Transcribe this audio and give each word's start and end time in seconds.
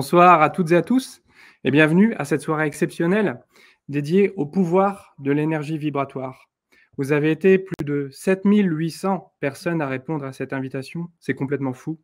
Bonsoir 0.00 0.40
à 0.40 0.48
toutes 0.48 0.72
et 0.72 0.76
à 0.76 0.82
tous 0.82 1.22
et 1.62 1.70
bienvenue 1.70 2.14
à 2.14 2.24
cette 2.24 2.40
soirée 2.40 2.66
exceptionnelle 2.66 3.38
dédiée 3.90 4.32
au 4.36 4.46
pouvoir 4.46 5.14
de 5.18 5.30
l'énergie 5.30 5.76
vibratoire. 5.76 6.48
Vous 6.96 7.12
avez 7.12 7.30
été 7.30 7.58
plus 7.58 7.84
de 7.84 8.08
7800 8.10 9.34
personnes 9.40 9.82
à 9.82 9.86
répondre 9.86 10.24
à 10.24 10.32
cette 10.32 10.54
invitation, 10.54 11.10
c'est 11.18 11.34
complètement 11.34 11.74
fou. 11.74 12.00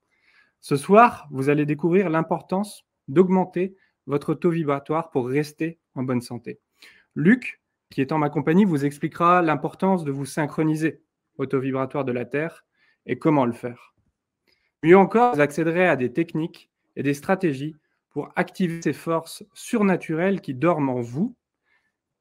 Ce 0.60 0.76
soir, 0.76 1.26
vous 1.30 1.48
allez 1.48 1.64
découvrir 1.64 2.10
l'importance 2.10 2.84
d'augmenter 3.08 3.74
votre 4.04 4.34
taux 4.34 4.50
vibratoire 4.50 5.08
pour 5.08 5.26
rester 5.26 5.78
en 5.94 6.02
bonne 6.02 6.20
santé. 6.20 6.60
Luc, 7.14 7.62
qui 7.88 8.02
est 8.02 8.12
en 8.12 8.18
ma 8.18 8.28
compagnie, 8.28 8.66
vous 8.66 8.84
expliquera 8.84 9.40
l'importance 9.40 10.04
de 10.04 10.12
vous 10.12 10.26
synchroniser 10.26 11.00
au 11.38 11.46
taux 11.46 11.60
vibratoire 11.60 12.04
de 12.04 12.12
la 12.12 12.26
Terre 12.26 12.66
et 13.06 13.18
comment 13.18 13.46
le 13.46 13.54
faire. 13.54 13.94
Mieux 14.82 14.98
encore, 14.98 15.34
vous 15.34 15.40
accéderez 15.40 15.88
à 15.88 15.96
des 15.96 16.12
techniques 16.12 16.70
et 16.94 17.02
des 17.02 17.14
stratégies 17.14 17.74
pour 18.16 18.32
activer 18.34 18.80
ces 18.80 18.94
forces 18.94 19.44
surnaturelles 19.52 20.40
qui 20.40 20.54
dorment 20.54 20.88
en 20.88 21.02
vous, 21.02 21.36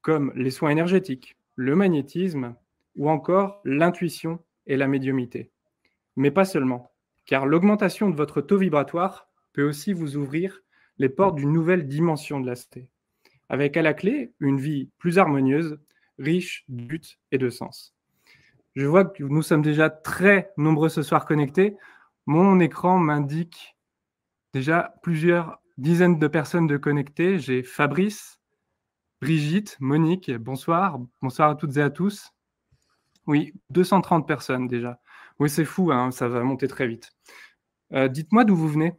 comme 0.01 0.33
les 0.35 0.51
soins 0.51 0.71
énergétiques, 0.71 1.37
le 1.55 1.73
magnétisme 1.73 2.53
ou 2.97 3.09
encore 3.09 3.61
l'intuition 3.63 4.43
et 4.67 4.75
la 4.75 4.89
médiumité. 4.89 5.51
Mais 6.17 6.31
pas 6.31 6.43
seulement, 6.43 6.91
car 7.25 7.45
l'augmentation 7.45 8.09
de 8.09 8.15
votre 8.17 8.41
taux 8.41 8.57
vibratoire 8.57 9.29
peut 9.53 9.63
aussi 9.63 9.93
vous 9.93 10.17
ouvrir 10.17 10.63
les 10.97 11.07
portes 11.07 11.35
d'une 11.35 11.53
nouvelle 11.53 11.87
dimension 11.87 12.41
de 12.41 12.47
la 12.47 12.57
santé, 12.57 12.89
avec 13.47 13.77
à 13.77 13.81
la 13.81 13.93
clé 13.93 14.33
une 14.41 14.59
vie 14.59 14.89
plus 14.97 15.17
harmonieuse, 15.17 15.79
riche 16.19 16.65
de 16.67 16.83
buts 16.83 17.19
et 17.31 17.37
de 17.37 17.49
sens. 17.49 17.95
Je 18.75 18.85
vois 18.85 19.05
que 19.05 19.23
nous 19.23 19.43
sommes 19.43 19.61
déjà 19.61 19.89
très 19.89 20.51
nombreux 20.57 20.89
ce 20.89 21.03
soir 21.03 21.23
connectés. 21.23 21.77
Mon 22.25 22.59
écran 22.59 22.99
m'indique 22.99 23.77
déjà 24.51 24.93
plusieurs 25.01 25.61
dizaines 25.77 26.19
de 26.19 26.27
personnes 26.27 26.67
de 26.67 26.77
connectées. 26.77 27.39
J'ai 27.39 27.63
Fabrice, 27.63 28.39
Brigitte, 29.21 29.77
Monique, 29.79 30.31
bonsoir. 30.31 30.99
Bonsoir 31.21 31.49
à 31.51 31.55
toutes 31.55 31.77
et 31.77 31.81
à 31.81 31.89
tous. 31.89 32.31
Oui, 33.27 33.53
230 33.71 34.27
personnes 34.27 34.67
déjà. 34.67 34.99
Oui, 35.39 35.49
c'est 35.49 35.65
fou, 35.65 35.91
hein, 35.91 36.11
ça 36.11 36.27
va 36.27 36.43
monter 36.43 36.67
très 36.67 36.87
vite. 36.87 37.11
Euh, 37.93 38.07
dites-moi 38.07 38.45
d'où 38.45 38.55
vous 38.55 38.69
venez. 38.69 38.93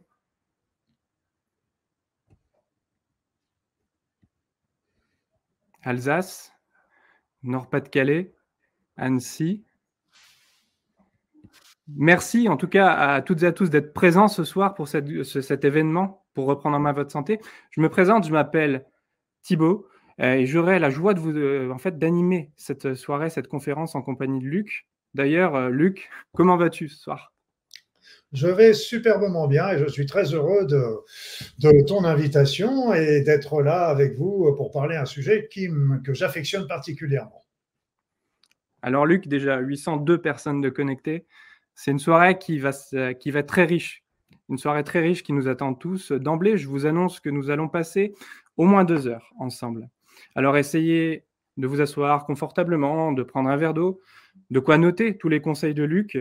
Alsace, 5.81 6.51
Nord-Pas-de-Calais, 7.43 8.35
Annecy, 8.97 9.65
Merci 11.95 12.49
en 12.49 12.57
tout 12.57 12.67
cas 12.67 12.91
à 12.91 13.21
toutes 13.21 13.43
et 13.43 13.45
à 13.45 13.53
tous 13.53 13.69
d'être 13.69 13.93
présents 13.93 14.27
ce 14.27 14.43
soir 14.43 14.75
pour 14.75 14.89
cet 14.89 15.65
événement, 15.65 16.25
pour 16.37 16.45
reprendre 16.45 16.77
en 16.77 16.79
main 16.79 16.93
votre 16.93 17.11
santé. 17.11 17.39
Je 17.71 17.81
me 17.81 17.89
présente, 17.89 18.27
je 18.27 18.31
m'appelle 18.31 18.85
Thibaut 19.41 19.87
euh, 20.21 20.33
et 20.33 20.45
j'aurai 20.45 20.77
la 20.77 20.91
joie 20.91 21.15
de 21.15 21.19
vous, 21.19 21.35
euh, 21.35 21.71
en 21.71 21.79
fait, 21.79 21.97
d'animer 21.97 22.51
cette 22.57 22.93
soirée, 22.93 23.31
cette 23.31 23.47
conférence 23.47 23.95
en 23.95 24.03
compagnie 24.03 24.39
de 24.39 24.45
Luc. 24.45 24.85
D'ailleurs, 25.15 25.55
euh, 25.55 25.69
Luc, 25.69 26.11
comment 26.35 26.55
vas-tu 26.55 26.89
ce 26.89 26.99
soir? 26.99 27.33
Je 28.33 28.47
vais 28.47 28.73
superbement 28.73 29.47
bien 29.47 29.69
et 29.69 29.79
je 29.79 29.87
suis 29.87 30.05
très 30.05 30.31
heureux 30.35 30.67
de, 30.67 30.83
de 31.57 31.83
ton 31.87 32.03
invitation 32.03 32.93
et 32.93 33.21
d'être 33.21 33.63
là 33.63 33.87
avec 33.87 34.15
vous 34.15 34.53
pour 34.55 34.69
parler 34.69 34.95
un 34.95 35.05
sujet 35.05 35.47
qui, 35.51 35.69
que 36.05 36.13
j'affectionne 36.13 36.67
particulièrement. 36.67 37.41
Alors 38.83 39.07
Luc, 39.07 39.27
déjà 39.27 39.57
802 39.57 40.21
personnes 40.21 40.61
de 40.61 40.69
connectées. 40.69 41.25
C'est 41.73 41.89
une 41.89 41.97
soirée 41.97 42.37
qui 42.37 42.59
va, 42.59 42.73
qui 43.15 43.31
va 43.31 43.39
être 43.39 43.47
très 43.47 43.65
riche. 43.65 44.03
Une 44.49 44.57
soirée 44.57 44.83
très 44.83 45.01
riche 45.01 45.23
qui 45.23 45.33
nous 45.33 45.47
attend 45.47 45.73
tous. 45.73 46.11
D'emblée, 46.11 46.57
je 46.57 46.67
vous 46.67 46.85
annonce 46.85 47.19
que 47.19 47.29
nous 47.29 47.49
allons 47.49 47.67
passer 47.67 48.13
au 48.55 48.65
moins 48.65 48.85
deux 48.85 49.07
heures 49.07 49.33
ensemble. 49.37 49.89
Alors 50.35 50.57
essayez 50.57 51.25
de 51.57 51.67
vous 51.67 51.81
asseoir 51.81 52.25
confortablement, 52.25 53.11
de 53.11 53.23
prendre 53.23 53.49
un 53.49 53.57
verre 53.57 53.73
d'eau, 53.73 53.99
de 54.49 54.59
quoi 54.59 54.77
noter 54.77 55.17
tous 55.17 55.29
les 55.29 55.41
conseils 55.41 55.73
de 55.73 55.83
Luc. 55.83 56.17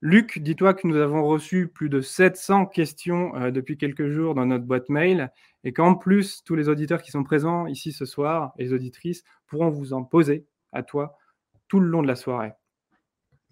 Luc, 0.00 0.40
dis-toi 0.40 0.74
que 0.74 0.86
nous 0.88 0.96
avons 0.96 1.24
reçu 1.24 1.68
plus 1.68 1.88
de 1.88 2.00
700 2.00 2.66
questions 2.66 3.36
euh, 3.36 3.50
depuis 3.52 3.76
quelques 3.76 4.08
jours 4.08 4.34
dans 4.34 4.46
notre 4.46 4.64
boîte 4.64 4.88
mail 4.88 5.30
et 5.62 5.72
qu'en 5.72 5.94
plus, 5.94 6.42
tous 6.44 6.56
les 6.56 6.68
auditeurs 6.68 7.02
qui 7.02 7.12
sont 7.12 7.22
présents 7.22 7.66
ici 7.66 7.92
ce 7.92 8.04
soir, 8.04 8.52
les 8.58 8.72
auditrices, 8.72 9.22
pourront 9.46 9.70
vous 9.70 9.92
en 9.92 10.02
poser 10.02 10.44
à 10.72 10.82
toi 10.82 11.16
tout 11.68 11.78
le 11.78 11.86
long 11.86 12.02
de 12.02 12.08
la 12.08 12.16
soirée. 12.16 12.52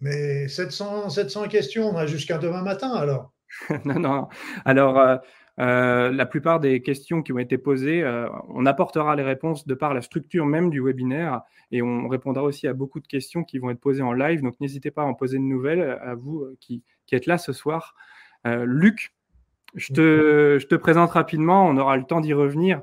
Mais 0.00 0.48
700, 0.48 1.10
700 1.10 1.48
questions, 1.48 1.90
on 1.90 1.96
a 1.96 2.06
jusqu'à 2.06 2.38
demain 2.38 2.62
matin 2.62 2.90
alors. 2.94 3.32
non, 3.84 3.98
non. 3.98 4.28
Alors, 4.64 4.98
euh, 4.98 5.16
euh, 5.58 6.10
la 6.10 6.26
plupart 6.26 6.60
des 6.60 6.82
questions 6.82 7.22
qui 7.22 7.32
ont 7.32 7.38
été 7.38 7.58
posées, 7.58 8.02
euh, 8.02 8.28
on 8.48 8.66
apportera 8.66 9.14
les 9.16 9.22
réponses 9.22 9.66
de 9.66 9.74
par 9.74 9.94
la 9.94 10.02
structure 10.02 10.46
même 10.46 10.70
du 10.70 10.80
webinaire 10.80 11.42
et 11.70 11.82
on 11.82 12.08
répondra 12.08 12.42
aussi 12.42 12.66
à 12.66 12.72
beaucoup 12.72 13.00
de 13.00 13.06
questions 13.06 13.44
qui 13.44 13.58
vont 13.58 13.70
être 13.70 13.80
posées 13.80 14.02
en 14.02 14.12
live. 14.12 14.42
Donc, 14.42 14.58
n'hésitez 14.60 14.90
pas 14.90 15.02
à 15.02 15.06
en 15.06 15.14
poser 15.14 15.38
de 15.38 15.42
nouvelles 15.42 15.98
à 16.02 16.14
vous 16.14 16.46
qui, 16.60 16.82
êtes 17.12 17.26
là 17.26 17.38
ce 17.38 17.52
soir. 17.52 17.94
Luc, 18.44 19.12
je 19.74 19.92
te 19.92 20.74
présente 20.76 21.10
rapidement, 21.10 21.66
on 21.66 21.76
aura 21.76 21.96
le 21.96 22.04
temps 22.04 22.20
d'y 22.20 22.32
revenir, 22.32 22.82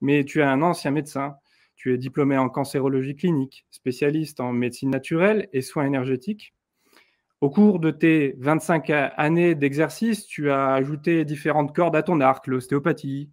mais 0.00 0.24
tu 0.24 0.40
es 0.40 0.42
un 0.42 0.60
ancien 0.62 0.90
médecin. 0.90 1.36
Tu 1.76 1.94
es 1.94 1.98
diplômé 1.98 2.36
en 2.36 2.50
cancérologie 2.50 3.16
clinique, 3.16 3.64
spécialiste 3.70 4.40
en 4.40 4.52
médecine 4.52 4.90
naturelle 4.90 5.48
et 5.54 5.62
soins 5.62 5.86
énergétiques. 5.86 6.52
Au 7.40 7.48
cours 7.48 7.80
de 7.80 7.90
tes 7.90 8.34
25 8.38 8.90
années 8.90 9.54
d'exercice, 9.54 10.26
tu 10.26 10.50
as 10.50 10.74
ajouté 10.74 11.24
différentes 11.24 11.74
cordes 11.74 11.96
à 11.96 12.02
ton 12.02 12.20
arc, 12.20 12.46
l'ostéopathie, 12.46 13.30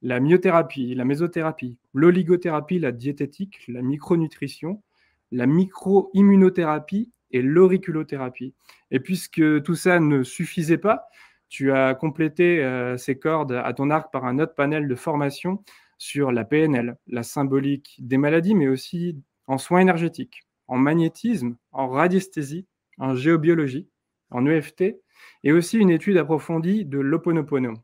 la 0.00 0.20
myothérapie, 0.20 0.94
la 0.94 1.04
mésothérapie, 1.04 1.76
l'oligothérapie, 1.92 2.78
la 2.78 2.92
diététique, 2.92 3.64
la 3.66 3.82
micronutrition, 3.82 4.80
la 5.32 5.46
micro-immunothérapie 5.46 7.10
et 7.32 7.42
l'auriculothérapie. 7.42 8.54
Et 8.92 9.00
puisque 9.00 9.62
tout 9.64 9.74
ça 9.74 9.98
ne 9.98 10.22
suffisait 10.22 10.78
pas, 10.78 11.08
tu 11.48 11.72
as 11.72 11.96
complété 11.96 12.62
euh, 12.62 12.96
ces 12.96 13.18
cordes 13.18 13.52
à 13.52 13.72
ton 13.72 13.90
arc 13.90 14.12
par 14.12 14.24
un 14.24 14.38
autre 14.38 14.54
panel 14.54 14.86
de 14.86 14.94
formation 14.94 15.64
sur 15.98 16.30
la 16.30 16.44
PNL, 16.44 16.96
la 17.08 17.24
symbolique 17.24 17.96
des 17.98 18.18
maladies, 18.18 18.54
mais 18.54 18.68
aussi 18.68 19.20
en 19.48 19.58
soins 19.58 19.80
énergétiques, 19.80 20.46
en 20.68 20.76
magnétisme, 20.76 21.56
en 21.72 21.88
radiesthésie, 21.88 22.66
en 22.98 23.14
géobiologie, 23.14 23.88
en 24.30 24.46
EFT, 24.46 25.00
et 25.44 25.52
aussi 25.52 25.78
une 25.78 25.90
étude 25.90 26.16
approfondie 26.16 26.84
de 26.84 26.98
l'Oponopono. 26.98 27.74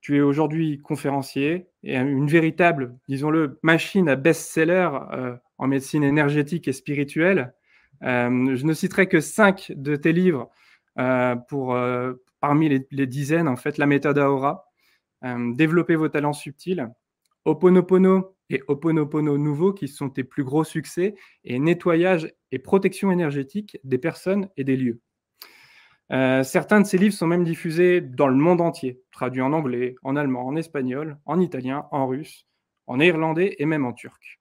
Tu 0.00 0.16
es 0.16 0.20
aujourd'hui 0.20 0.78
conférencier 0.78 1.66
et 1.82 1.96
une 1.96 2.28
véritable, 2.28 2.96
disons-le, 3.08 3.58
machine 3.62 4.08
à 4.08 4.16
best-seller 4.16 4.88
euh, 5.12 5.36
en 5.58 5.66
médecine 5.66 6.04
énergétique 6.04 6.68
et 6.68 6.72
spirituelle. 6.72 7.52
Euh, 8.04 8.56
je 8.56 8.64
ne 8.64 8.72
citerai 8.72 9.08
que 9.08 9.20
cinq 9.20 9.72
de 9.74 9.96
tes 9.96 10.12
livres 10.12 10.48
euh, 10.98 11.34
pour, 11.34 11.76
parmi 12.40 12.86
les, 12.90 13.06
dizaines, 13.06 13.48
en 13.48 13.56
fait, 13.56 13.76
la 13.76 13.86
méthode 13.86 14.18
Aura, 14.18 14.70
développer 15.22 15.96
vos 15.96 16.08
talents 16.08 16.32
subtils. 16.32 16.88
Oponopono 17.44 18.37
et 18.50 18.62
Oponopono 18.68 19.36
Nouveau, 19.38 19.72
qui 19.72 19.88
sont 19.88 20.10
tes 20.10 20.24
plus 20.24 20.44
gros 20.44 20.64
succès, 20.64 21.14
et 21.44 21.58
nettoyage 21.58 22.32
et 22.52 22.58
protection 22.58 23.10
énergétique 23.10 23.78
des 23.84 23.98
personnes 23.98 24.48
et 24.56 24.64
des 24.64 24.76
lieux. 24.76 25.00
Euh, 26.10 26.42
certains 26.42 26.80
de 26.80 26.86
ces 26.86 26.96
livres 26.96 27.14
sont 27.14 27.26
même 27.26 27.44
diffusés 27.44 28.00
dans 28.00 28.28
le 28.28 28.36
monde 28.36 28.60
entier, 28.60 29.02
traduits 29.10 29.42
en 29.42 29.52
anglais, 29.52 29.94
en 30.02 30.16
allemand, 30.16 30.46
en 30.46 30.56
espagnol, 30.56 31.18
en 31.26 31.38
italien, 31.38 31.86
en 31.90 32.06
russe, 32.06 32.46
en 32.86 32.96
néerlandais 32.96 33.56
et 33.58 33.66
même 33.66 33.84
en 33.84 33.92
turc. 33.92 34.40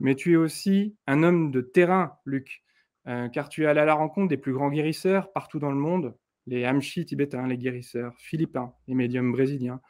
Mais 0.00 0.16
tu 0.16 0.32
es 0.32 0.36
aussi 0.36 0.96
un 1.06 1.22
homme 1.22 1.52
de 1.52 1.60
terrain, 1.60 2.18
Luc, 2.24 2.64
euh, 3.06 3.28
car 3.28 3.48
tu 3.48 3.62
es 3.62 3.66
allé 3.66 3.80
à 3.80 3.84
la 3.84 3.94
rencontre 3.94 4.28
des 4.28 4.36
plus 4.36 4.52
grands 4.52 4.70
guérisseurs 4.70 5.32
partout 5.32 5.60
dans 5.60 5.70
le 5.70 5.76
monde, 5.76 6.16
les 6.46 6.64
Hamshi 6.64 7.06
tibétains, 7.06 7.46
les 7.46 7.58
guérisseurs 7.58 8.14
philippins, 8.18 8.72
les 8.88 8.94
médiums 8.94 9.30
brésiliens, 9.30 9.80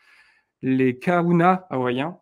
les 0.60 0.99
Kahuna 0.99 1.67
hawaïens 1.70 2.20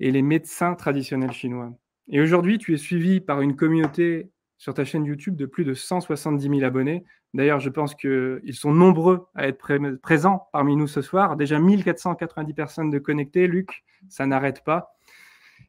et 0.00 0.10
les 0.10 0.22
médecins 0.22 0.74
traditionnels 0.74 1.32
chinois. 1.32 1.72
Et 2.08 2.20
aujourd'hui, 2.20 2.58
tu 2.58 2.74
es 2.74 2.76
suivi 2.76 3.20
par 3.20 3.40
une 3.40 3.56
communauté 3.56 4.30
sur 4.58 4.74
ta 4.74 4.84
chaîne 4.84 5.04
YouTube 5.04 5.36
de 5.36 5.46
plus 5.46 5.64
de 5.64 5.74
170 5.74 6.48
000 6.48 6.62
abonnés. 6.62 7.04
D'ailleurs, 7.32 7.60
je 7.60 7.68
pense 7.68 7.94
qu'ils 7.94 8.54
sont 8.54 8.72
nombreux 8.72 9.26
à 9.34 9.48
être 9.48 9.58
présents 10.02 10.48
parmi 10.52 10.76
nous 10.76 10.86
ce 10.86 11.02
soir. 11.02 11.36
Déjà 11.36 11.58
1490 11.58 12.54
personnes 12.54 12.90
de 12.90 12.98
connectées. 12.98 13.46
Luc, 13.46 13.84
ça 14.08 14.26
n'arrête 14.26 14.62
pas. 14.64 14.96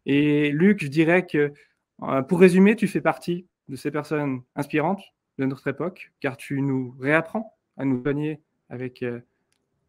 Et 0.05 0.51
Luc, 0.51 0.83
je 0.83 0.87
dirais 0.87 1.25
que, 1.25 1.53
euh, 2.03 2.21
pour 2.21 2.39
résumer, 2.39 2.75
tu 2.75 2.87
fais 2.87 3.01
partie 3.01 3.47
de 3.67 3.75
ces 3.75 3.89
personnes 3.89 4.41
inspirantes 4.55 5.01
de 5.39 5.45
notre 5.45 5.67
époque, 5.67 6.11
car 6.19 6.37
tu 6.37 6.61
nous 6.61 6.95
réapprends 6.99 7.57
à 7.77 7.85
nous 7.85 8.01
soigner 8.03 8.41
avec 8.69 9.01
euh, 9.03 9.19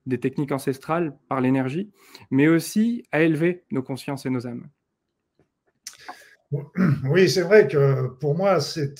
des 0.06 0.20
techniques 0.20 0.52
ancestrales 0.52 1.16
par 1.28 1.40
l'énergie, 1.40 1.90
mais 2.30 2.48
aussi 2.48 3.04
à 3.12 3.22
élever 3.22 3.64
nos 3.70 3.82
consciences 3.82 4.26
et 4.26 4.30
nos 4.30 4.46
âmes. 4.46 4.68
Oui, 7.10 7.28
c'est 7.28 7.42
vrai 7.42 7.66
que 7.66 8.08
pour 8.20 8.36
moi, 8.36 8.60
c'est 8.60 8.94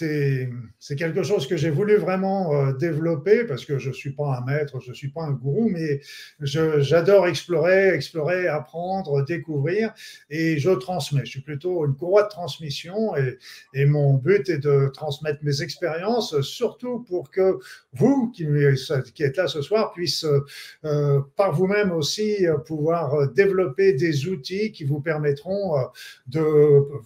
quelque 0.97 1.23
chose 1.23 1.47
que 1.47 1.57
j'ai 1.57 1.71
voulu 1.71 1.97
vraiment 1.97 2.53
euh, 2.53 2.73
développer 2.73 3.45
parce 3.45 3.65
que 3.65 3.79
je 3.79 3.89
ne 3.89 3.95
suis 3.95 4.11
pas 4.11 4.39
un 4.39 4.45
maître, 4.45 4.81
je 4.81 4.91
ne 4.91 4.95
suis 4.95 5.09
pas 5.09 5.23
un 5.23 5.31
gourou, 5.31 5.69
mais 5.69 6.01
j'adore 6.41 7.29
explorer, 7.29 7.89
explorer, 7.89 8.49
apprendre, 8.49 9.25
découvrir 9.25 9.95
et 10.29 10.59
je 10.59 10.71
transmets. 10.71 11.25
Je 11.25 11.31
suis 11.31 11.41
plutôt 11.41 11.87
une 11.87 11.95
courroie 11.95 12.25
de 12.25 12.29
transmission 12.29 13.17
et, 13.17 13.39
et 13.75 13.87
mon 13.87 14.15
but 14.15 14.49
est 14.49 14.59
de 14.59 14.91
transmettre 14.93 15.39
mes 15.43 15.63
expériences, 15.63 16.41
surtout 16.41 17.05
pour 17.09 17.31
que 17.31 17.59
vous, 17.93 18.33
qui, 18.33 18.45
êtes 19.23 19.37
là 19.37 19.47
ce 19.47 19.63
soir, 19.63 19.93
puissiez 19.93 20.29
euh, 20.85 21.21
par 21.37 21.53
vous-même 21.53 21.93
aussi 21.93 22.45
pouvoir 22.67 23.29
développer 23.33 23.93
des 23.93 24.27
outils 24.29 24.73
qui 24.73 24.85
vous 24.85 25.01
permettront 25.01 25.79
euh, 25.79 25.83
de 26.27 26.43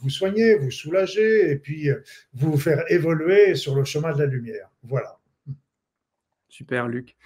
vous 0.01 0.11
soigner 0.11 0.30
vous 0.61 0.71
soulager 0.71 1.51
et 1.51 1.57
puis 1.57 1.91
euh, 1.91 2.03
vous 2.35 2.57
faire 2.57 2.85
évoluer 2.89 3.55
sur 3.55 3.75
le 3.75 3.85
chemin 3.85 4.13
de 4.13 4.19
la 4.19 4.27
lumière. 4.27 4.71
Voilà. 4.83 5.19
Super, 6.49 6.89
Luc. 6.89 7.17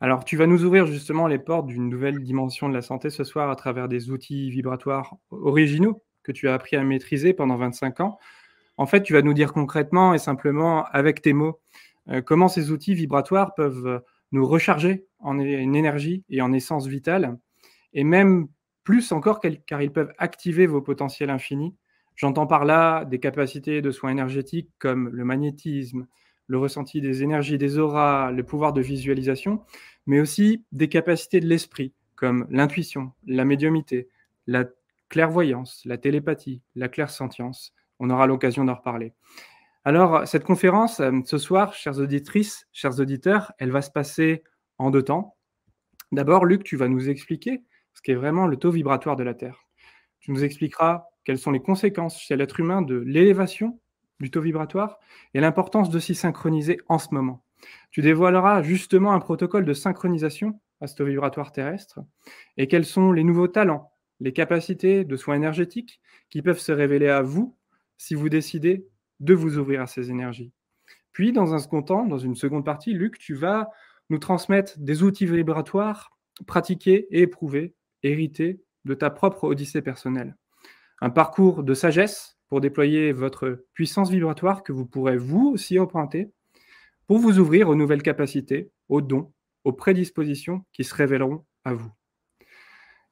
Alors, 0.00 0.24
tu 0.24 0.36
vas 0.36 0.46
nous 0.46 0.64
ouvrir 0.64 0.86
justement 0.86 1.26
les 1.26 1.38
portes 1.38 1.66
d'une 1.66 1.88
nouvelle 1.88 2.22
dimension 2.22 2.68
de 2.68 2.74
la 2.74 2.82
santé 2.82 3.10
ce 3.10 3.24
soir 3.24 3.50
à 3.50 3.56
travers 3.56 3.88
des 3.88 4.10
outils 4.10 4.50
vibratoires 4.50 5.16
originaux 5.30 6.02
que 6.22 6.32
tu 6.32 6.48
as 6.48 6.54
appris 6.54 6.76
à 6.76 6.84
maîtriser 6.84 7.32
pendant 7.32 7.56
25 7.56 8.00
ans. 8.00 8.18
En 8.76 8.86
fait, 8.86 9.02
tu 9.02 9.12
vas 9.12 9.22
nous 9.22 9.34
dire 9.34 9.52
concrètement 9.52 10.14
et 10.14 10.18
simplement 10.18 10.84
avec 10.86 11.22
tes 11.22 11.32
mots 11.32 11.60
euh, 12.10 12.22
comment 12.22 12.48
ces 12.48 12.70
outils 12.70 12.94
vibratoires 12.94 13.54
peuvent 13.54 14.02
nous 14.32 14.46
recharger 14.46 15.06
en 15.18 15.38
énergie 15.38 16.24
et 16.28 16.40
en 16.42 16.52
essence 16.52 16.86
vitale, 16.86 17.38
et 17.92 18.04
même 18.04 18.48
plus 18.84 19.12
encore 19.12 19.40
car 19.66 19.82
ils 19.82 19.92
peuvent 19.92 20.12
activer 20.18 20.66
vos 20.66 20.80
potentiels 20.80 21.30
infinis 21.30 21.74
J'entends 22.18 22.48
par 22.48 22.64
là 22.64 23.04
des 23.04 23.20
capacités 23.20 23.80
de 23.80 23.92
soins 23.92 24.10
énergétiques 24.10 24.72
comme 24.80 25.08
le 25.10 25.24
magnétisme, 25.24 26.08
le 26.48 26.58
ressenti 26.58 27.00
des 27.00 27.22
énergies 27.22 27.58
des 27.58 27.78
auras, 27.78 28.32
le 28.32 28.42
pouvoir 28.42 28.72
de 28.72 28.80
visualisation, 28.80 29.62
mais 30.04 30.18
aussi 30.18 30.64
des 30.72 30.88
capacités 30.88 31.38
de 31.38 31.46
l'esprit 31.46 31.94
comme 32.16 32.44
l'intuition, 32.50 33.12
la 33.24 33.44
médiumité, 33.44 34.08
la 34.48 34.64
clairvoyance, 35.08 35.82
la 35.84 35.96
télépathie, 35.96 36.60
la 36.74 36.88
clairsentience. 36.88 37.72
On 38.00 38.10
aura 38.10 38.26
l'occasion 38.26 38.64
d'en 38.64 38.74
reparler. 38.74 39.12
Alors, 39.84 40.26
cette 40.26 40.42
conférence, 40.42 40.98
euh, 40.98 41.12
ce 41.24 41.38
soir, 41.38 41.72
chères 41.72 42.00
auditrices, 42.00 42.66
chers 42.72 42.98
auditeurs, 42.98 43.52
elle 43.58 43.70
va 43.70 43.80
se 43.80 43.92
passer 43.92 44.42
en 44.78 44.90
deux 44.90 45.04
temps. 45.04 45.36
D'abord, 46.10 46.46
Luc, 46.46 46.64
tu 46.64 46.76
vas 46.76 46.88
nous 46.88 47.08
expliquer 47.10 47.62
ce 47.94 48.02
qu'est 48.02 48.16
vraiment 48.16 48.48
le 48.48 48.56
taux 48.56 48.72
vibratoire 48.72 49.14
de 49.14 49.22
la 49.22 49.34
Terre. 49.34 49.68
Tu 50.18 50.32
nous 50.32 50.42
expliqueras 50.42 51.04
quelles 51.28 51.36
sont 51.36 51.50
les 51.50 51.60
conséquences 51.60 52.18
chez 52.18 52.36
l'être 52.36 52.58
humain 52.58 52.80
de 52.80 52.94
l'élévation 52.96 53.78
du 54.18 54.30
taux 54.30 54.40
vibratoire 54.40 54.98
et 55.34 55.40
l'importance 55.40 55.90
de 55.90 55.98
s'y 55.98 56.14
synchroniser 56.14 56.80
en 56.88 56.98
ce 56.98 57.08
moment. 57.12 57.44
Tu 57.90 58.00
dévoileras 58.00 58.62
justement 58.62 59.12
un 59.12 59.20
protocole 59.20 59.66
de 59.66 59.74
synchronisation 59.74 60.58
à 60.80 60.86
ce 60.86 60.94
taux 60.94 61.04
vibratoire 61.04 61.52
terrestre 61.52 62.00
et 62.56 62.66
quels 62.66 62.86
sont 62.86 63.12
les 63.12 63.24
nouveaux 63.24 63.46
talents, 63.46 63.92
les 64.20 64.32
capacités 64.32 65.04
de 65.04 65.16
soins 65.16 65.34
énergétiques 65.34 66.00
qui 66.30 66.40
peuvent 66.40 66.60
se 66.60 66.72
révéler 66.72 67.08
à 67.08 67.20
vous 67.20 67.54
si 67.98 68.14
vous 68.14 68.30
décidez 68.30 68.86
de 69.20 69.34
vous 69.34 69.58
ouvrir 69.58 69.82
à 69.82 69.86
ces 69.86 70.10
énergies. 70.10 70.54
Puis, 71.12 71.32
dans 71.32 71.52
un 71.52 71.58
second 71.58 71.82
temps, 71.82 72.06
dans 72.06 72.16
une 72.16 72.36
seconde 72.36 72.64
partie, 72.64 72.94
Luc, 72.94 73.18
tu 73.18 73.34
vas 73.34 73.68
nous 74.08 74.18
transmettre 74.18 74.78
des 74.78 75.02
outils 75.02 75.26
vibratoires 75.26 76.16
pratiqués 76.46 77.06
et 77.10 77.20
éprouvés, 77.20 77.74
hérités 78.02 78.62
de 78.86 78.94
ta 78.94 79.10
propre 79.10 79.44
odyssée 79.44 79.82
personnelle 79.82 80.34
un 81.00 81.10
parcours 81.10 81.62
de 81.62 81.74
sagesse 81.74 82.38
pour 82.48 82.60
déployer 82.60 83.12
votre 83.12 83.64
puissance 83.74 84.10
vibratoire 84.10 84.62
que 84.62 84.72
vous 84.72 84.86
pourrez 84.86 85.16
vous 85.16 85.50
aussi 85.52 85.78
emprunter 85.78 86.30
pour 87.06 87.18
vous 87.18 87.38
ouvrir 87.38 87.68
aux 87.68 87.74
nouvelles 87.74 88.02
capacités, 88.02 88.70
aux 88.88 89.00
dons, 89.00 89.32
aux 89.64 89.72
prédispositions 89.72 90.64
qui 90.72 90.84
se 90.84 90.94
révéleront 90.94 91.44
à 91.64 91.74
vous. 91.74 91.90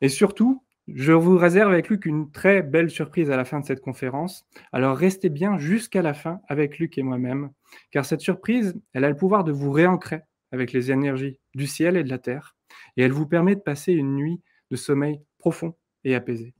Et 0.00 0.08
surtout, 0.08 0.62
je 0.88 1.12
vous 1.12 1.36
réserve 1.36 1.72
avec 1.72 1.88
Luc 1.88 2.06
une 2.06 2.30
très 2.30 2.62
belle 2.62 2.90
surprise 2.90 3.30
à 3.30 3.36
la 3.36 3.44
fin 3.44 3.60
de 3.60 3.64
cette 3.64 3.80
conférence. 3.80 4.46
Alors 4.72 4.96
restez 4.96 5.30
bien 5.30 5.58
jusqu'à 5.58 6.02
la 6.02 6.14
fin 6.14 6.40
avec 6.48 6.78
Luc 6.78 6.96
et 6.96 7.02
moi-même, 7.02 7.50
car 7.90 8.04
cette 8.04 8.20
surprise, 8.20 8.78
elle 8.92 9.04
a 9.04 9.08
le 9.08 9.16
pouvoir 9.16 9.42
de 9.42 9.52
vous 9.52 9.72
réancrer 9.72 10.20
avec 10.52 10.72
les 10.72 10.90
énergies 10.92 11.40
du 11.54 11.66
ciel 11.66 11.96
et 11.96 12.04
de 12.04 12.10
la 12.10 12.18
terre, 12.18 12.56
et 12.96 13.02
elle 13.02 13.12
vous 13.12 13.26
permet 13.26 13.56
de 13.56 13.60
passer 13.60 13.92
une 13.92 14.14
nuit 14.14 14.40
de 14.70 14.76
sommeil 14.76 15.20
profond 15.38 15.74
et 16.04 16.14
apaisé. 16.14 16.55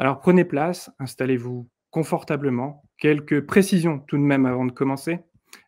Alors 0.00 0.18
prenez 0.18 0.46
place, 0.46 0.90
installez-vous 0.98 1.68
confortablement. 1.90 2.82
Quelques 2.96 3.44
précisions 3.44 3.98
tout 3.98 4.16
de 4.16 4.22
même 4.22 4.46
avant 4.46 4.64
de 4.64 4.72
commencer. 4.72 5.18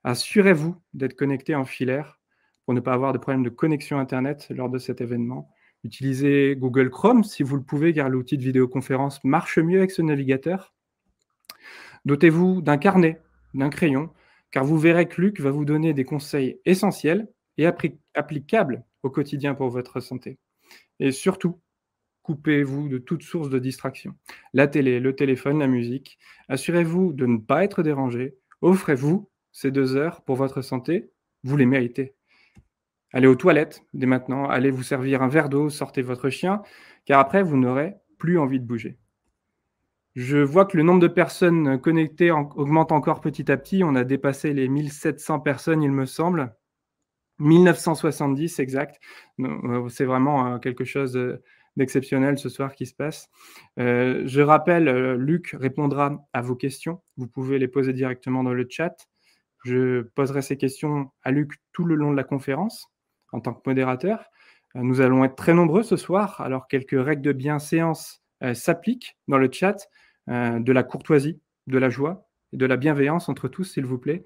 Assurez-vous 0.05 0.75
d'être 0.94 1.12
connecté 1.12 1.55
en 1.55 1.67
filaire 1.67 2.19
pour 2.64 2.73
ne 2.73 2.81
pas 2.81 2.94
avoir 2.94 3.12
de 3.12 3.19
problème 3.19 3.43
de 3.43 3.50
connexion 3.50 3.99
Internet 3.99 4.46
lors 4.49 4.70
de 4.70 4.79
cet 4.79 5.02
événement. 5.02 5.50
Utilisez 5.84 6.56
Google 6.56 6.88
Chrome 6.88 7.25
si 7.25 7.43
vous 7.43 7.56
le 7.56 7.62
pouvez, 7.62 7.93
car 7.93 8.08
l'outil 8.08 8.38
de 8.38 8.43
vidéoconférence 8.43 9.23
marche 9.23 9.58
mieux 9.58 9.81
avec 9.81 9.90
ce 9.90 10.00
navigateur. 10.00 10.73
Dotez-vous 12.06 12.62
d'un 12.62 12.79
carnet, 12.79 13.20
d'un 13.52 13.69
crayon, 13.69 14.08
car 14.50 14.64
vous 14.64 14.79
verrez 14.79 15.08
que 15.08 15.20
Luc 15.20 15.40
va 15.40 15.50
vous 15.50 15.67
donner 15.67 15.93
des 15.93 16.05
conseils 16.05 16.58
essentiels 16.64 17.29
et 17.58 17.67
applicables 18.14 18.82
au 19.02 19.11
quotidien 19.11 19.55
pour 19.55 19.69
votre 19.69 20.00
santé. 20.00 20.38
Et 21.00 21.12
surtout, 21.12 21.61
Coupez-vous 22.22 22.88
de 22.88 22.98
toute 22.98 23.22
source 23.22 23.50
de 23.50 23.58
distraction. 23.58 24.14
La 24.52 24.69
télé, 24.69 25.00
le 25.00 25.16
téléphone, 25.16 25.58
la 25.58 25.66
musique. 25.66 26.19
Assurez-vous 26.48 27.12
de 27.12 27.26
ne 27.26 27.38
pas 27.38 27.64
être 27.64 27.82
dérangé. 27.82 28.36
Offrez-vous 28.60 29.28
ces 29.50 29.70
deux 29.70 29.96
heures 29.96 30.22
pour 30.22 30.36
votre 30.36 30.62
santé. 30.62 31.10
Vous 31.42 31.56
les 31.56 31.66
méritez. 31.66 32.14
Allez 33.12 33.26
aux 33.26 33.34
toilettes 33.34 33.82
dès 33.92 34.06
maintenant. 34.06 34.48
Allez 34.48 34.70
vous 34.70 34.84
servir 34.84 35.22
un 35.22 35.28
verre 35.28 35.48
d'eau. 35.48 35.69
Sortez 35.69 36.02
votre 36.02 36.30
chien. 36.30 36.62
Car 37.04 37.19
après, 37.19 37.42
vous 37.42 37.56
n'aurez 37.56 37.96
plus 38.19 38.38
envie 38.38 38.60
de 38.60 38.64
bouger. 38.64 38.98
Je 40.14 40.38
vois 40.38 40.66
que 40.66 40.76
le 40.76 40.82
nombre 40.82 41.00
de 41.00 41.08
personnes 41.08 41.80
connectées 41.80 42.30
augmente 42.30 42.92
encore 42.92 43.20
petit 43.20 43.50
à 43.50 43.56
petit. 43.56 43.82
On 43.82 43.94
a 43.94 44.04
dépassé 44.04 44.52
les 44.52 44.69
1700 44.69 45.40
personnes, 45.40 45.82
il 45.82 45.90
me 45.90 46.06
semble. 46.06 46.54
1970 47.38 48.58
exact. 48.60 49.00
Euh, 49.40 49.88
c'est 49.88 50.04
vraiment 50.04 50.54
euh, 50.54 50.58
quelque 50.58 50.84
chose 50.84 51.19
d'exceptionnel 51.76 52.38
ce 52.38 52.48
soir 52.48 52.74
qui 52.74 52.86
se 52.86 52.94
passe. 52.94 53.28
Euh, 53.78 54.22
je 54.26 54.40
rappelle, 54.40 54.88
euh, 54.88 55.16
Luc 55.16 55.56
répondra 55.58 56.26
à 56.32 56.42
vos 56.42 56.54
questions. 56.54 57.02
Vous 57.17 57.26
pouvez 57.26 57.58
les 57.58 57.69
poser 57.69 57.93
directement 57.93 58.43
dans 58.43 58.52
le 58.52 58.67
chat. 58.69 58.94
Je 59.64 60.02
poserai 60.14 60.43
ces 60.43 60.56
questions 60.56 61.10
à 61.22 61.31
Luc 61.31 61.55
tout 61.72 61.84
le 61.84 61.94
long 61.94 62.10
de 62.10 62.17
la 62.17 62.24
conférence 62.24 62.88
en 63.32 63.41
tant 63.41 63.55
que 63.55 63.62
modérateur. 63.67 64.24
Euh, 64.76 64.81
nous 64.82 65.00
allons 65.00 65.24
être 65.24 65.36
très 65.36 65.55
nombreux 65.55 65.82
ce 65.82 65.96
soir, 65.96 66.41
alors 66.41 66.69
quelques 66.69 67.02
règles 67.02 67.22
de 67.22 67.32
bienséance 67.32 68.20
s'appliquent 68.55 69.17
dans 69.29 69.38
le 69.38 69.48
chat, 69.52 69.88
de 70.26 70.72
la 70.72 70.82
courtoisie, 70.82 71.41
de 71.69 71.79
la 71.79 71.91
joie 71.91 72.26
de 72.52 72.67
la 72.67 72.76
bienveillance 72.76 73.29
entre 73.29 73.46
tous, 73.46 73.64
s'il 73.64 73.86
vous 73.86 73.98
plaît. 73.98 74.24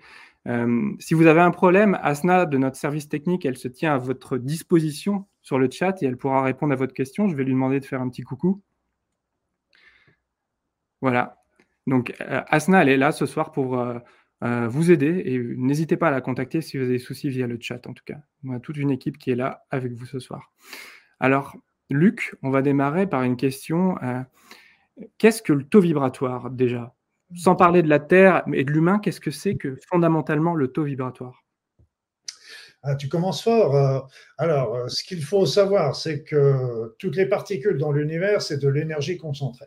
si 0.98 1.12
vous 1.12 1.26
avez 1.26 1.42
un 1.42 1.50
problème, 1.50 1.98
Asna 2.02 2.46
de 2.46 2.56
notre 2.56 2.76
service 2.76 3.10
technique, 3.10 3.44
elle 3.44 3.58
se 3.58 3.68
tient 3.68 3.94
à 3.94 3.98
votre 3.98 4.38
disposition 4.38 5.26
sur 5.46 5.60
le 5.60 5.70
chat 5.70 6.02
et 6.02 6.06
elle 6.06 6.16
pourra 6.16 6.42
répondre 6.42 6.72
à 6.72 6.76
votre 6.76 6.92
question. 6.92 7.28
Je 7.28 7.36
vais 7.36 7.44
lui 7.44 7.52
demander 7.52 7.78
de 7.78 7.84
faire 7.84 8.00
un 8.00 8.08
petit 8.08 8.22
coucou. 8.22 8.62
Voilà. 11.00 11.38
Donc, 11.86 12.12
euh, 12.20 12.42
Asna, 12.48 12.82
elle 12.82 12.88
est 12.88 12.96
là 12.96 13.12
ce 13.12 13.26
soir 13.26 13.52
pour 13.52 13.78
euh, 13.78 13.96
euh, 14.42 14.66
vous 14.66 14.90
aider 14.90 15.22
et 15.24 15.38
n'hésitez 15.38 15.96
pas 15.96 16.08
à 16.08 16.10
la 16.10 16.20
contacter 16.20 16.62
si 16.62 16.76
vous 16.76 16.82
avez 16.82 16.94
des 16.94 16.98
soucis 16.98 17.28
via 17.28 17.46
le 17.46 17.58
chat, 17.60 17.86
en 17.86 17.92
tout 17.92 18.02
cas. 18.04 18.18
On 18.44 18.54
a 18.54 18.58
toute 18.58 18.76
une 18.76 18.90
équipe 18.90 19.18
qui 19.18 19.30
est 19.30 19.36
là 19.36 19.64
avec 19.70 19.92
vous 19.92 20.04
ce 20.04 20.18
soir. 20.18 20.50
Alors, 21.20 21.56
Luc, 21.90 22.34
on 22.42 22.50
va 22.50 22.60
démarrer 22.60 23.06
par 23.06 23.22
une 23.22 23.36
question. 23.36 23.94
qu'est-ce 25.18 25.42
que 25.42 25.52
le 25.52 25.62
taux 25.62 25.80
vibratoire 25.80 26.50
déjà? 26.50 26.96
Sans 27.36 27.54
parler 27.54 27.84
de 27.84 27.88
la 27.88 28.00
Terre 28.00 28.42
et 28.52 28.64
de 28.64 28.72
l'humain, 28.72 28.98
qu'est-ce 28.98 29.20
que 29.20 29.30
c'est 29.30 29.54
que 29.54 29.76
fondamentalement 29.88 30.56
le 30.56 30.66
taux 30.66 30.82
vibratoire? 30.82 31.45
Ah, 32.86 32.94
tu 32.94 33.08
commences 33.08 33.42
fort. 33.42 33.74
Euh, 33.74 34.00
alors, 34.38 34.74
euh, 34.76 34.88
ce 34.88 35.02
qu'il 35.02 35.22
faut 35.22 35.44
savoir, 35.44 35.96
c'est 35.96 36.22
que 36.22 36.94
toutes 36.98 37.16
les 37.16 37.26
particules 37.26 37.78
dans 37.78 37.90
l'univers, 37.90 38.42
c'est 38.42 38.58
de 38.58 38.68
l'énergie 38.68 39.18
concentrée. 39.18 39.66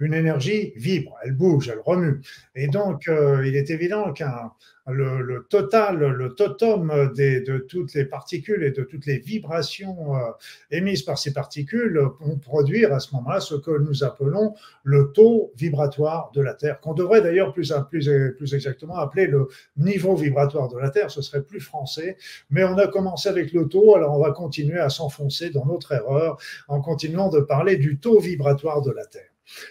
Une 0.00 0.14
énergie 0.14 0.72
vibre, 0.76 1.16
elle 1.24 1.32
bouge, 1.32 1.68
elle 1.68 1.80
remue. 1.84 2.20
Et 2.54 2.68
donc, 2.68 3.08
euh, 3.08 3.46
il 3.46 3.56
est 3.56 3.70
évident 3.70 4.12
qu'un 4.12 4.52
le, 4.92 5.46
total, 5.48 5.98
le 5.98 6.34
totum 6.34 7.12
de 7.14 7.58
toutes 7.58 7.94
les 7.94 8.04
particules 8.04 8.62
et 8.64 8.70
de 8.70 8.82
toutes 8.82 9.06
les 9.06 9.18
vibrations 9.18 10.16
euh, 10.16 10.30
émises 10.70 11.02
par 11.02 11.18
ces 11.18 11.32
particules 11.32 12.00
vont 12.20 12.36
produire 12.38 12.92
à 12.92 13.00
ce 13.00 13.14
moment-là 13.14 13.40
ce 13.40 13.54
que 13.54 13.78
nous 13.78 14.04
appelons 14.04 14.54
le 14.84 15.12
taux 15.12 15.52
vibratoire 15.56 16.30
de 16.34 16.40
la 16.40 16.54
Terre, 16.54 16.80
qu'on 16.80 16.94
devrait 16.94 17.20
d'ailleurs 17.20 17.52
plus, 17.52 17.72
plus, 17.90 18.10
plus 18.36 18.54
exactement 18.54 18.96
appeler 18.96 19.26
le 19.26 19.48
niveau 19.76 20.14
vibratoire 20.14 20.68
de 20.68 20.78
la 20.78 20.90
Terre, 20.90 21.10
ce 21.10 21.22
serait 21.22 21.42
plus 21.42 21.60
français, 21.60 22.16
mais 22.50 22.64
on 22.64 22.78
a 22.78 22.86
commencé 22.86 23.28
avec 23.28 23.52
le 23.52 23.68
taux, 23.68 23.94
alors 23.94 24.16
on 24.16 24.22
va 24.22 24.32
continuer 24.32 24.78
à 24.78 24.88
s'enfoncer 24.88 25.50
dans 25.50 25.66
notre 25.66 25.92
erreur 25.92 26.38
en 26.68 26.80
continuant 26.80 27.28
de 27.28 27.40
parler 27.40 27.76
du 27.76 27.98
taux 27.98 28.20
vibratoire 28.20 28.82
de 28.82 28.90
la 28.90 29.04
Terre. 29.04 29.28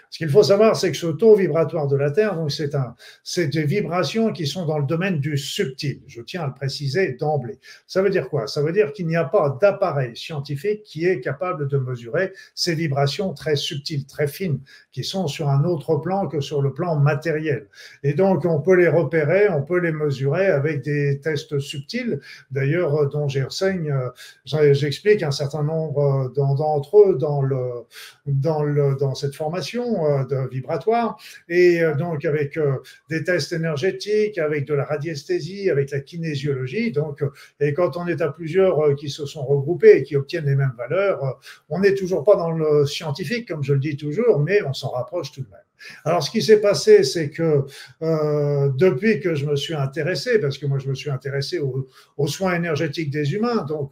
Ce 0.09 0.17
qu'il 0.17 0.29
faut 0.29 0.43
savoir, 0.43 0.75
c'est 0.75 0.91
que 0.91 0.97
ce 0.97 1.07
taux 1.07 1.35
vibratoire 1.35 1.87
de 1.87 1.95
la 1.95 2.11
Terre, 2.11 2.37
c'est 3.23 3.47
des 3.47 3.63
vibrations 3.63 4.31
qui 4.33 4.47
sont 4.47 4.65
dans 4.65 4.79
le 4.79 4.85
domaine 4.85 5.19
du 5.19 5.37
subtil. 5.37 6.01
Je 6.07 6.21
tiens 6.21 6.43
à 6.43 6.47
le 6.47 6.53
préciser 6.53 7.13
d'emblée. 7.13 7.59
Ça 7.85 8.01
veut 8.01 8.09
dire 8.09 8.29
quoi? 8.29 8.47
Ça 8.47 8.61
veut 8.61 8.71
dire 8.71 8.93
qu'il 8.93 9.07
n'y 9.07 9.15
a 9.15 9.25
pas 9.25 9.57
d'appareil 9.61 10.15
scientifique 10.15 10.83
qui 10.83 11.05
est 11.05 11.19
capable 11.19 11.67
de 11.67 11.77
mesurer 11.77 12.33
ces 12.55 12.75
vibrations 12.75 13.33
très 13.33 13.55
subtiles, 13.55 14.05
très 14.05 14.27
fines, 14.27 14.59
qui 14.97 15.03
sont 15.03 15.27
sur 15.27 15.47
un 15.47 15.63
autre 15.63 15.97
plan 15.97 16.27
que 16.27 16.41
sur 16.41 16.63
le 16.63 16.73
plan 16.73 16.95
matériel. 16.95 17.67
Et 18.01 18.15
donc, 18.15 18.45
on 18.45 18.59
peut 18.59 18.73
les 18.73 18.87
repérer, 18.87 19.47
on 19.47 19.61
peut 19.61 19.77
les 19.77 19.91
mesurer 19.91 20.47
avec 20.47 20.81
des 20.81 21.19
tests 21.19 21.59
subtils, 21.59 22.19
d'ailleurs, 22.49 23.07
dont 23.07 23.27
j'enseigne, 23.27 23.91
euh, 23.91 24.73
j'explique 24.73 25.21
un 25.21 25.29
certain 25.29 25.61
nombre 25.61 26.31
d'entre 26.35 26.97
eux 26.97 27.15
dans, 27.15 27.43
le, 27.43 27.85
dans, 28.25 28.63
le, 28.63 28.95
dans 28.95 29.13
cette 29.13 29.35
formation 29.35 29.85
euh, 30.07 30.23
de 30.23 30.49
vibratoire, 30.49 31.19
et 31.47 31.83
euh, 31.83 31.93
donc 31.93 32.25
avec 32.25 32.59
des 33.11 33.23
tests 33.23 33.53
énergétiques, 33.53 34.39
avec 34.39 34.65
de 34.65 34.73
la 34.73 34.85
radiesthésie, 34.85 35.69
avec 35.69 35.91
la 35.91 35.99
kinésiologie. 35.99 36.91
Donc, 36.91 37.23
et 37.59 37.71
quand 37.73 37.97
on 37.97 38.07
est 38.07 38.21
à 38.21 38.29
plusieurs 38.29 38.95
qui 38.95 39.11
se 39.11 39.27
sont 39.27 39.45
regroupés 39.45 39.97
et 39.97 40.01
qui 40.01 40.15
obtiennent 40.15 40.47
les 40.47 40.55
mêmes 40.55 40.73
valeurs, 40.75 41.39
on 41.69 41.81
n'est 41.81 41.93
toujours 41.93 42.23
pas 42.23 42.35
dans 42.35 42.49
le 42.49 42.87
scientifique, 42.87 43.47
comme 43.47 43.63
je 43.63 43.73
le 43.73 43.79
dis 43.79 43.95
toujours, 43.95 44.39
mais 44.39 44.63
on 44.63 44.73
s'en 44.73 44.86
rapproche 44.87 45.31
tout 45.31 45.41
de 45.41 45.49
même. 45.49 45.59
Alors, 46.05 46.23
ce 46.23 46.31
qui 46.31 46.41
s'est 46.41 46.59
passé, 46.59 47.03
c'est 47.03 47.29
que 47.29 47.65
euh, 48.01 48.69
depuis 48.77 49.19
que 49.19 49.35
je 49.35 49.45
me 49.45 49.55
suis 49.55 49.73
intéressé, 49.73 50.39
parce 50.39 50.57
que 50.57 50.65
moi 50.65 50.79
je 50.79 50.89
me 50.89 50.95
suis 50.95 51.09
intéressé 51.09 51.59
aux, 51.59 52.27
soins 52.27 52.55
énergétiques 52.55 53.11
des 53.11 53.33
humains, 53.33 53.63
donc 53.63 53.91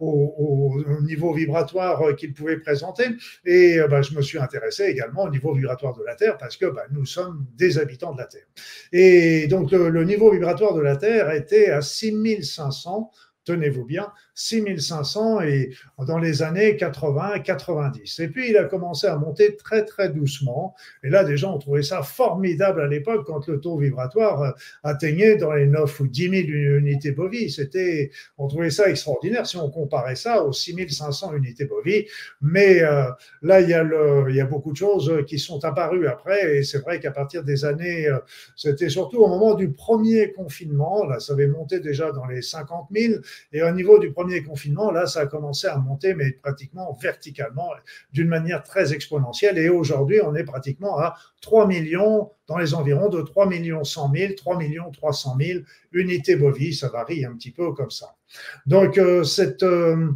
au, 0.00 0.82
niveau 1.02 1.32
vibratoire 1.32 2.16
qu'ils 2.16 2.34
pouvaient 2.34 2.58
présenter, 2.58 3.04
et 3.44 3.78
euh, 3.78 3.88
ben, 3.88 4.02
je 4.02 4.14
me 4.14 4.22
suis 4.22 4.38
intéressé 4.38 4.84
également 4.84 5.24
au 5.24 5.30
niveau 5.30 5.54
vibratoire 5.54 5.96
de 5.96 6.04
la 6.04 6.14
Terre, 6.14 6.36
parce 6.36 6.56
que 6.56 6.66
ben, 6.66 6.82
nous 6.90 7.06
sommes 7.06 7.46
des 7.56 7.78
habitants 7.78 8.12
de 8.12 8.18
la 8.18 8.26
Terre. 8.26 8.46
Et 8.92 9.46
donc, 9.46 9.70
le, 9.70 9.88
le 9.88 10.04
niveau 10.04 10.30
vibratoire 10.32 10.74
de 10.74 10.80
la 10.80 10.96
Terre 10.96 11.30
était 11.30 11.70
à 11.70 11.80
6500 11.80 13.10
tenez-vous 13.44 13.84
bien, 13.84 14.12
6500 14.40 15.42
et 15.42 15.70
dans 16.06 16.18
les 16.18 16.42
années 16.42 16.74
80-90. 16.74 18.22
Et 18.22 18.28
puis 18.28 18.50
il 18.50 18.56
a 18.56 18.64
commencé 18.64 19.06
à 19.06 19.16
monter 19.16 19.56
très 19.56 19.84
très 19.84 20.08
doucement. 20.08 20.74
Et 21.04 21.10
là, 21.10 21.24
des 21.24 21.36
gens 21.36 21.54
ont 21.54 21.58
trouvé 21.58 21.82
ça 21.82 22.02
formidable 22.02 22.80
à 22.80 22.86
l'époque 22.86 23.26
quand 23.26 23.46
le 23.48 23.60
taux 23.60 23.76
vibratoire 23.76 24.42
euh, 24.42 24.50
atteignait 24.82 25.36
dans 25.36 25.52
les 25.52 25.66
9 25.66 26.00
ou 26.00 26.06
10 26.06 26.22
000 26.22 26.32
unités 26.78 27.12
bovies. 27.12 27.50
C'était, 27.50 28.10
on 28.38 28.48
trouvait 28.48 28.70
ça 28.70 28.88
extraordinaire 28.88 29.46
si 29.46 29.58
on 29.58 29.70
comparait 29.70 30.16
ça 30.16 30.42
aux 30.42 30.52
6500 30.52 31.34
unités 31.34 31.66
bovies. 31.66 32.06
Mais 32.40 32.82
euh, 32.82 33.10
là, 33.42 33.60
il 33.60 33.68
y, 33.68 33.74
a 33.74 33.84
il 34.28 34.34
y 34.34 34.40
a 34.40 34.46
beaucoup 34.46 34.72
de 34.72 34.76
choses 34.76 35.24
qui 35.26 35.38
sont 35.38 35.62
apparues 35.64 36.06
après. 36.06 36.56
Et 36.56 36.62
c'est 36.62 36.78
vrai 36.78 36.98
qu'à 36.98 37.10
partir 37.10 37.44
des 37.44 37.64
années, 37.66 38.06
euh, 38.06 38.18
c'était 38.56 38.88
surtout 38.88 39.18
au 39.18 39.28
moment 39.28 39.54
du 39.54 39.70
premier 39.70 40.32
confinement. 40.32 41.04
Là, 41.04 41.20
ça 41.20 41.34
avait 41.34 41.46
monté 41.46 41.80
déjà 41.80 42.10
dans 42.12 42.26
les 42.26 42.40
50 42.40 42.88
000. 42.94 43.14
Et 43.52 43.62
au 43.62 43.70
niveau 43.72 43.98
du 43.98 44.12
premier 44.12 44.29
confinement, 44.42 44.90
là, 44.90 45.06
ça 45.06 45.20
a 45.20 45.26
commencé 45.26 45.66
à 45.66 45.76
monter, 45.76 46.14
mais 46.14 46.32
pratiquement 46.32 46.96
verticalement, 47.00 47.70
d'une 48.12 48.28
manière 48.28 48.62
très 48.62 48.92
exponentielle. 48.92 49.58
Et 49.58 49.68
aujourd'hui, 49.68 50.20
on 50.22 50.34
est 50.34 50.44
pratiquement 50.44 50.98
à 50.98 51.16
3 51.42 51.66
millions, 51.66 52.30
dans 52.46 52.58
les 52.58 52.74
environs 52.74 53.08
de 53.08 53.20
3 53.22 53.46
millions 53.46 53.84
100 53.84 54.12
000, 54.14 54.32
3 54.36 54.58
millions 54.58 54.90
300 54.90 55.36
000 55.40 55.60
unités 55.92 56.36
bovies. 56.36 56.74
Ça 56.74 56.88
varie 56.88 57.24
un 57.24 57.34
petit 57.34 57.50
peu 57.50 57.72
comme 57.72 57.90
ça. 57.90 58.14
Donc, 58.66 58.98
euh, 58.98 59.24
cette. 59.24 59.62
Euh, 59.62 60.10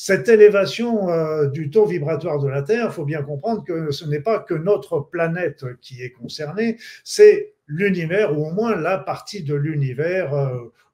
cette 0.00 0.28
élévation 0.28 1.10
euh, 1.10 1.48
du 1.48 1.70
taux 1.70 1.84
vibratoire 1.84 2.38
de 2.38 2.46
la 2.46 2.62
Terre, 2.62 2.86
il 2.90 2.92
faut 2.92 3.04
bien 3.04 3.20
comprendre 3.20 3.64
que 3.64 3.90
ce 3.90 4.04
n'est 4.04 4.20
pas 4.20 4.38
que 4.38 4.54
notre 4.54 5.00
planète 5.00 5.64
qui 5.80 6.04
est 6.04 6.12
concernée, 6.12 6.76
c'est 7.02 7.54
l'univers, 7.66 8.38
ou 8.38 8.46
au 8.46 8.52
moins 8.52 8.76
la 8.76 8.98
partie 8.98 9.42
de 9.42 9.56
l'univers 9.56 10.32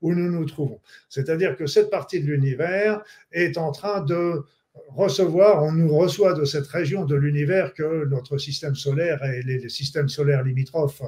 où 0.05 0.15
nous 0.15 0.31
nous 0.31 0.45
trouvons. 0.45 0.81
C'est-à-dire 1.09 1.57
que 1.57 1.67
cette 1.67 1.91
partie 1.91 2.21
de 2.21 2.27
l'univers 2.27 3.03
est 3.33 3.57
en 3.57 3.73
train 3.73 4.03
de 4.03 4.45
recevoir, 4.89 5.63
on 5.63 5.73
nous 5.73 5.97
reçoit 5.97 6.35
de 6.35 6.45
cette 6.45 6.67
région 6.67 7.05
de 7.05 7.15
l'univers 7.15 7.73
que 7.75 8.05
notre 8.07 8.39
système 8.39 8.75
solaire 8.75 9.25
et 9.25 9.41
les, 9.43 9.69
systèmes 9.69 10.09
solaires 10.09 10.43
limitrophes 10.43 11.03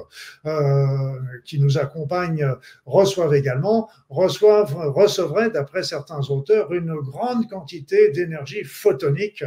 euh, 0.45 1.19
qui 1.45 1.59
nous 1.59 1.77
accompagnent 1.77 2.47
reçoivent 2.85 3.35
également, 3.35 3.89
reçoivent, 4.09 4.73
recevraient, 4.75 5.51
d'après 5.51 5.83
certains 5.83 6.21
auteurs, 6.29 6.73
une 6.73 6.95
grande 6.95 7.47
quantité 7.49 8.09
d'énergie 8.11 8.63
photonique 8.63 9.43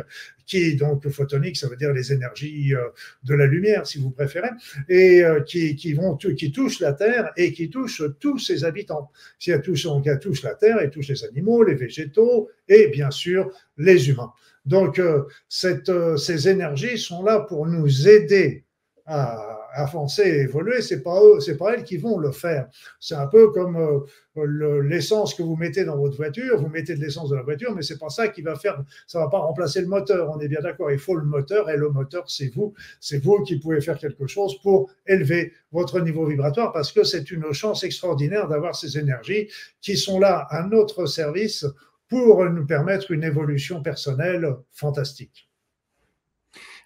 qui 0.51 0.75
donc 0.75 1.09
photonique, 1.09 1.57
ça 1.57 1.69
veut 1.69 1.77
dire 1.77 1.93
les 1.93 2.13
énergies 2.13 2.75
euh, 2.75 2.89
de 3.23 3.35
la 3.35 3.47
lumière, 3.47 3.87
si 3.87 3.99
vous 3.99 4.11
préférez, 4.11 4.51
et 4.89 5.23
euh, 5.23 5.41
qui, 5.43 5.77
qui 5.77 5.93
vont 5.93 6.17
qui 6.17 6.51
touchent 6.51 6.81
la 6.81 6.93
Terre 6.93 7.31
et 7.37 7.53
qui 7.53 7.71
touchent 7.71 8.03
tous 8.19 8.39
ses 8.39 8.65
habitants. 8.65 9.11
Si 9.39 9.53
elle 9.53 9.63
touche, 9.63 9.87
elle 10.05 10.19
touche 10.19 10.43
la 10.43 10.55
Terre, 10.57 10.79
elle 10.81 10.91
touche 10.91 11.09
les 11.09 11.25
animaux, 11.25 11.63
les 11.63 11.77
végétaux 11.77 12.51
et 12.69 12.89
bien 12.89 13.13
sûr 13.13 13.51
les 13.79 14.09
humains. 14.11 14.33
Donc 14.67 14.99
euh, 14.99 15.23
ces 15.49 16.49
énergies 16.49 16.99
sont 16.99 17.23
là 17.23 17.41
pour 17.41 17.67
nous 17.67 18.09
aider 18.09 18.65
à 19.07 19.50
avancer 19.73 20.23
et 20.23 20.41
évoluer, 20.43 20.83
c'est 20.83 21.03
pas 21.03 21.23
eux, 21.23 21.41
c'est 21.41 21.57
pas 21.57 21.75
elles 21.75 21.85
qui 21.85 21.97
vont 21.97 22.19
le 22.19 22.33
faire. 22.33 22.69
C'est 22.99 23.15
un 23.15 23.27
peu 23.27 23.51
comme 23.51 23.77
euh, 23.77 24.83
l'essence 24.83 25.35
que 25.35 25.43
vous 25.43 25.57
mettez 25.57 25.85
dans 25.85 25.97
votre 25.97 26.17
voiture, 26.17 26.61
vous 26.61 26.69
mettez 26.69 26.95
de 26.95 27.01
l'essence 27.01 27.31
dans 27.31 27.37
la 27.37 27.43
voiture, 27.43 27.75
mais 27.75 27.83
c'est 27.83 27.99
pas 27.99 28.09
ça 28.09 28.29
qui 28.29 28.43
va 28.43 28.57
faire, 28.57 28.83
ça 29.07 29.19
va 29.19 29.29
pas 29.29 29.39
remplacer 29.39 29.81
le 29.81 29.87
moteur. 29.87 30.31
On 30.31 30.41
est 30.41 30.49
bien 30.49 30.61
d'accord. 30.61 30.91
Il 30.91 30.99
faut 30.99 31.17
le 31.17 31.25
moteur 31.25 31.71
et 31.71 31.77
le 31.77 31.91
moteur, 31.91 32.25
c'est 32.29 32.53
vous, 32.55 32.75
c'est 33.01 33.23
vous 33.23 33.43
qui 33.43 33.59
pouvez 33.59 33.81
faire 33.81 33.99
quelque 33.99 34.27
chose 34.27 34.61
pour 34.63 34.91
élever 35.07 35.53
votre 35.73 36.01
niveau 36.01 36.27
vibratoire 36.27 36.73
parce 36.73 36.93
que 36.93 37.05
c'est 37.05 37.31
une 37.31 37.53
chance 37.53 37.85
extraordinaire 37.85 38.49
d'avoir 38.49 38.75
ces 38.75 38.99
énergies 38.99 39.49
qui 39.81 39.97
sont 39.97 40.19
là 40.19 40.47
à 40.51 40.65
notre 40.65 41.07
service 41.07 41.67
pour 42.09 42.45
nous 42.51 42.67
permettre 42.67 43.13
une 43.13 43.25
évolution 43.25 43.83
personnelle 43.83 44.57
fantastique. 44.73 45.50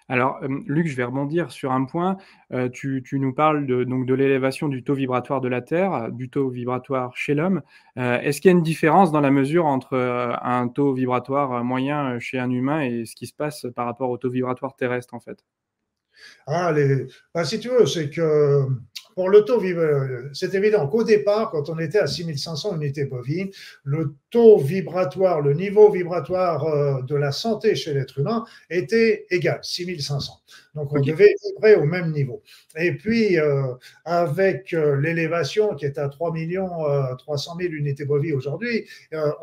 Alors, 0.07 0.39
euh, 0.43 0.47
Luc, 0.67 0.87
je 0.87 0.95
vais 0.95 1.03
rebondir 1.03 1.51
sur 1.51 1.71
un 1.71 1.85
point. 1.85 2.17
Euh, 2.53 2.69
tu, 2.69 3.03
nous 3.13 3.33
parles 3.33 3.65
de, 3.65 3.83
donc 3.83 4.05
de 4.05 4.13
l'élévation 4.13 4.67
du 4.67 4.83
taux 4.83 4.93
vibratoire 4.93 5.41
de 5.41 5.47
la 5.47 5.61
Terre, 5.61 6.11
du 6.11 6.29
taux 6.29 6.49
vibratoire 6.49 7.15
chez 7.17 7.33
l'homme. 7.33 7.61
Euh, 7.97 8.19
est-ce 8.19 8.39
qu'il 8.39 8.51
y 8.51 8.53
a 8.53 8.57
une 8.57 8.63
différence 8.63 9.11
dans 9.11 9.21
la 9.21 9.31
mesure 9.31 9.65
entre 9.65 9.97
un 9.97 10.67
taux 10.67 10.93
vibratoire 10.93 11.63
moyen 11.63 12.19
chez 12.19 12.37
un 12.37 12.51
humain 12.51 12.81
et 12.81 13.05
ce 13.05 13.15
qui 13.15 13.25
se 13.25 13.33
passe 13.33 13.65
par 13.75 13.85
rapport 13.85 14.09
au 14.11 14.17
taux 14.17 14.29
vibratoire 14.29 14.75
terrestre, 14.75 15.15
en 15.15 15.19
fait? 15.19 15.43
Ah, 16.45 16.73
bah, 17.33 17.43
si 17.43 17.59
tu 17.59 17.69
veux, 17.69 17.87
c'est 17.87 18.09
que 18.09 18.67
pour 19.15 19.29
le 19.29 19.45
taux, 19.45 19.61
c'est 20.33 20.53
évident 20.53 20.87
qu'au 20.87 21.03
départ, 21.03 21.49
quand 21.49 21.69
on 21.69 21.79
était 21.79 21.99
à 21.99 22.07
6500 22.07 22.75
unités 22.75 23.05
bovines, 23.05 23.49
le 23.85 24.13
taux 24.29 24.57
vibratoire, 24.57 25.39
le 25.39 25.53
niveau 25.53 25.89
vibratoire 25.89 26.65
euh, 26.65 27.01
de 27.01 27.15
la 27.15 27.31
santé 27.31 27.75
chez 27.75 27.93
l'être 27.93 28.19
humain 28.19 28.43
était 28.69 29.25
égal, 29.29 29.59
6500. 29.63 30.33
Donc 30.75 30.93
on 30.93 30.99
devait 30.99 31.33
vibrer 31.43 31.75
au 31.75 31.85
même 31.85 32.11
niveau. 32.11 32.41
Et 32.77 32.93
puis, 32.93 33.39
euh, 33.39 33.73
avec 34.03 34.73
euh, 34.73 34.99
l'élévation 34.99 35.75
qui 35.75 35.85
est 35.85 35.97
à 35.97 36.09
3 36.09 36.33
300 37.17 37.57
000 37.59 37.73
unités 37.73 38.05
bovies 38.05 38.33
aujourd'hui, 38.33 38.85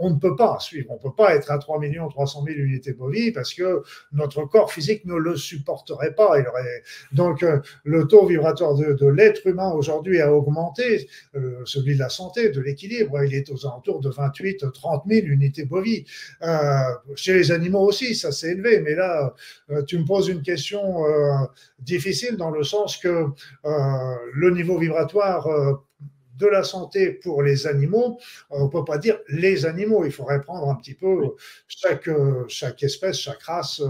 on 0.01 0.11
ne 0.11 0.19
peut 0.19 0.37
pas 0.37 0.59
suivre, 0.61 0.91
on 0.91 0.95
ne 0.95 1.01
peut 1.01 1.15
pas 1.17 1.35
être 1.35 1.51
à 1.51 1.59
3 1.59 1.81
300 2.11 2.45
000 2.47 2.59
unités 2.59 2.93
bovies 2.93 3.33
parce 3.33 3.55
que 3.55 3.83
notre 4.13 4.45
corps 4.45 4.73
physique 4.73 5.05
ne 5.05 5.15
le 5.15 5.37
supporterait 5.37 6.15
pas. 6.15 6.39
Il 6.39 6.47
aurait... 6.47 6.83
Donc 7.13 7.45
le 7.85 8.07
taux 8.07 8.27
vibratoire 8.27 8.75
de, 8.75 8.93
de 8.93 9.07
l'être 9.07 9.47
humain 9.47 9.71
aujourd'hui 9.73 10.21
a 10.21 10.33
augmenté, 10.33 11.09
euh, 11.35 11.63
celui 11.65 11.95
de 11.95 11.99
la 11.99 12.09
santé, 12.09 12.51
de 12.51 12.61
l'équilibre. 12.61 13.23
Il 13.25 13.35
est 13.35 13.51
aux 13.51 13.67
alentours 13.67 14.01
de 14.01 14.11
28, 14.11 14.73
30 14.73 15.05
000 15.09 15.27
unités 15.27 15.65
bovies. 15.65 16.05
Euh, 16.43 16.81
chez 17.17 17.35
les 17.35 17.53
animaux 17.53 17.87
aussi, 17.87 18.15
ça 18.15 18.33
s'est 18.33 18.53
élevé. 18.53 18.81
Mais 18.81 18.95
là, 18.95 19.35
euh, 19.71 19.83
tu 19.83 19.99
me 19.99 20.05
poses 20.05 20.29
une 20.29 20.43
question 20.43 20.83
difficile 21.79 22.37
dans 22.37 22.51
le 22.51 22.63
sens 22.63 22.97
que 22.97 23.27
le 23.65 24.51
niveau 24.51 24.79
vibratoire 24.79 25.49
de 26.37 26.47
la 26.47 26.65
santé 26.65 27.13
pour 27.13 27.43
les 27.43 27.67
animaux, 27.67 28.19
on 28.51 28.65
ne 28.65 28.71
peut 28.71 28.85
pas 28.85 28.99
dire 28.99 29.19
les 29.29 29.67
animaux, 29.67 30.05
il 30.05 30.13
faudrait 30.13 30.41
prendre 30.41 30.69
un 30.69 30.75
petit 30.77 30.95
peu 30.95 31.35
chaque, 31.69 32.09
chaque 32.49 32.83
espèce, 32.83 33.19
chaque 33.19 33.43
race 33.43 33.83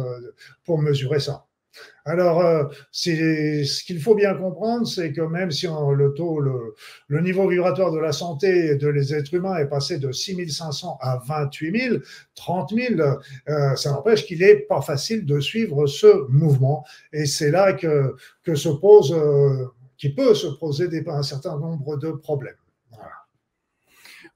pour 0.64 0.80
mesurer 0.80 1.20
ça. 1.20 1.46
Alors, 2.04 2.40
euh, 2.40 2.64
ce 2.90 3.84
qu'il 3.84 4.00
faut 4.00 4.14
bien 4.14 4.34
comprendre, 4.34 4.86
c'est 4.86 5.12
que 5.12 5.20
même 5.20 5.50
si 5.50 5.66
le 5.66 7.20
niveau 7.20 7.48
vibratoire 7.48 7.92
de 7.92 7.98
la 7.98 8.12
santé 8.12 8.76
de 8.76 8.88
les 8.88 9.14
êtres 9.14 9.34
humains 9.34 9.56
est 9.56 9.68
passé 9.68 9.98
de 9.98 10.10
6500 10.10 10.98
à 11.00 11.20
28 11.26 11.80
000, 11.80 11.96
30 12.34 12.74
000, 12.74 13.02
ça 13.76 13.90
n'empêche 13.92 14.26
qu'il 14.26 14.40
n'est 14.40 14.56
pas 14.56 14.82
facile 14.82 15.24
de 15.24 15.40
suivre 15.40 15.86
ce 15.86 16.28
mouvement. 16.28 16.84
Et 17.12 17.26
c'est 17.26 17.50
là 17.50 17.72
que, 17.72 18.14
que 18.42 18.54
se 18.54 18.68
pose, 18.68 19.12
euh, 19.12 19.66
qui 19.96 20.10
peut 20.10 20.34
se 20.34 20.46
poser 20.46 20.88
des, 20.88 21.04
un 21.06 21.22
certain 21.22 21.58
nombre 21.58 21.96
de 21.96 22.10
problèmes. 22.10 22.54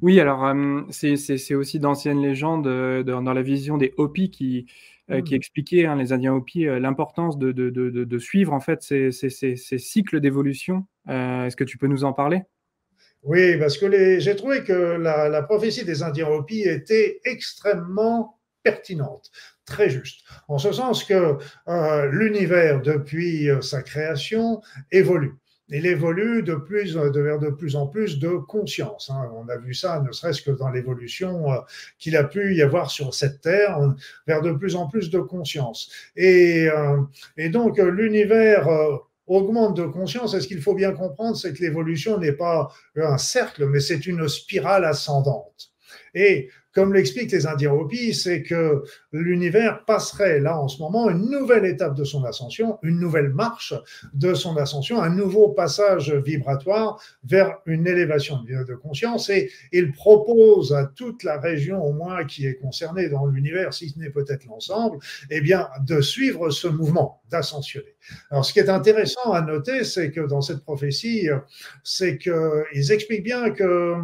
Oui, 0.03 0.21
alors 0.21 0.45
euh, 0.45 0.83
c'est 0.91 1.55
aussi 1.55 1.81
d'anciennes 1.81 2.21
légendes 2.21 2.69
dans 3.05 3.33
la 3.33 3.43
vision 3.43 3.79
des 3.79 3.95
Hopis 3.97 4.31
qui, 4.31 4.67
euh, 5.11 5.23
qui 5.23 5.35
expliquait, 5.35 5.87
hein, 5.87 5.95
les 5.95 6.13
Indiens 6.13 6.35
Hopi, 6.35 6.67
euh, 6.67 6.81
l'importance 6.81 7.39
de, 7.39 7.53
de, 7.53 7.71
de, 7.71 7.91
de, 7.91 8.19
suivre 8.19 8.53
en 8.53 8.61
fait 8.61 8.83
ces, 8.83 9.13
ces, 9.13 9.31
ces, 9.31 9.55
ces 9.55 9.79
cycles 9.79 10.21
d'évolution. 10.21 10.85
Euh, 11.09 11.47
Est-ce 11.47 11.55
que 11.55 11.63
tu 11.65 11.79
peux 11.79 11.87
nous 11.87 12.03
en 12.03 12.13
parler? 12.13 12.43
Oui, 13.23 13.57
parce 13.57 13.79
que 13.79 14.19
j'ai 14.19 14.35
trouvé 14.37 14.65
que 14.65 14.73
la, 14.73 15.29
la, 15.29 15.43
prophétie 15.43 15.85
des 15.85 16.03
Indiens 16.03 16.29
Hopi 16.29 16.63
était 16.63 17.21
extrêmement 17.25 18.41
pertinente, 18.65 19.31
très 19.65 19.91
juste, 19.91 20.27
en 20.49 20.59
ce 20.59 20.73
sens 20.73 21.05
que 21.05 21.39
l'univers, 22.11 22.83
depuis 22.83 23.49
sa 23.61 23.83
création, 23.83 24.61
évolue 24.91 25.35
il 25.69 25.87
évolue 25.87 26.43
de 26.43 26.55
plus 26.55 26.95
de, 26.95 27.21
vers 27.21 27.39
de 27.39 27.51
plus 27.51 27.77
en 27.77 27.87
plus 27.87 28.19
de 28.19 28.37
conscience. 28.37 29.11
Hein. 29.11 29.31
On 29.35 29.49
a 29.49 29.57
vu 29.57 29.75
ça, 29.75 30.01
ne 30.01 30.13
serait-ce 30.13 30.43
que 30.43 30.53
dans 30.53 30.71
l'évolution 30.71 31.53
euh, 31.53 31.57
qu'il 31.99 32.17
a 32.17 32.25
pu 32.25 32.55
y 32.55 32.63
avoir 32.63 32.91
sur 32.91 33.15
cette 33.15 33.41
terre, 33.41 33.79
vers 34.27 34.43
de 34.43 34.53
plus 34.53 34.77
en 34.77 34.87
plus 34.87 35.11
de 35.11 35.19
conscience. 35.19 35.91
Et, 36.15 36.69
euh, 36.69 37.03
donc 37.51 37.79
l'univers 37.79 38.69
euh, 38.69 38.97
augmente 39.27 39.77
de 39.77 39.87
conscience. 39.87 40.35
Et 40.35 40.41
ce 40.41 40.47
qu'il 40.47 40.63
faut 40.63 40.75
bien 40.75 40.93
comprendre, 40.93 41.37
c'est 41.37 41.53
que 41.53 41.63
l'évolution 41.63 42.19
n'est 42.19 42.33
pas 42.33 42.71
un 42.97 43.19
cercle, 43.19 43.67
mais 43.67 43.81
c'est 43.81 44.07
une 44.07 44.29
spirale 44.29 44.85
ascendante. 44.85 45.73
Et 46.15 46.49
comme 46.77 46.93
l'expliquent 46.93 47.33
les 47.33 47.47
Indiens 47.47 47.73
Hopi, 47.73 48.13
c'est 48.13 48.43
que 48.43 48.85
l'univers 49.11 49.87
passerait 49.87 50.41
là 50.41 50.61
en 50.61 50.69
ce 50.69 50.79
moment 50.83 51.09
une 51.09 51.31
nouvelle 51.31 51.65
étape 51.65 51.95
de 51.95 52.05
son 52.05 52.23
ascension, 52.25 52.79
une 52.83 53.01
nouvelle 53.01 53.31
marche 53.31 53.73
de 54.13 54.35
son 54.35 54.59
ascension, 54.59 55.01
un 55.01 55.09
nouveau 55.09 55.49
passage 55.49 56.13
vibratoire 56.13 57.03
vers 57.25 57.57
une 57.65 57.87
élévation 57.87 58.43
de 58.43 58.75
conscience. 58.75 59.31
Et 59.31 59.51
il 59.73 59.93
propose 59.93 60.75
à 60.75 60.85
toute 60.85 61.23
la 61.23 61.41
région, 61.41 61.83
au 61.83 61.95
moins 61.95 62.27
qui 62.27 62.47
est 62.47 62.57
concernée 62.57 63.09
dans 63.09 63.25
l'univers, 63.25 63.73
si 63.73 63.89
ce 63.89 63.99
n'est 63.99 64.11
peut-être 64.11 64.45
l'ensemble, 64.45 64.99
eh 65.31 65.41
bien, 65.41 65.71
de 65.81 66.03
suivre 66.03 66.51
ce 66.51 66.69
mouvement, 66.69 67.23
d'ascensionner. 67.31 67.97
Alors, 68.31 68.45
ce 68.45 68.53
qui 68.53 68.59
est 68.59 68.69
intéressant 68.69 69.33
à 69.33 69.41
noter, 69.41 69.83
c'est 69.83 70.11
que 70.11 70.21
dans 70.21 70.43
cette 70.43 70.63
prophétie, 70.63 71.29
c'est 71.83 72.19
qu'ils 72.19 72.93
expliquent 72.93 73.25
bien 73.25 73.49
que 73.49 73.95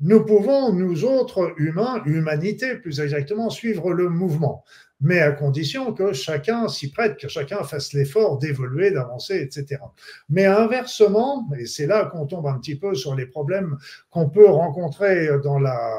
nous 0.00 0.24
pouvons, 0.24 0.72
nous 0.72 1.04
autres 1.04 1.54
humains, 1.56 2.02
humanité 2.04 2.76
plus 2.76 3.00
exactement, 3.00 3.50
suivre 3.50 3.92
le 3.92 4.08
mouvement 4.08 4.64
mais 5.00 5.20
à 5.20 5.32
condition 5.32 5.92
que 5.92 6.12
chacun 6.12 6.68
s'y 6.68 6.90
prête, 6.90 7.18
que 7.18 7.28
chacun 7.28 7.62
fasse 7.64 7.92
l'effort 7.92 8.38
d'évoluer, 8.38 8.90
d'avancer, 8.90 9.36
etc. 9.36 9.80
Mais 10.28 10.46
inversement, 10.46 11.48
et 11.58 11.66
c'est 11.66 11.86
là 11.86 12.06
qu'on 12.06 12.26
tombe 12.26 12.46
un 12.46 12.58
petit 12.58 12.76
peu 12.76 12.94
sur 12.94 13.14
les 13.14 13.26
problèmes 13.26 13.76
qu'on 14.10 14.28
peut 14.28 14.48
rencontrer 14.48 15.28
dans 15.42 15.58
la 15.58 15.94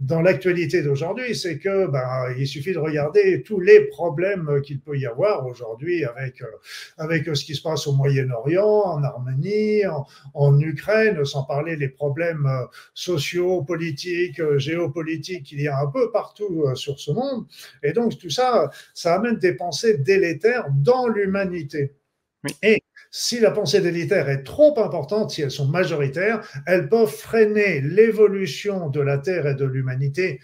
dans 0.00 0.22
l'actualité 0.22 0.82
d'aujourd'hui, 0.82 1.34
c'est 1.34 1.58
que 1.58 1.86
ben, 1.88 2.32
il 2.38 2.46
suffit 2.46 2.72
de 2.72 2.78
regarder 2.78 3.42
tous 3.42 3.60
les 3.60 3.80
problèmes 3.80 4.62
qu'il 4.62 4.80
peut 4.80 4.96
y 4.96 5.06
avoir 5.06 5.44
aujourd'hui 5.46 6.04
avec 6.04 6.42
avec 6.96 7.24
ce 7.36 7.44
qui 7.44 7.54
se 7.54 7.62
passe 7.62 7.86
au 7.86 7.92
Moyen-Orient, 7.92 8.64
en 8.64 9.02
Arménie, 9.02 9.82
en, 10.34 10.58
Ukraine, 10.60 11.24
sans 11.24 11.42
parler 11.44 11.76
des 11.76 11.88
problèmes 11.88 12.48
sociaux, 12.94 13.62
politiques, 13.62 14.40
géopolitiques 14.56 15.44
qu'il 15.44 15.60
y 15.60 15.68
a 15.68 15.78
un 15.78 15.86
peu 15.86 16.10
partout 16.10 16.64
sur 16.74 16.98
ce 16.98 17.10
monde. 17.10 17.46
Et 17.82 17.92
donc 17.92 18.18
tout 18.18 18.27
ça, 18.30 18.70
ça 18.94 19.14
amène 19.14 19.36
des 19.36 19.54
pensées 19.54 19.98
délétères 19.98 20.66
dans 20.70 21.08
l'humanité. 21.08 21.94
Et 22.62 22.82
si 23.10 23.40
la 23.40 23.50
pensée 23.50 23.80
délétère 23.80 24.28
est 24.28 24.42
trop 24.42 24.78
importante, 24.80 25.30
si 25.30 25.42
elles 25.42 25.50
sont 25.50 25.68
majoritaires, 25.68 26.46
elles 26.66 26.88
peuvent 26.88 27.08
freiner 27.08 27.80
l'évolution 27.80 28.88
de 28.90 29.00
la 29.00 29.18
Terre 29.18 29.46
et 29.46 29.54
de 29.54 29.64
l'humanité, 29.64 30.40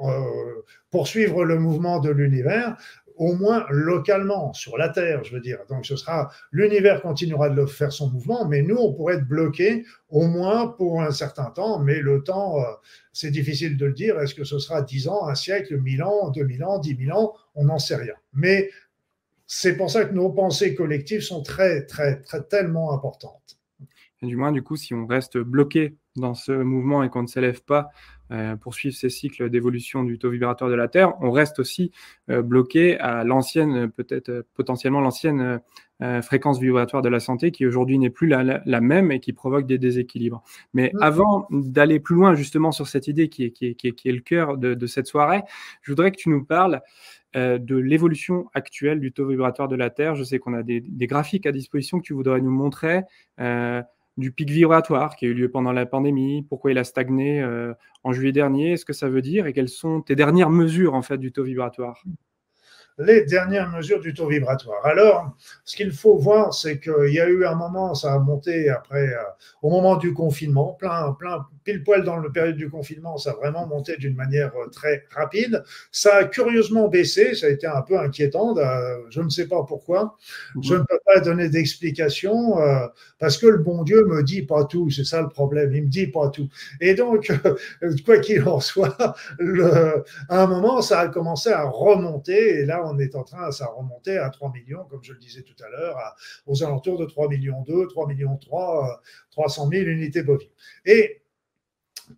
euh, 0.00 0.64
poursuivre 0.90 1.44
le 1.44 1.58
mouvement 1.58 2.00
de 2.00 2.10
l'univers, 2.10 2.76
au 3.18 3.34
moins 3.34 3.66
localement, 3.68 4.52
sur 4.52 4.78
la 4.78 4.88
Terre, 4.88 5.24
je 5.24 5.34
veux 5.34 5.40
dire. 5.40 5.58
Donc 5.68 5.84
ce 5.84 5.96
sera, 5.96 6.30
l'univers 6.52 7.02
continuera 7.02 7.50
de 7.50 7.66
faire 7.66 7.92
son 7.92 8.08
mouvement, 8.10 8.46
mais 8.46 8.62
nous, 8.62 8.76
on 8.76 8.92
pourrait 8.94 9.16
être 9.16 9.26
bloqués 9.26 9.84
au 10.08 10.26
moins 10.26 10.68
pour 10.68 11.02
un 11.02 11.10
certain 11.10 11.50
temps, 11.50 11.80
mais 11.80 12.00
le 12.00 12.22
temps, 12.22 12.60
euh, 12.60 12.64
c'est 13.12 13.30
difficile 13.30 13.76
de 13.76 13.86
le 13.86 13.92
dire. 13.92 14.18
Est-ce 14.20 14.34
que 14.34 14.44
ce 14.44 14.58
sera 14.58 14.82
10 14.82 15.08
ans, 15.08 15.28
un 15.28 15.34
siècle, 15.34 15.76
1000 15.78 16.02
ans, 16.02 16.30
2000 16.30 16.64
ans, 16.64 16.78
10 16.78 16.96
000 17.06 17.18
ans? 17.18 17.34
On 17.56 17.64
n'en 17.64 17.78
sait 17.78 17.96
rien. 17.96 18.14
Mais 18.32 18.70
c'est 19.46 19.76
pour 19.76 19.90
ça 19.90 20.04
que 20.04 20.14
nos 20.14 20.30
pensées 20.30 20.74
collectives 20.74 21.22
sont 21.22 21.42
très, 21.42 21.86
très, 21.86 22.22
très, 22.22 22.42
tellement 22.44 22.94
importantes. 22.94 23.57
Et 24.22 24.26
du 24.26 24.36
moins, 24.36 24.52
du 24.52 24.62
coup, 24.62 24.76
si 24.76 24.94
on 24.94 25.06
reste 25.06 25.38
bloqué 25.38 25.96
dans 26.16 26.34
ce 26.34 26.52
mouvement 26.52 27.02
et 27.02 27.08
qu'on 27.08 27.22
ne 27.22 27.28
s'élève 27.28 27.62
pas 27.62 27.88
euh, 28.32 28.56
pour 28.56 28.74
suivre 28.74 28.94
ces 28.94 29.10
cycles 29.10 29.48
d'évolution 29.48 30.02
du 30.02 30.18
taux 30.18 30.30
vibratoire 30.30 30.68
de 30.68 30.74
la 30.74 30.88
Terre, 30.88 31.14
on 31.22 31.30
reste 31.30 31.60
aussi 31.60 31.92
euh, 32.28 32.42
bloqué 32.42 32.98
à 32.98 33.22
l'ancienne, 33.22 33.90
peut-être 33.90 34.28
euh, 34.28 34.42
potentiellement 34.54 35.00
l'ancienne 35.00 35.60
fréquence 36.22 36.60
vibratoire 36.60 37.02
de 37.02 37.08
la 37.08 37.18
santé 37.18 37.50
qui 37.50 37.66
aujourd'hui 37.66 37.98
n'est 37.98 38.08
plus 38.08 38.28
la, 38.28 38.62
la, 38.64 38.80
même 38.80 39.10
et 39.10 39.18
qui 39.18 39.32
provoque 39.32 39.66
des 39.66 39.78
déséquilibres. 39.78 40.44
Mais 40.72 40.92
mmh. 40.94 41.02
avant 41.02 41.48
d'aller 41.50 41.98
plus 41.98 42.14
loin 42.14 42.36
justement 42.36 42.70
sur 42.70 42.86
cette 42.86 43.08
idée 43.08 43.28
qui 43.28 43.46
est, 43.46 43.50
qui 43.50 43.66
est, 43.66 43.74
qui 43.74 43.88
est, 43.88 43.92
qui 43.94 44.08
est 44.08 44.12
le 44.12 44.20
cœur 44.20 44.58
de, 44.58 44.74
de, 44.74 44.86
cette 44.86 45.08
soirée, 45.08 45.42
je 45.82 45.90
voudrais 45.90 46.12
que 46.12 46.16
tu 46.16 46.28
nous 46.28 46.44
parles 46.44 46.82
de 47.34 47.76
l'évolution 47.76 48.46
actuelle 48.54 49.00
du 49.00 49.10
taux 49.10 49.26
vibratoire 49.26 49.66
de 49.66 49.74
la 49.74 49.90
Terre. 49.90 50.14
Je 50.14 50.22
sais 50.22 50.38
qu'on 50.38 50.54
a 50.54 50.62
des, 50.62 50.80
des, 50.80 51.06
graphiques 51.08 51.46
à 51.46 51.52
disposition 51.52 51.98
que 51.98 52.04
tu 52.04 52.12
voudrais 52.12 52.40
nous 52.40 52.52
montrer. 52.52 53.02
Du 54.18 54.32
pic 54.32 54.50
vibratoire 54.50 55.16
qui 55.16 55.24
a 55.24 55.28
eu 55.28 55.34
lieu 55.34 55.50
pendant 55.50 55.72
la 55.72 55.86
pandémie, 55.86 56.42
pourquoi 56.42 56.72
il 56.72 56.78
a 56.78 56.84
stagné 56.84 57.40
euh, 57.40 57.72
en 58.04 58.12
juillet 58.12 58.32
dernier, 58.32 58.76
ce 58.76 58.84
que 58.84 58.92
ça 58.92 59.08
veut 59.08 59.22
dire 59.22 59.46
et 59.46 59.54
quelles 59.54 59.68
sont 59.70 60.02
tes 60.02 60.14
dernières 60.16 60.50
mesures 60.50 60.94
en 60.94 61.02
fait 61.02 61.16
du 61.18 61.32
taux 61.32 61.44
vibratoire? 61.44 62.02
Les 62.98 63.24
dernières 63.24 63.70
mesures 63.70 64.00
du 64.00 64.12
taux 64.12 64.26
vibratoire. 64.26 64.84
Alors, 64.84 65.36
ce 65.64 65.76
qu'il 65.76 65.92
faut 65.92 66.16
voir, 66.16 66.52
c'est 66.52 66.80
qu'il 66.80 67.12
y 67.12 67.20
a 67.20 67.28
eu 67.28 67.44
un 67.46 67.54
moment, 67.54 67.94
ça 67.94 68.12
a 68.12 68.18
monté 68.18 68.68
après, 68.68 69.08
euh, 69.08 69.22
au 69.62 69.70
moment 69.70 69.96
du 69.96 70.12
confinement, 70.12 70.72
plein, 70.72 71.12
plein, 71.12 71.46
pile 71.62 71.84
poil 71.84 72.02
dans 72.02 72.16
le 72.16 72.32
période 72.32 72.56
du 72.56 72.68
confinement, 72.68 73.16
ça 73.16 73.30
a 73.30 73.34
vraiment 73.34 73.66
monté 73.66 73.96
d'une 73.96 74.16
manière 74.16 74.52
euh, 74.56 74.68
très 74.68 75.04
rapide. 75.10 75.62
Ça 75.92 76.16
a 76.16 76.24
curieusement 76.24 76.88
baissé, 76.88 77.34
ça 77.34 77.46
a 77.46 77.50
été 77.50 77.66
un 77.66 77.82
peu 77.82 77.98
inquiétant, 77.98 78.56
euh, 78.58 78.96
je 79.10 79.20
ne 79.20 79.28
sais 79.28 79.46
pas 79.46 79.62
pourquoi. 79.62 80.16
Je 80.60 80.74
ne 80.74 80.80
peux 80.80 80.98
pas 81.06 81.20
donner 81.20 81.48
d'explication 81.48 82.56
parce 83.18 83.38
que 83.38 83.46
le 83.46 83.58
bon 83.58 83.82
Dieu 83.82 84.04
me 84.06 84.22
dit 84.22 84.42
pas 84.42 84.64
tout, 84.64 84.90
c'est 84.90 85.04
ça 85.04 85.22
le 85.22 85.28
problème, 85.28 85.72
il 85.74 85.84
me 85.84 85.88
dit 85.88 86.06
pas 86.08 86.28
tout. 86.28 86.48
Et 86.80 86.94
donc, 86.94 87.30
quoi 88.04 88.18
qu'il 88.18 88.46
en 88.48 88.60
soit, 88.60 89.14
le, 89.38 90.04
à 90.28 90.42
un 90.42 90.46
moment, 90.46 90.82
ça 90.82 91.00
a 91.00 91.08
commencé 91.08 91.50
à 91.50 91.64
remonter 91.64 92.60
et 92.60 92.66
là, 92.66 92.87
on 92.90 92.98
est 92.98 93.14
en 93.14 93.24
train, 93.24 93.50
ça 93.50 93.66
remonter 93.66 94.18
à 94.18 94.30
3 94.30 94.52
millions, 94.52 94.84
comme 94.84 95.02
je 95.02 95.12
le 95.12 95.18
disais 95.18 95.42
tout 95.42 95.56
à 95.64 95.68
l'heure, 95.68 95.96
aux 96.46 96.62
alentours 96.62 96.98
de 96.98 97.06
3 97.06 97.28
millions 97.28 97.62
2, 97.62 97.86
3 97.88 98.06
millions 98.08 98.36
3, 98.36 99.00
300 99.30 99.68
000 99.70 99.84
unités 99.86 100.22
bovines. 100.22 100.48
Et 100.84 101.22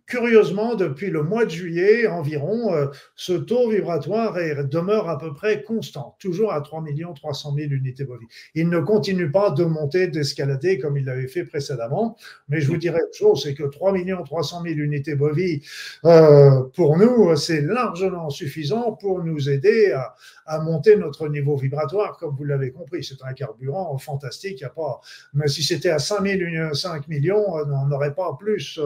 Curieusement, 0.05 0.75
depuis 0.75 1.09
le 1.09 1.21
mois 1.21 1.45
de 1.45 1.49
juillet 1.49 2.07
environ, 2.07 2.73
euh, 2.73 2.87
ce 3.15 3.33
taux 3.33 3.69
vibratoire 3.69 4.35
demeure 4.69 5.09
à 5.09 5.17
peu 5.17 5.33
près 5.33 5.63
constant, 5.63 6.15
toujours 6.19 6.53
à 6.53 6.61
3 6.61 6.83
300 7.15 7.55
000 7.55 7.71
unités 7.71 8.05
bovines. 8.05 8.27
Il 8.55 8.69
ne 8.69 8.79
continue 8.79 9.29
pas 9.29 9.51
de 9.51 9.65
monter, 9.65 10.07
d'escalader 10.07 10.79
comme 10.79 10.97
il 10.97 11.05
l'avait 11.05 11.27
fait 11.27 11.43
précédemment, 11.43 12.17
mais 12.47 12.61
je 12.61 12.67
vous 12.67 12.77
dirais 12.77 12.99
une 13.05 13.13
chose, 13.13 13.43
c'est 13.43 13.53
que 13.53 13.63
3 13.63 13.93
300 14.25 14.63
000 14.63 14.75
unités 14.75 15.15
bovines, 15.15 15.59
euh, 16.05 16.63
pour 16.73 16.97
nous, 16.97 17.35
c'est 17.35 17.61
largement 17.61 18.29
suffisant 18.29 18.93
pour 18.93 19.23
nous 19.23 19.49
aider 19.49 19.91
à, 19.91 20.15
à, 20.53 20.59
monter 20.59 20.95
notre 20.95 21.27
niveau 21.27 21.55
vibratoire, 21.55 22.17
comme 22.17 22.35
vous 22.35 22.43
l'avez 22.43 22.71
compris. 22.71 23.03
C'est 23.03 23.23
un 23.23 23.33
carburant 23.33 23.97
fantastique, 23.97 24.61
y 24.61 24.65
a 24.65 24.69
pas, 24.69 25.01
mais 25.33 25.47
si 25.47 25.63
c'était 25.63 25.89
à 25.89 25.99
5, 25.99 26.25
000, 26.25 26.73
5 26.73 27.07
millions, 27.07 27.53
on 27.53 27.85
n'aurait 27.87 28.13
pas 28.13 28.35
plus 28.39 28.79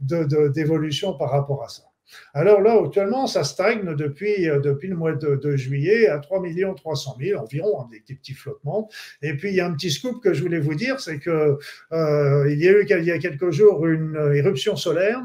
de, 0.00 0.24
de 0.24 0.48
d'évolution 0.48 1.14
par 1.14 1.30
rapport 1.30 1.62
à 1.64 1.68
ça. 1.68 1.91
Alors 2.34 2.60
là, 2.60 2.80
actuellement, 2.82 3.26
ça 3.26 3.44
stagne 3.44 3.94
depuis, 3.94 4.48
euh, 4.48 4.60
depuis 4.60 4.88
le 4.88 4.96
mois 4.96 5.12
de, 5.12 5.56
juillet 5.56 6.08
à 6.08 6.18
3 6.18 6.42
300 6.76 7.16
000 7.20 7.40
environ, 7.40 7.80
avec 7.80 8.06
des 8.06 8.14
petits 8.14 8.34
flottements. 8.34 8.88
Et 9.22 9.36
puis, 9.36 9.50
il 9.50 9.54
y 9.54 9.60
a 9.60 9.66
un 9.66 9.72
petit 9.72 9.90
scoop 9.90 10.22
que 10.22 10.32
je 10.32 10.42
voulais 10.42 10.60
vous 10.60 10.74
dire, 10.74 11.00
c'est 11.00 11.18
que 11.18 11.58
euh, 11.92 12.50
il 12.50 12.58
y 12.58 12.68
a 12.68 12.72
eu 12.72 12.86
il 12.88 13.04
y 13.04 13.10
a 13.10 13.18
quelques 13.18 13.50
jours 13.50 13.86
une 13.86 14.32
éruption 14.34 14.76
solaire 14.76 15.20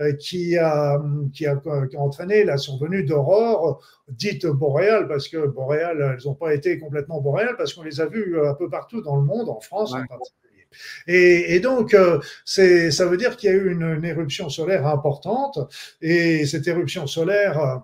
euh, 0.00 0.12
qui, 0.12 0.56
a, 0.56 1.00
qui, 1.32 1.46
a, 1.46 1.60
entraîné 1.96 2.44
la 2.44 2.56
survenue 2.56 3.04
d'aurores 3.04 3.82
dites 4.08 4.46
boréales, 4.46 5.06
parce 5.08 5.28
que 5.28 5.46
boréales, 5.46 6.16
elles 6.18 6.26
n'ont 6.26 6.34
pas 6.34 6.54
été 6.54 6.78
complètement 6.78 7.20
boréales, 7.20 7.56
parce 7.56 7.74
qu'on 7.74 7.82
les 7.82 8.00
a 8.00 8.06
vues 8.06 8.40
un 8.44 8.54
peu 8.54 8.68
partout 8.68 9.02
dans 9.02 9.16
le 9.16 9.22
monde, 9.22 9.48
en 9.48 9.60
France 9.60 9.92
en 9.92 10.04
particulier 10.04 10.49
et, 11.06 11.54
et 11.54 11.60
donc, 11.60 11.94
euh, 11.94 12.20
ça 12.44 13.06
veut 13.06 13.16
dire 13.16 13.36
qu'il 13.36 13.50
y 13.50 13.52
a 13.52 13.56
eu 13.56 13.72
une, 13.72 13.82
une, 13.82 14.04
éruption 14.04 14.48
solaire 14.48 14.86
importante, 14.86 15.58
et 16.00 16.46
cette 16.46 16.66
éruption 16.66 17.06
solaire 17.06 17.82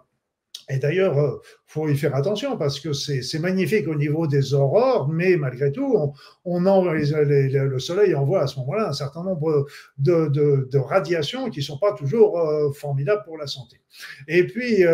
Et 0.68 0.78
d'ailleurs, 0.78 1.16
il 1.16 1.72
faut 1.72 1.88
y 1.88 1.96
faire 1.96 2.14
attention 2.16 2.56
parce 2.56 2.80
que 2.80 2.92
c'est 2.92 3.38
magnifique 3.38 3.86
au 3.86 3.94
niveau 3.94 4.26
des 4.26 4.52
aurores, 4.52 5.08
mais 5.08 5.36
malgré 5.36 5.70
tout, 5.70 6.12
on, 6.44 6.66
en, 6.66 6.82
le 6.82 7.78
soleil 7.78 8.14
envoie 8.16 8.42
à 8.42 8.46
ce 8.48 8.58
moment-là 8.60 8.88
un 8.88 8.92
certain 8.92 9.22
nombre 9.22 9.66
de, 9.98 10.26
de, 10.28 10.78
radiations 10.78 11.50
qui 11.50 11.60
ne 11.60 11.64
sont 11.64 11.78
pas 11.78 11.92
toujours 11.92 12.36
formidables 12.74 13.22
pour 13.24 13.38
la 13.38 13.46
santé. 13.46 13.80
Et 14.26 14.44
puis, 14.44 14.84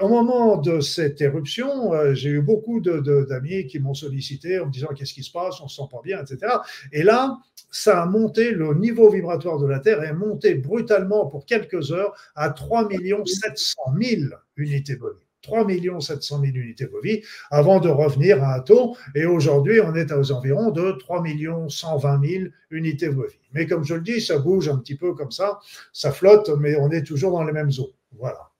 au 0.00 0.08
moment 0.08 0.56
de 0.56 0.80
cette 0.80 1.20
éruption, 1.20 1.92
j'ai 2.14 2.30
eu 2.30 2.40
beaucoup 2.40 2.80
d'amis 2.80 3.66
qui 3.66 3.78
m'ont 3.78 3.94
sollicité 3.94 4.58
en 4.58 4.66
me 4.66 4.72
disant 4.72 4.88
qu'est-ce 4.96 5.14
qui 5.14 5.22
se 5.22 5.32
passe, 5.32 5.60
on 5.60 5.64
ne 5.64 5.68
se 5.68 5.76
sent 5.76 5.88
pas 5.90 6.00
bien, 6.02 6.22
etc. 6.22 6.52
Et 6.92 7.02
là, 7.02 7.36
ça 7.70 8.02
a 8.02 8.06
monté, 8.06 8.52
le 8.52 8.74
niveau 8.74 9.10
vibratoire 9.10 9.58
de 9.58 9.66
la 9.66 9.80
Terre 9.80 10.02
est 10.02 10.12
monté 10.12 10.54
brutalement 10.54 11.26
pour 11.26 11.46
quelques 11.46 11.92
heures 11.92 12.14
à 12.34 12.50
3 12.50 12.88
700 13.24 13.82
000 14.00 14.22
unités 14.56 14.96
bovies. 14.96 15.20
3 15.42 15.66
700 16.00 16.40
000 16.40 16.56
unités 16.56 16.86
bovies 16.86 17.22
avant 17.50 17.78
de 17.78 17.88
revenir 17.88 18.42
à 18.42 18.56
un 18.56 18.60
taux. 18.60 18.96
Et 19.14 19.26
aujourd'hui, 19.26 19.80
on 19.80 19.94
est 19.94 20.12
aux 20.12 20.32
environs 20.32 20.70
de 20.70 20.92
3 20.92 21.22
120 21.68 22.26
000 22.26 22.44
unités 22.70 23.10
bovies. 23.10 23.38
Mais 23.52 23.66
comme 23.66 23.84
je 23.84 23.94
le 23.94 24.00
dis, 24.00 24.20
ça 24.20 24.38
bouge 24.38 24.68
un 24.68 24.78
petit 24.78 24.96
peu 24.96 25.14
comme 25.14 25.30
ça, 25.30 25.60
ça 25.92 26.10
flotte, 26.10 26.50
mais 26.58 26.76
on 26.76 26.90
est 26.90 27.02
toujours 27.02 27.32
dans 27.32 27.44
les 27.44 27.52
mêmes 27.52 27.70
eaux. 27.78 27.92
Voilà. 28.18 28.50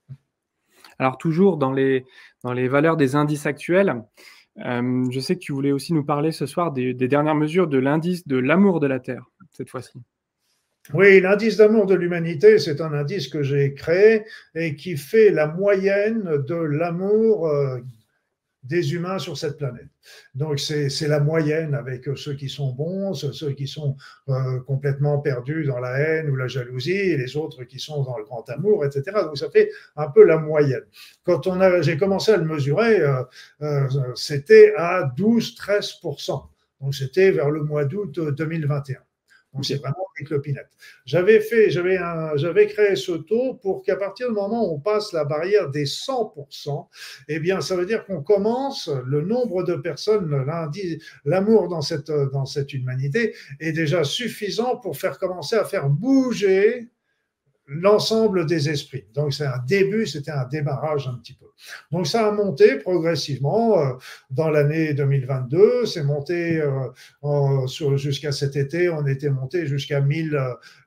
Alors, 0.99 1.17
toujours 1.17 1.57
dans 1.57 1.73
les 1.73 2.05
valeurs 2.43 2.97
des 2.97 3.15
indices 3.15 3.45
actuels, 3.45 4.01
euh, 4.65 5.05
je 5.11 5.19
sais 5.19 5.35
que 5.35 5.41
tu 5.41 5.53
voulais 5.53 5.71
aussi 5.71 5.93
nous 5.93 6.03
parler 6.03 6.31
ce 6.31 6.45
soir 6.45 6.71
des, 6.71 6.93
dernières 6.93 7.35
mesures 7.35 7.67
de 7.67 7.77
l'indice 7.77 8.27
de 8.27 8.37
l'amour 8.37 8.79
de 8.79 8.87
la 8.87 8.99
Terre, 8.99 9.25
cette 9.51 9.69
fois-ci. 9.69 9.99
Oui, 10.93 11.19
l'indice 11.19 11.57
d'amour 11.57 11.85
de 11.85 11.95
l'humanité, 11.95 12.59
c'est 12.59 12.79
un 12.79 12.93
indice 12.93 13.27
que 13.27 13.43
j'ai 13.43 13.73
créé 13.73 14.23
et 14.55 14.75
qui 14.75 14.95
fait 14.95 15.31
la 15.31 15.47
moyenne 15.47 16.43
de 16.47 16.55
l'amour 16.55 17.47
euh, 17.47 17.79
des 18.67 18.93
humains 18.93 19.19
sur 19.19 19.37
cette 19.37 19.57
planète. 19.57 19.87
Donc 20.35 20.59
c'est 20.59 21.07
la 21.07 21.19
moyenne 21.19 21.73
avec 21.73 22.09
ceux 22.15 22.33
qui 22.33 22.49
sont 22.49 22.73
bons, 22.73 23.13
ceux 23.13 23.51
qui 23.51 23.67
sont 23.67 23.95
euh, 24.29 24.59
complètement 24.61 25.19
perdus 25.19 25.65
dans 25.65 25.79
la 25.79 25.97
haine 25.99 26.29
ou 26.29 26.35
la 26.35 26.47
jalousie, 26.47 26.91
et 26.91 27.17
les 27.17 27.35
autres 27.37 27.63
qui 27.63 27.79
sont 27.79 28.03
dans 28.03 28.17
le 28.17 28.23
grand 28.23 28.47
amour, 28.49 28.85
etc. 28.85 29.03
Donc 29.23 29.37
ça 29.37 29.49
fait 29.49 29.71
un 29.95 30.07
peu 30.07 30.23
la 30.23 30.37
moyenne. 30.37 30.85
Quand 31.23 31.41
j'ai 31.81 31.97
commencé 31.97 32.31
à 32.31 32.37
le 32.37 32.45
mesurer, 32.45 33.01
euh, 33.01 33.23
euh, 33.61 33.87
c'était 34.15 34.73
à 34.77 35.11
12-13%. 35.17 36.43
Donc 36.81 36.93
c'était 36.93 37.31
vers 37.31 37.49
le 37.49 37.63
mois 37.63 37.85
d'août 37.85 38.19
2021. 38.19 38.97
Donc 39.57 39.65
c'est 39.65 39.77
vraiment 39.77 40.05
des. 40.19 40.53
J'avais 41.05 41.39
fait, 41.39 41.71
j'avais, 41.71 41.97
j'avais 42.35 42.67
créé 42.67 42.95
ce 42.95 43.13
taux 43.13 43.55
pour 43.55 43.81
qu'à 43.81 43.95
partir 43.95 44.27
du 44.27 44.35
moment 44.35 44.69
où 44.69 44.75
on 44.75 44.79
passe 44.79 45.13
la 45.13 45.25
barrière 45.25 45.69
des 45.71 45.85
100%, 45.85 46.87
eh 47.27 47.39
bien, 47.39 47.59
ça 47.59 47.75
veut 47.75 47.87
dire 47.87 48.05
qu'on 48.05 48.21
commence, 48.21 48.87
le 49.05 49.21
nombre 49.21 49.63
de 49.63 49.73
personnes, 49.73 50.45
l'amour 51.25 51.69
dans 51.69 51.81
cette, 51.81 52.11
dans 52.11 52.45
cette 52.45 52.71
humanité 52.71 53.33
est 53.59 53.71
déjà 53.71 54.03
suffisant 54.03 54.77
pour 54.77 54.95
faire 54.95 55.17
commencer 55.17 55.55
à 55.55 55.65
faire 55.65 55.89
bouger 55.89 56.89
l'ensemble 57.67 58.45
des 58.45 58.69
esprits. 58.69 59.05
Donc 59.13 59.33
c'est 59.33 59.45
un 59.45 59.59
début, 59.67 60.07
c'était 60.07 60.31
un 60.31 60.45
démarrage 60.45 61.07
un 61.07 61.15
petit 61.15 61.33
peu. 61.33 61.45
Donc 61.91 62.07
ça 62.07 62.27
a 62.27 62.31
monté 62.31 62.77
progressivement 62.77 63.79
euh, 63.79 63.93
dans 64.31 64.49
l'année 64.49 64.93
2022, 64.93 65.85
c'est 65.85 66.03
monté 66.03 66.61
euh, 66.61 67.97
jusqu'à 67.97 68.31
cet 68.31 68.55
été, 68.55 68.89
on 68.89 69.05
était 69.05 69.29
monté 69.29 69.65
jusqu'à 69.65 69.99
1000, 69.99 70.39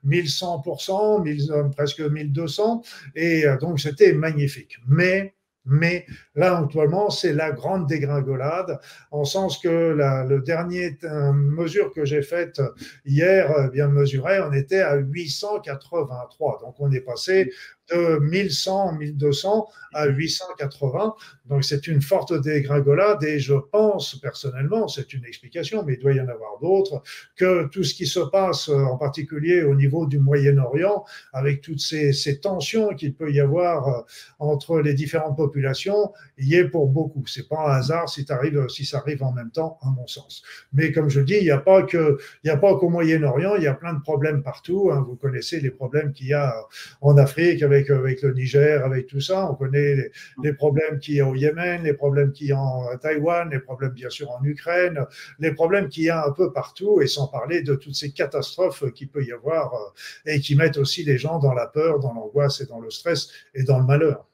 1100%, 0.05 1.23
1000, 1.23 1.51
presque 1.75 2.01
1200, 2.01 2.81
et 3.15 3.45
euh, 3.45 3.57
donc 3.57 3.79
c'était 3.79 4.13
magnifique. 4.13 4.77
Mais 4.87 5.35
mais 5.65 6.05
là, 6.35 6.57
actuellement, 6.57 7.09
c'est 7.09 7.33
la 7.33 7.51
grande 7.51 7.87
dégringolade, 7.87 8.79
en 9.11 9.23
sens 9.23 9.57
que 9.59 9.69
la 9.69 10.23
le 10.23 10.41
dernier 10.41 10.97
mesure 11.33 11.91
que 11.93 12.05
j'ai 12.05 12.21
faite 12.21 12.61
hier, 13.05 13.69
bien 13.71 13.87
mesurée, 13.87 14.39
on 14.41 14.53
était 14.53 14.81
à 14.81 14.95
883. 14.95 16.59
Donc, 16.61 16.75
on 16.79 16.91
est 16.91 17.01
passé 17.01 17.51
de 17.89 18.19
1100, 18.19 18.93
1200 18.93 19.67
à 19.93 20.07
880. 20.07 21.15
Donc 21.49 21.63
c'est 21.63 21.87
une 21.87 22.01
forte 22.01 22.33
dégringolade 22.33 23.23
et 23.23 23.39
je 23.39 23.53
pense 23.53 24.15
personnellement, 24.19 24.87
c'est 24.87 25.13
une 25.13 25.25
explication, 25.25 25.83
mais 25.83 25.93
il 25.95 25.99
doit 25.99 26.13
y 26.13 26.21
en 26.21 26.27
avoir 26.27 26.59
d'autres, 26.61 27.01
que 27.35 27.67
tout 27.67 27.83
ce 27.83 27.93
qui 27.93 28.05
se 28.05 28.19
passe 28.19 28.69
en 28.69 28.97
particulier 28.97 29.63
au 29.63 29.75
niveau 29.75 30.05
du 30.05 30.19
Moyen-Orient, 30.19 31.03
avec 31.33 31.61
toutes 31.61 31.79
ces, 31.79 32.11
tensions 32.41 32.95
qu'il 32.95 33.13
peut 33.13 33.31
y 33.31 33.39
avoir 33.39 33.87
euh, 33.87 34.01
entre 34.39 34.79
les 34.79 34.93
différentes 34.93 35.35
populations, 35.35 36.13
y 36.37 36.55
est 36.55 36.65
pour 36.65 36.87
beaucoup. 36.87 37.23
C'est 37.27 37.47
pas 37.47 37.67
un 37.67 37.73
hasard 37.73 38.09
si, 38.09 38.25
arrive, 38.29 38.67
si 38.69 38.85
ça 38.85 38.99
arrive 38.99 39.23
en 39.23 39.33
même 39.33 39.51
temps, 39.51 39.77
à 39.81 39.89
mon 39.89 40.07
sens. 40.07 40.41
Mais 40.73 40.91
comme 40.91 41.09
je 41.09 41.19
dis, 41.19 41.35
il 41.35 41.43
n'y 41.43 41.51
a 41.51 41.57
pas 41.57 41.83
que, 41.83 42.17
il 42.43 42.47
n'y 42.47 42.51
a 42.51 42.57
pas 42.57 42.75
qu'au 42.77 42.89
Moyen-Orient, 42.89 43.55
il 43.57 43.63
y 43.63 43.67
a 43.67 43.73
plein 43.73 43.93
de 43.93 44.01
problèmes 44.01 44.41
partout. 44.41 44.89
Hein. 44.91 45.03
Vous 45.07 45.15
connaissez 45.15 45.59
les 45.59 45.71
problèmes 45.71 46.13
qu'il 46.13 46.27
y 46.27 46.33
a 46.33 46.55
en 47.01 47.17
Afrique 47.17 47.61
avec 47.73 48.21
le 48.21 48.33
Niger, 48.33 48.83
avec 48.85 49.07
tout 49.07 49.21
ça. 49.21 49.49
On 49.49 49.55
connaît 49.55 50.11
les, 50.43 50.53
problèmes 50.53 50.99
qu'il 50.99 51.15
y 51.15 51.19
a 51.21 51.27
au 51.27 51.35
Yémen, 51.35 51.83
les 51.83 51.93
problèmes 51.93 52.31
qu'il 52.31 52.47
y 52.47 52.51
a 52.51 52.59
en 52.59 52.97
Taïwan, 52.97 53.49
les 53.49 53.59
problèmes 53.59 53.91
bien 53.91 54.09
sûr 54.09 54.29
en 54.31 54.43
Ukraine, 54.43 55.05
les 55.39 55.51
problèmes 55.53 55.89
qu'il 55.89 56.03
y 56.03 56.09
a 56.09 56.25
un 56.25 56.31
peu 56.31 56.51
partout, 56.51 57.01
et 57.01 57.07
sans 57.07 57.27
parler 57.27 57.61
de 57.61 57.75
toutes 57.75 57.95
ces 57.95 58.11
catastrophes 58.11 58.91
qu'il 58.93 59.09
peut 59.09 59.23
y 59.23 59.31
avoir 59.31 59.73
euh, 59.73 59.77
et 60.25 60.39
qui 60.39 60.55
mettent 60.55 60.77
aussi 60.77 61.03
les 61.03 61.17
gens 61.17 61.39
dans 61.39 61.53
la 61.53 61.67
peur, 61.67 61.99
dans 61.99 62.13
l'angoisse 62.13 62.61
et 62.61 62.65
dans 62.65 62.79
le 62.79 62.89
stress 62.89 63.29
et 63.53 63.63
dans 63.63 63.79
le 63.79 63.85
malheur. 63.85 64.30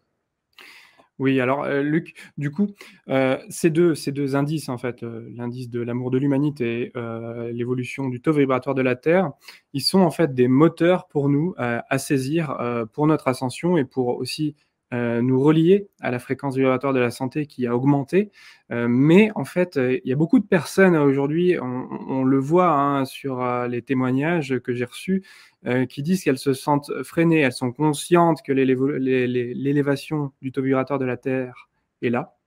Oui, 1.19 1.39
alors 1.39 1.63
euh, 1.63 1.81
Luc, 1.81 2.13
du 2.37 2.51
coup, 2.51 2.67
euh, 3.09 3.37
ces, 3.49 3.71
deux, 3.71 3.95
ces 3.95 4.11
deux 4.11 4.35
indices, 4.35 4.69
en 4.69 4.77
fait, 4.77 5.01
euh, 5.01 5.27
l'indice 5.35 5.67
de 5.69 5.81
l'amour 5.81 6.11
de 6.11 6.19
l'humanité 6.19 6.91
et 6.95 7.53
l'évolution 7.53 8.07
du 8.09 8.21
taux 8.21 8.33
vibratoire 8.33 8.75
de 8.75 8.83
la 8.83 8.95
Terre, 8.95 9.31
ils 9.73 9.81
sont 9.81 9.99
en 9.99 10.11
fait 10.11 10.35
des 10.35 10.47
moteurs 10.47 11.07
pour 11.07 11.29
nous 11.29 11.53
à 11.57 11.97
saisir 11.97 12.57
pour 12.93 13.07
notre 13.07 13.27
ascension 13.27 13.77
et 13.77 13.85
pour 13.85 14.17
aussi 14.17 14.55
nous 14.91 15.41
relier 15.41 15.89
à 15.99 16.11
la 16.11 16.19
fréquence 16.19 16.55
vibratoire 16.55 16.93
de 16.93 16.99
la 16.99 17.11
santé 17.11 17.45
qui 17.45 17.67
a 17.67 17.75
augmenté. 17.75 18.31
mais 18.69 19.31
en 19.35 19.43
fait, 19.43 19.75
il 19.75 20.01
y 20.05 20.13
a 20.13 20.15
beaucoup 20.15 20.39
de 20.39 20.45
personnes 20.45 20.95
aujourd'hui, 20.95 21.57
on, 21.59 22.23
le 22.23 22.37
voit 22.37 22.71
hein, 22.71 23.03
sur 23.03 23.45
les 23.67 23.81
témoignages 23.81 24.59
que 24.59 24.73
j'ai 24.73 24.85
reçus, 24.85 25.23
euh, 25.67 25.85
qui 25.85 26.01
disent 26.01 26.23
qu'elles 26.23 26.37
se 26.37 26.53
sentent 26.53 26.91
freinées, 27.03 27.39
elles 27.39 27.51
sont 27.51 27.73
conscientes 27.73 28.41
que 28.41 28.53
l'élévation 28.53 30.31
du 30.41 30.51
taux 30.51 30.61
vibratoire 30.61 30.97
de 30.99 31.03
la 31.03 31.17
Terre 31.17 31.67
est 32.01 32.09
là. 32.09 32.37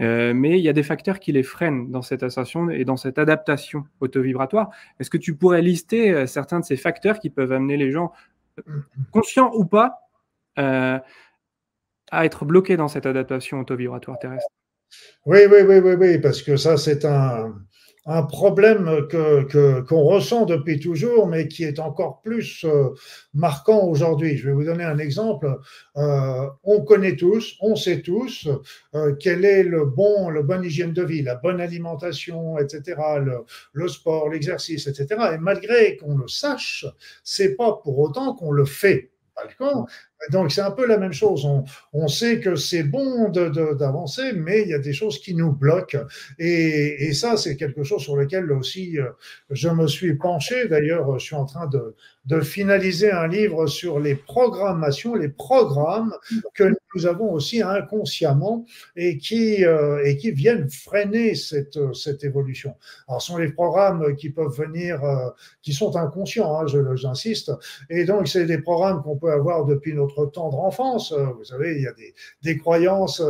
Euh, 0.00 0.34
mais 0.34 0.58
il 0.58 0.62
y 0.62 0.68
a 0.68 0.72
des 0.72 0.82
facteurs 0.82 1.18
qui 1.18 1.32
les 1.32 1.44
freinent 1.44 1.90
dans 1.90 2.02
cette 2.02 2.22
ascension 2.22 2.68
et 2.68 2.84
dans 2.84 2.96
cette 2.96 3.18
adaptation 3.18 3.84
au 4.00 4.08
taux 4.08 4.22
vibratoire. 4.22 4.70
Est-ce 5.00 5.08
que 5.08 5.16
tu 5.16 5.34
pourrais 5.34 5.62
lister 5.62 6.10
euh, 6.10 6.26
certains 6.26 6.60
de 6.60 6.64
ces 6.64 6.76
facteurs 6.76 7.20
qui 7.20 7.30
peuvent 7.30 7.52
amener 7.52 7.76
les 7.76 7.90
gens, 7.90 8.12
conscients 9.12 9.52
ou 9.54 9.64
pas, 9.64 10.00
à 12.10 12.24
être 12.24 12.44
bloqués 12.44 12.76
dans 12.76 12.88
cette 12.88 13.06
adaptation 13.06 13.60
au 13.60 13.64
taux 13.64 13.76
vibratoire 13.76 14.18
terrestre 14.18 14.48
oui, 15.26 15.40
oui, 15.50 15.58
oui, 15.66 15.78
oui, 15.78 15.94
oui, 15.94 16.18
parce 16.18 16.40
que 16.40 16.56
ça, 16.56 16.78
c'est 16.78 17.04
un, 17.04 17.52
un 18.08 18.22
problème 18.22 19.06
que, 19.08 19.82
qu'on 19.82 20.02
ressent 20.02 20.46
depuis 20.46 20.80
toujours, 20.80 21.26
mais 21.26 21.46
qui 21.46 21.64
est 21.64 21.78
encore 21.78 22.22
plus 22.22 22.64
euh, 22.64 22.94
marquant 23.34 23.84
aujourd'hui. 23.84 24.38
Je 24.38 24.46
vais 24.48 24.54
vous 24.54 24.64
donner 24.64 24.84
un 24.84 24.96
exemple. 24.98 25.58
Euh, 25.98 26.46
on 26.64 26.80
connaît 26.80 27.16
tous, 27.16 27.56
on 27.60 27.76
sait 27.76 28.00
tous 28.00 28.48
euh, 28.94 29.14
quel 29.20 29.44
est 29.44 29.62
le 29.62 29.84
bon, 29.84 30.30
le 30.30 30.42
bonne 30.42 30.64
hygiène 30.64 30.94
de 30.94 31.02
vie, 31.02 31.22
la 31.22 31.34
bonne 31.34 31.60
alimentation, 31.60 32.58
etc., 32.58 32.96
le, 33.22 33.44
le 33.74 33.88
sport, 33.88 34.30
l'exercice, 34.30 34.86
etc. 34.86 35.34
Et 35.34 35.38
malgré 35.38 35.98
qu'on 35.98 36.16
le 36.16 36.28
sache, 36.28 36.86
c'est 37.22 37.56
pas 37.56 37.74
pour 37.74 37.98
autant 37.98 38.34
qu'on 38.34 38.52
le 38.52 38.64
fait. 38.64 39.10
Donc 40.30 40.52
c'est 40.52 40.60
un 40.60 40.70
peu 40.70 40.86
la 40.86 40.98
même 40.98 41.12
chose. 41.12 41.46
On, 41.92 42.08
sait 42.08 42.40
que 42.40 42.56
c'est 42.56 42.82
bon 42.82 43.28
d'avancer, 43.30 44.32
mais 44.34 44.62
il 44.62 44.68
y 44.68 44.74
a 44.74 44.78
des 44.78 44.92
choses 44.92 45.20
qui 45.20 45.34
nous 45.34 45.52
bloquent. 45.52 46.04
Et, 46.38 47.12
ça, 47.12 47.36
c'est 47.36 47.56
quelque 47.56 47.82
chose 47.82 48.02
sur 48.02 48.16
lequel 48.16 48.50
aussi 48.52 48.98
euh, 48.98 49.10
je 49.50 49.68
me 49.68 49.86
suis 49.86 50.14
penché. 50.14 50.68
D'ailleurs, 50.68 51.18
je 51.18 51.24
suis 51.24 51.36
en 51.36 51.44
train 51.44 51.66
de, 51.66 51.94
de 52.28 52.40
finaliser 52.42 53.10
un 53.10 53.26
livre 53.26 53.66
sur 53.66 53.98
les 53.98 54.14
programmations, 54.14 55.14
les 55.14 55.30
programmes 55.30 56.14
que 56.54 56.64
nous 56.94 57.06
avons 57.06 57.32
aussi 57.32 57.62
inconsciemment 57.62 58.66
et 58.96 59.16
qui, 59.16 59.64
euh, 59.64 60.04
et 60.04 60.16
qui 60.18 60.30
viennent 60.30 60.68
freiner 60.68 61.34
cette, 61.34 61.78
cette 61.94 62.24
évolution. 62.24 62.74
Alors, 63.08 63.22
ce 63.22 63.28
sont 63.28 63.38
les 63.38 63.50
programmes 63.50 64.14
qui 64.16 64.28
peuvent 64.28 64.54
venir, 64.54 65.02
euh, 65.04 65.30
qui 65.62 65.72
sont 65.72 65.96
inconscients, 65.96 66.60
hein, 66.60 66.66
j'insiste. 66.96 67.50
Et 67.88 68.04
donc, 68.04 68.28
c'est 68.28 68.44
des 68.44 68.58
programmes 68.58 69.02
qu'on 69.02 69.16
peut 69.16 69.32
avoir 69.32 69.64
depuis 69.64 69.94
notre 69.94 70.26
tendre 70.26 70.60
enfance. 70.60 71.12
Vous 71.12 71.44
savez, 71.44 71.76
il 71.76 71.82
y 71.82 71.86
a 71.86 71.92
des, 71.92 72.14
des 72.42 72.58
croyances 72.58 73.22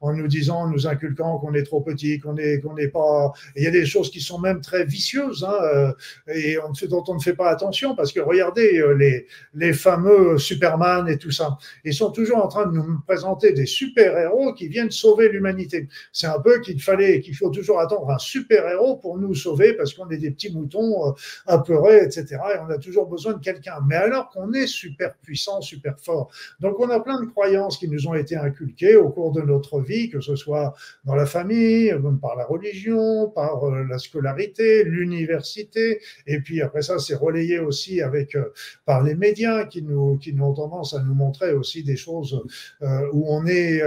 en 0.00 0.12
nous 0.12 0.28
disant, 0.28 0.68
nous 0.68 0.86
inculquant 0.86 1.38
qu'on 1.38 1.54
est 1.54 1.62
trop 1.62 1.80
petit, 1.80 2.18
qu'on 2.18 2.36
est 2.36 2.60
qu'on 2.60 2.74
n'est 2.74 2.88
pas. 2.88 3.32
il 3.56 3.64
y 3.64 3.66
a 3.66 3.70
des 3.70 3.86
choses 3.86 4.10
qui 4.10 4.20
sont 4.20 4.38
même 4.38 4.60
très 4.60 4.84
vicieuses 4.84 5.46
hein, 5.48 5.94
et 6.28 6.58
on, 6.58 6.72
dont 6.88 7.04
on 7.08 7.14
ne 7.14 7.20
fait 7.20 7.34
pas 7.34 7.50
attention 7.50 7.94
parce 7.94 8.12
que 8.12 8.20
regardez 8.34 8.82
les 8.98 9.26
les 9.54 9.72
fameux 9.72 10.38
Superman 10.38 11.08
et 11.08 11.18
tout 11.18 11.30
ça, 11.30 11.56
ils 11.84 11.94
sont 11.94 12.10
toujours 12.10 12.38
en 12.38 12.48
train 12.48 12.66
de 12.66 12.72
nous 12.72 13.00
présenter 13.06 13.52
des 13.52 13.66
super 13.66 14.16
héros 14.18 14.52
qui 14.54 14.68
viennent 14.68 14.90
sauver 14.90 15.28
l'humanité. 15.28 15.88
C'est 16.12 16.26
un 16.26 16.40
peu 16.40 16.60
qu'il 16.60 16.80
fallait 16.82 17.20
qu'il 17.20 17.36
faut 17.36 17.50
toujours 17.50 17.80
attendre 17.80 18.10
un 18.10 18.18
super 18.18 18.68
héros 18.68 18.96
pour 18.96 19.18
nous 19.18 19.34
sauver 19.34 19.74
parce 19.74 19.94
qu'on 19.94 20.08
est 20.10 20.18
des 20.18 20.30
petits 20.30 20.52
moutons 20.52 21.14
apeurés, 21.46 22.02
etc. 22.04 22.26
Et 22.54 22.58
on 22.66 22.70
a 22.70 22.78
toujours 22.78 23.06
besoin 23.06 23.34
de 23.34 23.38
quelqu'un. 23.38 23.78
Mais 23.86 23.96
alors 23.96 24.30
qu'on 24.30 24.52
est 24.52 24.66
super 24.66 25.14
puissant, 25.22 25.60
super 25.60 25.98
fort. 26.00 26.30
Donc 26.60 26.80
on 26.80 26.90
a 26.90 27.00
plein 27.00 27.20
de 27.20 27.26
croyances 27.26 27.78
qui 27.78 27.88
nous 27.88 28.08
ont 28.08 28.14
été 28.14 28.36
inculquées 28.36 28.96
au 28.96 29.10
cours 29.10 29.32
de 29.32 29.42
notre 29.42 29.80
vie, 29.80 30.10
que 30.10 30.20
ce 30.20 30.36
soit 30.36 30.74
dans 31.04 31.14
la 31.14 31.26
famille, 31.26 31.94
par 32.20 32.36
la 32.36 32.44
religion, 32.44 33.30
par 33.30 33.64
euh, 33.64 33.84
la 33.88 33.98
scolarité, 33.98 34.84
l'université. 34.84 36.00
Et 36.26 36.40
puis 36.40 36.62
après 36.62 36.82
ça, 36.82 36.98
c'est 36.98 37.14
relayé 37.14 37.58
aussi 37.58 38.00
avec 38.00 38.13
euh, 38.36 38.52
par 38.84 39.02
les 39.02 39.14
médias 39.14 39.64
qui 39.64 39.82
nous 39.82 40.18
qui 40.18 40.34
ont 40.40 40.54
tendance 40.54 40.94
à 40.94 41.02
nous 41.02 41.14
montrer 41.14 41.52
aussi 41.52 41.82
des 41.82 41.96
choses 41.96 42.42
euh, 42.82 43.08
où 43.12 43.24
on 43.28 43.46
est. 43.46 43.82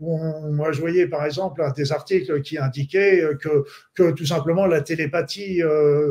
Où 0.00 0.18
moi, 0.50 0.72
je 0.72 0.80
voyais 0.80 1.06
par 1.06 1.24
exemple 1.24 1.62
des 1.76 1.92
articles 1.92 2.42
qui 2.42 2.58
indiquaient 2.58 3.22
que 3.40 3.64
que 3.94 4.10
tout 4.12 4.26
simplement 4.26 4.66
la 4.66 4.82
télépathie, 4.82 5.60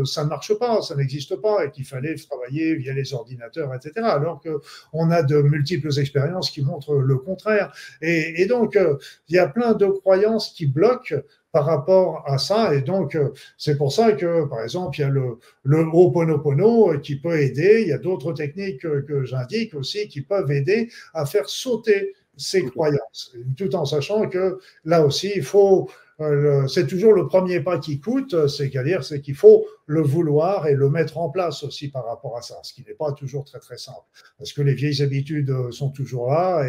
ça 0.06 0.24
ne 0.24 0.30
marche 0.30 0.54
pas, 0.58 0.82
ça 0.82 0.96
n'existe 0.96 1.36
pas, 1.36 1.66
et 1.66 1.72
qu'il 1.72 1.86
fallait 1.86 2.16
travailler 2.16 2.76
via 2.76 2.94
les 2.94 3.14
ordinateurs, 3.14 3.74
etc. 3.74 4.06
Alors 4.08 4.42
qu'on 4.42 5.12
a 5.12 5.24
de 5.24 5.42
multiples 5.42 5.98
expériences 6.00 6.50
qui 6.50 6.62
montrent 6.62 6.96
le 6.96 7.18
contraire. 7.18 7.74
Et, 8.02 8.46
donc, 8.46 8.76
euh, 8.76 8.98
il 9.28 9.36
y 9.36 9.40
a 9.40 9.48
plein 9.48 9.74
de 9.74 9.88
croyances 9.88 10.50
qui 10.50 10.66
bloquent 10.66 11.16
par 11.56 11.68
rapport 11.68 12.22
à 12.28 12.38
ça. 12.38 12.76
Et 12.76 12.82
donc, 12.82 13.16
euh, 13.16 13.30
c'est 13.58 13.78
pour 13.78 13.94
ça 13.94 14.12
que, 14.12 14.44
par 14.44 14.62
exemple, 14.62 14.98
il 14.98 15.02
y 15.04 15.06
a 15.06 15.10
le, 15.10 15.40
le 15.64 15.86
Ho'oponopono 15.86 17.00
qui 17.00 17.16
peut 17.16 17.40
aider. 17.40 17.84
Il 17.84 17.88
y 17.88 17.94
a 17.94 17.98
d'autres 17.98 18.34
techniques 18.34 18.82
que, 18.82 19.24
j'indique 19.24 19.74
aussi 19.74 20.10
qui 20.10 20.20
peuvent 20.20 20.52
aider 20.52 20.90
à 21.14 21.26
faire 21.26 21.48
sauter 21.48 22.14
ces 22.36 22.66
croyances, 22.66 23.34
tout 23.56 23.74
en 23.74 23.86
sachant 23.86 24.28
que 24.28 24.60
là 24.84 25.06
aussi, 25.06 25.32
il 25.34 25.44
faut 25.44 25.90
euh, 26.20 26.68
c'est 26.68 26.88
toujours 26.88 27.14
le 27.14 27.28
premier 27.28 27.62
pas 27.62 27.78
qui 27.78 28.00
coûte, 28.00 28.48
c'est-à-dire 28.48 29.04
c'est 29.04 29.22
qu'il 29.22 29.36
faut 29.36 29.66
le 29.86 30.02
vouloir 30.02 30.68
et 30.68 30.74
le 30.74 30.90
mettre 30.90 31.18
en 31.18 31.30
place 31.30 31.64
aussi 31.64 31.90
par 31.90 32.06
rapport 32.06 32.38
à 32.38 32.42
ça, 32.42 32.56
ce 32.64 32.74
qui 32.74 32.84
n'est 32.88 32.94
pas 32.94 33.12
toujours 33.14 33.44
très 33.44 33.60
très 33.60 33.78
simple, 33.78 34.06
parce 34.38 34.54
que 34.54 34.62
les 34.62 34.74
vieilles 34.74 35.02
habitudes 35.02 35.54
sont 35.72 35.90
toujours 35.90 36.32
là. 36.32 36.66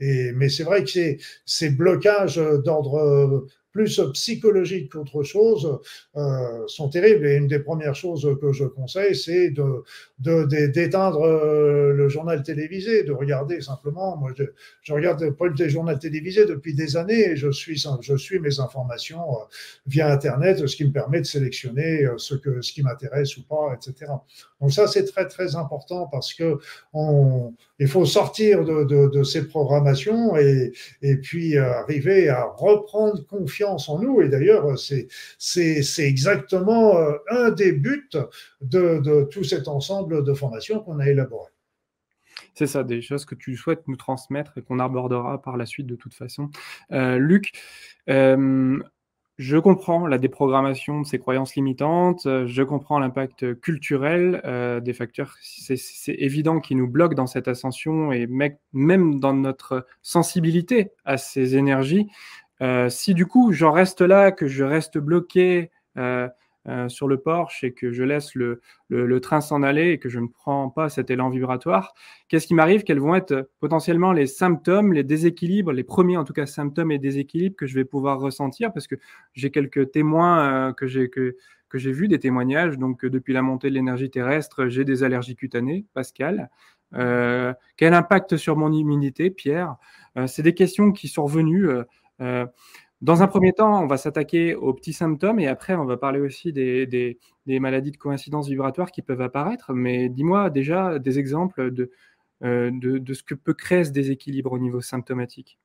Et, 0.00 0.32
mais 0.32 0.48
c'est 0.48 0.64
vrai 0.64 0.82
que 0.84 0.90
ces, 0.90 1.18
ces 1.44 1.70
blocages 1.70 2.40
d'ordre 2.64 3.46
plus 3.72 4.00
psychologiques 4.14 4.92
qu'autre 4.92 5.22
chose 5.22 5.78
euh, 6.16 6.66
sont 6.66 6.88
terribles. 6.88 7.26
Et 7.26 7.36
une 7.36 7.46
des 7.46 7.60
premières 7.60 7.94
choses 7.94 8.28
que 8.40 8.52
je 8.52 8.64
conseille, 8.64 9.14
c'est 9.14 9.50
de, 9.50 9.84
d'éteindre 10.68 11.22
euh, 11.22 11.92
le 11.92 12.08
journal 12.08 12.42
télévisé, 12.42 13.04
de 13.04 13.12
regarder 13.12 13.60
simplement. 13.60 14.16
Moi, 14.16 14.32
je, 14.82 14.92
regarde 14.92 15.30
pas 15.30 15.46
le 15.46 15.68
journal 15.68 15.98
télévisé 15.98 16.46
depuis 16.46 16.74
des 16.74 16.96
années 16.96 17.30
et 17.30 17.36
je 17.36 17.50
suis, 17.50 17.82
je 18.00 18.16
suis 18.16 18.40
mes 18.40 18.58
informations 18.58 19.20
euh, 19.20 19.44
via 19.86 20.12
Internet, 20.12 20.66
ce 20.66 20.76
qui 20.76 20.84
me 20.84 20.92
permet 20.92 21.20
de 21.20 21.26
sélectionner 21.26 22.06
ce, 22.16 22.34
que, 22.34 22.60
ce 22.60 22.72
qui 22.72 22.82
m'intéresse 22.82 23.36
ou 23.36 23.44
pas, 23.44 23.74
etc. 23.74 24.12
Donc 24.60 24.72
ça, 24.72 24.86
c'est 24.88 25.04
très, 25.04 25.28
très 25.28 25.56
important 25.56 26.08
parce 26.10 26.34
que 26.34 26.58
il 27.78 27.88
faut 27.88 28.04
sortir 28.04 28.64
de, 28.64 28.84
de, 28.84 29.08
de 29.08 29.22
ces 29.22 29.46
programmations 29.46 30.36
et, 30.36 30.72
et 31.02 31.16
puis 31.16 31.56
arriver 31.56 32.28
à 32.28 32.44
reprendre 32.44 33.24
confiance 33.26 33.59
en 33.64 33.98
nous. 33.98 34.20
Et 34.20 34.28
d'ailleurs, 34.28 34.78
c'est, 34.78 35.08
exactement 35.98 36.96
euh, 36.96 37.12
un 37.30 37.50
des 37.50 37.72
buts 37.72 38.10
de, 38.60 38.98
de 38.98 39.24
tout 39.30 39.44
cet 39.44 39.68
ensemble 39.68 40.24
de 40.24 40.34
formations 40.34 40.80
qu'on 40.80 40.98
a 40.98 41.08
élaboré. 41.08 41.50
C'est 42.54 42.66
ça, 42.66 42.82
des 42.82 43.00
choses 43.00 43.24
que 43.24 43.34
tu 43.34 43.56
souhaites 43.56 43.86
nous 43.86 43.96
transmettre 43.96 44.58
et 44.58 44.62
qu'on 44.62 44.78
abordera 44.80 45.40
par 45.40 45.56
la 45.56 45.66
suite 45.66 45.86
de 45.86 45.96
toute 45.96 46.14
façon. 46.14 46.50
Euh, 46.92 47.18
Luc, 47.18 47.52
euh, 48.08 48.78
je 49.38 49.56
comprends 49.56 50.06
la 50.06 50.18
déprogrammation 50.18 51.00
de 51.00 51.06
ces 51.06 51.18
croyances 51.18 51.54
limitantes, 51.54 52.24
je 52.24 52.62
comprends 52.62 52.98
l'impact 52.98 53.58
culturel 53.60 54.42
des 54.84 54.92
facteurs, 54.92 55.34
c'est, 55.40 55.78
c'est 55.78 56.12
évident, 56.12 56.60
qui 56.60 56.74
nous 56.74 56.86
bloquent 56.86 57.14
dans 57.14 57.26
cette 57.26 57.48
ascension 57.48 58.12
et 58.12 58.26
même 58.74 59.18
dans 59.18 59.32
notre 59.32 59.86
sensibilité 60.02 60.90
à 61.06 61.16
ces 61.16 61.56
énergies. 61.56 62.10
Euh, 62.62 62.88
si 62.88 63.14
du 63.14 63.26
coup 63.26 63.52
j'en 63.52 63.72
reste 63.72 64.00
là, 64.00 64.32
que 64.32 64.46
je 64.46 64.64
reste 64.64 64.98
bloqué 64.98 65.70
euh, 65.96 66.28
euh, 66.68 66.88
sur 66.88 67.08
le 67.08 67.16
porche 67.18 67.64
et 67.64 67.72
que 67.72 67.90
je 67.90 68.02
laisse 68.02 68.34
le, 68.34 68.60
train 69.20 69.40
s'en 69.40 69.62
aller 69.62 69.92
et 69.92 69.98
que 69.98 70.10
je 70.10 70.20
ne 70.20 70.26
prends 70.26 70.68
pas 70.68 70.90
cet 70.90 71.10
élan 71.10 71.30
vibratoire, 71.30 71.94
qu'est-ce 72.28 72.46
qui 72.46 72.54
m'arrive? 72.54 72.84
Quels 72.84 73.00
vont 73.00 73.14
être 73.14 73.50
potentiellement 73.60 74.12
les 74.12 74.26
symptômes, 74.26 74.92
les 74.92 75.04
déséquilibres, 75.04 75.72
les 75.72 75.84
premiers 75.84 76.18
en 76.18 76.24
tout 76.24 76.34
cas 76.34 76.46
symptômes 76.46 76.92
et 76.92 76.98
déséquilibres 76.98 77.56
que 77.56 77.66
je 77.66 77.74
vais 77.74 77.84
pouvoir 77.84 78.20
ressentir? 78.20 78.72
Parce 78.72 78.86
que 78.86 78.96
j'ai 79.32 79.50
quelques 79.50 79.90
témoins 79.90 80.74
que 80.74 80.86
j'ai 80.86 81.08
que, 81.08 81.36
j'ai 81.72 81.92
vus, 81.92 82.08
des 82.08 82.18
témoignages. 82.18 82.76
Donc 82.78 83.06
depuis 83.06 83.32
la 83.32 83.42
montée 83.42 83.70
de 83.70 83.74
l'énergie 83.74 84.10
terrestre, 84.10 84.66
j'ai 84.68 84.84
des 84.84 85.02
allergies 85.02 85.36
cutanées, 85.36 85.86
Pascal. 85.94 86.50
quel 86.92 87.94
impact 87.94 88.36
sur 88.36 88.56
mon 88.56 88.72
immunité, 88.72 89.30
Pierre? 89.30 89.76
C'est 90.26 90.42
des 90.42 90.54
questions 90.54 90.92
qui 90.92 91.08
sont 91.08 91.24
revenues 91.24 91.68
euh, 92.20 92.46
dans 93.00 93.22
un 93.22 93.28
premier 93.28 93.52
temps, 93.52 93.82
on 93.82 93.86
va 93.86 93.96
s'attaquer 93.96 94.54
aux 94.54 94.74
petits 94.74 94.92
symptômes 94.92 95.40
et 95.40 95.46
après, 95.46 95.74
on 95.74 95.86
va 95.86 95.96
parler 95.96 96.20
aussi 96.20 96.52
des, 96.52 97.18
maladies 97.46 97.92
de 97.92 97.96
coïncidence 97.96 98.48
vibratoire 98.48 98.92
qui 98.92 99.00
peuvent 99.00 99.22
apparaître. 99.22 99.72
Mais 99.72 100.08
dis-moi 100.08 100.50
déjà 100.50 100.98
des 100.98 101.18
exemples 101.18 101.70
de, 101.70 101.90
euh, 102.42 102.70
de, 102.72 103.14
ce 103.14 103.22
que 103.22 103.34
peut 103.34 103.54
créer 103.54 103.84
ce 103.84 103.90
déséquilibre 103.90 104.52
au 104.52 104.58
niveau 104.58 104.82
symptomatique. 104.82 105.58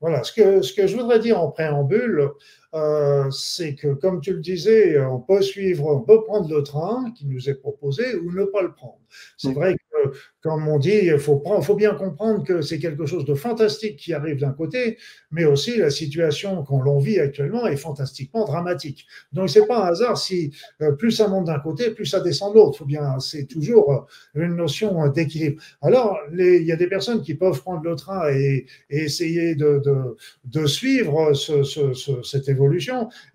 Voilà, 0.00 0.22
ce 0.22 0.32
que, 0.32 0.62
ce 0.62 0.72
que 0.72 0.86
je 0.86 0.96
voudrais 0.96 1.18
dire 1.18 1.40
en 1.40 1.50
préambule, 1.50 2.30
euh, 2.74 3.30
c'est 3.30 3.76
que, 3.76 3.94
comme 3.94 4.20
tu 4.20 4.32
le 4.32 4.40
disais, 4.40 4.98
on 5.00 5.20
peut 5.20 5.42
suivre, 5.42 5.86
on 5.86 6.00
peut 6.00 6.24
prendre 6.24 6.52
le 6.52 6.62
train 6.64 7.12
qui 7.16 7.26
nous 7.26 7.48
est 7.48 7.54
proposé 7.54 8.16
ou 8.16 8.32
ne 8.32 8.44
pas 8.44 8.62
le 8.62 8.72
prendre. 8.72 8.98
C'est 9.36 9.52
vrai 9.52 9.76
que, 9.76 10.10
comme 10.40 10.66
on 10.66 10.78
dit, 10.78 10.98
il 11.04 11.18
faut, 11.18 11.40
faut 11.62 11.76
bien 11.76 11.94
comprendre 11.94 12.42
que 12.42 12.62
c'est 12.62 12.80
quelque 12.80 13.06
chose 13.06 13.24
de 13.24 13.34
fantastique 13.34 13.96
qui 13.96 14.12
arrive 14.12 14.40
d'un 14.40 14.50
côté, 14.50 14.98
mais 15.30 15.44
aussi 15.44 15.76
la 15.76 15.90
situation 15.90 16.64
qu'on 16.64 16.98
vit 16.98 17.20
actuellement 17.20 17.64
est 17.68 17.76
fantastiquement 17.76 18.44
dramatique. 18.44 19.06
Donc, 19.32 19.50
c'est 19.50 19.66
pas 19.66 19.84
un 19.84 19.90
hasard 19.90 20.18
si 20.18 20.52
euh, 20.82 20.92
plus 20.92 21.12
ça 21.12 21.28
monte 21.28 21.46
d'un 21.46 21.60
côté, 21.60 21.90
plus 21.92 22.06
ça 22.06 22.18
descend 22.18 22.54
de 22.54 22.58
l'autre. 22.58 22.84
bien, 22.84 23.20
c'est 23.20 23.46
toujours 23.46 24.08
une 24.34 24.56
notion 24.56 25.08
d'équilibre. 25.08 25.62
Alors, 25.80 26.18
il 26.36 26.64
y 26.64 26.72
a 26.72 26.76
des 26.76 26.88
personnes 26.88 27.22
qui 27.22 27.34
peuvent 27.34 27.60
prendre 27.60 27.84
le 27.84 27.94
train 27.94 28.28
et, 28.30 28.66
essayer 28.90 29.54
de, 29.54 29.80
de, 29.84 30.16
de 30.44 30.66
suivre 30.66 31.34
ce, 31.34 31.62
ce, 31.62 31.92
cette 32.22 32.48
évolution. 32.48 32.63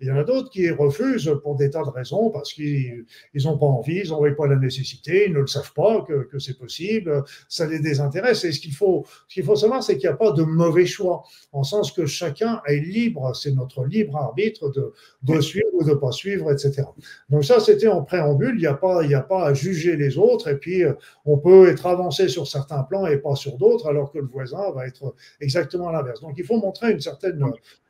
Il 0.00 0.06
y 0.06 0.10
en 0.10 0.16
a 0.16 0.24
d'autres 0.24 0.50
qui 0.50 0.70
refusent 0.70 1.34
pour 1.42 1.56
des 1.56 1.70
tas 1.70 1.82
de 1.84 1.90
raisons, 1.90 2.30
parce 2.30 2.52
qu'ils 2.52 3.04
n'ont 3.44 3.58
pas 3.58 3.66
envie, 3.66 4.02
ils 4.04 4.10
n'en 4.10 4.18
voient 4.18 4.34
pas 4.36 4.46
la 4.46 4.56
nécessité, 4.56 5.26
ils 5.26 5.32
ne 5.32 5.40
le 5.40 5.46
savent 5.46 5.72
pas 5.74 6.02
que, 6.02 6.24
que 6.24 6.38
c'est 6.38 6.58
possible, 6.58 7.24
ça 7.48 7.66
les 7.66 7.80
désintéresse. 7.80 8.44
Et 8.44 8.52
ce 8.52 8.60
qu'il 8.60 8.74
faut, 8.74 9.04
ce 9.28 9.34
qu'il 9.34 9.44
faut 9.44 9.56
savoir, 9.56 9.82
c'est 9.82 9.96
qu'il 9.96 10.08
n'y 10.08 10.14
a 10.14 10.16
pas 10.16 10.32
de 10.32 10.42
mauvais 10.42 10.86
choix, 10.86 11.24
en 11.52 11.62
sens 11.62 11.92
que 11.92 12.06
chacun 12.06 12.60
est 12.66 12.80
libre, 12.80 13.34
c'est 13.34 13.52
notre 13.52 13.84
libre 13.84 14.16
arbitre 14.16 14.70
de, 14.70 14.92
de 15.22 15.40
suivre 15.40 15.68
ou 15.72 15.84
de 15.84 15.90
ne 15.90 15.94
pas 15.94 16.12
suivre, 16.12 16.52
etc. 16.52 16.82
Donc 17.28 17.44
ça, 17.44 17.60
c'était 17.60 17.88
en 17.88 18.02
préambule, 18.02 18.54
il 18.54 18.60
n'y 18.60 18.66
a, 18.66 18.74
pas, 18.74 19.02
il 19.04 19.10
y 19.10 19.14
a 19.14 19.22
pas 19.22 19.46
à 19.46 19.54
juger 19.54 19.96
les 19.96 20.18
autres, 20.18 20.48
et 20.48 20.56
puis 20.56 20.82
on 21.24 21.38
peut 21.38 21.68
être 21.68 21.86
avancé 21.86 22.28
sur 22.28 22.46
certains 22.46 22.82
plans 22.82 23.06
et 23.06 23.18
pas 23.18 23.34
sur 23.34 23.56
d'autres, 23.56 23.88
alors 23.88 24.12
que 24.12 24.18
le 24.18 24.26
voisin 24.26 24.70
va 24.72 24.86
être 24.86 25.14
exactement 25.40 25.90
l'inverse. 25.90 26.20
Donc 26.20 26.34
il 26.36 26.44
faut 26.44 26.58
montrer 26.58 26.92
une 26.92 27.00
certaine 27.00 27.38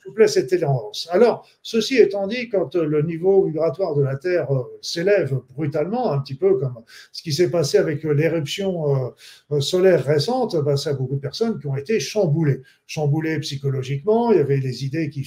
souplesse 0.03 0.37
et 0.37 0.47
tolérance. 0.47 1.09
Alors, 1.11 1.47
ceci 1.63 1.97
étant 1.97 2.27
dit, 2.27 2.49
quand 2.49 2.75
euh, 2.77 2.85
le 2.85 3.03
niveau 3.03 3.45
vibratoire 3.45 3.95
de 3.95 4.03
la 4.03 4.17
Terre 4.17 4.51
euh, 4.51 4.63
s'élève 4.81 5.39
brutalement, 5.51 6.13
un 6.13 6.21
petit 6.21 6.35
peu 6.35 6.59
comme 6.59 6.83
ce 7.13 7.23
qui 7.23 7.33
s'est 7.33 7.51
passé 7.51 7.79
avec 7.79 8.05
euh, 8.05 8.13
l'éruption 8.13 9.13
solaire 9.61 10.05
récente, 10.05 10.57
ben, 10.65 10.77
ça 10.77 10.91
a 10.91 10.93
beaucoup 10.95 11.17
de 11.17 11.21
personnes 11.21 11.59
qui 11.59 11.67
ont 11.67 11.77
été 11.77 12.01
chamboulées. 12.01 12.63
Chamboulées 12.93 13.39
psychologiquement, 13.39 14.33
il 14.33 14.39
y 14.39 14.41
avait 14.41 14.59
des 14.59 14.85
idées 14.85 15.11
qui, 15.11 15.25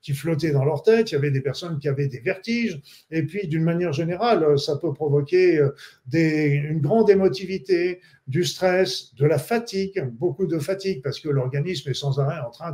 qui 0.00 0.14
flottaient 0.14 0.52
dans 0.52 0.64
leur 0.64 0.84
tête, 0.84 1.10
il 1.10 1.14
y 1.14 1.18
avait 1.18 1.32
des 1.32 1.40
personnes 1.40 1.80
qui 1.80 1.88
avaient 1.88 2.06
des 2.06 2.20
vertiges, 2.20 2.80
et 3.10 3.24
puis 3.24 3.48
d'une 3.48 3.64
manière 3.64 3.92
générale, 3.92 4.56
ça 4.60 4.76
peut 4.76 4.92
provoquer 4.92 5.60
des, 6.06 6.46
une 6.50 6.80
grande 6.80 7.10
émotivité, 7.10 7.98
du 8.30 8.44
stress, 8.44 9.12
de 9.16 9.26
la 9.26 9.38
fatigue, 9.38 10.08
beaucoup 10.12 10.46
de 10.46 10.60
fatigue, 10.60 11.02
parce 11.02 11.18
que 11.18 11.28
l'organisme 11.28 11.90
est 11.90 11.94
sans 11.94 12.20
arrêt 12.20 12.38
en 12.46 12.50
train 12.50 12.72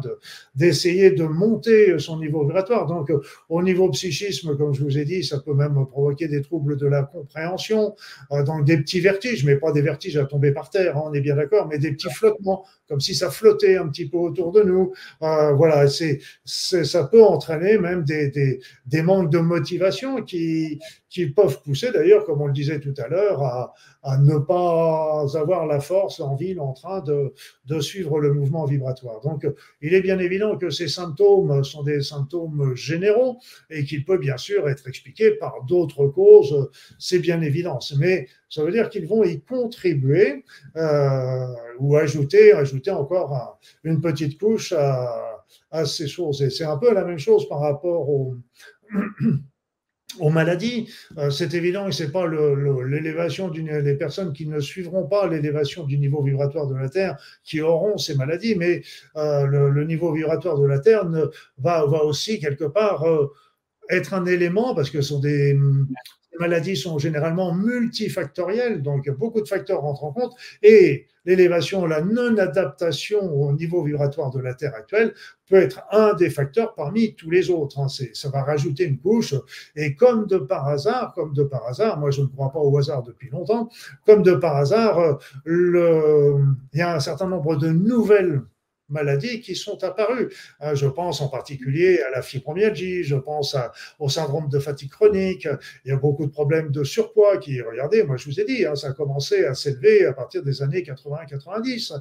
d'essayer 0.55 1.11
de 1.12 1.25
monter 1.25 1.99
son 1.99 2.18
niveau 2.18 2.44
vibratoire. 2.44 2.87
Donc, 2.87 3.11
au 3.49 3.62
niveau 3.62 3.88
psychisme, 3.88 4.55
comme 4.59 4.75
je 4.75 4.85
vous 4.85 4.99
ai 4.99 5.07
dit, 5.07 5.25
ça 5.25 5.40
peut 5.40 5.55
même 5.55 5.87
provoquer 5.87 6.29
des 6.29 6.42
troubles 6.42 6.77
de 6.77 6.87
la 6.87 7.05
compréhension, 7.05 7.96
donc 8.44 8.66
des 8.66 8.77
petits 8.77 9.01
vertiges, 9.01 9.46
mais 9.46 9.57
pas 9.57 9.72
des 9.72 9.81
vertiges 9.81 10.18
à 10.18 10.27
tomber 10.27 10.53
par 10.53 10.68
terre, 10.68 10.99
hein, 10.99 11.05
on 11.07 11.14
est 11.14 11.22
bien 11.22 11.37
d'accord, 11.37 11.66
mais 11.68 11.79
des 11.79 11.92
petits 11.92 12.11
flottements, 12.11 12.66
comme 12.87 13.01
si 13.01 13.14
ça 13.14 13.31
flottait 13.31 13.79
un 13.79 13.88
petit 13.88 14.11
peu 14.11 14.25
autour 14.26 14.52
de 14.52 14.62
nous. 14.62 14.92
voilà, 15.20 15.88
c'est, 15.88 16.20
ça 16.44 17.04
peut 17.04 17.22
entraîner 17.22 17.78
même 17.78 18.04
des 18.04 19.02
manques 19.02 19.30
de 19.30 19.38
motivation 19.38 20.22
qui, 20.22 20.78
qui 21.16 21.31
peuvent 21.31 21.62
pousser 21.62 21.92
d'ailleurs, 21.92 22.26
comme 22.26 22.42
on 22.42 22.46
le 22.46 22.52
disait 22.52 22.79
tout 22.79 22.92
à 22.98 23.09
l'heure, 23.09 23.42
à, 23.42 24.18
ne 24.18 24.37
pas 24.37 25.24
avoir 25.35 25.64
la 25.66 25.81
force, 25.81 26.18
l'envie, 26.18 26.55
train 26.74 27.00
de, 27.00 27.33
de, 27.64 27.81
suivre 27.81 28.20
le 28.20 28.35
mouvement 28.35 28.66
vibratoire. 28.66 29.22
Donc, 29.22 29.46
il 29.81 29.94
est 29.94 30.02
bien 30.02 30.18
évident 30.18 30.59
que 30.59 30.68
ces 30.68 30.88
symptômes 30.88 31.64
sont 31.64 31.83
des 31.83 32.02
symptômes 32.02 32.76
généraux 32.76 33.38
et 33.70 33.85
qu'il 33.85 34.05
peut 34.05 34.18
bien 34.18 34.37
sûr 34.37 34.68
être 34.68 34.87
expliqué 34.88 35.31
par 35.31 35.64
d'autres 35.66 36.07
causes, 36.07 36.68
c'est 36.98 37.18
bien 37.18 37.40
évident. 37.40 37.79
Mais 37.98 38.29
ça 38.50 38.62
veut 38.62 38.72
dire 38.72 38.90
qu'ils 38.90 39.07
vont 39.07 39.24
y 39.24 39.40
contribuer 39.40 40.44
euh, 40.76 41.46
ou 41.79 41.96
ajouter, 41.96 42.52
ajouter 42.52 42.90
encore 42.90 43.59
une 43.85 44.02
petite 44.02 44.38
couche 44.38 44.72
à, 44.72 45.44
à 45.70 45.87
ces 45.87 46.09
choses. 46.09 46.42
Et 46.42 46.50
c'est 46.50 46.64
un 46.64 46.76
peu 46.76 46.92
la 46.92 47.05
même 47.05 47.18
chose 47.18 47.48
par 47.48 47.61
rapport 47.61 48.07
au 48.11 48.37
aux 50.20 50.31
maladies. 50.31 50.88
Euh, 51.18 51.31
c'est 51.31 51.55
évident 51.55 51.87
que 51.87 51.92
ce 51.92 52.05
n'est 52.05 52.11
pas 52.11 52.26
l'élévation 52.26 53.48
des 53.48 53.94
personnes 53.94 54.33
qui 54.33 54.46
ne 54.46 54.61
suivront 54.61 55.07
pas 55.07 55.26
l'élévation 55.26 55.85
du 55.85 55.98
niveau 55.98 56.22
vibratoire 56.22 56.66
de 56.66 56.74
la 56.74 56.88
Terre 56.88 57.16
qui 57.44 57.61
auront 57.61 57.98
ces 57.98 58.14
maladies, 58.14 58.55
mais 58.55 58.83
euh, 59.16 59.46
le, 59.46 59.85
niveau 59.85 60.12
vibratoire 60.12 60.59
de 60.59 60.66
la 60.66 60.79
Terre 60.81 61.05
va 61.59 61.85
aussi 61.85 62.40
quelque 62.40 62.64
part 62.64 63.05
euh, 63.05 63.33
être 63.90 64.14
un 64.14 64.26
élément, 64.26 64.74
parce 64.74 64.90
que 64.90 65.00
ce 65.00 65.11
sont 65.11 65.20
des, 65.20 65.57
maladies 66.38 66.77
sont 66.77 66.99
généralement 66.99 67.55
multifactorielles, 67.55 68.83
donc 68.83 69.09
beaucoup 69.11 69.40
de 69.40 69.49
facteurs 69.49 69.81
rentrent 69.81 70.05
en 70.05 70.12
compte, 70.12 70.35
et 70.62 71.07
l'élévation, 71.25 71.87
la 71.87 72.01
non-adaptation 72.01 73.20
au 73.20 73.53
niveau 73.53 73.83
vibratoire 73.83 74.31
de 74.31 74.40
la 74.40 74.55
Terre 74.55 74.75
actuelle 74.75 75.12
peut 75.49 75.57
être 75.57 75.83
un 75.90 76.14
des 76.14 76.31
facteurs 76.31 76.75
parmi 76.75 77.14
tous 77.14 77.31
les 77.31 77.51
autres. 77.51 77.81
Hein. 77.81 77.88
Ça 77.88 78.29
va 78.31 78.42
rajouter 78.42 78.85
une 78.85 78.99
couche, 78.99 79.35
et 79.75 79.94
comme 79.94 80.27
de 80.27 80.38
par 80.38 80.68
hasard, 80.68 81.12
comme 81.14 81.33
de 81.33 81.42
par 81.42 81.66
hasard, 81.66 81.99
moi 81.99 82.11
je 82.11 82.22
ne 82.22 82.27
crois 82.27 82.53
pas 82.53 82.61
au 82.61 82.77
hasard 82.79 83.03
depuis 83.03 83.31
longtemps, 83.31 83.68
comme 84.07 84.22
de 84.22 84.35
par 84.35 84.57
hasard, 84.57 85.18
le, 85.44 86.37
il 86.72 86.79
y 86.79 86.83
a 86.83 86.94
un 86.94 87.01
certain 87.01 87.29
nombre 87.29 87.57
de 87.57 87.68
nouvelles 87.68 88.42
maladies 88.88 89.40
qui 89.40 89.55
sont 89.55 89.83
apparues. 89.85 90.33
Hein, 90.61 90.75
je 90.75 90.87
pense 90.87 91.20
en 91.20 91.29
particulier 91.29 92.01
à 92.03 92.11
la 92.11 92.22
fibromyalgie, 92.22 93.03
je 93.03 93.16
pense 93.16 93.57
au 93.99 94.09
syndrome 94.09 94.49
de 94.49 94.59
fatigue 94.59 94.90
chronique. 94.90 95.49
Il 95.85 95.90
y 95.90 95.92
a 95.92 95.96
beaucoup 95.96 96.27
de 96.27 96.31
problèmes 96.31 96.70
de 96.70 96.85
surpoids 96.85 97.38
qui, 97.38 97.61
regardez, 97.61 98.03
moi 98.05 98.16
je 98.16 98.27
vous 98.27 98.40
ai 98.40 98.44
dit, 98.44 98.64
hein, 98.64 98.75
ça 98.75 98.88
a 98.88 98.92
commencé 98.92 99.44
à 99.44 99.55
s'élever 99.55 100.07
à 100.07 100.12
partir 100.12 100.42
des 100.42 100.62
années 100.62 100.83
80-90. 100.83 102.01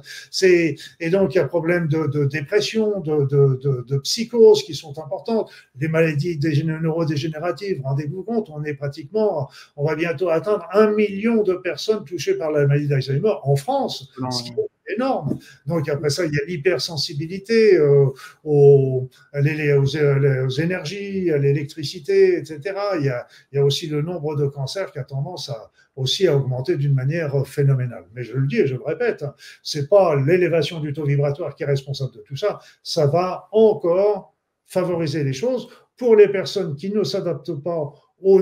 Et 1.00 1.10
donc 1.10 1.34
il 1.34 1.38
y 1.38 1.40
a 1.40 1.46
problème 1.46 1.88
de, 1.88 2.06
de 2.06 2.24
dépression, 2.24 3.00
de, 3.00 3.24
de, 3.24 3.82
de, 3.86 3.98
psychose 3.98 4.62
qui 4.62 4.74
sont 4.74 4.98
importantes. 4.98 5.50
Les 5.78 5.88
maladies 5.88 6.38
neurodégénératives, 6.64 7.80
rendez-vous 7.82 8.22
compte, 8.22 8.50
on 8.50 8.62
est 8.64 8.74
pratiquement, 8.74 9.50
on 9.76 9.86
va 9.86 9.94
bientôt 9.94 10.28
atteindre 10.28 10.66
un 10.72 10.90
million 10.92 11.42
de 11.42 11.54
personnes 11.54 12.04
touchées 12.04 12.34
par 12.34 12.50
la 12.50 12.66
maladie 12.66 12.88
d'Alzheimer 12.88 13.34
en 13.42 13.56
France, 13.56 14.10
ce 14.30 14.42
qui 14.42 14.50
est 14.50 14.75
énorme. 14.94 15.38
Donc 15.66 15.88
après 15.88 16.10
ça, 16.10 16.24
il 16.24 16.32
y 16.32 16.38
a 16.38 16.44
l'hypersensibilité 16.46 17.76
euh, 17.76 18.06
aux, 18.44 19.08
aux, 19.34 20.50
énergies, 20.50 21.30
à 21.30 21.38
l'électricité, 21.38 22.38
etc. 22.38 22.60
Il 22.98 23.06
y, 23.52 23.58
a, 23.58 23.64
aussi 23.64 23.86
le 23.88 24.02
nombre 24.02 24.36
de 24.36 24.46
cancers 24.46 24.92
qui 24.92 24.98
a 24.98 25.04
tendance 25.04 25.48
à 25.50 25.70
aussi 25.96 26.28
à 26.28 26.36
augmenter 26.36 26.76
d'une 26.76 26.94
manière 26.94 27.46
phénoménale. 27.46 28.04
Mais 28.14 28.22
je 28.22 28.34
le 28.34 28.46
dis 28.46 28.58
et 28.58 28.66
je 28.66 28.74
le 28.74 28.82
répète, 28.82 29.22
hein, 29.22 29.34
c'est 29.62 29.88
pas 29.88 30.14
l'élévation 30.14 30.78
du 30.78 30.92
taux 30.92 31.06
vibratoire 31.06 31.54
qui 31.54 31.62
est 31.62 31.66
responsable 31.66 32.12
de 32.12 32.20
tout 32.20 32.36
ça. 32.36 32.60
Ça 32.82 33.06
va 33.06 33.48
encore 33.50 34.34
favoriser 34.66 35.24
les 35.24 35.32
choses 35.32 35.68
pour 35.96 36.16
les 36.16 36.28
personnes 36.28 36.76
qui 36.76 36.90
ne 36.90 37.02
s'adaptent 37.02 37.54
pas 37.62 37.94
au, 38.22 38.40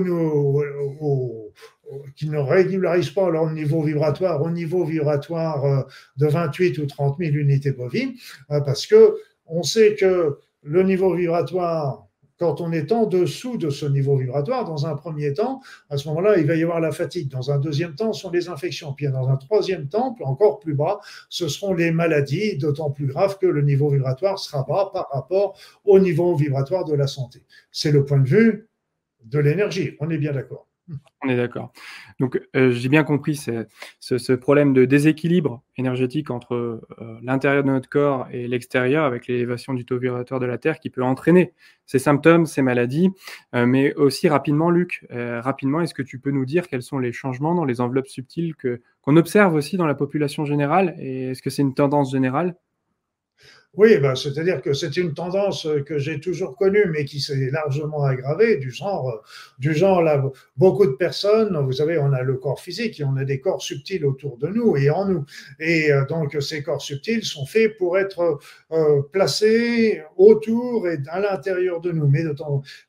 au, 1.01 1.53
qui 2.16 2.29
ne 2.29 2.38
régularisent 2.38 3.11
pas 3.11 3.31
leur 3.31 3.51
niveau 3.51 3.83
vibratoire 3.83 4.42
au 4.42 4.51
niveau 4.51 4.85
vibratoire 4.85 5.64
euh, 5.64 5.83
de 6.16 6.27
28 6.27 6.79
ou 6.79 6.87
30 6.87 7.18
000 7.18 7.35
unités 7.35 7.73
bovines, 7.73 8.14
euh, 8.51 8.61
parce 8.61 8.87
que 8.87 9.16
on 9.47 9.62
sait 9.62 9.94
que 9.94 10.38
le 10.62 10.83
niveau 10.83 11.14
vibratoire, 11.14 12.07
quand 12.38 12.61
on 12.61 12.73
est 12.73 12.90
en 12.90 13.07
dessous 13.07 13.59
de 13.59 13.70
ce 13.70 13.87
niveau 13.87 14.16
vibratoire, 14.16 14.64
dans 14.64 14.87
un 14.87 14.97
premier 14.97 15.35
temps, 15.35 15.61
à 15.90 15.99
ce 15.99 16.09
moment-là, 16.09 16.38
il 16.38 16.47
va 16.47 16.57
y 16.57 16.62
avoir 16.62 16.81
la 16.81 16.90
fatigue. 16.90 17.29
Dans 17.29 17.51
un 17.51 17.59
deuxième 17.59 17.94
temps, 17.94 18.12
ce 18.12 18.23
sont 18.23 18.31
les 18.31 18.49
infections. 18.49 18.92
Puis 18.92 19.07
dans 19.09 19.29
un 19.29 19.37
troisième 19.37 19.88
temps, 19.88 20.16
encore 20.23 20.59
plus 20.59 20.75
bas, 20.75 21.01
ce 21.29 21.49
seront 21.49 21.75
les 21.75 21.90
maladies, 21.90 22.57
d'autant 22.57 22.90
plus 22.90 23.07
graves 23.07 23.38
que 23.38 23.47
le 23.47 23.62
niveau 23.62 23.90
vibratoire 23.90 24.38
sera 24.38 24.64
bas 24.64 24.90
par 24.92 25.09
rapport 25.12 25.59
au 25.85 25.99
niveau 25.99 26.35
vibratoire 26.35 26.85
de 26.85 26.94
la 26.94 27.07
santé. 27.07 27.42
C'est 27.70 27.92
le 27.92 28.05
point 28.05 28.18
de 28.18 28.29
vue 28.29 28.68
de 29.25 29.38
l'énergie. 29.38 29.97
On 30.01 30.11
est 30.11 30.18
bien 30.18 30.33
d'accord. 30.33 30.66
On 31.23 31.29
est 31.29 31.37
d'accord. 31.37 31.73
Donc, 32.20 32.38
euh, 32.55 32.70
j'ai 32.70 32.90
bien 32.90 33.05
compris 33.05 33.37
ce, 33.37 34.33
problème 34.35 34.75
de 34.75 34.85
déséquilibre 34.85 35.62
énergétique 35.79 36.31
entre 36.31 36.55
euh, 36.55 37.18
l'intérieur 37.23 37.64
de 37.64 37.70
notre 37.70 37.88
corps 37.88 38.27
et 38.31 38.47
l'extérieur 38.47 39.05
avec 39.05 39.27
l'élévation 39.27 39.73
du 39.73 39.87
taux 39.87 39.99
vibratoire 39.99 40.40
de 40.40 40.47
la 40.47 40.59
Terre 40.59 40.81
qui 40.81 40.90
peut 40.90 41.03
entraîner 41.03 41.55
ces 41.87 41.99
symptômes, 41.99 42.44
ces 42.44 42.61
maladies. 42.61 43.11
Euh, 43.55 43.64
mais 43.64 43.94
aussi 43.94 44.29
rapidement, 44.29 44.70
Luc, 44.70 45.07
rapidement, 45.11 45.81
est-ce 45.81 45.94
que 45.94 46.03
tu 46.03 46.18
peux 46.18 46.31
nous 46.31 46.44
dire 46.44 46.68
quels 46.68 46.83
sont 46.83 46.99
les 46.99 47.12
changements 47.12 47.55
dans 47.55 47.64
les 47.64 47.81
enveloppes 47.81 48.09
subtiles 48.09 48.55
qu'on 48.57 49.16
observe 49.16 49.55
aussi 49.55 49.77
dans 49.77 49.87
la 49.87 49.94
population 49.94 50.44
générale 50.44 50.94
Et 50.99 51.31
est-ce 51.31 51.42
que 51.42 51.51
c'est 51.51 51.62
une 51.62 51.75
tendance 51.75 52.12
générale? 52.12 52.57
Oui, 53.77 53.99
ben, 53.99 54.15
c'est-à-dire 54.15 54.63
que 54.63 54.73
c'est 54.73 54.97
une 54.97 55.15
tendance 55.15 55.67
que 55.87 55.99
j'ai 55.99 56.21
toujours 56.21 56.57
connue, 56.57 56.87
mais 56.93 57.05
qui 57.05 57.21
s'est 57.21 57.51
largement 57.51 58.05
aggravée, 58.05 58.57
du 58.59 58.71
genre, 58.71 59.23
du 59.59 59.75
genre 59.75 60.03
là, 60.03 60.23
beaucoup 60.57 60.87
de 60.87 60.93
personnes, 60.93 61.57
vous 61.57 61.73
savez, 61.73 61.99
on 61.99 62.13
a 62.13 62.23
le 62.23 62.35
corps 62.35 62.61
physique 62.61 63.01
et 63.01 63.05
on 63.05 63.17
a 63.17 63.25
des 63.25 63.41
corps 63.41 63.63
subtils 63.63 64.05
autour 64.05 64.39
de 64.39 64.49
nous 64.49 64.77
et 64.77 64.91
en 64.91 65.07
nous. 65.07 65.25
Et 65.59 65.93
euh, 65.93 66.05
donc, 66.07 66.37
ces 66.41 66.63
corps 66.63 66.83
subtils 66.83 67.25
sont 67.25 67.47
faits 67.47 67.77
pour 67.77 67.99
être 67.99 68.39
euh, 68.73 69.03
placés 69.13 70.03
autour 70.17 70.89
et 70.89 70.99
à 71.09 71.21
l'intérieur 71.21 71.81
de 71.81 71.93
nous. 71.93 72.07
Mais, 72.07 72.25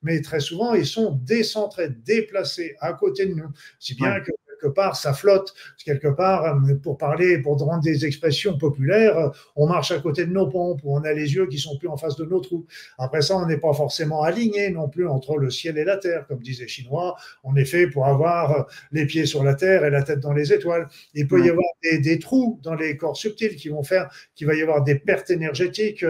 mais 0.03 0.21
très 0.21 0.39
souvent, 0.39 0.73
ils 0.73 0.85
sont 0.85 1.19
décentrés, 1.23 1.89
déplacés 1.89 2.75
à 2.79 2.93
côté 2.93 3.25
de 3.25 3.33
nous. 3.33 3.49
Si 3.79 3.95
bien 3.95 4.19
que 4.19 4.31
quelque 4.55 4.73
part, 4.73 4.95
ça 4.95 5.13
flotte. 5.13 5.53
Quelque 5.83 6.07
part, 6.07 6.45
euh, 6.45 6.75
pour 6.81 6.97
parler, 6.97 7.39
pour 7.39 7.57
rendre 7.59 7.83
des 7.83 8.05
expressions 8.05 8.57
populaires, 8.57 9.17
euh, 9.17 9.29
on 9.55 9.67
marche 9.67 9.91
à 9.91 9.99
côté 9.99 10.25
de 10.25 10.31
nos 10.31 10.47
pompes 10.47 10.81
ou 10.83 10.95
on 10.95 11.03
a 11.03 11.13
les 11.13 11.33
yeux 11.33 11.47
qui 11.47 11.59
sont 11.59 11.77
plus 11.77 11.87
en 11.87 11.97
face 11.97 12.15
de 12.15 12.25
nos 12.25 12.39
trous. 12.39 12.65
Après 12.97 13.21
ça, 13.21 13.35
on 13.37 13.45
n'est 13.45 13.57
pas 13.57 13.73
forcément 13.73 14.23
aligné 14.23 14.69
non 14.69 14.89
plus 14.89 15.07
entre 15.07 15.37
le 15.37 15.49
ciel 15.49 15.77
et 15.77 15.83
la 15.83 15.97
terre, 15.97 16.25
comme 16.27 16.39
disait 16.39 16.67
Chinois. 16.67 17.15
On 17.43 17.55
est 17.55 17.65
fait 17.65 17.87
pour 17.87 18.05
avoir 18.07 18.51
euh, 18.51 18.63
les 18.91 19.05
pieds 19.05 19.25
sur 19.25 19.43
la 19.43 19.55
terre 19.55 19.85
et 19.85 19.89
la 19.89 20.03
tête 20.03 20.19
dans 20.19 20.33
les 20.33 20.53
étoiles. 20.53 20.87
Il 21.13 21.27
peut 21.27 21.43
y 21.45 21.49
avoir 21.49 21.65
des, 21.83 22.19
trous 22.19 22.59
dans 22.63 22.75
les 22.75 22.97
corps 22.97 23.17
subtils 23.17 23.55
qui 23.55 23.69
vont 23.69 23.83
faire 23.83 24.09
qu'il 24.35 24.47
va 24.47 24.55
y 24.55 24.61
avoir 24.61 24.83
des 24.83 24.95
pertes 24.95 25.29
énergétiques 25.29 26.05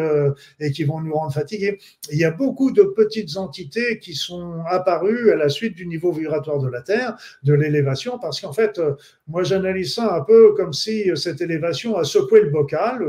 et 0.60 0.72
qui 0.72 0.84
vont 0.84 1.02
nous 1.02 1.14
rendre 1.14 1.34
fatigués. 1.34 1.80
Il 2.12 2.18
y 2.18 2.24
a 2.24 2.32
beaucoup 2.32 2.72
de 2.72 2.84
petites 2.84 3.38
entités 3.38 4.00
qui 4.00 4.14
sont 4.14 4.64
apparues 4.70 5.32
à 5.32 5.36
la 5.36 5.50
suite 5.50 5.76
du 5.76 5.88
niveau 5.88 6.12
vibratoire 6.12 6.60
de 6.60 6.70
la 6.70 6.82
Terre, 6.82 7.18
de 7.44 7.54
l'élévation, 7.54 8.20
parce 8.20 8.35
qu'en 8.42 8.54
fait, 8.54 8.78
euh, 8.78 8.96
moi 9.28 9.44
j'analyse 9.44 9.96
ça 9.96 10.16
un 10.16 10.22
peu 10.22 10.54
comme 10.54 10.74
si 10.74 11.10
euh, 11.10 11.16
cette 11.16 11.42
élévation 11.42 11.98
a 11.98 12.04
secoué 12.04 12.42
le 12.42 12.50
bocal, 12.50 13.04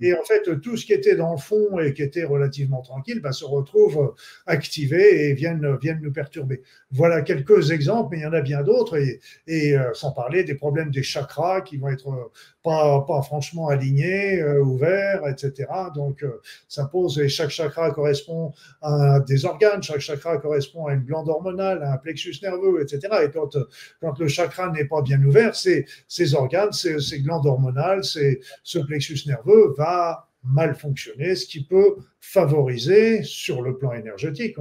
et 0.00 0.14
en 0.14 0.24
fait 0.24 0.60
tout 0.60 0.76
ce 0.76 0.86
qui 0.86 0.92
était 0.92 1.16
dans 1.16 1.32
le 1.32 1.38
fond 1.38 1.78
et 1.78 1.92
qui 1.92 2.02
était 2.02 2.24
relativement 2.24 2.82
tranquille 2.82 3.20
bah, 3.20 3.32
se 3.32 3.44
retrouve 3.44 3.98
euh, 3.98 4.08
activé 4.46 5.28
et 5.28 5.34
viennent, 5.34 5.78
nous 6.02 6.12
perturber. 6.12 6.62
Voilà 6.90 7.22
quelques 7.22 7.70
exemples, 7.70 8.10
mais 8.12 8.18
il 8.18 8.22
y 8.22 8.26
en 8.26 8.32
a 8.32 8.40
bien 8.40 8.62
d'autres, 8.62 8.96
et, 8.96 9.20
et 9.46 9.74
sans 9.94 10.12
parler 10.12 10.44
des 10.44 10.54
problèmes 10.54 10.90
des 10.90 11.02
chakras 11.02 11.60
qui 11.60 11.76
vont 11.76 11.88
être 11.88 12.30
pas, 12.64 13.22
franchement 13.22 13.68
alignés, 13.68 14.42
ouverts, 14.58 15.28
etc. 15.28 15.68
Donc 15.94 16.24
ça 16.68 16.86
pose, 16.86 17.18
et 17.18 17.28
chaque 17.28 17.50
chakra 17.50 17.90
correspond 17.90 18.52
à 18.82 19.20
des 19.20 19.44
organes, 19.44 19.82
chaque 19.82 20.00
chakra 20.00 20.38
correspond 20.38 20.86
à 20.86 20.94
une 20.94 21.02
glande 21.02 21.28
hormonale, 21.28 21.82
à 21.82 21.92
un 21.92 21.98
plexus 21.98 22.36
nerveux, 22.42 22.82
etc. 22.82 23.00
Et 23.24 23.30
quand, 23.30 23.56
quand 24.00 24.18
le 24.18 24.28
chakra 24.28 24.70
n'est 24.70 24.86
pas 24.86 25.02
bien 25.02 25.22
ouvert, 25.22 25.54
ces 25.54 26.34
organes, 26.34 26.72
ces, 26.72 27.20
glandes 27.20 27.46
hormonales, 27.46 28.02
ce 28.02 28.78
plexus 28.78 29.20
nerveux 29.26 29.74
va 29.76 30.28
mal 30.44 30.74
fonctionner, 30.74 31.34
ce 31.34 31.46
qui 31.46 31.64
peut 31.64 31.96
favoriser 32.20 33.22
sur 33.22 33.62
le 33.62 33.76
plan 33.76 33.92
énergétique. 33.92 34.56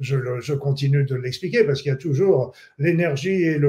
Je, 0.00 0.52
continue 0.54 1.04
de 1.04 1.14
l'expliquer 1.14 1.64
parce 1.64 1.82
qu'il 1.82 1.90
y 1.90 1.94
a 1.94 1.96
toujours 1.96 2.54
l'énergie 2.78 3.42
et 3.42 3.60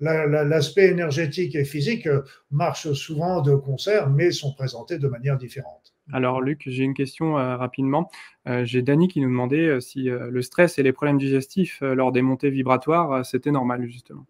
l'aspect 0.00 0.88
énergétique 0.88 1.54
et 1.54 1.64
physique 1.64 2.08
marchent 2.50 2.92
souvent 2.92 3.40
de 3.40 3.54
concert, 3.54 4.10
mais 4.10 4.30
sont 4.30 4.52
présentés 4.52 4.98
de 4.98 5.08
manière 5.08 5.36
différente. 5.36 5.96
Alors 6.12 6.40
Luc, 6.40 6.62
j'ai 6.66 6.84
une 6.84 6.94
question 6.94 7.38
euh, 7.38 7.56
rapidement. 7.56 8.10
Euh, 8.46 8.64
j'ai 8.64 8.80
Dany 8.80 9.08
qui 9.08 9.20
nous 9.20 9.28
demandait 9.28 9.66
euh, 9.66 9.80
si 9.80 10.04
le 10.04 10.42
stress 10.42 10.78
et 10.78 10.82
les 10.84 10.92
problèmes 10.92 11.18
digestifs 11.18 11.80
lors 11.80 12.12
des 12.12 12.22
montées 12.22 12.50
vibratoires, 12.50 13.24
c'était 13.24 13.50
normal 13.50 13.86
justement. 13.88 14.24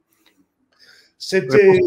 C'était 1.19 1.81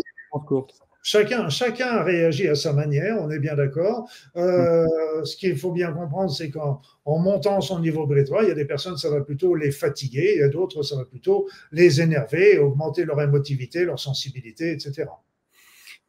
chacun, 1.10 1.50
chacun 1.50 2.04
réagit 2.04 2.48
à 2.48 2.56
sa 2.56 2.74
manière, 2.74 3.18
on 3.20 3.30
est 3.32 3.40
bien 3.40 3.56
d'accord. 3.56 4.10
Mm. 4.36 4.88
Ce 5.26 5.36
qu'il 5.36 5.58
faut 5.58 5.72
bien 5.72 5.92
comprendre, 5.92 6.30
c'est 6.30 6.50
qu'en 6.50 6.82
montant 7.06 7.62
son 7.62 7.80
niveau 7.80 8.06
vibratoire, 8.06 8.44
il 8.44 8.50
y 8.50 8.52
a 8.52 8.56
des 8.56 8.66
personnes, 8.66 8.98
ça 8.98 9.10
va 9.10 9.22
plutôt 9.22 9.56
les 9.56 9.72
fatiguer, 9.72 10.34
il 10.36 10.40
y 10.42 10.44
a 10.44 10.50
d'autres, 10.50 10.84
ça 10.84 10.96
va 10.96 11.06
plutôt 11.06 11.48
les 11.72 12.02
énerver, 12.02 12.60
augmenter 12.60 13.06
leur 13.06 13.22
émotivité, 13.22 13.86
leur 13.86 14.00
sensibilité, 14.00 14.72
etc. 14.72 15.06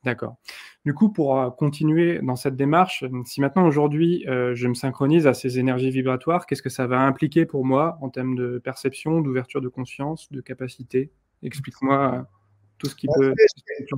D'accord. 0.04 0.36
Du 0.86 0.94
coup, 0.94 1.10
pour 1.10 1.38
euh, 1.38 1.50
continuer 1.50 2.20
dans 2.22 2.36
cette 2.36 2.56
démarche, 2.56 3.04
si 3.26 3.42
maintenant 3.42 3.66
aujourd'hui 3.66 4.26
euh, 4.28 4.54
je 4.54 4.66
me 4.66 4.74
synchronise 4.74 5.26
à 5.26 5.34
ces 5.34 5.58
énergies 5.58 5.90
vibratoires, 5.90 6.46
qu'est-ce 6.46 6.62
que 6.62 6.70
ça 6.70 6.86
va 6.86 7.00
impliquer 7.00 7.44
pour 7.44 7.66
moi 7.66 7.98
en 8.00 8.08
termes 8.08 8.34
de 8.34 8.58
perception, 8.58 9.20
d'ouverture 9.20 9.60
de 9.60 9.68
conscience, 9.68 10.32
de 10.32 10.40
capacité? 10.40 11.10
Explique-moi 11.42 12.14
euh, 12.14 12.22
tout 12.80 12.88
ce 12.88 12.96
qui 12.96 13.06
peut. 13.14 13.32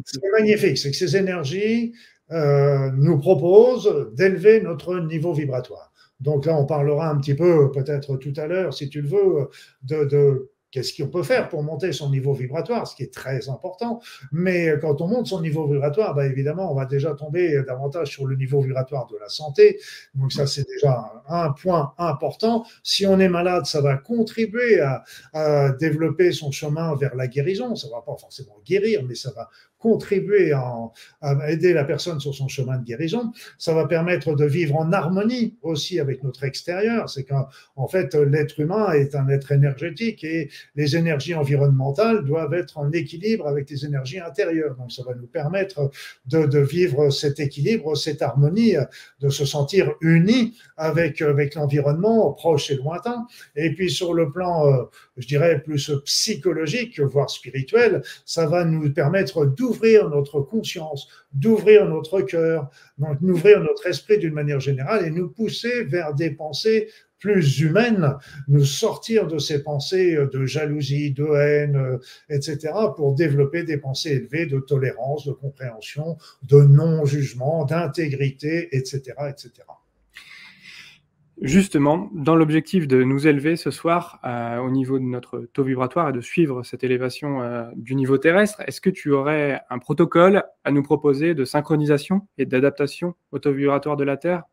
C'est 0.05 0.21
magnifique, 0.39 0.77
c'est 0.77 0.91
que 0.91 0.97
ces 0.97 1.17
énergies 1.17 1.95
nous 2.31 3.19
proposent 3.19 4.11
d'élever 4.15 4.61
notre 4.61 4.99
niveau 4.99 5.33
vibratoire. 5.33 5.93
Donc 6.21 6.47
là, 6.47 6.57
on 6.57 6.67
parlera 6.67 7.09
un 7.09 7.19
petit 7.19 7.35
peu, 7.35 7.71
peut-être 7.73 8.17
tout 8.17 8.33
à 8.37 8.47
l'heure, 8.47 8.75
si 8.75 8.89
tu 8.89 9.01
le 9.01 9.09
veux, 9.09 9.49
de 9.83 10.52
Qu'est-ce 10.73 11.01
qu'on 11.01 11.09
peut 11.09 11.23
faire 11.23 11.51
pour 11.51 11.63
monter 11.63 11.93
son 11.93 12.11
niveau 12.11 12.33
vibratoire, 12.33 12.87
ce 12.89 12.97
qui 12.97 13.03
est 13.03 13.13
très 13.13 13.51
important. 13.51 14.01
Mais 14.33 14.73
quand 14.81 15.03
on 15.03 15.07
monte 15.07 15.27
son 15.27 15.43
niveau 15.43 15.69
vibratoire, 15.69 16.15
bah 16.15 16.27
évidemment, 16.27 16.73
on 16.73 16.75
va 16.75 16.87
déjà 16.87 17.15
tomber 17.15 17.63
davantage 17.67 18.09
sur 18.09 18.27
le 18.27 18.37
niveau 18.37 18.63
vibratoire 18.63 19.07
de 19.07 19.19
la 19.19 19.29
santé. 19.29 19.79
Donc 20.15 20.33
ça, 20.33 20.47
c'est 20.47 20.67
déjà 20.67 21.23
un 21.29 21.51
point 21.53 21.93
important. 21.99 22.65
Si 22.83 23.07
on 23.07 23.21
est 23.21 23.29
malade, 23.29 23.67
ça 23.67 23.83
va 23.83 23.99
contribuer 23.99 24.81
à, 24.81 25.05
à 25.35 25.73
développer 25.73 26.33
son 26.33 26.51
chemin 26.51 26.97
vers 26.97 27.15
la 27.15 27.29
guérison. 27.29 27.77
Ça 27.77 27.89
va 27.91 28.01
pas 28.01 28.17
forcément 28.17 28.57
guérir, 28.65 29.03
mais 29.07 29.15
ça 29.15 29.31
va 29.37 29.51
contribuer 29.83 30.53
à, 30.53 30.93
aider 31.49 31.73
la 31.73 31.83
personne 31.83 32.21
sur 32.21 32.35
son 32.35 32.47
chemin 32.47 32.79
de 32.79 32.85
guérison. 32.85 33.33
Ça 33.59 33.75
va 33.75 33.87
permettre 33.87 34.35
de 34.35 34.45
vivre 34.45 34.77
en 34.77 34.93
harmonie 34.93 35.57
aussi 35.63 35.99
avec 35.99 36.23
notre 36.23 36.45
extérieur. 36.45 37.11
C'est 37.11 37.25
qu'en 37.25 37.89
fait, 37.89 38.15
l'être 38.15 38.61
humain 38.61 38.93
est 38.93 39.17
un 39.17 39.29
être 39.29 39.51
énergétique 39.51 40.23
et 40.23 40.51
les 40.77 40.97
énergies 40.97 41.35
environnementales 41.35 42.25
doivent 42.25 42.55
être 42.55 42.79
en 42.79 42.93
équilibre 42.93 43.49
avec 43.49 43.69
les 43.71 43.85
énergies 43.85 44.21
intérieures. 44.21 44.77
Donc, 44.77 44.93
ça 44.93 45.03
va 45.05 45.15
nous 45.15 45.27
permettre 45.27 45.91
de, 46.27 46.59
vivre 46.61 47.11
cet 47.11 47.41
équilibre, 47.41 47.97
cette 47.97 48.23
harmonie, 48.23 48.75
de 49.21 49.29
se 49.31 49.45
sentir 49.45 49.95
unis 50.01 50.57
avec, 50.77 51.21
avec 51.23 51.57
l'environnement 51.57 52.33
proche 52.33 52.71
et 52.71 52.77
lointain. 52.77 53.27
Et 53.57 53.75
puis, 53.75 53.91
sur 53.91 54.15
le 54.15 54.31
plan, 54.31 54.69
euh, 54.69 54.85
je 55.17 55.27
dirais, 55.27 55.61
plus 55.61 55.91
psychologique, 56.05 57.01
voire 57.01 57.31
spirituel, 57.31 58.03
ça 58.25 58.47
va 58.47 58.65
nous 58.65 58.93
permettre 58.93 59.45
d'ouvrir 59.45 59.72
d'ouvrir 59.73 60.11
notre 60.11 60.41
conscience, 60.41 61.09
d'ouvrir 61.33 61.89
notre 61.89 62.21
cœur, 62.21 62.71
d'ouvrir 63.21 63.61
notre 63.61 63.87
esprit 63.87 64.19
d'une 64.19 64.35
manière 64.35 64.61
générale 64.61 65.07
et 65.07 65.11
nous 65.11 65.29
pousser 65.29 65.85
vers 65.85 66.15
des 66.15 66.31
pensées 66.31 66.89
plus 67.19 67.61
humaines, 67.61 68.17
nous 68.49 68.65
sortir 68.65 69.29
de 69.29 69.39
ces 69.39 69.63
pensées 69.63 70.19
de 70.33 70.45
jalousie, 70.45 71.13
de 71.13 71.25
haine, 71.25 71.99
etc., 72.29 72.73
pour 72.97 73.15
développer 73.15 73.63
des 73.63 73.79
pensées 73.79 74.11
élevées 74.11 74.47
de 74.47 74.59
tolérance, 74.59 75.25
de 75.25 75.33
compréhension, 75.33 76.19
de 76.43 76.61
non-jugement, 76.63 77.65
d'intégrité, 77.65 78.77
etc., 78.77 79.15
etc. 79.31 79.53
Justement, 81.43 82.09
dans 82.15 82.37
l'objectif 82.37 82.87
de 82.87 83.03
nous 83.03 83.27
élever 83.27 83.57
ce 83.57 83.73
soir 83.73 84.21
euh, 84.25 84.59
au 84.59 84.71
niveau 84.71 85.01
de 85.01 85.05
notre 85.05 85.41
taux 85.53 85.65
vibratoire 85.65 86.11
et 86.11 86.13
de 86.13 86.21
suivre 86.21 86.63
cette 86.63 86.85
élévation 86.85 87.43
euh, 87.43 87.69
du 87.75 87.97
niveau 87.97 88.17
terrestre, 88.17 88.63
est-ce 88.69 88.81
que 88.81 88.91
tu 88.91 89.11
aurais 89.11 89.61
un 89.69 89.81
protocole 89.81 90.45
à 90.63 90.71
nous 90.71 90.85
proposer 90.85 91.35
de 91.35 91.45
synchronisation 91.45 92.29
et 92.39 92.47
d'adaptation 92.47 93.17
au 93.33 93.41
taux 93.41 93.53
vibratoire 93.53 93.97
de 93.97 94.05
la 94.05 94.17
Terre? 94.17 94.45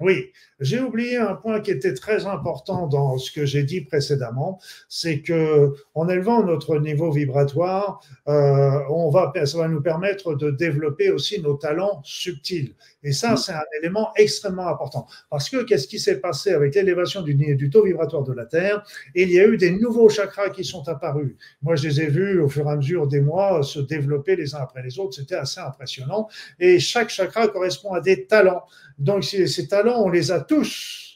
Oui, 0.00 0.32
j'ai 0.60 0.80
oublié 0.80 1.16
un 1.18 1.34
point 1.34 1.60
qui 1.60 1.70
était 1.70 1.94
très 1.94 2.26
important 2.26 2.86
dans 2.86 3.18
ce 3.18 3.30
que 3.30 3.44
j'ai 3.44 3.62
dit 3.62 3.82
précédemment, 3.82 4.58
c'est 4.88 5.20
que 5.20 5.74
en 5.94 6.08
élevant 6.08 6.42
notre 6.42 6.78
niveau 6.78 7.10
vibratoire, 7.10 8.02
euh, 8.28 8.80
on 8.90 9.10
va, 9.10 9.32
ça 9.44 9.58
va 9.58 9.68
nous 9.68 9.82
permettre 9.82 10.34
de 10.34 10.50
développer 10.50 11.10
aussi 11.10 11.40
nos 11.40 11.54
talents 11.54 12.00
subtils. 12.04 12.74
Et 13.02 13.12
ça, 13.12 13.36
c'est 13.36 13.52
un 13.52 13.62
élément 13.80 14.12
extrêmement 14.16 14.68
important. 14.68 15.06
Parce 15.30 15.48
que 15.48 15.62
qu'est-ce 15.62 15.88
qui 15.88 15.98
s'est 15.98 16.20
passé 16.20 16.52
avec 16.52 16.74
l'élévation 16.74 17.22
du, 17.22 17.34
du, 17.34 17.70
taux 17.70 17.84
vibratoire 17.84 18.24
de 18.24 18.32
la 18.32 18.44
Terre? 18.44 18.84
Il 19.14 19.30
y 19.30 19.40
a 19.40 19.46
eu 19.46 19.56
des 19.56 19.70
nouveaux 19.70 20.10
chakras 20.10 20.50
qui 20.50 20.64
sont 20.64 20.86
apparus. 20.88 21.34
Moi, 21.62 21.76
je 21.76 21.88
les 21.88 22.02
ai 22.02 22.06
vus 22.08 22.40
au 22.40 22.48
fur 22.48 22.66
et 22.66 22.70
à 22.70 22.76
mesure 22.76 23.06
des 23.06 23.20
mois 23.20 23.62
se 23.62 23.80
développer 23.80 24.36
les 24.36 24.54
uns 24.54 24.60
après 24.60 24.82
les 24.82 24.98
autres. 24.98 25.14
C'était 25.14 25.36
assez 25.36 25.60
impressionnant. 25.60 26.28
Et 26.58 26.78
chaque 26.78 27.08
chakra 27.08 27.48
correspond 27.48 27.92
à 27.92 28.00
des 28.00 28.26
talents. 28.26 28.64
Donc, 29.00 29.24
ces, 29.24 29.66
talents, 29.66 30.02
on 30.04 30.10
les 30.10 30.30
a 30.30 30.40
tous 30.40 31.10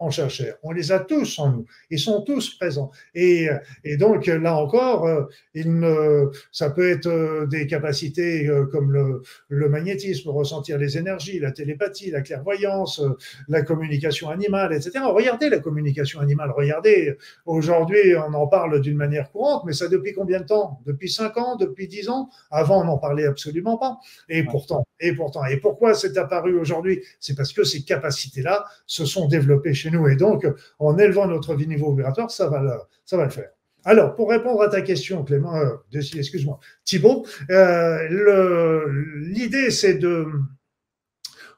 en 0.00 0.10
chercheur. 0.10 0.56
On 0.62 0.72
les 0.72 0.92
a 0.92 0.98
tous 0.98 1.38
en 1.38 1.52
nous. 1.52 1.66
Ils 1.90 1.98
sont 1.98 2.22
tous 2.22 2.54
présents. 2.54 2.90
Et, 3.14 3.48
et 3.84 3.96
donc, 3.98 4.26
là 4.26 4.56
encore, 4.56 5.06
euh, 5.06 5.24
il 5.54 5.78
ne, 5.78 6.30
ça 6.52 6.70
peut 6.70 6.90
être 6.90 7.06
euh, 7.06 7.46
des 7.46 7.66
capacités 7.66 8.48
euh, 8.48 8.64
comme 8.64 8.92
le, 8.92 9.22
le, 9.48 9.68
magnétisme, 9.68 10.30
ressentir 10.30 10.78
les 10.78 10.96
énergies, 10.96 11.38
la 11.38 11.52
télépathie, 11.52 12.10
la 12.10 12.22
clairvoyance, 12.22 13.02
la 13.48 13.62
communication 13.62 14.30
animale, 14.30 14.72
etc. 14.72 15.04
Regardez 15.04 15.50
la 15.50 15.60
communication 15.60 16.20
animale. 16.20 16.50
Regardez, 16.56 17.16
aujourd'hui, 17.44 18.16
on 18.16 18.32
en 18.32 18.46
parle 18.46 18.80
d'une 18.80 18.96
manière 18.96 19.30
courante, 19.30 19.64
mais 19.66 19.74
ça 19.74 19.88
depuis 19.88 20.14
combien 20.14 20.40
de 20.40 20.46
temps? 20.46 20.80
Depuis 20.86 21.10
5 21.10 21.36
ans? 21.36 21.56
Depuis 21.56 21.88
10 21.88 22.08
ans? 22.08 22.30
Avant, 22.50 22.80
on 22.80 22.84
n'en 22.84 22.98
parlait 22.98 23.26
absolument 23.26 23.76
pas. 23.76 23.98
Et 24.30 24.44
pourtant, 24.44 24.86
et 25.00 25.14
pourtant. 25.14 25.44
Et 25.46 25.56
pourquoi 25.56 25.94
c'est 25.94 26.16
apparu 26.16 26.58
aujourd'hui? 26.58 27.02
C'est 27.18 27.36
parce 27.36 27.52
que 27.52 27.64
ces 27.64 27.82
capacités-là 27.82 28.64
se 28.86 29.04
sont 29.04 29.26
développées 29.26 29.74
chez 29.74 29.90
nous. 29.90 30.08
Et 30.08 30.16
donc, 30.16 30.46
en 30.78 30.98
élevant 30.98 31.26
notre 31.26 31.54
niveau 31.54 31.94
vibratoire, 31.94 32.30
ça 32.30 32.48
va 32.48 32.60
le, 32.60 32.72
ça 33.04 33.16
va 33.16 33.24
le 33.24 33.30
faire. 33.30 33.50
Alors, 33.84 34.14
pour 34.14 34.30
répondre 34.30 34.60
à 34.62 34.68
ta 34.68 34.82
question, 34.82 35.24
Clément, 35.24 35.56
euh, 35.56 35.76
excuse-moi, 35.92 36.60
Thibault, 36.84 37.26
euh, 37.50 38.86
l'idée 39.22 39.70
c'est 39.70 39.94
de, 39.94 40.26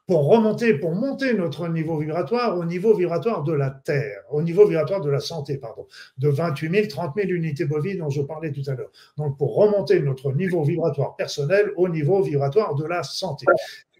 pour 0.07 0.27
remonter, 0.27 0.73
pour 0.73 0.93
monter 0.93 1.33
notre 1.33 1.67
niveau 1.69 1.97
vibratoire 1.97 2.57
au 2.57 2.65
niveau 2.65 2.93
vibratoire 2.93 3.43
de 3.43 3.53
la 3.53 3.69
Terre, 3.69 4.21
au 4.31 4.41
niveau 4.41 4.67
vibratoire 4.67 5.01
de 5.01 5.09
la 5.09 5.21
santé, 5.21 5.57
pardon, 5.57 5.87
de 6.17 6.27
28 6.27 6.69
000, 6.69 6.87
30 6.87 7.13
000 7.15 7.29
unités 7.29 7.65
bovines 7.65 7.99
dont 7.99 8.09
je 8.09 8.21
parlais 8.21 8.51
tout 8.51 8.63
à 8.67 8.73
l'heure. 8.73 8.91
Donc, 9.17 9.37
pour 9.37 9.55
remonter 9.55 10.01
notre 10.01 10.33
niveau 10.33 10.63
vibratoire 10.63 11.15
personnel 11.15 11.71
au 11.77 11.87
niveau 11.87 12.21
vibratoire 12.21 12.75
de 12.75 12.85
la 12.85 13.03
santé. 13.03 13.45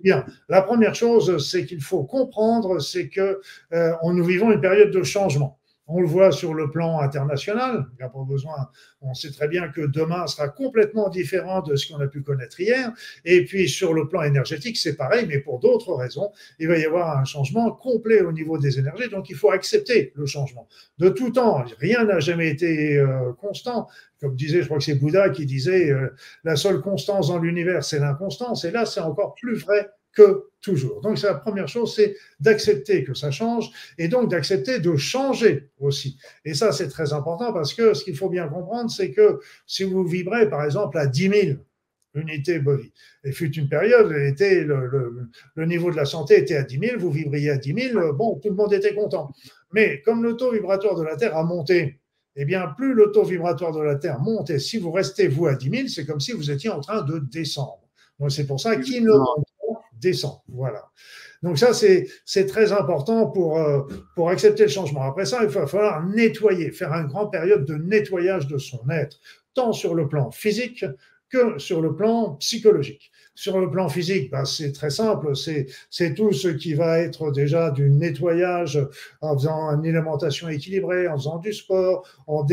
Bien, 0.01 0.25
la 0.49 0.61
première 0.61 0.95
chose, 0.95 1.49
c'est 1.49 1.65
qu'il 1.65 1.81
faut 1.81 2.03
comprendre, 2.03 2.79
c'est 2.79 3.07
que 3.07 3.39
euh, 3.71 3.91
nous 4.03 4.25
vivons 4.25 4.51
une 4.51 4.59
période 4.59 4.91
de 4.91 5.03
changement. 5.03 5.57
On 5.87 5.99
le 5.99 6.07
voit 6.07 6.31
sur 6.31 6.53
le 6.53 6.69
plan 6.69 6.99
international. 7.01 7.85
Il 7.93 7.97
n'y 7.97 8.03
a 8.03 8.09
pas 8.09 8.23
besoin. 8.23 8.69
On 9.01 9.13
sait 9.13 9.31
très 9.31 9.47
bien 9.47 9.67
que 9.67 9.81
demain 9.81 10.27
sera 10.27 10.47
complètement 10.47 11.09
différent 11.09 11.61
de 11.61 11.75
ce 11.75 11.91
qu'on 11.91 11.99
a 11.99 12.07
pu 12.07 12.21
connaître 12.21 12.59
hier. 12.59 12.91
Et 13.25 13.43
puis 13.43 13.67
sur 13.67 13.93
le 13.93 14.07
plan 14.07 14.23
énergétique, 14.23 14.77
c'est 14.77 14.95
pareil, 14.95 15.25
mais 15.27 15.39
pour 15.39 15.59
d'autres 15.59 15.93
raisons, 15.93 16.31
il 16.59 16.69
va 16.69 16.77
y 16.77 16.85
avoir 16.85 17.17
un 17.17 17.25
changement 17.25 17.71
complet 17.71 18.21
au 18.21 18.31
niveau 18.31 18.57
des 18.57 18.79
énergies. 18.79 19.09
Donc 19.09 19.29
il 19.29 19.35
faut 19.35 19.51
accepter 19.51 20.13
le 20.15 20.25
changement. 20.25 20.67
De 20.99 21.09
tout 21.09 21.31
temps, 21.31 21.65
rien 21.79 22.05
n'a 22.05 22.19
jamais 22.19 22.49
été 22.49 22.97
euh, 22.97 23.33
constant. 23.33 23.87
Comme 24.21 24.35
disait, 24.35 24.61
je 24.61 24.67
crois 24.67 24.77
que 24.77 24.85
c'est 24.85 24.95
Bouddha 24.95 25.29
qui 25.31 25.45
disait, 25.45 25.91
euh, 25.91 26.15
la 26.45 26.55
seule 26.55 26.79
constance 26.79 27.27
dans 27.27 27.39
l'univers, 27.39 27.83
c'est 27.83 27.99
l'inconstance. 27.99 28.63
Et 28.63 28.71
là, 28.71 28.85
c'est 28.85 29.01
encore 29.01 29.35
plus 29.35 29.55
vrai 29.55 29.89
que 30.13 30.49
toujours. 30.61 31.01
Donc, 31.01 31.19
c'est 31.19 31.27
la 31.27 31.35
première 31.35 31.67
chose, 31.67 31.93
c'est 31.95 32.15
d'accepter 32.39 33.03
que 33.03 33.13
ça 33.13 33.29
change 33.29 33.69
et 33.97 34.07
donc 34.07 34.31
d'accepter 34.31 34.79
de 34.79 34.95
changer 34.95 35.69
aussi. 35.79 36.17
Et 36.45 36.53
ça, 36.53 36.71
c'est 36.71 36.87
très 36.87 37.13
important 37.13 37.53
parce 37.53 37.73
que 37.73 37.93
ce 37.93 38.03
qu'il 38.03 38.15
faut 38.15 38.29
bien 38.29 38.47
comprendre, 38.47 38.89
c'est 38.89 39.11
que 39.11 39.39
si 39.67 39.83
vous 39.83 40.03
vibrez, 40.05 40.49
par 40.49 40.63
exemple, 40.63 40.97
à 40.97 41.05
10 41.05 41.29
000 41.29 41.57
unités 42.15 42.59
bovines, 42.59 42.91
et 43.23 43.31
fut 43.31 43.53
une 43.55 43.67
période, 43.67 44.11
était 44.11 44.63
le, 44.63 45.65
niveau 45.65 45.91
de 45.91 45.95
la 45.95 46.05
santé 46.05 46.39
était 46.39 46.55
à 46.55 46.63
10 46.63 46.79
000, 46.79 46.99
vous 46.99 47.11
vibriez 47.11 47.49
à 47.49 47.57
10 47.57 47.73
000, 47.91 48.13
bon, 48.13 48.39
tout 48.39 48.49
le 48.49 48.55
monde 48.55 48.73
était 48.73 48.95
content. 48.95 49.31
Mais 49.73 50.01
comme 50.01 50.23
le 50.23 50.35
taux 50.35 50.51
vibratoire 50.51 50.95
de 50.95 51.03
la 51.03 51.17
Terre 51.17 51.35
a 51.35 51.43
monté, 51.43 51.99
eh 52.35 52.45
bien, 52.45 52.67
plus 52.77 52.93
le 52.93 53.11
taux 53.11 53.23
vibratoire 53.23 53.73
de 53.73 53.81
la 53.81 53.95
Terre 53.95 54.19
monte, 54.19 54.49
et 54.49 54.59
si 54.59 54.77
vous 54.77 54.91
restez, 54.91 55.27
vous, 55.27 55.47
à 55.47 55.55
10 55.55 55.69
000, 55.69 55.87
c'est 55.87 56.05
comme 56.05 56.19
si 56.19 56.31
vous 56.31 56.51
étiez 56.51 56.69
en 56.69 56.79
train 56.79 57.01
de 57.01 57.19
descendre. 57.19 57.79
C'est 58.29 58.47
pour 58.47 58.59
ça 58.59 58.77
qu'il 58.77 59.03
ne 59.03 59.11
descend. 60.03 60.41
Voilà. 60.47 60.83
Donc 61.41 61.57
ça, 61.57 61.73
c'est 61.73 62.45
très 62.45 62.71
important 62.71 63.27
pour, 63.27 63.57
euh, 63.57 63.81
pour 64.15 64.29
accepter 64.29 64.63
le 64.63 64.69
changement. 64.69 65.03
Après 65.03 65.25
ça, 65.25 65.39
il 65.43 65.49
va 65.49 65.67
falloir 65.67 66.05
nettoyer, 66.05 66.71
faire 66.71 66.93
une 66.93 67.07
grande 67.07 67.31
période 67.31 67.65
de 67.65 67.75
nettoyage 67.75 68.47
de 68.47 68.57
son 68.57 68.87
être, 68.89 69.19
tant 69.53 69.73
sur 69.73 69.95
le 69.95 70.07
plan 70.07 70.31
physique 70.31 70.85
que 71.29 71.57
sur 71.57 71.81
le 71.81 71.95
plan 71.95 72.35
psychologique. 72.35 73.11
Sur 73.35 73.59
le 73.59 73.71
plan 73.71 73.89
physique, 73.89 74.29
ben, 74.29 74.45
c'est 74.45 74.71
très 74.73 74.91
simple, 74.91 75.33
c'est 75.35 76.13
tout 76.13 76.33
ce 76.33 76.49
qui 76.49 76.75
va 76.75 76.99
être 76.99 77.31
déjà 77.31 77.71
du 77.71 77.89
nettoyage 77.89 78.79
en 79.21 79.35
faisant 79.35 79.69
une 79.71 79.87
alimentation 79.87 80.49
équilibrée, 80.49 81.07
en 81.07 81.17
faisant 81.17 81.39
du 81.39 81.51
sport, 81.51 82.07
en, 82.27 82.45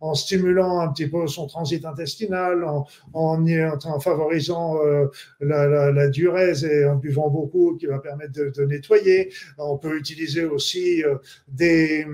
en, 0.00 0.14
stimulant 0.14 0.80
un 0.80 0.88
petit 0.88 1.06
peu 1.06 1.26
son 1.26 1.46
transit 1.46 1.82
intestinal, 1.86 2.62
en, 2.64 2.86
en, 3.14 4.00
favorisant 4.00 4.84
euh, 4.84 5.06
la, 5.40 5.66
la, 5.66 5.92
la, 5.92 6.08
diurèse 6.08 6.64
et 6.64 6.84
en 6.84 6.96
buvant 6.96 7.30
beaucoup 7.30 7.76
qui 7.78 7.86
va 7.86 7.98
permettre 7.98 8.32
de, 8.32 8.52
de 8.54 8.64
nettoyer. 8.66 9.32
On 9.56 9.78
peut 9.78 9.96
utiliser 9.96 10.44
aussi 10.44 11.02
euh, 11.04 11.16
des, 11.48 12.06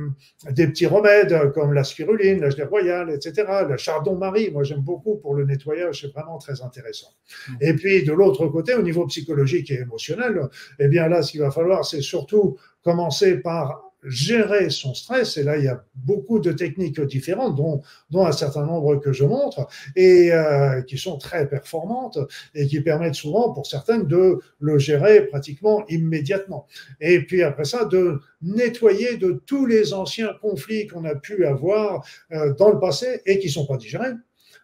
des 0.50 0.68
petits 0.68 0.86
remèdes 0.86 1.52
comme 1.52 1.72
la 1.72 1.82
spiruline, 1.82 2.40
la 2.40 2.50
gelée 2.50 2.62
royale, 2.64 3.10
etc. 3.10 3.44
La 3.68 3.76
chardon-marie, 3.76 4.52
moi 4.52 4.62
j'aime 4.62 4.82
beaucoup 4.82 5.16
pour 5.16 5.34
le 5.34 5.44
nettoyage, 5.44 6.02
c'est 6.02 6.12
vraiment 6.12 6.38
très 6.38 6.62
intéressant. 6.62 7.08
Mmh. 7.48 7.54
Et 7.60 7.72
puis 7.74 7.87
de 8.02 8.12
l'autre 8.12 8.46
côté, 8.48 8.74
au 8.74 8.82
niveau 8.82 9.06
psychologique 9.06 9.70
et 9.70 9.80
émotionnel, 9.80 10.48
eh 10.78 10.88
bien 10.88 11.08
là, 11.08 11.22
ce 11.22 11.32
qu'il 11.32 11.40
va 11.40 11.50
falloir, 11.50 11.84
c'est 11.84 12.00
surtout 12.00 12.56
commencer 12.82 13.38
par 13.38 13.88
gérer 14.04 14.70
son 14.70 14.94
stress. 14.94 15.36
Et 15.36 15.42
là, 15.42 15.56
il 15.56 15.64
y 15.64 15.68
a 15.68 15.84
beaucoup 15.94 16.38
de 16.38 16.52
techniques 16.52 17.00
différentes, 17.00 17.56
dont, 17.56 17.82
dont 18.10 18.26
un 18.26 18.32
certain 18.32 18.64
nombre 18.64 18.96
que 18.96 19.12
je 19.12 19.24
montre, 19.24 19.66
et 19.96 20.32
euh, 20.32 20.82
qui 20.82 20.98
sont 20.98 21.18
très 21.18 21.48
performantes 21.48 22.18
et 22.54 22.66
qui 22.66 22.80
permettent 22.80 23.14
souvent, 23.14 23.52
pour 23.52 23.66
certaines, 23.66 24.06
de 24.06 24.38
le 24.60 24.78
gérer 24.78 25.26
pratiquement 25.26 25.84
immédiatement. 25.88 26.66
Et 27.00 27.24
puis 27.24 27.42
après 27.42 27.64
ça, 27.64 27.84
de 27.84 28.20
nettoyer 28.42 29.16
de 29.16 29.42
tous 29.46 29.66
les 29.66 29.92
anciens 29.92 30.32
conflits 30.40 30.86
qu'on 30.86 31.04
a 31.04 31.14
pu 31.14 31.44
avoir 31.44 32.04
euh, 32.32 32.54
dans 32.54 32.70
le 32.70 32.78
passé 32.78 33.20
et 33.26 33.38
qui 33.38 33.48
ne 33.48 33.52
sont 33.52 33.66
pas 33.66 33.76
digérés 33.76 34.12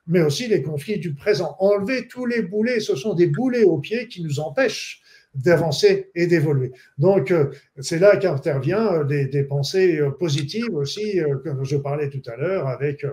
mais 0.07 0.22
aussi 0.22 0.48
les 0.48 0.62
conflits 0.62 0.98
du 0.98 1.14
présent. 1.14 1.57
Enlever 1.59 2.09
tous 2.09 2.26
les 2.26 2.42
boulets, 2.42 2.80
ce 2.80 2.96
sont 2.96 3.14
des 3.14 3.26
boulets 3.26 3.64
aux 3.64 3.78
pieds 3.78 4.09
qui 4.09 4.22
nous 4.22 4.40
empêchent 4.40 5.00
d'avancer 5.35 6.11
et 6.14 6.26
d'évoluer. 6.26 6.72
Donc, 6.99 7.30
euh, 7.30 7.51
c'est 7.80 7.99
là 7.99 8.16
qu'intervient 8.16 8.93
euh, 8.93 9.05
des, 9.05 9.26
des, 9.26 9.43
pensées 9.43 9.99
euh, 9.99 10.11
positives 10.11 10.74
aussi, 10.74 11.20
comme 11.43 11.64
je 11.64 11.76
parlais 11.76 12.09
tout 12.09 12.22
à 12.30 12.37
l'heure, 12.37 12.68
avec, 12.68 13.05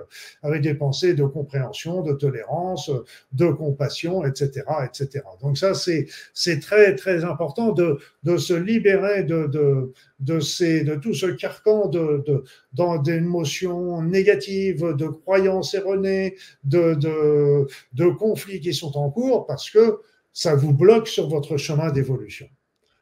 avec 0.43 0.61
des 0.61 0.75
pensées 0.75 1.13
de 1.13 1.23
compréhension, 1.23 2.01
de 2.01 2.13
tolérance, 2.13 2.91
de 3.33 3.47
compassion, 3.47 4.23
etc. 4.25 4.65
etc. 4.85 5.23
Donc 5.41 5.57
ça, 5.57 5.73
c'est, 5.73 6.07
très, 6.59 6.95
très 6.95 7.23
important 7.23 7.71
de, 7.71 7.97
de 8.23 8.37
se 8.37 8.53
libérer 8.53 9.23
de, 9.23 9.47
de, 9.47 9.91
de, 10.19 10.39
ces, 10.39 10.83
de 10.83 10.95
tout 10.95 11.13
ce 11.13 11.25
carcan 11.25 11.87
de, 11.87 12.23
de, 12.27 12.43
dans 12.73 12.97
d'émotions 12.97 14.01
négatives, 14.01 14.95
de 14.95 15.07
croyances 15.07 15.73
erronées, 15.73 16.35
de, 16.63 16.93
de, 16.93 17.67
de 17.93 18.09
conflits 18.09 18.59
qui 18.59 18.73
sont 18.73 18.95
en 18.97 19.09
cours, 19.09 19.47
parce 19.47 19.69
que 19.69 19.99
ça 20.33 20.55
vous 20.55 20.73
bloque 20.73 21.07
sur 21.07 21.27
votre 21.27 21.57
chemin 21.57 21.91
d'évolution. 21.91 22.47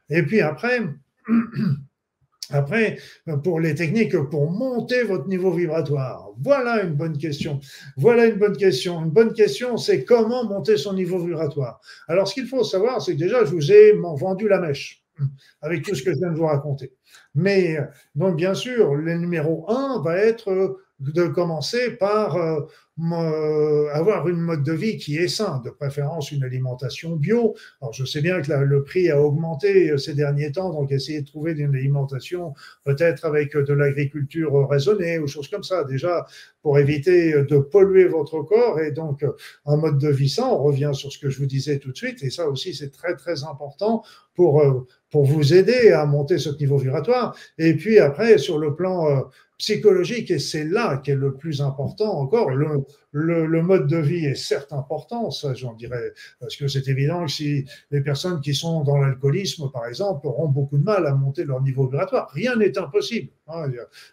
Et 0.08 0.22
puis 0.22 0.40
après, 0.40 0.80
après, 2.50 2.98
pour 3.44 3.60
les 3.60 3.74
techniques 3.74 4.16
pour 4.30 4.50
monter 4.50 5.04
votre 5.04 5.28
niveau 5.28 5.52
vibratoire, 5.52 6.30
voilà 6.40 6.82
une 6.82 6.94
bonne 6.94 7.16
question. 7.16 7.60
Voilà 7.96 8.26
une 8.26 8.38
bonne 8.38 8.56
question. 8.56 9.02
Une 9.04 9.10
bonne 9.10 9.32
question, 9.32 9.76
c'est 9.76 10.04
comment 10.04 10.44
monter 10.44 10.76
son 10.76 10.94
niveau 10.94 11.18
vibratoire. 11.18 11.80
Alors, 12.08 12.26
ce 12.26 12.34
qu'il 12.34 12.46
faut 12.46 12.64
savoir, 12.64 13.02
c'est 13.02 13.14
que 13.14 13.18
déjà, 13.18 13.44
je 13.44 13.50
vous 13.50 13.70
ai 13.72 13.92
vendu 13.92 14.48
la 14.48 14.60
mèche 14.60 15.04
avec 15.62 15.84
tout 15.84 15.94
ce 15.94 16.02
que 16.02 16.12
je 16.12 16.18
viens 16.18 16.32
de 16.32 16.36
vous 16.36 16.46
raconter. 16.46 16.92
Mais 17.34 17.78
donc, 18.14 18.36
bien 18.36 18.54
sûr, 18.54 18.94
le 18.94 19.14
numéro 19.16 19.70
un 19.70 20.02
va 20.02 20.16
être 20.16 20.78
de 21.00 21.26
commencer 21.26 21.92
par 21.92 22.36
euh, 22.36 23.88
avoir 23.94 24.28
une 24.28 24.40
mode 24.40 24.62
de 24.62 24.72
vie 24.72 24.98
qui 24.98 25.16
est 25.16 25.28
sain, 25.28 25.62
de 25.64 25.70
préférence 25.70 26.32
une 26.32 26.44
alimentation 26.44 27.16
bio. 27.16 27.54
Alors 27.80 27.94
je 27.94 28.04
sais 28.04 28.20
bien 28.20 28.42
que 28.42 28.52
le 28.52 28.84
prix 28.84 29.10
a 29.10 29.22
augmenté 29.22 29.90
euh, 29.90 29.96
ces 29.96 30.12
derniers 30.12 30.52
temps, 30.52 30.70
donc 30.70 30.92
essayez 30.92 31.22
de 31.22 31.26
trouver 31.26 31.52
une 31.52 31.74
alimentation 31.74 32.52
peut-être 32.84 33.24
avec 33.24 33.56
de 33.56 33.72
l'agriculture 33.72 34.68
raisonnée 34.68 35.18
ou 35.18 35.26
choses 35.26 35.48
comme 35.48 35.62
ça, 35.62 35.84
déjà 35.84 36.26
pour 36.62 36.78
éviter 36.78 37.32
de 37.42 37.58
polluer 37.58 38.06
votre 38.06 38.42
corps 38.42 38.80
et 38.80 38.92
donc 38.92 39.24
un 39.64 39.76
mode 39.76 39.98
de 39.98 40.08
vie 40.08 40.28
sain. 40.28 40.48
On 40.48 40.62
revient 40.62 40.90
sur 40.92 41.10
ce 41.10 41.18
que 41.18 41.30
je 41.30 41.38
vous 41.38 41.46
disais 41.46 41.78
tout 41.78 41.92
de 41.92 41.96
suite 41.96 42.22
et 42.22 42.28
ça 42.28 42.48
aussi 42.48 42.74
c'est 42.74 42.90
très 42.90 43.16
très 43.16 43.44
important 43.44 44.02
pour 44.34 44.60
euh, 44.60 44.86
pour 45.10 45.24
vous 45.24 45.54
aider 45.54 45.90
à 45.90 46.06
monter 46.06 46.38
ce 46.38 46.50
niveau 46.50 46.78
vibratoire. 46.78 47.36
Et 47.58 47.74
puis 47.74 47.98
après 47.98 48.38
sur 48.38 48.58
le 48.58 48.74
plan 48.74 49.24
psychologique, 49.60 50.30
et 50.30 50.38
c'est 50.38 50.64
là 50.64 50.96
qu'est 50.96 51.14
le 51.14 51.34
plus 51.34 51.60
important 51.60 52.18
encore. 52.18 52.48
Le, 52.50 52.82
le, 53.12 53.62
mode 53.62 53.86
de 53.88 53.98
vie 53.98 54.24
est 54.24 54.34
certes 54.34 54.72
important, 54.72 55.30
ça 55.30 55.52
j'en 55.52 55.74
dirais, 55.74 56.12
parce 56.40 56.56
que 56.56 56.66
c'est 56.66 56.88
évident 56.88 57.26
que 57.26 57.30
si 57.30 57.66
les 57.90 58.00
personnes 58.00 58.40
qui 58.40 58.54
sont 58.54 58.82
dans 58.84 58.96
l'alcoolisme, 58.96 59.70
par 59.70 59.86
exemple, 59.86 60.26
auront 60.26 60.48
beaucoup 60.48 60.78
de 60.78 60.82
mal 60.82 61.06
à 61.06 61.14
monter 61.14 61.44
leur 61.44 61.60
niveau 61.60 61.86
vibratoire, 61.86 62.30
rien 62.32 62.56
n'est 62.56 62.78
impossible, 62.78 63.28
hein, 63.48 63.66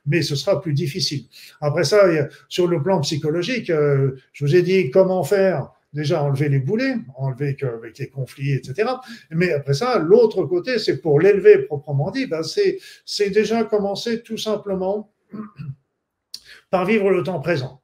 mais 0.05 0.21
ce 0.21 0.35
sera 0.35 0.61
plus 0.61 0.73
difficile. 0.73 1.23
Après 1.61 1.85
ça, 1.85 2.01
sur 2.49 2.67
le 2.67 2.83
plan 2.83 2.99
psychologique, 2.99 3.69
euh, 3.69 4.17
je 4.33 4.43
vous 4.43 4.53
ai 4.53 4.63
dit 4.63 4.91
comment 4.91 5.23
faire 5.23 5.71
déjà 5.93 6.23
enlever 6.23 6.49
les 6.49 6.59
boulets, 6.59 6.95
enlever 7.15 7.57
avec 7.61 7.97
les 7.97 8.09
conflits, 8.09 8.53
etc. 8.53 8.89
Mais 9.31 9.51
après 9.51 9.73
ça, 9.73 9.99
l'autre 9.99 10.43
côté, 10.43 10.79
c'est 10.79 11.01
pour 11.01 11.19
l'élever 11.19 11.59
proprement 11.59 12.11
dit, 12.11 12.27
ben 12.27 12.41
c'est 12.43 13.29
déjà 13.29 13.63
commencer 13.63 14.21
tout 14.21 14.37
simplement 14.37 15.13
par 16.69 16.85
vivre 16.85 17.09
le 17.09 17.23
temps 17.23 17.39
présent. 17.39 17.81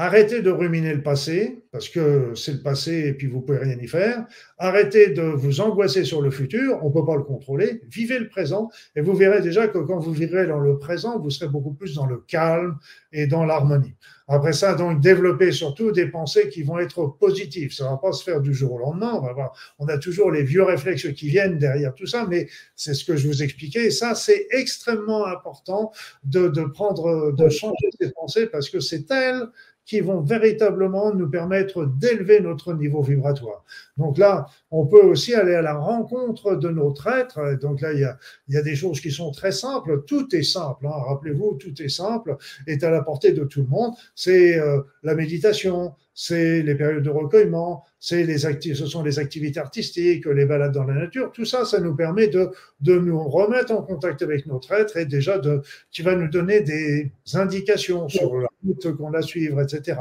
Arrêtez 0.00 0.42
de 0.42 0.50
ruminer 0.50 0.94
le 0.94 1.02
passé, 1.02 1.64
parce 1.72 1.88
que 1.88 2.32
c'est 2.36 2.52
le 2.52 2.62
passé 2.62 3.08
et 3.08 3.14
puis 3.14 3.26
vous 3.26 3.40
pouvez 3.40 3.58
rien 3.58 3.76
y 3.76 3.88
faire. 3.88 4.26
Arrêtez 4.56 5.08
de 5.08 5.22
vous 5.22 5.60
angoisser 5.60 6.04
sur 6.04 6.22
le 6.22 6.30
futur, 6.30 6.78
on 6.84 6.88
ne 6.90 6.92
peut 6.92 7.04
pas 7.04 7.16
le 7.16 7.24
contrôler. 7.24 7.82
Vivez 7.90 8.20
le 8.20 8.28
présent 8.28 8.70
et 8.94 9.00
vous 9.00 9.14
verrez 9.14 9.42
déjà 9.42 9.66
que 9.66 9.78
quand 9.78 9.98
vous 9.98 10.12
vivrez 10.12 10.46
dans 10.46 10.60
le 10.60 10.78
présent, 10.78 11.18
vous 11.18 11.30
serez 11.30 11.48
beaucoup 11.48 11.72
plus 11.72 11.96
dans 11.96 12.06
le 12.06 12.18
calme 12.18 12.78
et 13.12 13.26
dans 13.26 13.44
l'harmonie. 13.44 13.96
Après 14.30 14.52
ça, 14.52 14.74
donc, 14.74 15.00
développer 15.00 15.52
surtout 15.52 15.90
des 15.90 16.06
pensées 16.06 16.50
qui 16.50 16.62
vont 16.62 16.78
être 16.78 17.06
positives. 17.18 17.72
Ça 17.72 17.84
ne 17.84 17.90
va 17.90 17.96
pas 17.96 18.12
se 18.12 18.22
faire 18.22 18.42
du 18.42 18.52
jour 18.52 18.74
au 18.74 18.78
lendemain. 18.78 19.14
On, 19.14 19.22
va 19.22 19.32
voir. 19.32 19.52
on 19.78 19.88
a 19.88 19.96
toujours 19.96 20.30
les 20.30 20.42
vieux 20.44 20.62
réflexes 20.62 21.10
qui 21.14 21.28
viennent 21.28 21.58
derrière 21.58 21.94
tout 21.94 22.06
ça, 22.06 22.26
mais 22.28 22.46
c'est 22.76 22.92
ce 22.92 23.06
que 23.06 23.16
je 23.16 23.26
vous 23.26 23.42
expliquais. 23.42 23.86
Et 23.86 23.90
ça, 23.90 24.14
c'est 24.14 24.46
extrêmement 24.50 25.26
important 25.26 25.92
de, 26.24 26.48
de 26.48 26.62
prendre, 26.64 27.32
de 27.32 27.48
changer 27.48 27.88
ses 27.98 28.10
pensées 28.12 28.46
parce 28.46 28.68
que 28.68 28.80
c'est 28.80 29.10
elles 29.10 29.46
qui 29.88 30.00
vont 30.00 30.20
véritablement 30.20 31.14
nous 31.14 31.30
permettre 31.30 31.86
d'élever 31.86 32.40
notre 32.40 32.74
niveau 32.74 33.00
vibratoire. 33.02 33.64
Donc 33.96 34.18
là, 34.18 34.46
on 34.70 34.86
peut 34.86 35.00
aussi 35.00 35.34
aller 35.34 35.54
à 35.54 35.62
la 35.62 35.74
rencontre 35.74 36.56
de 36.56 36.68
notre 36.68 37.06
être. 37.06 37.58
Donc 37.58 37.80
là, 37.80 37.94
il 37.94 38.00
y 38.00 38.04
a, 38.04 38.18
il 38.48 38.54
y 38.54 38.58
a 38.58 38.62
des 38.62 38.76
choses 38.76 39.00
qui 39.00 39.10
sont 39.10 39.32
très 39.32 39.50
simples. 39.50 40.04
Tout 40.06 40.36
est 40.36 40.42
simple. 40.42 40.86
Hein. 40.86 41.02
Rappelez-vous, 41.08 41.54
tout 41.58 41.82
est 41.82 41.88
simple, 41.88 42.36
est 42.66 42.84
à 42.84 42.90
la 42.90 43.00
portée 43.00 43.32
de 43.32 43.44
tout 43.44 43.62
le 43.62 43.68
monde. 43.68 43.94
C'est 44.14 44.58
euh, 44.58 44.82
la 45.02 45.14
méditation, 45.14 45.94
c'est 46.20 46.62
les 46.62 46.74
périodes 46.74 47.04
de 47.04 47.10
recueillement, 47.10 47.84
c'est 48.00 48.24
les 48.24 48.38
ce 48.38 48.86
sont 48.86 49.04
les 49.04 49.20
activités 49.20 49.60
artistiques, 49.60 50.26
les 50.26 50.46
balades 50.46 50.72
dans 50.72 50.82
la 50.82 50.94
nature. 50.94 51.30
Tout 51.30 51.44
ça, 51.44 51.64
ça 51.64 51.78
nous 51.78 51.94
permet 51.94 52.26
de, 52.26 52.50
de 52.80 52.98
nous 52.98 53.22
remettre 53.22 53.70
en 53.70 53.82
contact 53.82 54.20
avec 54.22 54.44
notre 54.46 54.72
être 54.72 54.96
et 54.96 55.06
déjà 55.06 55.38
de, 55.38 55.62
qui 55.92 56.02
va 56.02 56.16
nous 56.16 56.26
donner 56.26 56.60
des 56.62 57.12
indications 57.34 58.08
sur 58.08 58.36
la 58.36 58.48
route 58.66 58.96
qu'on 58.96 59.14
a 59.14 59.22
suivre, 59.22 59.62
etc. 59.62 60.00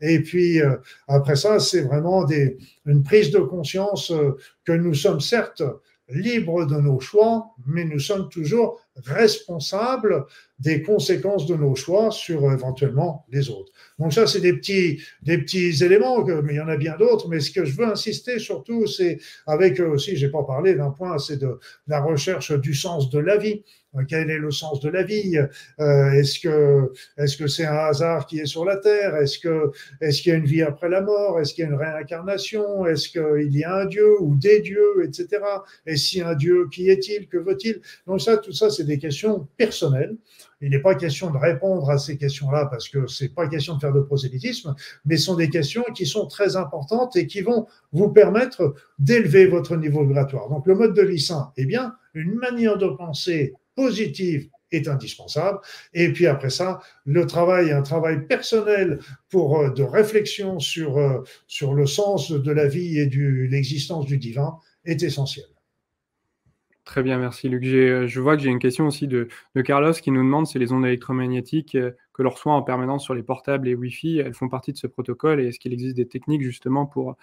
Et 0.00 0.22
puis, 0.22 0.58
euh, 0.62 0.76
après 1.06 1.36
ça, 1.36 1.58
c'est 1.58 1.82
vraiment 1.82 2.24
des, 2.24 2.56
une 2.86 3.02
prise 3.02 3.30
de 3.30 3.40
conscience 3.40 4.10
euh, 4.10 4.38
que 4.64 4.72
nous 4.72 4.94
sommes 4.94 5.20
certes 5.20 5.62
libres 6.08 6.64
de 6.64 6.76
nos 6.76 6.98
choix, 6.98 7.50
mais 7.66 7.84
nous 7.84 7.98
sommes 7.98 8.30
toujours 8.30 8.80
responsables 9.04 10.24
des 10.58 10.82
conséquences 10.82 11.46
de 11.46 11.54
nos 11.54 11.74
choix 11.74 12.10
sur 12.10 12.50
éventuellement 12.52 13.24
les 13.30 13.50
autres. 13.50 13.72
Donc 13.98 14.12
ça, 14.12 14.26
c'est 14.26 14.40
des 14.40 14.52
petits, 14.52 15.00
des 15.22 15.38
petits 15.38 15.84
éléments, 15.84 16.24
mais 16.24 16.54
il 16.54 16.56
y 16.56 16.60
en 16.60 16.68
a 16.68 16.76
bien 16.76 16.96
d'autres. 16.96 17.28
Mais 17.28 17.40
ce 17.40 17.50
que 17.50 17.64
je 17.64 17.76
veux 17.76 17.86
insister 17.86 18.38
surtout, 18.38 18.86
c'est 18.86 19.18
avec 19.46 19.80
aussi, 19.80 20.16
j'ai 20.16 20.28
pas 20.30 20.44
parlé 20.44 20.74
d'un 20.74 20.90
point, 20.90 21.18
c'est 21.18 21.38
de 21.38 21.58
la 21.86 22.00
recherche 22.00 22.52
du 22.52 22.74
sens 22.74 23.10
de 23.10 23.18
la 23.18 23.36
vie. 23.36 23.62
Euh, 23.96 24.02
quel 24.06 24.30
est 24.30 24.38
le 24.38 24.50
sens 24.50 24.80
de 24.80 24.90
la 24.90 25.02
vie? 25.02 25.38
Euh, 25.80 26.10
Est-ce 26.12 26.40
que 26.40 26.92
est-ce 27.16 27.36
que 27.36 27.46
c'est 27.46 27.64
un 27.64 27.74
hasard 27.76 28.26
qui 28.26 28.38
est 28.38 28.46
sur 28.46 28.64
la 28.64 28.76
terre? 28.76 29.16
Est-ce 29.16 29.38
que 29.38 29.70
est-ce 30.00 30.20
qu'il 30.22 30.32
y 30.32 30.34
a 30.34 30.38
une 30.38 30.44
vie 30.44 30.62
après 30.62 30.88
la 30.88 31.00
mort? 31.00 31.40
Est-ce 31.40 31.54
qu'il 31.54 31.64
y 31.64 31.66
a 31.66 31.70
une 31.70 31.76
réincarnation? 31.76 32.84
Est-ce 32.86 33.08
qu'il 33.08 33.56
y 33.56 33.64
a 33.64 33.74
un 33.74 33.86
Dieu 33.86 34.20
ou 34.20 34.36
des 34.36 34.60
dieux, 34.60 35.04
etc. 35.04 35.42
Et 35.86 35.96
si 35.96 36.20
un 36.20 36.34
Dieu, 36.34 36.68
qui 36.70 36.90
est-il? 36.90 37.28
Que 37.28 37.38
veut-il? 37.38 37.80
Donc 38.06 38.20
ça, 38.20 38.36
tout 38.36 38.52
ça, 38.52 38.68
c'est 38.70 38.84
des 38.84 38.98
questions 38.98 39.48
personnelles 39.56 40.16
il 40.60 40.70
n'est 40.70 40.80
pas 40.80 40.94
question 40.94 41.30
de 41.30 41.38
répondre 41.38 41.88
à 41.90 41.98
ces 41.98 42.16
questions-là 42.16 42.66
parce 42.66 42.88
que 42.88 43.06
c'est 43.06 43.34
pas 43.34 43.48
question 43.48 43.76
de 43.76 43.80
faire 43.80 43.92
de 43.92 44.00
prosélytisme, 44.00 44.74
mais 45.04 45.16
ce 45.16 45.26
sont 45.26 45.36
des 45.36 45.50
questions 45.50 45.84
qui 45.94 46.06
sont 46.06 46.26
très 46.26 46.56
importantes 46.56 47.16
et 47.16 47.26
qui 47.26 47.42
vont 47.42 47.66
vous 47.92 48.10
permettre 48.10 48.74
d'élever 48.98 49.46
votre 49.46 49.76
niveau 49.76 50.04
vibratoire. 50.04 50.48
Donc 50.48 50.66
le 50.66 50.74
mode 50.74 50.94
de 50.94 51.16
sain, 51.16 51.52
eh 51.56 51.64
bien, 51.64 51.94
une 52.14 52.34
manière 52.34 52.76
de 52.76 52.88
penser 52.88 53.54
positive 53.74 54.48
est 54.70 54.88
indispensable. 54.88 55.60
Et 55.94 56.12
puis 56.12 56.26
après 56.26 56.50
ça, 56.50 56.80
le 57.04 57.26
travail, 57.26 57.72
un 57.72 57.82
travail 57.82 58.26
personnel 58.26 58.98
pour 59.30 59.58
euh, 59.58 59.70
de 59.70 59.82
réflexion 59.82 60.58
sur, 60.58 60.98
euh, 60.98 61.22
sur 61.46 61.74
le 61.74 61.86
sens 61.86 62.30
de 62.30 62.52
la 62.52 62.66
vie 62.66 62.98
et 62.98 63.06
de 63.06 63.46
l'existence 63.50 64.06
du 64.06 64.18
divin 64.18 64.58
est 64.84 65.02
essentiel. 65.02 65.46
Très 66.88 67.02
bien, 67.02 67.18
merci 67.18 67.50
Luc. 67.50 67.66
Euh, 67.66 68.06
je 68.06 68.18
vois 68.18 68.34
que 68.34 68.42
j'ai 68.42 68.48
une 68.48 68.58
question 68.58 68.86
aussi 68.86 69.06
de, 69.06 69.28
Carlos 69.62 69.92
qui 69.92 70.10
nous 70.10 70.22
demande 70.22 70.46
si 70.46 70.58
les 70.58 70.72
ondes 70.72 70.86
électromagnétiques 70.86 71.76
que 72.14 72.22
l'on 72.22 72.30
reçoit 72.30 72.54
en 72.54 72.62
permanence 72.62 73.04
sur 73.04 73.12
les 73.12 73.22
portables 73.22 73.68
et 73.68 73.74
Wi-Fi, 73.74 74.20
elles 74.20 74.32
font 74.32 74.48
partie 74.48 74.72
de 74.72 74.78
ce 74.78 74.86
protocole 74.86 75.38
et 75.38 75.48
est-ce 75.48 75.58
qu'il 75.58 75.74
existe 75.74 75.96
des 75.96 76.08
techniques 76.08 76.40
justement 76.40 76.86
pour 76.86 77.18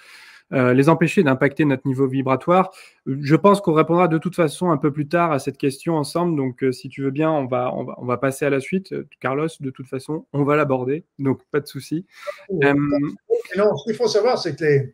euh, 0.54 0.76
les 0.76 0.88
empêcher 0.88 1.24
d'impacter 1.24 1.66
notre 1.66 1.88
niveau 1.88 2.08
vibratoire? 2.08 2.70
Je 3.08 3.36
pense 3.36 3.60
qu'on 3.60 3.74
répondra 3.74 4.08
de 4.08 4.20
toute 4.20 4.36
façon 4.36 4.70
un 4.70 4.78
peu 4.78 4.94
plus 4.94 5.08
tard 5.08 5.32
à 5.32 5.40
cette 5.40 5.58
question 5.58 5.96
ensemble. 5.96 6.38
Donc, 6.38 6.64
euh, 6.64 6.72
si 6.72 6.88
tu 6.88 7.02
veux 7.02 7.10
bien, 7.10 7.32
on 7.32 7.48
va, 7.48 7.74
on 7.74 8.06
va, 8.06 8.18
passer 8.18 8.46
à 8.46 8.52
la 8.52 8.60
suite. 8.60 8.94
Euh, 8.94 9.08
Carlos, 9.20 9.48
de 9.60 9.70
toute 9.72 9.88
façon, 9.88 10.28
on 10.32 10.44
va 10.44 10.56
l'aborder. 10.56 11.06
Donc, 11.18 11.42
pas 11.50 11.60
de 11.60 11.66
souci. 11.66 12.06
Non, 12.52 13.76
ce 13.76 13.84
qu'il 13.86 13.96
faut 13.96 14.08
savoir, 14.08 14.38
c'est 14.38 14.56
que 14.56 14.94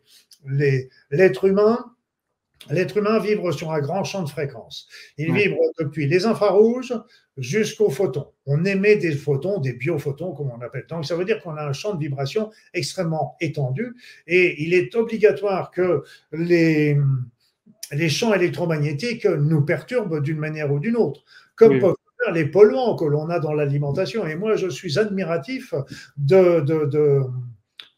l'être 1.10 1.44
humain 1.44 1.91
L'être 2.70 2.96
humain 2.96 3.18
vibre 3.18 3.52
sur 3.52 3.72
un 3.72 3.80
grand 3.80 4.04
champ 4.04 4.22
de 4.22 4.28
fréquences. 4.28 4.88
Il 5.18 5.32
vibre 5.32 5.60
depuis 5.78 6.06
les 6.06 6.26
infrarouges 6.26 6.94
jusqu'aux 7.36 7.90
photons. 7.90 8.28
On 8.46 8.64
émet 8.64 8.96
des 8.96 9.12
photons, 9.12 9.58
des 9.58 9.72
biophotons, 9.72 10.32
comme 10.32 10.50
on 10.50 10.60
appelle. 10.60 10.86
Donc, 10.88 11.04
ça 11.04 11.16
veut 11.16 11.24
dire 11.24 11.40
qu'on 11.42 11.56
a 11.56 11.64
un 11.64 11.72
champ 11.72 11.94
de 11.94 12.00
vibration 12.00 12.50
extrêmement 12.74 13.36
étendu 13.40 13.94
et 14.26 14.62
il 14.62 14.74
est 14.74 14.94
obligatoire 14.94 15.70
que 15.70 16.02
les, 16.32 16.98
les 17.92 18.08
champs 18.08 18.34
électromagnétiques 18.34 19.26
nous 19.26 19.62
perturbent 19.62 20.20
d'une 20.20 20.38
manière 20.38 20.72
ou 20.72 20.78
d'une 20.78 20.96
autre, 20.96 21.24
comme 21.56 21.78
peuvent 21.78 21.94
faire 22.24 22.34
les 22.34 22.46
polluants 22.46 22.96
que 22.96 23.04
l'on 23.04 23.28
a 23.30 23.38
dans 23.38 23.52
l'alimentation. 23.52 24.26
Et 24.26 24.36
moi, 24.36 24.56
je 24.56 24.68
suis 24.68 24.98
admiratif 24.98 25.74
de, 26.16 26.60
de, 26.60 26.84
de 26.86 27.22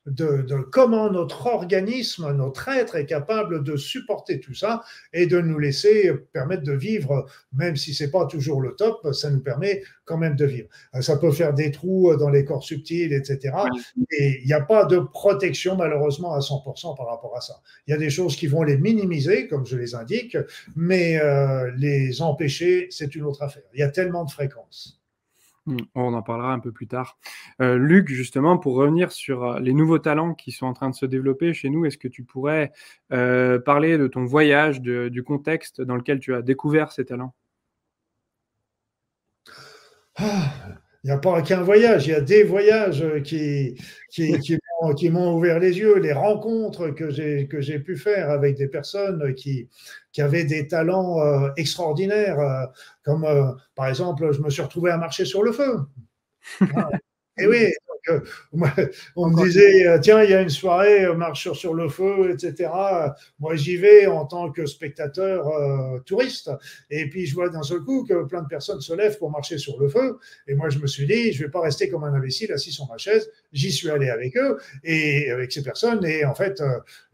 de, 0.07 0.45
comment 0.71 1.11
notre 1.11 1.47
organisme, 1.47 2.31
notre 2.33 2.69
être 2.69 2.97
est 2.97 3.07
capable 3.07 3.65
de 3.65 3.77
supporter 3.77 4.41
tout 4.41 4.55
ça 4.55 4.83
et 5.13 5.27
de 5.27 5.41
nous 5.41 5.59
laisser 5.59 6.13
permettre 6.33 6.63
de 6.63 6.73
vivre, 6.73 7.27
même 7.53 7.77
si 7.77 7.95
c'est 7.95 8.11
pas 8.11 8.27
toujours 8.27 8.61
le 8.61 8.75
top, 8.75 9.13
ça 9.13 9.31
nous 9.31 9.41
permet 9.41 9.83
quand 10.05 10.19
même 10.19 10.37
de 10.37 10.45
vivre. 10.45 10.69
Euh, 10.95 11.01
ça 11.01 11.17
peut 11.17 11.33
faire 11.33 11.55
des 11.55 11.71
trous 11.71 12.15
dans 12.17 12.29
les 12.29 12.45
corps 12.45 12.63
subtils, 12.63 13.13
etc. 13.13 13.55
Et 14.11 14.41
il 14.43 14.47
n'y 14.47 14.53
a 14.53 14.61
pas 14.61 14.85
de 14.85 14.99
protection 14.99 15.77
malheureusement 15.77 16.35
à 16.35 16.41
100% 16.41 16.97
par 16.97 17.07
rapport 17.07 17.37
à 17.37 17.41
ça. 17.41 17.55
Il 17.87 17.93
y 17.93 17.95
a 17.95 17.99
des 17.99 18.11
choses 18.11 18.37
qui 18.37 18.47
vont 18.47 18.63
les 18.63 18.77
minimiser, 18.77 19.49
comme 19.49 19.65
je 19.65 19.77
les 19.77 19.95
indique, 19.95 20.37
mais 20.77 21.19
euh, 21.19 21.71
les 21.77 22.21
empêcher, 22.21 22.89
c'est 22.91 23.15
une 23.15 23.25
autre 23.25 23.43
affaire. 23.43 23.63
Il 23.73 23.81
y 23.81 23.83
a 23.83 23.89
tellement 23.89 24.25
de 24.25 24.31
fréquences. 24.31 25.04
Mmh, 25.67 25.79
on 25.95 26.12
en 26.12 26.23
parlera 26.23 26.53
un 26.53 26.59
peu 26.59 26.73
plus 26.73 26.87
tard. 26.87 27.19
Euh, 27.62 27.79
Luc, 27.79 28.09
justement, 28.09 28.59
pour 28.59 28.75
revenir 28.75 29.12
sur 29.12 29.45
euh, 29.45 29.61
les 29.61 29.73
nouveaux 29.73 29.99
talents 29.99 30.35
qui 30.35 30.53
sont 30.53 30.67
en 30.67 30.75
train 30.75 30.91
de 30.91 30.95
se 30.95 31.07
développer 31.07 31.55
chez 31.55 31.71
nous, 31.71 31.87
est-ce 31.87 31.97
que 31.97 32.09
tu 32.09 32.23
pourrais 32.23 32.71
euh, 33.12 33.59
parler 33.59 33.97
de 33.97 34.07
ton 34.07 34.25
voyage, 34.25 34.83
du 34.83 35.23
contexte 35.23 35.81
dans 35.81 35.97
lequel 35.97 36.21
tu 36.21 36.35
as 36.35 36.43
découvert 36.43 36.93
ces 36.93 37.07
talents? 37.07 37.35
Ah, 40.17 40.53
Il 41.03 41.09
n'y 41.09 41.12
a 41.12 41.19
pas 41.19 41.41
qu'un 41.43 41.62
voyage, 41.62 42.07
il 42.07 42.11
y 42.11 42.15
a 42.15 42.21
des 42.21 42.45
voyages 42.45 43.05
qui 43.23 43.77
m'ont 45.11 45.35
ouvert 45.37 45.59
les 45.59 45.78
yeux, 45.78 45.99
les 45.99 46.12
rencontres 46.12 46.91
que 46.91 47.11
j'ai 47.11 47.47
que 47.49 47.61
j'ai 47.61 47.78
pu 47.78 47.97
faire 47.97 48.30
avec 48.30 48.57
des 48.57 48.68
personnes 48.68 49.35
qui 49.35 49.68
qui 50.12 50.22
avaient 50.22 50.45
des 50.45 50.68
talents 50.68 51.20
euh, 51.20 51.51
extraordinaires, 51.57 52.39
euh, 52.39 52.66
comme 53.05 53.24
euh, 53.24 53.51
par 53.74 53.89
exemple, 53.89 54.32
je 54.32 54.41
me 54.41 54.49
suis 54.49 54.62
retrouvé 54.62 54.91
à 54.91 54.97
marcher 54.97 55.24
sur 55.24 55.43
le 55.43 55.53
feu. 55.53 55.80
Et 57.37 57.47
oui, 57.47 57.72
on 59.16 59.28
me 59.28 59.45
disait, 59.45 59.87
euh, 59.87 59.99
tiens, 59.99 60.22
il 60.22 60.30
y 60.30 60.35
a 60.35 60.43
une 60.43 60.51
soirée, 60.51 61.05
euh, 61.05 61.14
marche 61.14 61.51
sur, 61.53 61.74
le 61.74 61.89
feu, 61.89 62.30
etc. 62.32 62.70
Moi, 63.39 63.57
j'y 63.57 63.76
vais 63.76 64.07
en 64.07 64.26
tant 64.26 64.51
que 64.51 64.66
spectateur 64.66 65.49
euh, 65.49 65.99
touriste. 66.01 66.51
Et 66.91 67.09
puis, 67.09 67.26
je 67.26 67.35
vois 67.35 67.49
d'un 67.49 67.62
seul 67.62 67.80
coup 67.80 68.05
que 68.05 68.24
plein 68.24 68.43
de 68.43 68.49
personnes 68.49 68.80
se 68.80 68.93
lèvent 68.93 69.18
pour 69.18 69.30
marcher 69.30 69.59
sur 69.59 69.80
le 69.80 69.89
feu. 69.89 70.18
Et 70.47 70.55
moi, 70.55 70.68
je 70.68 70.78
me 70.78 70.87
suis 70.87 71.07
dit, 71.07 71.32
je 71.32 71.45
vais 71.45 71.51
pas 71.51 71.61
rester 71.61 71.89
comme 71.89 72.05
un 72.05 72.12
imbécile 72.12 72.53
assis 72.53 72.72
sur 72.72 72.87
ma 72.89 72.99
chaise. 72.99 73.30
J'y 73.53 73.72
suis 73.72 73.91
allé 73.91 74.11
avec 74.11 74.37
eux 74.37 74.59
et 74.82 75.30
avec 75.30 75.53
ces 75.53 75.62
personnes. 75.62 76.05
Et 76.05 76.24
en 76.24 76.35
fait, 76.35 76.62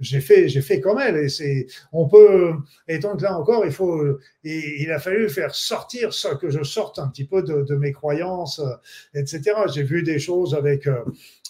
j'ai 0.01 0.21
fait, 0.21 0.49
j'ai 0.49 0.63
fait 0.63 0.81
comme 0.81 0.99
elles. 0.99 1.17
Et 1.17 1.29
c'est, 1.29 1.67
on 1.93 2.09
peut, 2.09 2.53
et 2.89 2.99
donc 2.99 3.21
là 3.21 3.39
encore, 3.39 3.65
il 3.65 3.73
faut, 3.73 4.19
il 4.43 4.91
a 4.91 4.99
fallu 4.99 5.29
faire 5.31 5.55
sortir 5.55 6.13
ça, 6.13 6.35
que 6.35 6.51
je 6.51 6.63
sorte 6.63 6.99
un 6.99 7.09
petit 7.09 7.25
peu 7.25 7.43
de, 7.43 7.63
de 7.63 7.75
mes 7.77 7.93
croyances, 7.93 8.61
etc. 9.15 9.53
J'ai 9.73 9.83
vu 9.83 10.03
des 10.03 10.10
choses 10.19 10.55
avec 10.55 10.87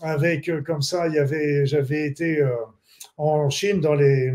avec, 0.03 0.49
euh, 0.49 0.63
comme 0.63 0.83
ça, 0.83 1.09
il 1.09 1.15
y 1.15 1.19
avait, 1.19 1.67
j'avais 1.67 2.07
été 2.07 2.41
euh, 2.41 2.51
en 3.17 3.51
Chine 3.51 3.81
dans, 3.81 3.95
les, 3.95 4.33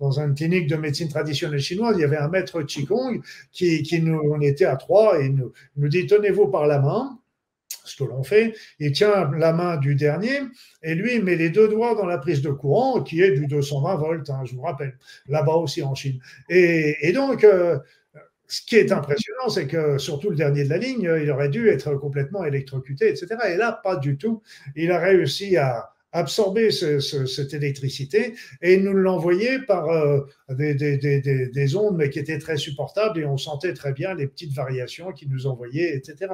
dans 0.00 0.18
une 0.18 0.34
clinique 0.34 0.66
de 0.66 0.76
médecine 0.76 1.08
traditionnelle 1.08 1.60
chinoise, 1.60 1.96
il 1.96 2.00
y 2.00 2.04
avait 2.04 2.16
un 2.16 2.28
maître 2.28 2.62
Qigong 2.62 3.22
qui, 3.52 3.82
qui 3.82 4.00
nous, 4.00 4.20
on 4.32 4.40
était 4.40 4.64
à 4.64 4.76
trois 4.76 5.20
et 5.20 5.28
nous, 5.28 5.52
nous 5.76 5.88
dit 5.88 6.06
tenez-vous 6.06 6.48
par 6.48 6.66
la 6.66 6.80
main, 6.80 7.18
ce 7.84 7.96
que 7.96 8.04
l'on 8.04 8.24
fait, 8.24 8.54
il 8.80 8.92
tient 8.92 9.30
la 9.36 9.52
main 9.52 9.76
du 9.76 9.94
dernier 9.94 10.40
et 10.82 10.94
lui 10.94 11.20
met 11.20 11.36
les 11.36 11.50
deux 11.50 11.68
doigts 11.68 11.94
dans 11.94 12.06
la 12.06 12.18
prise 12.18 12.42
de 12.42 12.50
courant 12.50 13.02
qui 13.02 13.20
est 13.20 13.32
du 13.32 13.46
220 13.46 13.94
volts, 13.96 14.30
hein, 14.30 14.42
je 14.44 14.54
vous 14.54 14.62
rappelle, 14.62 14.96
là-bas 15.28 15.54
aussi 15.54 15.82
en 15.82 15.94
Chine. 15.94 16.18
Et, 16.48 16.96
et 17.06 17.12
donc, 17.12 17.44
euh, 17.44 17.78
ce 18.54 18.62
qui 18.64 18.76
est 18.76 18.92
impressionnant, 18.92 19.48
c'est 19.48 19.66
que 19.66 19.98
surtout 19.98 20.30
le 20.30 20.36
dernier 20.36 20.62
de 20.62 20.68
la 20.68 20.78
ligne, 20.78 21.10
il 21.20 21.28
aurait 21.30 21.48
dû 21.48 21.68
être 21.68 21.94
complètement 21.96 22.44
électrocuté, 22.44 23.08
etc. 23.08 23.26
Et 23.48 23.56
là, 23.56 23.80
pas 23.82 23.96
du 23.96 24.16
tout. 24.16 24.42
Il 24.76 24.92
a 24.92 25.00
réussi 25.00 25.56
à, 25.56 25.93
absorber 26.14 26.70
cette 26.70 27.54
électricité 27.54 28.34
et 28.62 28.76
nous 28.78 28.92
l'envoyer 28.92 29.58
par 29.58 29.90
euh, 29.90 30.20
des, 30.48 30.74
des, 30.74 30.96
des, 30.96 31.20
des, 31.48 31.76
ondes, 31.76 31.96
mais 31.96 32.08
qui 32.08 32.20
étaient 32.20 32.38
très 32.38 32.56
supportables 32.56 33.18
et 33.18 33.24
on 33.24 33.36
sentait 33.36 33.74
très 33.74 33.92
bien 33.92 34.14
les 34.14 34.28
petites 34.28 34.52
variations 34.52 35.10
qu'il 35.12 35.28
nous 35.28 35.48
envoyait, 35.48 35.96
etc. 35.96 36.32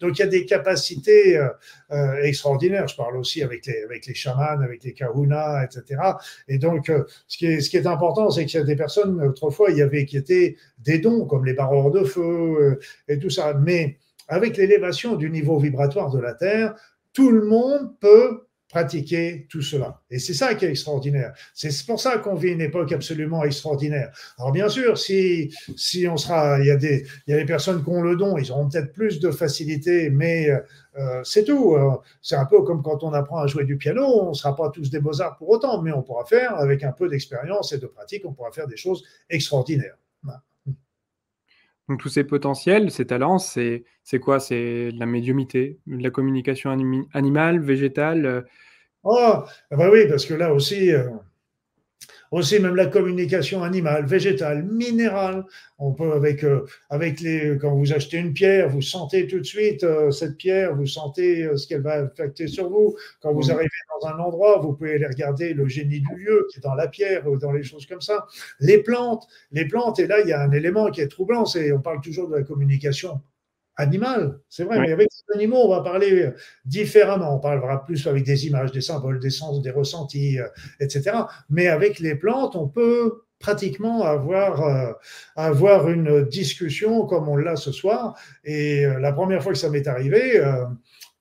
Donc 0.00 0.18
il 0.18 0.20
y 0.20 0.24
a 0.24 0.26
des 0.26 0.44
capacités 0.44 1.38
euh, 1.38 1.48
euh, 1.92 2.22
extraordinaires. 2.22 2.86
Je 2.88 2.94
parle 2.94 3.16
aussi 3.16 3.42
avec 3.42 3.64
les, 3.64 3.82
avec 3.82 4.14
chamans, 4.14 4.60
avec 4.62 4.84
les 4.84 4.92
kahunas, 4.92 5.64
etc. 5.64 6.00
Et 6.46 6.58
donc 6.58 6.92
ce, 7.26 7.38
qui 7.38 7.46
est, 7.46 7.60
ce 7.60 7.70
qui 7.70 7.78
est 7.78 7.86
important, 7.86 8.30
c'est 8.30 8.44
qu'il 8.44 8.60
y 8.60 8.62
a 8.62 8.66
des 8.66 8.76
personnes, 8.76 9.22
autrefois, 9.22 9.70
il 9.70 9.78
y 9.78 9.82
avait 9.82 10.04
qui 10.04 10.18
étaient 10.18 10.56
des 10.78 10.98
dons, 10.98 11.24
comme 11.24 11.46
les 11.46 11.54
barreurs 11.54 11.90
de 11.90 12.04
feu 12.04 12.78
et 13.08 13.18
tout 13.18 13.30
ça. 13.30 13.54
Mais 13.54 13.96
avec 14.28 14.58
l'élévation 14.58 15.16
du 15.16 15.30
niveau 15.30 15.58
vibratoire 15.58 16.10
de 16.10 16.20
la 16.20 16.34
Terre, 16.34 16.74
tout 17.14 17.30
le 17.30 17.46
monde 17.46 17.94
peut 17.98 18.42
pratiquer 18.72 19.46
tout 19.50 19.60
cela. 19.60 20.00
Et 20.10 20.18
c'est 20.18 20.32
ça 20.32 20.54
qui 20.54 20.64
est 20.64 20.70
extraordinaire. 20.70 21.34
C'est 21.54 21.70
pour 21.86 22.00
ça 22.00 22.16
qu'on 22.18 22.34
vit 22.34 22.48
une 22.48 22.62
époque 22.62 22.90
absolument 22.92 23.44
extraordinaire. 23.44 24.10
Alors 24.38 24.50
bien 24.50 24.70
sûr, 24.70 24.96
si, 24.96 25.54
si 25.76 26.08
on 26.08 26.16
sera, 26.16 26.58
il 26.58 26.66
y, 26.66 26.70
a 26.70 26.76
des, 26.76 27.06
il 27.26 27.32
y 27.32 27.34
a 27.34 27.36
des 27.36 27.44
personnes 27.44 27.84
qui 27.84 27.90
ont 27.90 28.00
le 28.00 28.16
don, 28.16 28.38
ils 28.38 28.50
auront 28.50 28.70
peut-être 28.70 28.94
plus 28.94 29.20
de 29.20 29.30
facilité, 29.30 30.08
mais 30.08 30.48
euh, 30.50 31.20
c'est 31.22 31.44
tout. 31.44 31.74
Euh, 31.74 31.90
c'est 32.22 32.36
un 32.36 32.46
peu 32.46 32.62
comme 32.62 32.82
quand 32.82 33.04
on 33.04 33.12
apprend 33.12 33.40
à 33.40 33.46
jouer 33.46 33.64
du 33.64 33.76
piano, 33.76 34.06
on 34.06 34.30
ne 34.30 34.34
sera 34.34 34.56
pas 34.56 34.70
tous 34.70 34.88
des 34.90 35.00
beaux-arts 35.00 35.36
pour 35.36 35.50
autant, 35.50 35.82
mais 35.82 35.92
on 35.92 36.02
pourra 36.02 36.24
faire, 36.24 36.56
avec 36.56 36.82
un 36.82 36.92
peu 36.92 37.10
d'expérience 37.10 37.72
et 37.72 37.78
de 37.78 37.86
pratique, 37.86 38.24
on 38.24 38.32
pourra 38.32 38.52
faire 38.52 38.66
des 38.66 38.78
choses 38.78 39.04
extraordinaires. 39.28 39.96
Donc 41.88 42.00
tous 42.00 42.08
ces 42.08 42.24
potentiels, 42.24 42.90
ces 42.90 43.06
talents, 43.06 43.38
c'est 43.38 43.84
quoi? 44.20 44.40
C'est 44.40 44.90
la 44.92 45.06
médiumité, 45.06 45.78
la 45.86 46.10
communication 46.10 46.70
animale, 47.12 47.60
végétale 47.60 48.44
Oh, 49.04 49.42
bah 49.70 49.90
oui, 49.90 50.06
parce 50.08 50.24
que 50.24 50.34
là 50.34 50.54
aussi, 50.54 50.92
euh, 50.92 51.08
aussi 52.32 52.58
même 52.58 52.74
la 52.74 52.86
communication 52.86 53.62
animale, 53.62 54.06
végétale, 54.06 54.64
minérale. 54.64 55.44
On 55.78 55.92
peut 55.92 56.12
avec 56.12 56.42
euh, 56.44 56.64
avec 56.90 57.20
les 57.20 57.58
quand 57.60 57.74
vous 57.74 57.92
achetez 57.92 58.16
une 58.18 58.32
pierre, 58.32 58.68
vous 58.68 58.82
sentez 58.82 59.26
tout 59.26 59.38
de 59.38 59.44
suite 59.44 59.84
euh, 59.84 60.10
cette 60.10 60.36
pierre, 60.36 60.74
vous 60.74 60.86
sentez 60.86 61.48
ce 61.56 61.66
qu'elle 61.66 61.82
va 61.82 61.92
affecter 61.92 62.48
sur 62.48 62.68
vous. 62.68 62.96
Quand 63.20 63.32
vous 63.32 63.50
arrivez 63.50 63.68
dans 64.00 64.08
un 64.08 64.18
endroit, 64.18 64.58
vous 64.60 64.72
pouvez 64.72 64.94
aller 64.94 65.06
regarder 65.06 65.54
le 65.54 65.68
génie 65.68 66.00
du 66.00 66.16
lieu 66.16 66.48
qui 66.50 66.58
est 66.58 66.62
dans 66.62 66.74
la 66.74 66.88
pierre 66.88 67.28
ou 67.28 67.36
dans 67.36 67.52
les 67.52 67.62
choses 67.62 67.86
comme 67.86 68.00
ça. 68.00 68.26
Les 68.60 68.78
plantes, 68.78 69.26
les 69.52 69.66
plantes. 69.68 69.98
Et 69.98 70.06
là, 70.06 70.20
il 70.20 70.28
y 70.28 70.32
a 70.32 70.40
un 70.40 70.52
élément 70.52 70.90
qui 70.90 71.00
est 71.00 71.08
troublant, 71.08 71.44
c'est 71.44 71.72
on 71.72 71.80
parle 71.80 72.00
toujours 72.00 72.28
de 72.28 72.36
la 72.36 72.42
communication 72.42 73.20
animal, 73.76 74.38
c'est 74.48 74.64
vrai, 74.64 74.80
mais 74.80 74.92
avec 74.92 75.08
les 75.10 75.34
animaux, 75.34 75.58
on 75.64 75.70
va 75.70 75.80
parler 75.80 76.30
différemment. 76.64 77.36
On 77.36 77.40
parlera 77.40 77.84
plus 77.84 78.06
avec 78.06 78.24
des 78.24 78.46
images, 78.46 78.72
des 78.72 78.80
symboles, 78.80 79.18
des 79.18 79.30
sens, 79.30 79.62
des 79.62 79.70
ressentis, 79.70 80.38
euh, 80.38 80.46
etc. 80.80 81.12
Mais 81.50 81.68
avec 81.68 81.98
les 81.98 82.14
plantes, 82.14 82.56
on 82.56 82.68
peut 82.68 83.22
pratiquement 83.38 84.04
avoir, 84.04 84.94
avoir 85.34 85.88
une 85.90 86.24
discussion 86.26 87.06
comme 87.06 87.28
on 87.28 87.34
l'a 87.34 87.56
ce 87.56 87.72
soir. 87.72 88.16
Et 88.44 88.84
la 89.00 89.12
première 89.12 89.42
fois 89.42 89.52
que 89.52 89.58
ça 89.58 89.68
m'est 89.68 89.88
arrivé, 89.88 90.40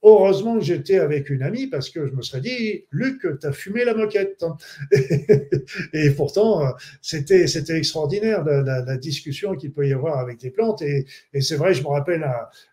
Heureusement 0.04 0.58
que 0.58 0.66
j'étais 0.66 0.98
avec 0.98 1.30
une 1.30 1.44
amie 1.44 1.68
parce 1.68 1.90
que 1.90 2.08
je 2.08 2.14
me 2.14 2.24
serais 2.24 2.42
dit, 2.42 2.86
Luc, 2.92 3.26
t'as 3.40 3.52
fumé 3.52 3.86
la 3.86 3.94
moquette. 3.94 4.44
et 5.94 6.10
pourtant, 6.12 6.74
c'était, 7.02 7.46
c'était 7.46 7.78
extraordinaire 7.78 8.44
la, 8.44 8.98
discussion 8.98 9.56
qu'il 9.56 9.72
peut 9.72 9.88
y 9.88 9.94
avoir 9.94 10.18
avec 10.18 10.40
des 10.40 10.50
plantes. 10.50 10.82
Et, 10.82 11.06
c'est 11.40 11.56
vrai, 11.56 11.74
je 11.74 11.84
me 11.84 11.88
rappelle 11.88 12.28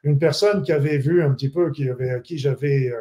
une 0.04 0.18
personne 0.18 0.62
qui 0.62 0.72
avait 0.72 0.98
vu 0.98 1.22
un 1.22 1.32
petit 1.34 1.50
peu, 1.50 1.70
qui 1.70 1.88
avait, 1.88 2.10
à 2.10 2.20
qui 2.20 2.38
j'avais 2.38 2.88
euh, 2.88 2.98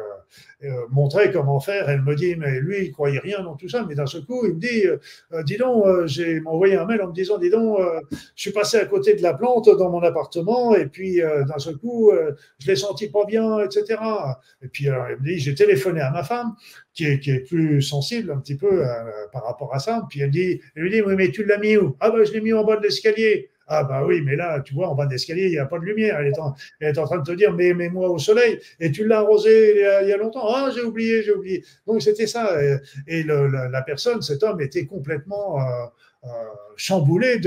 montrer 0.90 1.30
comment 1.30 1.60
faire. 1.60 1.88
Elle 1.88 2.02
me 2.02 2.14
dit, 2.14 2.34
mais 2.36 2.60
lui, 2.60 2.86
il 2.86 2.92
croyait 2.92 3.18
rien 3.18 3.42
dans 3.42 3.54
tout 3.54 3.68
ça. 3.68 3.84
Mais 3.88 3.94
d'un 3.94 4.06
seul 4.06 4.24
coup, 4.24 4.44
il 4.46 4.54
me 4.54 4.60
dit, 4.60 4.86
euh, 4.86 5.42
dis 5.44 5.56
donc, 5.56 5.86
euh, 5.86 6.06
j'ai 6.06 6.40
envoyé 6.44 6.76
un 6.76 6.84
mail 6.84 7.02
en 7.02 7.08
me 7.08 7.12
disant, 7.12 7.38
dis 7.38 7.50
donc, 7.50 7.78
je 8.10 8.16
suis 8.42 8.52
passé 8.52 8.76
à 8.76 8.84
côté 8.86 9.14
de 9.14 9.22
la 9.22 9.34
plante 9.34 9.68
dans 9.68 9.90
mon 9.90 10.02
appartement 10.02 10.74
et 10.74 10.86
puis 10.86 11.18
d'un 11.20 11.58
seul 11.58 11.76
coup, 11.76 12.12
je 12.58 12.66
l'ai 12.66 12.76
senti 12.76 13.08
pas 13.08 13.24
bien, 13.24 13.60
etc. 13.60 14.00
Et 14.62 14.68
puis 14.68 14.88
alors, 14.88 15.06
il 15.10 15.16
me 15.16 15.24
dit, 15.24 15.38
j'ai 15.38 15.54
téléphoné 15.54 16.00
à 16.00 16.10
ma 16.10 16.22
femme 16.22 16.54
qui 16.92 17.04
est, 17.04 17.20
qui 17.20 17.30
est 17.30 17.40
plus 17.40 17.82
sensible 17.82 18.32
un 18.32 18.38
petit 18.38 18.56
peu 18.56 18.82
par 19.32 19.44
rapport 19.44 19.74
à 19.74 19.78
ça. 19.78 20.04
Puis 20.08 20.20
elle 20.20 20.30
dit, 20.30 20.60
elle 20.74 20.82
lui 20.82 20.90
dit, 20.90 21.02
mais 21.02 21.30
tu 21.30 21.44
l'as 21.44 21.58
mis 21.58 21.76
où? 21.76 21.96
Ah 22.00 22.10
ben, 22.10 22.24
je 22.24 22.32
l'ai 22.32 22.40
mis 22.40 22.52
en 22.52 22.64
bas 22.64 22.76
de 22.76 22.82
l'escalier. 22.82 23.50
Ah 23.68 23.84
bah 23.84 24.02
oui, 24.06 24.22
mais 24.24 24.34
là, 24.34 24.60
tu 24.60 24.72
vois, 24.74 24.88
en 24.88 24.94
bas 24.94 25.06
d'escalier, 25.06 25.44
il 25.44 25.50
n'y 25.50 25.58
a 25.58 25.66
pas 25.66 25.78
de 25.78 25.84
lumière. 25.84 26.18
Elle 26.18 26.28
est, 26.28 26.98
en, 26.98 27.04
train 27.04 27.18
de 27.18 27.22
te 27.22 27.32
dire, 27.32 27.52
mais 27.52 27.74
mets-moi 27.74 28.08
au 28.08 28.18
soleil. 28.18 28.58
Et 28.80 28.90
tu 28.90 29.06
l'as 29.06 29.18
arrosé 29.18 29.74
il 30.02 30.08
y, 30.08 30.12
a, 30.12 30.16
longtemps. 30.16 30.48
Ah, 30.48 30.70
j'ai 30.74 30.82
oublié, 30.82 31.22
j'ai 31.22 31.32
oublié. 31.32 31.64
Donc 31.86 32.00
c'était 32.02 32.26
ça. 32.26 32.56
Et, 33.06 33.22
la, 33.24 33.82
personne, 33.82 34.22
cet 34.22 34.42
homme, 34.42 34.60
était 34.60 34.86
complètement... 34.86 35.60
Euh, 35.60 35.86
chamboulé 36.78 37.40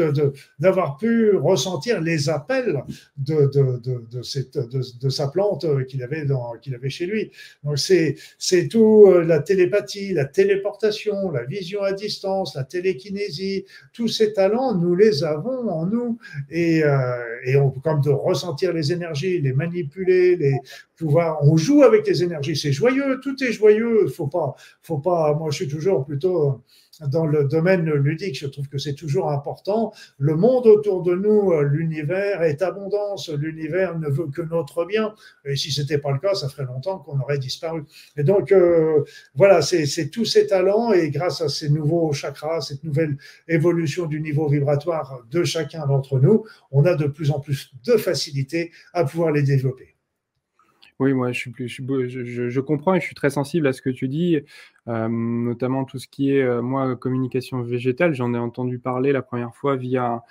d'avoir 0.59 0.97
de, 0.97 0.99
pu 0.99 1.35
ressentir 1.37 2.01
les 2.01 2.29
appels 2.29 2.83
de, 3.17 3.49
de, 3.53 4.21
cette, 4.21 4.57
de, 4.57 5.09
sa 5.09 5.27
plante 5.29 5.65
qu'il 5.85 6.03
avait, 6.03 6.25
avait 6.29 6.89
chez 6.89 7.05
lui. 7.05 7.31
Donc 7.63 7.79
c'est 7.79 8.17
tout 8.69 9.05
euh, 9.07 9.23
la 9.23 9.39
télépathie, 9.39 10.13
la 10.13 10.25
téléportation, 10.25 11.31
la 11.31 11.45
vision 11.45 11.81
à 11.81 11.93
distance, 11.93 12.55
la 12.55 12.65
télékinésie, 12.65 13.65
tous 13.93 14.09
ces 14.09 14.33
talents, 14.33 14.75
nous 14.75 14.95
les 14.95 15.23
avons 15.23 15.69
en 15.69 15.85
nous. 15.85 16.19
Et, 16.49 16.83
euh, 16.83 17.23
et 17.45 17.55
on, 17.55 17.71
comme 17.71 18.01
de 18.01 18.09
ressentir 18.09 18.73
les 18.73 18.91
énergies, 18.91 19.39
les 19.39 19.53
manipuler, 19.53 20.35
les 20.35 20.59
pouvoir, 20.97 21.43
on 21.43 21.57
joue 21.57 21.83
avec 21.83 22.05
les 22.05 22.23
énergies, 22.23 22.55
c'est 22.55 22.71
joyeux, 22.71 23.19
tout 23.23 23.35
est 23.43 23.51
joyeux, 23.51 24.07
faut 24.07 24.27
pas, 24.27 24.55
faut 24.83 24.99
pas, 24.99 25.33
moi 25.33 25.49
je 25.49 25.55
suis 25.55 25.67
toujours 25.67 26.05
plutôt 26.05 26.61
dans 26.99 27.25
le 27.25 27.45
domaine 27.45 27.89
ludique, 27.89 28.37
je 28.37 28.47
trouve 28.47 28.67
que 28.67 28.77
c'est 28.77 28.93
toujours 28.93 29.31
important. 29.31 29.93
Le 30.17 30.35
monde 30.35 30.67
autour 30.67 31.03
de 31.03 31.15
nous, 31.15 31.51
euh, 31.51 31.63
l'univers 31.63 32.43
est 32.43 32.61
abondance, 32.61 33.29
l'univers 33.29 33.97
ne 33.97 34.09
veut 34.09 34.27
que 34.27 34.41
notre 34.41 34.85
bien. 34.85 35.15
Et 35.45 35.55
si 35.55 35.71
ce 35.71 35.81
n'était 35.81 35.97
pas 35.97 36.11
le 36.11 36.19
cas, 36.19 36.33
ça 36.33 36.49
ferait 36.49 36.65
longtemps 36.65 36.99
qu'on 36.99 37.19
aurait 37.19 37.39
disparu. 37.39 37.83
Et 38.17 38.23
donc, 38.23 38.51
euh, 38.51 39.03
voilà, 39.35 39.61
c'est 39.61 40.09
tous 40.09 40.25
ces 40.25 40.47
talents 40.47 40.91
et 40.91 41.09
grâce 41.09 41.41
à 41.41 41.49
ces 41.49 41.69
nouveaux 41.69 42.11
chakras, 42.13 42.61
cette 42.61 42.83
nouvelle 42.83 43.17
évolution 43.47 44.05
du 44.05 44.19
niveau 44.21 44.47
vibratoire 44.47 45.23
de 45.31 45.43
chacun 45.43 45.87
d'entre 45.87 46.19
nous, 46.19 46.45
on 46.71 46.85
a 46.85 46.95
de 46.95 47.07
plus 47.07 47.31
en 47.31 47.39
plus 47.39 47.71
de 47.85 47.97
facilité 47.97 48.71
à 48.93 49.05
pouvoir 49.05 49.31
les 49.31 49.43
développer. 49.43 49.95
Oui, 51.01 51.13
moi, 51.13 51.31
je, 51.31 51.39
suis 51.39 51.49
plus, 51.49 51.67
je, 51.67 52.59
comprends 52.59 52.93
et 52.93 52.99
je 52.99 53.05
suis 53.07 53.15
très 53.15 53.31
sensible 53.31 53.65
à 53.65 53.73
ce 53.73 53.81
que 53.81 53.89
tu 53.89 54.07
dis, 54.07 54.39
euh, 54.87 55.07
notamment 55.09 55.83
tout 55.83 55.97
ce 55.97 56.07
qui 56.07 56.29
est, 56.29 56.43
euh, 56.43 56.61
moi, 56.61 56.95
communication 56.95 57.63
végétale. 57.63 58.13
J'en 58.13 58.35
ai 58.35 58.37
entendu 58.37 58.77
parler 58.77 59.11
la 59.11 59.23
première 59.23 59.55
fois 59.55 59.75
via 59.75 60.21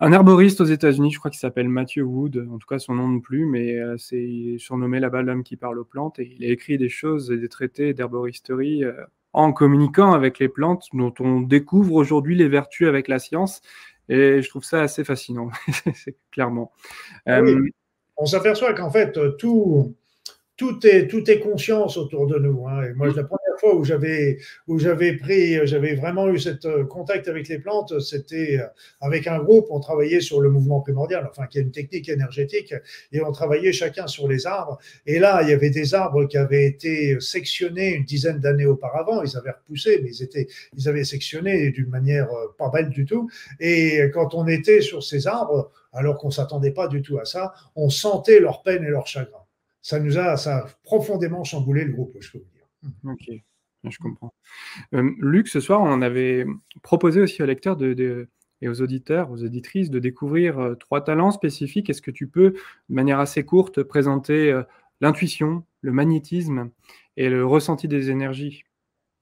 un, 0.00 0.12
herboriste 0.12 0.60
aux 0.60 0.66
États-Unis, 0.66 1.10
je 1.10 1.18
crois 1.18 1.30
qu'il 1.30 1.40
s'appelle 1.40 1.70
Matthew 1.70 2.00
Wood, 2.02 2.46
en 2.52 2.58
tout 2.58 2.66
cas 2.66 2.78
son 2.78 2.96
nom 2.96 3.08
non 3.08 3.20
plus, 3.20 3.46
mais 3.46 3.78
euh, 3.78 3.96
c'est 3.96 4.56
surnommé 4.58 5.00
là-bas 5.00 5.22
l'homme 5.22 5.42
qui 5.42 5.56
parle 5.56 5.78
aux 5.78 5.86
plantes 5.86 6.18
et 6.18 6.36
il 6.38 6.44
a 6.44 6.48
écrit 6.48 6.76
des 6.76 6.90
choses 6.90 7.30
et 7.30 7.38
des 7.38 7.48
traités 7.48 7.94
d'herboristerie 7.94 8.84
en 9.32 9.54
communiquant 9.54 10.12
avec 10.12 10.38
les 10.38 10.50
plantes 10.50 10.84
dont 10.92 11.14
on 11.18 11.40
découvre 11.40 11.94
aujourd'hui 11.94 12.36
les 12.36 12.48
vertus 12.48 12.88
avec 12.88 13.08
la 13.08 13.18
science 13.18 13.62
et 14.10 14.42
je 14.42 14.48
trouve 14.50 14.64
ça 14.64 14.82
assez 14.82 15.02
fascinant, 15.02 15.48
clairement. 16.30 16.72
Ah 17.24 17.40
on 18.16 18.26
s'aperçoit 18.26 18.74
qu'en 18.74 18.90
fait, 18.90 19.18
tout, 19.38 19.94
tout 20.56 20.86
est, 20.86 21.08
tout 21.08 21.28
est 21.30 21.40
conscience 21.40 21.96
autour 21.96 22.26
de 22.26 22.38
nous. 22.38 22.66
Hein. 22.68 22.84
Et 22.84 22.92
moi, 22.92 23.08
la 23.08 23.24
première 23.24 23.58
fois 23.58 23.74
où 23.74 23.84
j'avais, 23.84 24.38
où 24.68 24.78
j'avais 24.78 25.14
pris, 25.14 25.66
j'avais 25.66 25.96
vraiment 25.96 26.28
eu 26.28 26.38
cette 26.38 26.64
euh, 26.64 26.84
contact 26.84 27.26
avec 27.26 27.48
les 27.48 27.58
plantes, 27.58 27.98
c'était 28.00 28.60
euh, 28.60 28.66
avec 29.00 29.26
un 29.26 29.38
groupe. 29.40 29.66
On 29.70 29.80
travaillait 29.80 30.20
sur 30.20 30.40
le 30.40 30.50
mouvement 30.50 30.80
primordial, 30.80 31.26
enfin, 31.28 31.46
qui 31.48 31.58
est 31.58 31.62
une 31.62 31.72
technique 31.72 32.08
énergétique, 32.08 32.72
et 33.12 33.20
on 33.20 33.32
travaillait 33.32 33.72
chacun 33.72 34.06
sur 34.06 34.28
les 34.28 34.46
arbres. 34.46 34.78
Et 35.06 35.18
là, 35.18 35.42
il 35.42 35.48
y 35.48 35.52
avait 35.52 35.70
des 35.70 35.92
arbres 35.92 36.26
qui 36.26 36.36
avaient 36.36 36.66
été 36.66 37.18
sectionnés 37.18 37.94
une 37.94 38.04
dizaine 38.04 38.38
d'années 38.38 38.66
auparavant. 38.66 39.22
Ils 39.22 39.36
avaient 39.36 39.50
repoussé, 39.50 40.00
mais 40.04 40.10
ils 40.10 40.22
étaient, 40.22 40.46
ils 40.76 40.88
avaient 40.88 41.04
sectionné 41.04 41.70
d'une 41.70 41.88
manière 41.88 42.30
euh, 42.30 42.46
pas 42.56 42.70
belle 42.70 42.90
du 42.90 43.06
tout. 43.06 43.28
Et 43.58 44.02
quand 44.12 44.34
on 44.34 44.46
était 44.46 44.82
sur 44.82 45.02
ces 45.02 45.26
arbres, 45.26 45.72
alors 45.94 46.18
qu'on 46.18 46.30
s'attendait 46.30 46.72
pas 46.72 46.88
du 46.88 47.00
tout 47.00 47.18
à 47.18 47.24
ça, 47.24 47.54
on 47.76 47.88
sentait 47.88 48.40
leur 48.40 48.62
peine 48.62 48.84
et 48.84 48.88
leur 48.88 49.06
chagrin 49.06 49.44
ça 49.84 49.96
a, 49.96 50.36
ça 50.38 50.66
profondément 50.82 51.44
chamboulé 51.44 51.84
le 51.84 51.92
groupe, 51.92 52.16
je 52.18 52.32
peux 52.32 52.38
vous 52.38 52.50
dire. 52.54 52.66
Ok, 53.04 53.42
je 53.84 53.98
comprends. 53.98 54.32
Euh, 54.94 55.10
Luc, 55.18 55.46
ce 55.46 55.60
soir, 55.60 55.82
on 55.82 56.00
avait 56.00 56.46
proposé 56.82 57.20
aussi 57.20 57.42
aux 57.42 57.46
lecteurs 57.46 57.78
et 57.82 58.68
aux 58.68 58.80
auditeurs, 58.80 59.30
aux 59.30 59.44
auditrices, 59.44 59.90
de 59.90 59.98
découvrir 59.98 60.58
euh, 60.58 60.74
trois 60.74 61.04
talents 61.04 61.32
spécifiques. 61.32 61.90
Est-ce 61.90 62.00
que 62.00 62.10
tu 62.10 62.28
peux, 62.28 62.52
de 62.52 62.94
manière 62.94 63.20
assez 63.20 63.44
courte, 63.44 63.82
présenter 63.82 64.50
euh, 64.50 64.62
l'intuition, 65.02 65.64
le 65.82 65.92
magnétisme 65.92 66.70
et 67.18 67.28
le 67.28 67.44
ressenti 67.44 67.86
des 67.86 68.08
énergies? 68.08 68.64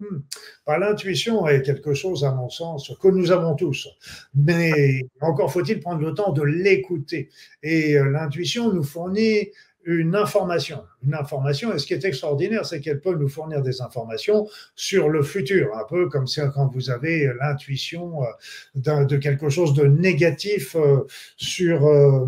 Hmm. 0.03 0.23
bah, 0.67 0.79
L'intuition 0.79 1.47
est 1.47 1.63
quelque 1.63 1.95
chose, 1.95 2.25
à 2.25 2.33
mon 2.33 2.49
sens, 2.49 2.93
que 3.01 3.09
nous 3.09 3.31
avons 3.31 3.55
tous. 3.55 3.89
Mais 4.35 5.03
encore 5.21 5.53
faut-il 5.53 5.81
prendre 5.81 6.01
le 6.01 6.15
temps 6.15 6.33
de 6.33 6.43
l'écouter. 6.43 7.29
Et 7.63 7.95
l'intuition 7.95 8.73
nous 8.73 8.83
fournit 8.83 9.49
une 9.85 10.15
information. 10.15 10.85
Une 11.05 11.15
information, 11.15 11.75
et 11.75 11.79
ce 11.79 11.87
qui 11.87 11.95
est 11.95 12.05
extraordinaire, 12.05 12.65
c'est 12.65 12.81
qu'elle 12.81 13.01
peut 13.01 13.15
nous 13.15 13.29
fournir 13.29 13.63
des 13.63 13.81
informations 13.81 14.47
sur 14.77 15.09
le 15.09 15.23
futur, 15.23 15.77
un 15.77 15.85
peu 15.85 16.09
comme 16.09 16.27
quand 16.55 16.69
vous 16.69 16.91
avez 16.91 17.31
l'intuition 17.41 18.23
euh, 18.23 19.05
de 19.05 19.17
quelque 19.17 19.49
chose 19.49 19.75
de 19.75 19.85
négatif 19.85 20.77
euh, 20.77 21.07
sur 21.37 21.87
euh, 21.87 22.27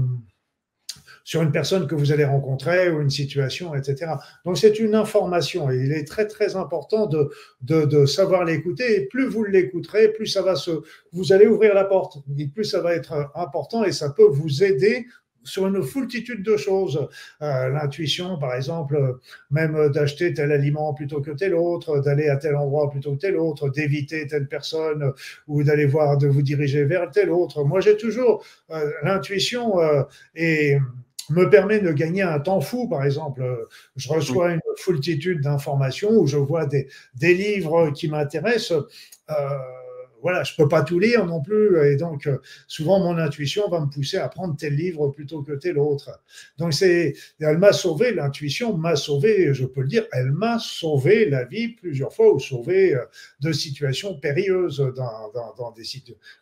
sur 1.24 1.42
une 1.42 1.50
personne 1.50 1.86
que 1.86 1.94
vous 1.94 2.12
allez 2.12 2.24
rencontrer 2.24 2.90
ou 2.90 3.00
une 3.00 3.10
situation, 3.10 3.74
etc. 3.74 4.12
Donc 4.44 4.58
c'est 4.58 4.78
une 4.78 4.94
information 4.94 5.70
et 5.70 5.76
il 5.76 5.92
est 5.92 6.06
très 6.06 6.26
très 6.26 6.54
important 6.54 7.06
de, 7.06 7.30
de, 7.62 8.06
savoir 8.06 8.44
l'écouter 8.44 9.00
et 9.00 9.06
plus 9.06 9.26
vous 9.26 9.42
l'écouterez, 9.42 10.08
plus 10.08 10.26
ça 10.26 10.42
va 10.42 10.54
se, 10.54 10.70
vous 11.12 11.32
allez 11.32 11.46
ouvrir 11.46 11.74
la 11.74 11.84
porte, 11.84 12.18
et 12.38 12.46
plus 12.46 12.64
ça 12.64 12.80
va 12.80 12.94
être 12.94 13.30
important 13.34 13.84
et 13.84 13.92
ça 13.92 14.10
peut 14.10 14.28
vous 14.28 14.62
aider 14.62 15.06
sur 15.44 15.66
une 15.66 15.82
foultitude 15.82 16.42
de 16.42 16.56
choses. 16.56 17.08
Euh, 17.42 17.68
l'intuition, 17.68 18.38
par 18.38 18.54
exemple, 18.54 19.18
même 19.50 19.90
d'acheter 19.90 20.32
tel 20.32 20.52
aliment 20.52 20.94
plutôt 20.94 21.20
que 21.20 21.30
tel 21.30 21.54
autre, 21.54 22.00
d'aller 22.00 22.28
à 22.28 22.36
tel 22.36 22.56
endroit 22.56 22.90
plutôt 22.90 23.12
que 23.12 23.20
tel 23.20 23.36
autre, 23.36 23.68
d'éviter 23.68 24.26
telle 24.26 24.48
personne 24.48 25.12
ou 25.46 25.62
d'aller 25.62 25.86
voir, 25.86 26.18
de 26.18 26.26
vous 26.26 26.42
diriger 26.42 26.84
vers 26.84 27.10
tel 27.10 27.30
autre. 27.30 27.62
Moi, 27.64 27.80
j'ai 27.80 27.96
toujours 27.96 28.44
euh, 28.70 28.90
l'intuition 29.02 29.80
euh, 29.80 30.02
et 30.34 30.78
me 31.30 31.48
permet 31.48 31.80
de 31.80 31.92
gagner 31.92 32.22
un 32.22 32.40
temps 32.40 32.60
fou, 32.60 32.88
par 32.88 33.04
exemple. 33.04 33.42
Je 33.96 34.08
reçois 34.08 34.52
une 34.52 34.60
foultitude 34.78 35.40
d'informations 35.40 36.10
ou 36.10 36.26
je 36.26 36.36
vois 36.36 36.66
des, 36.66 36.88
des 37.14 37.34
livres 37.34 37.90
qui 37.90 38.08
m'intéressent. 38.08 38.84
Euh, 39.30 39.34
voilà, 40.24 40.42
je 40.42 40.54
peux 40.56 40.68
pas 40.68 40.82
tout 40.82 40.98
lire 40.98 41.26
non 41.26 41.42
plus, 41.42 41.78
et 41.86 41.96
donc 41.96 42.26
euh, 42.26 42.38
souvent 42.66 42.98
mon 42.98 43.18
intuition 43.18 43.68
va 43.68 43.78
me 43.80 43.90
pousser 43.90 44.16
à 44.16 44.26
prendre 44.30 44.56
tel 44.56 44.74
livre 44.74 45.08
plutôt 45.08 45.42
que 45.42 45.52
tel 45.52 45.78
autre. 45.78 46.18
Donc 46.56 46.72
c'est, 46.72 47.12
elle 47.40 47.58
m'a 47.58 47.74
sauvé, 47.74 48.14
l'intuition 48.14 48.74
m'a 48.74 48.96
sauvé, 48.96 49.52
je 49.52 49.66
peux 49.66 49.82
le 49.82 49.88
dire, 49.88 50.06
elle 50.12 50.32
m'a 50.32 50.58
sauvé 50.58 51.28
la 51.28 51.44
vie 51.44 51.68
plusieurs 51.68 52.10
fois 52.10 52.32
ou 52.32 52.40
sauvé 52.40 52.94
euh, 52.94 53.04
de 53.40 53.52
situations 53.52 54.18
périlleuses 54.18 54.78
dans, 54.96 55.72
des 55.72 55.84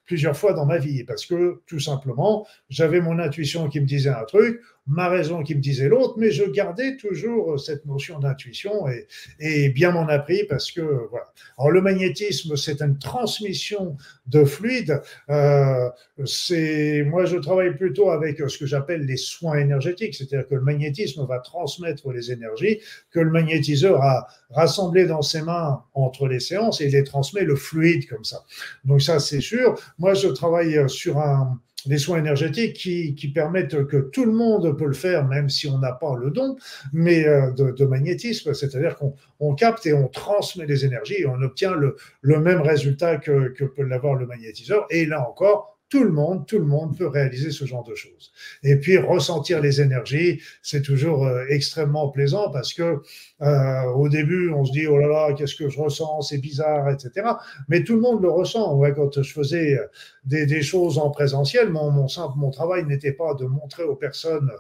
plusieurs 0.06 0.36
fois 0.36 0.52
dans 0.52 0.64
ma 0.64 0.78
vie, 0.78 1.02
parce 1.02 1.26
que 1.26 1.60
tout 1.66 1.80
simplement 1.80 2.46
j'avais 2.68 3.00
mon 3.00 3.18
intuition 3.18 3.68
qui 3.68 3.80
me 3.80 3.86
disait 3.86 4.10
un 4.10 4.24
truc, 4.24 4.60
ma 4.86 5.08
raison 5.08 5.42
qui 5.42 5.54
me 5.54 5.60
disait 5.60 5.88
l'autre, 5.88 6.14
mais 6.18 6.30
je 6.30 6.44
gardais 6.44 6.96
toujours 6.96 7.58
cette 7.60 7.86
notion 7.86 8.18
d'intuition 8.18 8.88
et, 8.88 9.06
et, 9.38 9.68
bien 9.68 9.92
m'en 9.92 10.08
a 10.08 10.18
pris 10.18 10.44
parce 10.48 10.72
que 10.72 10.80
voilà. 10.80 11.26
Alors 11.56 11.70
le 11.70 11.80
magnétisme, 11.80 12.56
c'est 12.56 12.82
une 12.82 12.98
transmission 12.98 13.96
de 14.26 14.44
fluide. 14.44 15.00
Euh, 15.30 15.88
c'est 16.24 17.04
moi, 17.06 17.26
je 17.26 17.36
travaille 17.36 17.76
plutôt 17.76 18.10
avec 18.10 18.38
ce 18.48 18.58
que 18.58 18.66
j'appelle 18.66 19.06
les 19.06 19.16
soins 19.16 19.56
énergétiques, 19.56 20.14
c'est-à-dire 20.14 20.48
que 20.48 20.56
le 20.56 20.62
magnétisme 20.62 21.24
va 21.26 21.38
transmettre 21.38 22.10
les 22.10 22.32
énergies 22.32 22.80
que 23.10 23.20
le 23.20 23.30
magnétiseur 23.30 24.02
a 24.02 24.26
rassemblées 24.50 25.06
dans 25.06 25.22
ses 25.22 25.42
mains 25.42 25.84
entre 25.94 26.26
les 26.26 26.40
séances 26.40 26.80
et 26.80 26.86
il 26.86 26.92
les 26.92 27.04
transmet 27.04 27.44
le 27.44 27.56
fluide 27.56 28.08
comme 28.08 28.24
ça. 28.24 28.44
Donc 28.84 29.00
ça, 29.00 29.20
c'est 29.20 29.40
sûr. 29.40 29.78
Moi, 29.98 30.14
je 30.14 30.28
travaille 30.28 30.88
sur 30.88 31.18
un 31.18 31.60
des 31.86 31.98
soins 31.98 32.18
énergétiques 32.18 32.74
qui, 32.74 33.14
qui, 33.14 33.28
permettent 33.28 33.86
que 33.86 33.96
tout 33.96 34.24
le 34.24 34.32
monde 34.32 34.76
peut 34.76 34.86
le 34.86 34.92
faire, 34.92 35.26
même 35.26 35.48
si 35.48 35.66
on 35.66 35.78
n'a 35.78 35.92
pas 35.92 36.14
le 36.16 36.30
don, 36.30 36.56
mais 36.92 37.26
euh, 37.26 37.50
de, 37.52 37.84
magnétisme, 37.84 38.54
c'est-à-dire 38.54 38.96
qu'on 38.96 39.54
capte 39.54 39.86
et 39.86 39.92
on 39.92 40.08
transmet 40.08 40.66
les 40.66 40.84
énergies 40.84 41.20
et 41.20 41.26
on 41.26 41.40
obtient 41.42 41.74
le, 41.74 41.96
le 42.20 42.40
même 42.40 42.60
résultat 42.60 43.16
que, 43.16 43.48
que 43.48 43.64
peut 43.64 43.82
l'avoir 43.82 44.14
le 44.14 44.26
magnétiseur. 44.26 44.86
Et 44.90 45.06
là 45.06 45.28
encore, 45.28 45.71
tout 45.93 46.05
le 46.05 46.11
monde, 46.11 46.47
tout 46.47 46.59
le 46.59 46.64
monde 46.64 46.97
peut 46.97 47.07
réaliser 47.07 47.51
ce 47.51 47.66
genre 47.66 47.84
de 47.84 47.95
choses. 47.95 48.32
Et 48.62 48.76
puis 48.76 48.97
ressentir 48.97 49.61
les 49.61 49.82
énergies, 49.82 50.40
c'est 50.62 50.80
toujours 50.80 51.26
euh, 51.26 51.45
extrêmement 51.51 52.09
plaisant 52.09 52.51
parce 52.51 52.72
que 52.72 53.03
euh, 53.43 53.82
au 53.95 54.09
début, 54.09 54.51
on 54.53 54.64
se 54.64 54.72
dit 54.72 54.86
oh 54.86 54.97
là 54.97 55.07
là, 55.07 55.34
qu'est-ce 55.34 55.55
que 55.55 55.68
je 55.68 55.78
ressens, 55.78 56.22
c'est 56.22 56.38
bizarre, 56.38 56.88
etc. 56.88 57.32
Mais 57.68 57.84
tout 57.84 57.95
le 57.97 58.01
monde 58.01 58.22
le 58.22 58.30
ressent. 58.30 58.80
Quand 58.97 59.20
je 59.20 59.32
faisais 59.34 59.76
euh, 59.76 59.86
des, 60.24 60.47
des 60.47 60.62
choses 60.62 60.97
en 60.97 61.11
présentiel, 61.11 61.68
mon, 61.68 61.90
mon, 61.90 62.07
mon 62.36 62.51
travail 62.51 62.86
n'était 62.86 63.12
pas 63.12 63.34
de 63.34 63.45
montrer 63.45 63.82
aux 63.82 63.97
personnes 63.97 64.51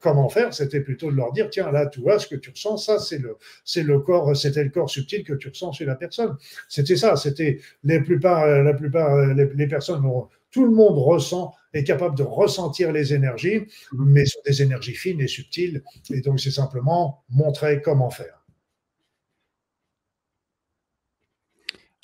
comment 0.00 0.28
faire, 0.28 0.54
c'était 0.54 0.80
plutôt 0.80 1.10
de 1.10 1.16
leur 1.16 1.32
dire 1.32 1.48
tiens 1.50 1.72
là, 1.72 1.86
tu 1.86 2.00
vois 2.00 2.18
ce 2.20 2.28
que 2.28 2.36
tu 2.36 2.50
ressens, 2.50 2.76
ça 2.76 2.98
c'est 3.00 3.82
le 3.82 3.98
corps, 3.98 4.36
c'était 4.36 4.62
le 4.62 4.70
corps 4.70 4.90
subtil 4.90 5.24
que 5.24 5.32
tu 5.32 5.48
ressens 5.48 5.72
chez 5.72 5.84
la 5.84 5.96
personne. 5.96 6.36
C'était 6.68 6.96
ça, 6.96 7.16
c'était 7.16 7.58
les 7.82 8.00
plupart 8.00 8.46
la 8.46 8.74
plupart 8.74 9.16
les 9.34 9.66
personnes 9.66 10.03
tout 10.50 10.64
le 10.64 10.70
monde 10.70 10.96
ressent, 10.98 11.52
est 11.72 11.84
capable 11.84 12.16
de 12.16 12.22
ressentir 12.22 12.92
les 12.92 13.12
énergies, 13.12 13.66
mhm. 13.92 14.04
mais 14.06 14.26
sont 14.26 14.40
des 14.46 14.62
énergies 14.62 14.94
fines 14.94 15.20
et 15.20 15.26
subtiles. 15.26 15.82
Et 16.10 16.20
donc, 16.20 16.40
c'est 16.40 16.50
simplement 16.50 17.24
montrer 17.28 17.82
comment 17.82 18.10
faire. 18.10 18.44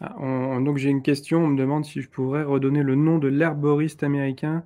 Ah, 0.00 0.16
donc, 0.60 0.78
j'ai 0.78 0.88
une 0.88 1.02
question. 1.02 1.44
On 1.44 1.48
me 1.48 1.58
demande 1.58 1.84
si 1.84 2.00
je 2.00 2.08
pourrais 2.08 2.42
redonner 2.42 2.82
le 2.82 2.94
nom 2.94 3.18
de 3.18 3.28
l'herboriste 3.28 4.02
américain 4.02 4.64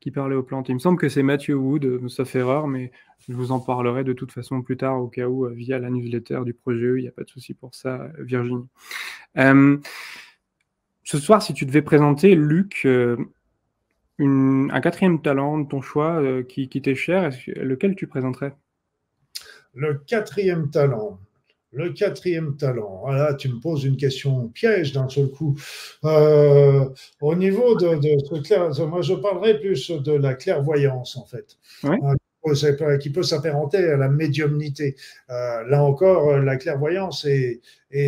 qui 0.00 0.10
parlait 0.10 0.34
aux 0.34 0.42
plantes. 0.42 0.68
Il 0.70 0.74
me 0.74 0.78
semble 0.78 0.98
que 0.98 1.10
c'est 1.10 1.22
Matthew 1.22 1.50
Wood, 1.50 2.08
sauf 2.08 2.34
erreur, 2.34 2.66
mais 2.66 2.90
je 3.28 3.34
vous 3.34 3.52
en 3.52 3.60
parlerai 3.60 4.02
de 4.02 4.14
toute 4.14 4.32
façon 4.32 4.62
plus 4.62 4.78
tard, 4.78 5.00
au 5.00 5.08
cas 5.08 5.26
où, 5.26 5.44
euh, 5.44 5.52
via 5.52 5.78
la 5.78 5.90
newsletter 5.90 6.40
du 6.44 6.54
projet 6.54 6.94
Il 6.96 7.02
n'y 7.02 7.08
a 7.08 7.12
pas 7.12 7.24
de 7.24 7.28
souci 7.28 7.52
pour 7.52 7.74
ça, 7.74 8.08
Virginie. 8.18 8.64
Euh, 9.36 9.76
ce 11.10 11.18
soir, 11.18 11.42
si 11.42 11.54
tu 11.54 11.66
devais 11.66 11.82
présenter, 11.82 12.36
Luc, 12.36 12.82
euh, 12.84 13.16
un 14.20 14.80
quatrième 14.80 15.20
talent 15.20 15.58
de 15.58 15.66
ton 15.66 15.82
choix 15.82 16.22
euh, 16.22 16.44
qui, 16.44 16.68
t'est 16.68 16.94
cher, 16.94 17.32
lequel 17.48 17.96
tu 17.96 18.06
présenterais? 18.06 18.54
Le 19.74 19.94
quatrième 19.94 20.70
talent. 20.70 21.18
Le 21.72 21.90
quatrième 21.90 22.56
talent. 22.56 23.00
Voilà, 23.02 23.34
tu 23.34 23.48
me 23.48 23.58
poses 23.58 23.84
une 23.84 23.96
question 23.96 24.46
piège 24.50 24.92
d'un 24.92 25.08
seul 25.08 25.28
coup. 25.30 25.56
Euh, 26.04 26.88
au 27.20 27.34
niveau 27.34 27.74
de, 27.74 27.98
ce 27.98 28.82
moi 28.82 29.02
je 29.02 29.14
parlerai 29.14 29.58
plus 29.58 29.90
de 29.90 30.12
la 30.12 30.34
clairvoyance 30.34 31.16
en 31.16 31.24
fait. 31.24 31.58
Qui 33.00 33.10
peut 33.10 33.22
s'apparenter 33.22 33.78
à 33.78 33.96
la 33.96 34.08
médiumnité. 34.08 34.96
là 35.28 35.82
encore, 35.82 36.38
la 36.38 36.56
clairvoyance 36.56 37.24
est, 37.24 37.60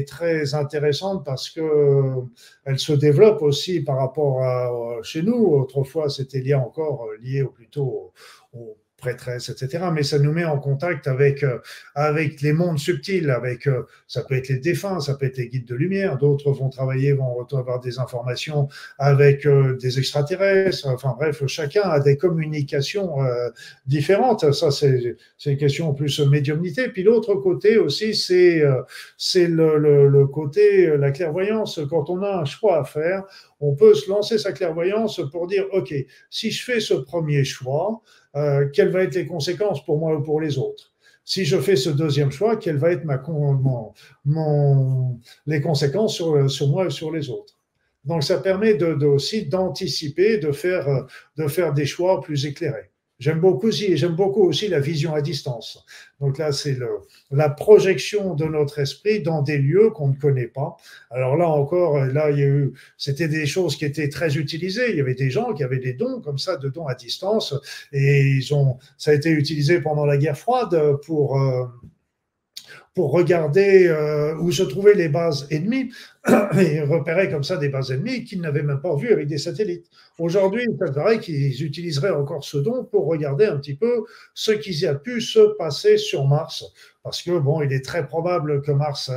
très 0.06 0.54
intéressante 0.54 1.24
parce 1.24 1.50
que 1.50 1.60
euh, 1.60 2.22
elle 2.64 2.78
se 2.78 2.92
développe 2.92 3.42
aussi 3.42 3.80
par 3.80 3.98
rapport 3.98 4.42
à 4.42 4.70
chez 5.02 5.22
nous. 5.22 5.34
Autrefois, 5.34 6.08
c'était 6.08 6.40
lié 6.40 6.54
encore 6.54 7.06
euh, 7.06 7.16
lié 7.20 7.44
plutôt 7.44 8.12
au, 8.52 8.76
prêtresse, 9.02 9.50
etc. 9.50 9.84
Mais 9.92 10.04
ça 10.04 10.18
nous 10.18 10.32
met 10.32 10.44
en 10.44 10.58
contact 10.58 11.06
avec, 11.08 11.42
euh, 11.42 11.58
avec 11.94 12.40
les 12.40 12.52
mondes 12.52 12.78
subtils, 12.78 13.28
avec, 13.30 13.66
euh, 13.66 13.82
ça 14.06 14.22
peut 14.22 14.36
être 14.36 14.48
les 14.48 14.58
défunts, 14.58 15.00
ça 15.00 15.14
peut 15.14 15.26
être 15.26 15.36
les 15.36 15.48
guides 15.48 15.66
de 15.66 15.74
lumière, 15.74 16.16
d'autres 16.16 16.52
vont 16.52 16.70
travailler, 16.70 17.12
vont 17.12 17.42
avoir 17.52 17.80
des 17.80 17.98
informations 17.98 18.68
avec 18.98 19.44
euh, 19.44 19.76
des 19.76 19.98
extraterrestres, 19.98 20.86
enfin 20.86 21.14
bref, 21.18 21.44
chacun 21.46 21.82
a 21.82 22.00
des 22.00 22.16
communications 22.16 23.16
différentes. 23.86 24.52
Ça, 24.52 24.70
c'est 24.70 25.16
une 25.46 25.56
question 25.56 25.92
plus 25.94 26.20
médiumnité. 26.20 26.88
Puis 26.88 27.02
l'autre 27.02 27.34
côté 27.34 27.78
aussi, 27.78 28.14
c'est 28.14 28.62
c'est 29.16 29.48
le, 29.48 29.78
le, 29.78 30.08
le 30.08 30.26
côté, 30.26 30.96
la 30.96 31.10
clairvoyance. 31.10 31.80
Quand 31.90 32.08
on 32.08 32.22
a 32.22 32.36
un 32.42 32.44
choix 32.44 32.80
à 32.80 32.84
faire, 32.84 33.24
on 33.60 33.74
peut 33.74 33.94
se 33.94 34.08
lancer 34.08 34.38
sa 34.38 34.52
clairvoyance 34.52 35.20
pour 35.30 35.46
dire, 35.46 35.66
OK, 35.72 35.92
si 36.30 36.50
je 36.50 36.64
fais 36.64 36.80
ce 36.80 36.94
premier 36.94 37.44
choix, 37.44 38.02
euh, 38.36 38.68
quelles 38.72 38.90
vont 38.90 39.00
être 39.00 39.14
les 39.14 39.26
conséquences 39.26 39.84
pour 39.84 39.98
moi 39.98 40.16
ou 40.16 40.22
pour 40.22 40.40
les 40.40 40.58
autres? 40.58 40.92
Si 41.24 41.44
je 41.44 41.58
fais 41.58 41.76
ce 41.76 41.90
deuxième 41.90 42.32
choix, 42.32 42.56
quelles 42.56 42.78
vont 42.78 42.88
être 42.88 43.04
ma, 43.04 43.22
mon, 44.24 45.18
les 45.46 45.60
conséquences 45.60 46.14
sur, 46.14 46.50
sur, 46.50 46.68
moi 46.68 46.86
et 46.86 46.90
sur 46.90 47.12
les 47.12 47.30
autres? 47.30 47.54
Donc, 48.04 48.24
ça 48.24 48.38
permet 48.38 48.74
de, 48.74 48.94
de 48.94 49.06
aussi 49.06 49.46
d'anticiper, 49.46 50.38
de 50.38 50.50
faire, 50.50 51.06
de 51.36 51.46
faire 51.46 51.72
des 51.72 51.86
choix 51.86 52.20
plus 52.20 52.46
éclairés. 52.46 52.91
J'aime 53.22 53.38
beaucoup 53.38 53.68
aussi, 53.68 53.94
beaucoup 54.16 54.42
aussi 54.42 54.66
la 54.66 54.80
vision 54.80 55.14
à 55.14 55.22
distance. 55.22 55.84
Donc 56.20 56.38
là, 56.38 56.50
c'est 56.50 56.76
la 57.30 57.48
projection 57.50 58.34
de 58.34 58.46
notre 58.46 58.80
esprit 58.80 59.22
dans 59.22 59.42
des 59.42 59.58
lieux 59.58 59.90
qu'on 59.90 60.08
ne 60.08 60.16
connaît 60.16 60.48
pas. 60.48 60.76
Alors 61.08 61.36
là 61.36 61.46
encore, 61.46 62.04
là, 62.04 62.30
c'était 62.98 63.28
des 63.28 63.46
choses 63.46 63.76
qui 63.76 63.84
étaient 63.84 64.08
très 64.08 64.36
utilisées. 64.36 64.90
Il 64.90 64.96
y 64.96 65.00
avait 65.00 65.14
des 65.14 65.30
gens 65.30 65.54
qui 65.54 65.62
avaient 65.62 65.78
des 65.78 65.92
dons 65.92 66.20
comme 66.20 66.38
ça, 66.38 66.56
de 66.56 66.68
dons 66.68 66.88
à 66.88 66.96
distance, 66.96 67.54
et 67.92 68.40
ça 68.98 69.12
a 69.12 69.14
été 69.14 69.30
utilisé 69.30 69.80
pendant 69.80 70.04
la 70.04 70.16
guerre 70.16 70.36
froide 70.36 70.76
pour 71.06 71.40
euh, 71.40 71.66
pour 72.94 73.12
regarder 73.12 73.86
euh, 73.88 74.36
où 74.36 74.52
se 74.52 74.62
trouvaient 74.62 74.94
les 74.94 75.08
bases 75.08 75.46
ennemies 75.50 75.90
et 76.58 76.82
repérer 76.82 77.30
comme 77.30 77.42
ça 77.42 77.56
des 77.56 77.68
bases 77.68 77.90
ennemies 77.90 78.24
qu'ils 78.24 78.40
n'avaient 78.40 78.62
même 78.62 78.80
pas 78.80 78.94
vues 78.96 79.12
avec 79.12 79.28
des 79.28 79.38
satellites. 79.38 79.86
Aujourd'hui, 80.18 80.62
il 80.68 80.92
paraît 80.92 81.18
qu'ils 81.18 81.64
utiliseraient 81.64 82.10
encore 82.10 82.44
ce 82.44 82.58
don 82.58 82.84
pour 82.84 83.06
regarder 83.06 83.46
un 83.46 83.56
petit 83.56 83.74
peu 83.74 84.04
ce 84.34 84.52
qui 84.52 84.86
a 84.86 84.94
pu 84.94 85.20
se 85.20 85.56
passer 85.56 85.96
sur 85.96 86.26
Mars. 86.26 86.64
Parce 87.02 87.22
que, 87.22 87.36
bon, 87.38 87.62
il 87.62 87.72
est 87.72 87.84
très 87.84 88.06
probable 88.06 88.62
que 88.62 88.70
Mars 88.70 89.10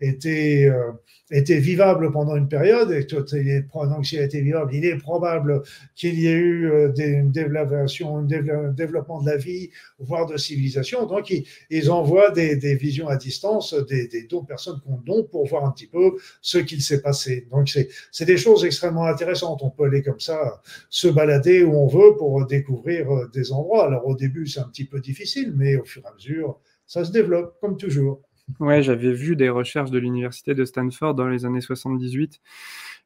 était, 0.00 0.70
euh, 0.70 0.92
était 1.30 1.58
vivable 1.58 2.12
pendant 2.12 2.36
une 2.36 2.48
période, 2.48 2.92
et 2.92 3.04
donc 3.04 4.06
s'il 4.06 4.20
a 4.20 4.22
été 4.22 4.40
vivable, 4.40 4.72
il 4.72 4.84
est 4.84 4.96
probable 4.96 5.62
qu'il 5.96 6.20
y 6.20 6.28
ait 6.28 6.32
eu 6.32 6.70
euh, 6.70 6.88
des, 6.88 7.06
une 7.08 7.32
développement, 7.32 8.18
un 8.18 8.70
développement 8.70 9.20
de 9.20 9.30
la 9.30 9.36
vie, 9.36 9.70
voire 9.98 10.26
de 10.26 10.36
civilisation. 10.36 11.06
Donc, 11.06 11.32
ils, 11.70 11.90
envoient 11.90 12.30
des, 12.30 12.76
visions 12.76 13.05
à 13.08 13.16
distance, 13.16 13.74
des, 13.74 14.08
des 14.08 14.28
personnes 14.46 14.80
qui 14.80 14.88
ont 14.88 15.00
don 15.04 15.24
pour 15.24 15.46
voir 15.46 15.64
un 15.64 15.70
petit 15.70 15.86
peu 15.86 16.16
ce 16.40 16.58
qu'il 16.58 16.82
s'est 16.82 17.02
passé. 17.02 17.46
Donc, 17.50 17.68
c'est 17.68 18.24
des 18.24 18.36
choses 18.36 18.64
extrêmement 18.64 19.06
intéressantes. 19.06 19.60
On 19.62 19.70
peut 19.70 19.84
aller 19.84 20.02
comme 20.02 20.20
ça, 20.20 20.60
se 20.90 21.08
balader 21.08 21.62
où 21.62 21.74
on 21.74 21.86
veut 21.86 22.16
pour 22.16 22.44
découvrir 22.46 23.10
euh, 23.10 23.30
des 23.32 23.52
endroits. 23.52 23.86
Alors, 23.86 24.06
au 24.06 24.14
début, 24.14 24.46
c'est 24.46 24.60
un 24.60 24.68
petit 24.68 24.84
peu 24.84 25.00
difficile, 25.00 25.52
mais 25.56 25.76
au 25.76 25.84
fur 25.84 26.02
et 26.04 26.08
à 26.08 26.14
mesure, 26.14 26.60
ça 26.86 27.04
se 27.04 27.12
développe, 27.12 27.56
comme 27.60 27.76
toujours. 27.76 28.22
Ouais, 28.60 28.82
j'avais 28.82 29.12
vu 29.12 29.34
des 29.34 29.48
recherches 29.48 29.90
de 29.90 29.98
l'université 29.98 30.54
de 30.54 30.64
Stanford 30.64 31.14
dans 31.14 31.28
les 31.28 31.44
années 31.44 31.60
78 31.60 32.40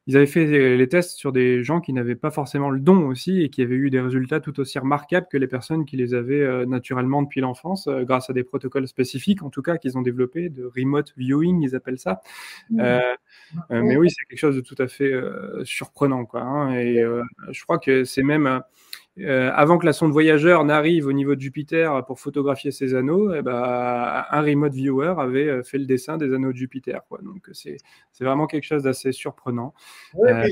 ils 0.07 0.17
avaient 0.17 0.25
fait 0.25 0.77
les 0.77 0.87
tests 0.87 1.11
sur 1.11 1.31
des 1.31 1.63
gens 1.63 1.79
qui 1.79 1.93
n'avaient 1.93 2.15
pas 2.15 2.31
forcément 2.31 2.71
le 2.71 2.79
don 2.79 3.07
aussi 3.07 3.41
et 3.41 3.49
qui 3.49 3.61
avaient 3.61 3.75
eu 3.75 3.91
des 3.91 3.99
résultats 3.99 4.39
tout 4.39 4.59
aussi 4.59 4.79
remarquables 4.79 5.27
que 5.29 5.37
les 5.37 5.47
personnes 5.47 5.85
qui 5.85 5.95
les 5.95 6.15
avaient 6.15 6.41
euh, 6.41 6.65
naturellement 6.65 7.21
depuis 7.21 7.39
l'enfance, 7.39 7.87
euh, 7.87 8.03
grâce 8.03 8.29
à 8.29 8.33
des 8.33 8.43
protocoles 8.43 8.87
spécifiques, 8.87 9.43
en 9.43 9.51
tout 9.51 9.61
cas, 9.61 9.77
qu'ils 9.77 9.97
ont 9.99 10.01
développés, 10.01 10.49
de 10.49 10.65
remote 10.75 11.13
viewing, 11.17 11.61
ils 11.61 11.75
appellent 11.75 11.99
ça. 11.99 12.21
Euh, 12.79 12.99
mais 13.69 13.95
oui, 13.95 14.09
c'est 14.09 14.25
quelque 14.25 14.39
chose 14.39 14.55
de 14.55 14.61
tout 14.61 14.75
à 14.79 14.87
fait 14.87 15.11
surprenant. 15.63 16.25
Quoi, 16.25 16.41
hein, 16.41 16.75
et 16.79 17.03
je 17.49 17.63
crois 17.63 17.77
que 17.77 18.03
c'est 18.03 18.23
même 18.23 18.61
euh, 19.19 19.51
avant 19.53 19.77
que 19.77 19.85
la 19.85 19.93
sonde 19.93 20.11
voyageur 20.11 20.63
n'arrive 20.63 21.05
au 21.05 21.11
niveau 21.11 21.35
de 21.35 21.41
Jupiter 21.41 22.05
pour 22.05 22.19
photographier 22.19 22.71
ses 22.71 22.95
anneaux, 22.95 23.33
eh 23.33 23.41
ben, 23.41 23.53
un 23.53 24.41
remote 24.41 24.73
viewer 24.73 25.15
avait 25.17 25.47
euh, 25.47 25.63
fait 25.63 25.77
le 25.77 25.85
dessin 25.85 26.17
des 26.17 26.33
anneaux 26.33 26.53
de 26.53 26.57
Jupiter. 26.57 27.01
Quoi. 27.09 27.19
Donc 27.21 27.49
c'est 27.51 27.77
vraiment 28.21 28.47
quelque 28.47 28.63
chose 28.63 28.83
d'assez 28.83 29.11
surprenant. 29.11 29.73
Euh, 30.15 30.47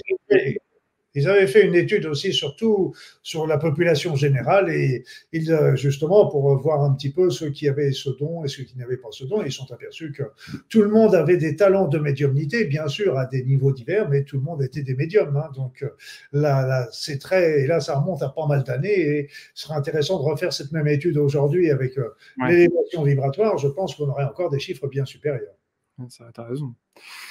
Ils 1.16 1.28
avaient 1.28 1.48
fait 1.48 1.66
une 1.66 1.76
étude 1.76 2.06
aussi 2.06 2.34
surtout 2.34 2.94
sur 3.24 3.48
la 3.48 3.58
population 3.58 4.16
générale 4.16 4.70
et 4.70 5.04
ils, 5.32 5.52
euh, 5.52 5.76
justement 5.76 6.28
pour 6.30 6.56
voir 6.58 6.84
un 6.84 6.94
petit 6.94 7.12
peu 7.12 7.32
ceux 7.32 7.50
qui 7.50 7.68
avaient 7.68 7.92
ce 7.92 8.10
don 8.12 8.44
et 8.44 8.48
ceux 8.48 8.64
qui 8.64 8.78
n'avaient 8.78 8.98
pas 8.98 9.10
ce 9.12 9.26
don, 9.26 9.42
ils 9.44 9.52
sont 9.52 9.72
aperçus 9.72 10.12
que 10.12 10.24
tout 10.70 10.82
le 10.84 10.90
monde 10.90 11.16
avait 11.16 11.38
des 11.38 11.56
talents 11.56 11.88
de 11.88 11.98
médiumnité, 11.98 12.66
bien 12.66 12.88
sûr 12.88 13.18
à 13.18 13.26
des 13.26 13.44
niveaux 13.44 13.72
divers, 13.72 14.08
mais 14.08 14.24
tout 14.24 14.38
le 14.38 14.44
monde 14.44 14.62
était 14.62 14.84
des 14.84 14.96
médiums. 14.96 15.36
Hein. 15.36 15.50
donc 15.56 15.82
euh, 15.82 15.90
là, 16.32 16.66
là 16.66 16.88
c'est 16.92 17.18
très, 17.18 17.62
et 17.62 17.68
là 17.68 17.80
ça 17.80 17.98
remonte 18.00 18.22
à 18.22 18.30
pas 18.30 18.46
mal 18.46 18.64
d'années 18.64 19.00
et 19.00 19.30
ce 19.56 19.64
sera 19.64 19.78
intéressant 19.78 20.20
de 20.20 20.24
refaire 20.24 20.54
cette 20.54 20.72
même 20.72 20.88
étude 20.88 21.18
aujourd'hui 21.18 21.72
avec 21.72 21.98
euh, 21.98 22.10
l'élévation 22.48 23.04
vibratoire. 23.04 23.58
Je 23.58 23.68
pense 23.68 23.96
qu'on 23.96 24.10
aurait 24.10 24.26
encore 24.26 24.50
des 24.52 24.60
chiffres 24.60 24.88
bien 24.88 25.06
supérieurs. 25.06 25.59
Ça, 26.08 26.26
as 26.38 26.44
raison. 26.44 26.74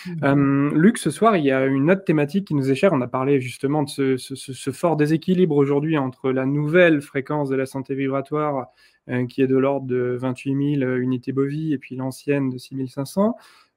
Mmh. 0.07 0.75
Luc, 0.75 0.99
ce 0.99 1.11
soir, 1.11 1.37
il 1.37 1.45
y 1.45 1.51
a 1.51 1.65
une 1.67 1.91
autre 1.91 2.05
thématique 2.05 2.49
qui 2.49 2.55
nous 2.55 2.71
est 2.71 2.75
chère. 2.75 2.93
On 2.93 3.01
a 3.01 3.09
parlé 3.09 3.41
justement 3.41 3.83
de 3.83 4.17
ce, 4.17 4.71
fort 4.71 4.97
déséquilibre 4.97 5.57
aujourd'hui 5.57 5.97
entre 5.97 6.31
la 6.31 6.45
nouvelle 6.45 7.01
fréquence 7.01 7.49
de 7.49 7.57
la 7.57 7.67
santé 7.67 7.95
vibratoire, 7.95 8.67
euh, 9.09 9.27
qui 9.27 9.43
est 9.43 9.47
de 9.47 9.57
l'ordre 9.57 9.87
de 9.87 10.17
28 10.21 10.79
000 10.81 10.91
unités 10.97 11.33
bovies, 11.33 11.73
et 11.73 11.79
puis 11.79 11.97
l'ancienne 11.97 12.51
de 12.51 12.59
6 12.59 12.89
500. 12.89 13.37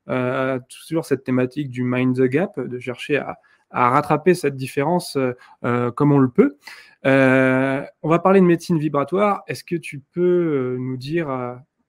Euh, 0.09 0.59
toujours 0.67 1.05
cette 1.05 1.23
thématique 1.23 1.69
du 1.69 1.83
mind 1.83 2.15
the 2.15 2.23
gap, 2.23 2.59
de 2.59 2.79
chercher 2.79 3.17
à, 3.17 3.37
rattraper 3.73 4.33
cette 4.33 4.57
différence 4.57 5.17
euh, 5.63 5.91
comme 5.91 6.11
on 6.11 6.17
le 6.17 6.29
peut. 6.29 6.57
on 7.05 8.09
va 8.09 8.19
parler 8.19 8.41
de 8.41 8.45
médecine 8.45 8.77
vibratoire. 8.77 9.43
Est-ce 9.47 9.63
que 9.63 9.77
tu 9.77 9.99
peux 10.11 10.75
nous 10.77 10.97
dire 10.97 11.29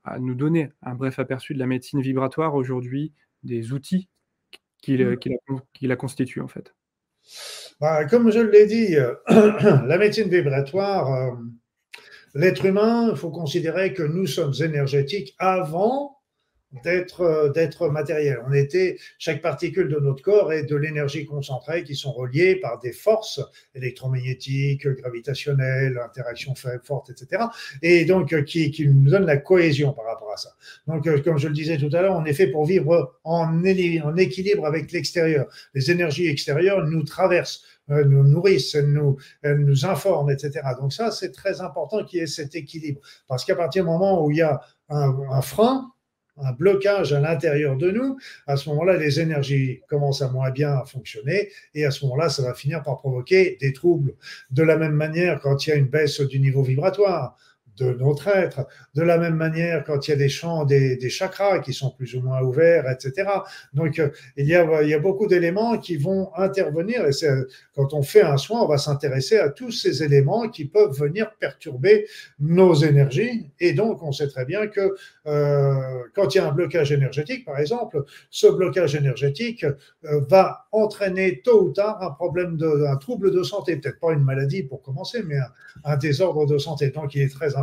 à 0.05 0.19
nous 0.19 0.35
donner 0.35 0.71
un 0.83 0.95
bref 0.95 1.19
aperçu 1.19 1.55
de 1.55 1.59
la 1.59 1.67
médecine 1.67 2.01
vibratoire 2.01 2.55
aujourd'hui, 2.55 3.13
des 3.43 3.73
outils 3.73 4.09
qui, 4.83 4.97
la, 4.97 5.15
mmh. 5.15 5.97
constituent 5.97 6.41
en 6.41 6.49
fait 6.49 6.75
bah, 7.81 8.05
Comme 8.07 8.31
je 8.31 8.41
l'ai 8.41 8.67
dit, 8.67 8.97
euh, 8.97 9.15
la 9.87 9.99
médecine 9.99 10.29
vibratoire, 10.29 11.13
euh, 11.13 11.31
l'être 12.35 12.65
humain, 12.65 13.11
il 13.11 13.17
faut 13.17 13.31
considérer 13.31 13.93
que 13.93 14.03
nous 14.03 14.27
sommes 14.27 14.55
énergétiques 14.61 15.35
avant 15.39 16.22
d'être 16.85 17.20
euh, 17.20 17.49
d'être 17.51 17.89
matériel. 17.89 18.41
On 18.49 18.53
était 18.53 18.99
chaque 19.18 19.43
particule 19.43 19.89
de 19.89 19.99
notre 19.99 20.23
corps 20.23 20.53
est 20.53 20.64
de 20.64 20.77
l'énergie 20.77 21.27
concentrée 21.27 21.85
qui 21.85 21.95
sont 21.95 22.12
reliées 22.12 22.57
par 22.57 22.79
des 22.79 22.93
forces 22.93 23.41
électromagnétiques, 23.75 24.87
gravitationnelles, 24.87 25.99
interactions 25.99 26.55
faibles, 26.55 26.83
fortes, 26.85 27.11
etc. 27.11 27.45
Et 27.83 28.05
donc 28.05 28.33
euh, 28.33 28.43
qui, 28.43 28.70
qui 28.70 28.89
nous 28.89 29.11
donnent 29.11 29.27
la 29.27 29.37
cohésion 29.37 29.93
par 29.93 30.07
rapport 30.07 30.33
à 30.33 30.37
ça. 30.37 30.51
Donc 30.87 31.07
euh, 31.07 31.20
comme 31.20 31.39
je 31.39 31.49
le 31.49 31.55
disais 31.55 31.77
tout 31.77 31.91
à 31.93 32.01
l'heure, 32.01 32.16
on 32.16 32.25
est 32.25 32.33
fait 32.33 32.49
pour 32.49 32.64
vivre 32.64 33.18
en, 33.25 33.64
équilibre 33.64 34.66
avec 34.66 34.93
l'extérieur. 34.93 35.47
Les 35.75 35.91
énergies 35.91 36.29
extérieures 36.29 36.85
nous 36.87 37.03
traversent 37.03 37.64
nous 37.89 38.23
nourrissent, 38.23 38.77
elles 38.77 38.91
nous, 38.91 39.18
nous 39.45 39.85
informent, 39.85 40.31
etc. 40.31 40.61
Donc 40.81 40.95
ça, 40.95 41.11
c'est 41.11 41.33
très 41.33 41.61
important 41.61 42.05
qu'il 42.05 42.20
y 42.20 42.23
ait 42.23 42.27
cet 42.27 42.55
équilibre. 42.55 43.01
Parce 43.27 43.45
qu'à 43.45 43.57
partir 43.57 43.83
du 43.83 43.91
moment 43.91 44.25
où 44.25 44.31
il 44.31 44.39
y 44.39 44.41
a 44.41 44.62
un 44.89 45.43
frein, 45.43 45.93
un 46.39 46.53
blocage 46.53 47.12
à 47.12 47.20
l'intérieur 47.20 47.76
de 47.76 47.91
nous, 47.91 48.18
à 48.47 48.57
ce 48.57 48.68
moment-là, 48.70 48.97
les 48.97 49.20
énergies 49.20 49.80
commencent 49.89 50.22
à 50.22 50.28
moins 50.28 50.51
bien 50.51 50.85
fonctionner 50.85 51.51
et 51.74 51.85
à 51.85 51.91
ce 51.91 52.05
moment-là, 52.05 52.28
ça 52.28 52.43
va 52.43 52.55
finir 52.55 52.83
par 52.83 52.99
provoquer 52.99 53.59
des 53.61 53.72
troubles. 53.72 54.14
De 54.51 54.62
la 54.62 54.76
même 54.76 54.95
manière, 54.95 55.41
quand 55.41 55.66
il 55.66 55.70
y 55.70 55.72
a 55.72 55.76
une 55.76 55.89
baisse 55.89 56.20
du 56.20 56.41
niveau 56.41 56.62
vibratoire, 56.62 57.37
de 57.79 57.93
notre 57.95 58.29
être. 58.29 58.66
De 58.95 59.03
la 59.03 59.18
même 59.18 59.37
manière, 59.37 59.85
quand 59.85 60.07
il 60.07 60.11
y 60.11 60.14
a 60.14 60.16
des 60.16 60.29
champs, 60.29 60.64
des, 60.64 60.99
chakras 61.09 61.61
qui 61.61 61.73
sont 61.73 61.91
plus 61.91 62.14
ou 62.14 62.20
moins 62.20 62.43
ouverts, 62.43 62.85
etc. 62.91 63.29
Donc, 63.73 63.99
euh, 63.99 64.11
il 64.37 64.47
y 64.47 64.55
a, 64.55 64.83
il 64.83 64.89
y 64.89 64.95
a 64.95 64.99
beaucoup 64.99 65.27
d'éléments 65.27 65.79
qui 65.79 65.97
vont 65.97 66.31
intervenir. 66.37 67.07
Et 67.07 67.12
quand 67.75 67.95
on 67.95 68.03
fait 68.03 68.23
un 68.23 68.37
soin, 68.37 68.62
on 68.62 68.68
va 68.68 68.79
s'intéresser 68.79 69.39
à 69.39 69.49
tous 69.49 69.70
ces 69.70 70.03
éléments 70.03 70.49
qui 70.49 70.66
peuvent 70.66 70.93
venir 70.93 71.33
perturber 71.39 72.07
nos 72.39 72.75
énergies. 72.75 73.51
Et 73.61 73.73
donc, 73.73 74.03
on 74.03 74.12
sait 74.12 74.29
très 74.29 74.45
bien 74.45 74.66
que 74.66 74.95
euh, 75.27 76.03
quand 76.14 76.35
il 76.35 76.39
y 76.39 76.41
a 76.41 76.49
un 76.49 76.53
blocage 76.53 76.93
énergétique, 76.93 77.45
par 77.45 77.59
exemple, 77.59 78.05
ce 78.31 78.47
blocage 78.47 78.95
énergétique 78.95 79.64
euh, 79.64 80.20
va 80.29 80.66
entraîner 80.73 81.41
tôt 81.43 81.64
ou 81.64 81.70
tard 81.70 82.03
un 82.03 82.11
problème, 82.11 82.57
de, 82.57 82.85
un 82.87 82.97
trouble 82.97 83.31
de 83.31 83.43
santé. 83.43 83.77
Peut-être 83.77 84.01
pas 84.01 84.12
une 84.12 84.25
maladie 84.25 84.62
pour 84.62 84.83
commencer, 84.83 85.23
mais 85.23 85.39
un, 85.39 85.51
un 85.85 85.97
désordre 85.97 86.47
de 86.47 86.59
santé. 86.59 86.91
Donc, 86.91 87.14
il 87.14 87.23
est 87.23 87.33
très 87.33 87.57
important 87.57 87.62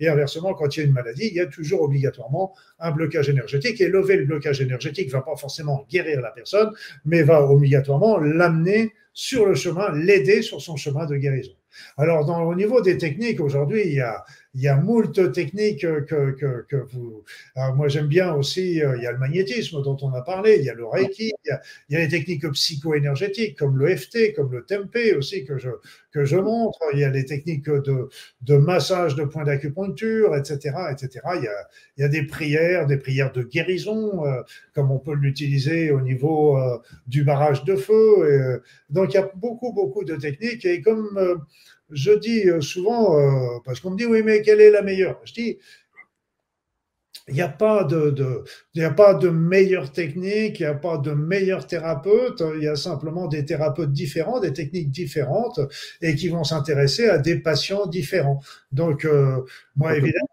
Et 0.00 0.08
inversement, 0.08 0.54
quand 0.54 0.76
il 0.76 0.80
y 0.80 0.82
a 0.82 0.86
une 0.86 0.92
maladie, 0.92 1.28
il 1.28 1.34
y 1.34 1.40
a 1.40 1.46
toujours 1.46 1.82
obligatoirement 1.82 2.54
un 2.78 2.90
blocage 2.90 3.28
énergétique. 3.28 3.80
Et 3.80 3.88
lever 3.88 4.16
le 4.16 4.24
blocage 4.24 4.60
énergétique 4.60 5.06
ne 5.08 5.12
va 5.12 5.22
pas 5.22 5.36
forcément 5.36 5.86
guérir 5.90 6.20
la 6.20 6.30
personne, 6.30 6.70
mais 7.04 7.22
va 7.22 7.42
obligatoirement 7.42 8.18
l'amener 8.18 8.92
sur 9.12 9.46
le 9.46 9.54
chemin, 9.54 9.92
l'aider 9.92 10.42
sur 10.42 10.60
son 10.60 10.76
chemin 10.76 11.06
de 11.06 11.16
guérison. 11.16 11.52
Alors, 11.96 12.24
dans, 12.24 12.42
au 12.42 12.54
niveau 12.54 12.80
des 12.80 12.98
techniques, 12.98 13.40
aujourd'hui, 13.40 13.82
il 13.84 13.94
y 13.94 14.00
a, 14.00 14.24
il 14.58 14.64
y 14.64 14.68
a 14.68 14.76
moult 14.76 15.32
techniques 15.32 15.82
que, 15.82 16.32
que, 16.32 16.66
que 16.68 16.76
vous. 16.90 17.22
Moi, 17.76 17.86
j'aime 17.86 18.08
bien 18.08 18.34
aussi, 18.34 18.82
euh, 18.82 18.96
il 18.96 19.04
y 19.04 19.06
a 19.06 19.12
le 19.12 19.18
magnétisme 19.18 19.82
dont 19.84 19.96
on 20.02 20.12
a 20.14 20.22
parlé, 20.22 20.56
il 20.58 20.64
y 20.64 20.68
a 20.70 20.74
le 20.74 20.84
Reiki, 20.84 21.32
il 21.44 21.48
y 21.48 21.52
a, 21.52 21.60
il 21.88 21.94
y 21.94 21.96
a 21.96 22.00
les 22.00 22.08
techniques 22.08 22.44
psycho-énergétiques 22.50 23.56
comme 23.56 23.78
le 23.78 23.96
FT, 23.96 24.34
comme 24.34 24.50
le 24.50 24.64
Tempé 24.64 25.14
aussi 25.14 25.44
que 25.44 25.58
je, 25.58 25.70
que 26.10 26.24
je 26.24 26.36
montre. 26.36 26.80
Il 26.92 26.98
y 26.98 27.04
a 27.04 27.10
les 27.10 27.24
techniques 27.24 27.70
de, 27.70 28.08
de 28.42 28.56
massage 28.56 29.14
de 29.14 29.22
points 29.22 29.44
d'acupuncture, 29.44 30.34
etc., 30.34 30.74
etc. 30.90 31.20
Il 31.36 31.44
y, 31.44 31.46
a, 31.46 31.68
il 31.96 32.00
y 32.00 32.04
a 32.04 32.08
des 32.08 32.24
prières, 32.24 32.88
des 32.88 32.96
prières 32.96 33.30
de 33.30 33.44
guérison, 33.44 34.26
euh, 34.26 34.42
comme 34.74 34.90
on 34.90 34.98
peut 34.98 35.14
l'utiliser 35.14 35.92
au 35.92 36.00
niveau 36.00 36.58
euh, 36.58 36.78
du 37.06 37.22
barrage 37.22 37.62
de 37.62 37.76
feu. 37.76 38.60
donc, 38.90 39.14
il 39.14 39.18
y 39.18 39.20
a 39.20 39.30
beaucoup, 39.36 39.72
beaucoup 39.72 40.02
de 40.02 40.16
techniques. 40.16 40.64
Et 40.64 40.82
comme 40.82 41.44
je 41.90 42.12
dis 42.12 42.48
euh, 42.48 42.60
souvent, 42.60 43.18
euh, 43.18 43.58
parce 43.64 43.80
qu'on 43.80 43.90
me 43.90 43.96
dit, 43.96 44.06
oui, 44.06 44.22
mais 44.24 44.42
quelle 44.42 44.60
est 44.60 44.70
la 44.70 44.82
meilleure? 44.82 45.20
Je 45.24 45.32
dis, 45.32 45.58
il 47.28 47.34
n'y 47.34 47.42
a 47.42 47.48
pas 47.48 47.84
de, 47.84 48.10
de, 48.10 48.44
il 48.74 48.82
a 48.84 48.90
pas 48.90 49.12
de 49.14 49.28
meilleure 49.28 49.92
technique, 49.92 50.60
il 50.60 50.62
n'y 50.62 50.66
a 50.68 50.74
pas 50.74 50.96
de 50.98 51.12
meilleur 51.12 51.66
thérapeute, 51.66 52.42
il 52.56 52.62
y 52.62 52.68
a 52.68 52.76
simplement 52.76 53.26
des 53.28 53.44
thérapeutes 53.44 53.92
différents, 53.92 54.40
des 54.40 54.52
techniques 54.52 54.90
différentes 54.90 55.60
et 56.00 56.14
qui 56.14 56.28
vont 56.28 56.44
s'intéresser 56.44 57.08
à 57.08 57.18
des 57.18 57.38
patients 57.38 57.86
différents. 57.86 58.40
Donc, 58.72 59.04
euh, 59.04 59.44
moi, 59.76 59.94
évidemment, 59.96 60.27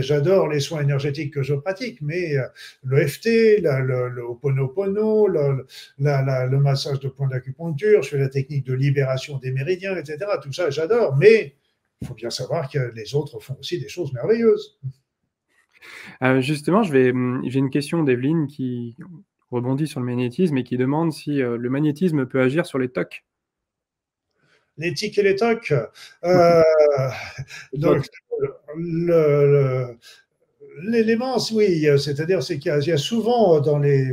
j'adore 0.00 0.48
les 0.48 0.60
soins 0.60 0.82
énergétiques 0.82 1.34
que 1.34 1.42
je 1.42 1.54
pratique, 1.54 2.00
mais 2.00 2.36
euh, 2.36 2.46
le 2.84 3.06
FT, 3.06 3.60
le, 3.60 3.82
le, 3.82 4.08
le 4.08 4.22
Ho'oponopono, 4.22 5.26
le, 5.28 5.66
le 5.98 6.58
massage 6.58 7.00
de 7.00 7.08
point 7.08 7.28
d'acupuncture, 7.28 8.02
je 8.02 8.10
fais 8.10 8.18
la 8.18 8.28
technique 8.28 8.64
de 8.64 8.74
libération 8.74 9.38
des 9.38 9.52
méridiens, 9.52 9.96
etc. 9.96 10.18
Tout 10.42 10.52
ça, 10.52 10.70
j'adore, 10.70 11.16
mais 11.16 11.54
il 12.00 12.08
faut 12.08 12.14
bien 12.14 12.30
savoir 12.30 12.70
que 12.70 12.92
les 12.94 13.14
autres 13.14 13.40
font 13.40 13.56
aussi 13.58 13.80
des 13.80 13.88
choses 13.88 14.12
merveilleuses. 14.12 14.78
Euh, 16.22 16.40
justement, 16.40 16.82
hum, 16.82 17.42
j'ai 17.46 17.58
une 17.58 17.70
question 17.70 18.02
d'Evelyne 18.02 18.46
qui 18.46 18.96
rebondit 19.50 19.86
sur 19.86 20.00
le 20.00 20.06
magnétisme 20.06 20.56
et 20.58 20.64
qui 20.64 20.76
demande 20.76 21.12
si 21.12 21.42
euh, 21.42 21.56
le 21.56 21.70
magnétisme 21.70 22.26
peut 22.26 22.40
agir 22.40 22.66
sur 22.66 22.78
les 22.78 22.88
tocs. 22.88 23.24
Les 24.76 24.94
tics 24.94 25.18
et 25.18 25.22
les 25.22 25.34
tocs? 25.34 25.74
Euh, 26.24 26.62
donc, 27.72 28.06
l'élément, 30.82 31.38
oui, 31.52 31.86
c'est-à-dire 31.98 32.42
c'est 32.42 32.58
qu'il 32.58 32.72
y, 32.72 32.92
a 32.92 32.96
souvent 32.96 33.60
dans 33.60 33.78
les. 33.78 34.12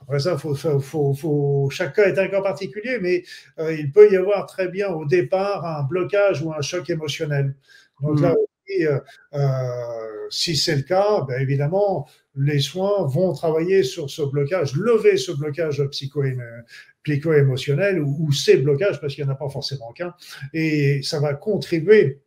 Après 0.00 0.18
ça, 0.20 0.36
faut, 0.38 0.54
faut, 0.54 1.12
faut, 1.12 1.68
chaque 1.70 1.96
cas 1.96 2.06
est 2.06 2.18
un 2.18 2.28
cas 2.28 2.40
particulier, 2.40 2.98
mais 2.98 3.24
euh, 3.58 3.74
il 3.74 3.92
peut 3.92 4.10
y 4.10 4.16
avoir 4.16 4.46
très 4.46 4.68
bien 4.68 4.88
au 4.88 5.04
départ 5.04 5.66
un 5.66 5.82
blocage 5.82 6.40
ou 6.42 6.50
un 6.50 6.62
choc 6.62 6.88
émotionnel. 6.88 7.54
Donc 8.00 8.22
là, 8.22 8.32
hmm. 8.32 8.36
euh, 8.84 8.98
euh, 9.34 10.26
si 10.30 10.56
c'est 10.56 10.76
le 10.76 10.82
cas, 10.82 11.26
ben 11.28 11.38
évidemment, 11.42 12.08
les 12.36 12.60
soins 12.60 13.06
vont 13.06 13.34
travailler 13.34 13.82
sur 13.82 14.08
ce 14.08 14.22
blocage, 14.22 14.74
lever 14.76 15.18
ce 15.18 15.32
blocage 15.32 15.86
psycho-émotionnel 15.90 18.00
ou, 18.00 18.16
ou, 18.20 18.32
ces 18.32 18.56
blocages, 18.56 19.02
parce 19.02 19.14
qu'il 19.14 19.24
n'y 19.24 19.30
en 19.30 19.34
a 19.34 19.36
pas 19.36 19.50
forcément 19.50 19.92
qu'un, 19.92 20.14
et 20.54 21.02
ça 21.02 21.20
va 21.20 21.34
contribuer 21.34 22.22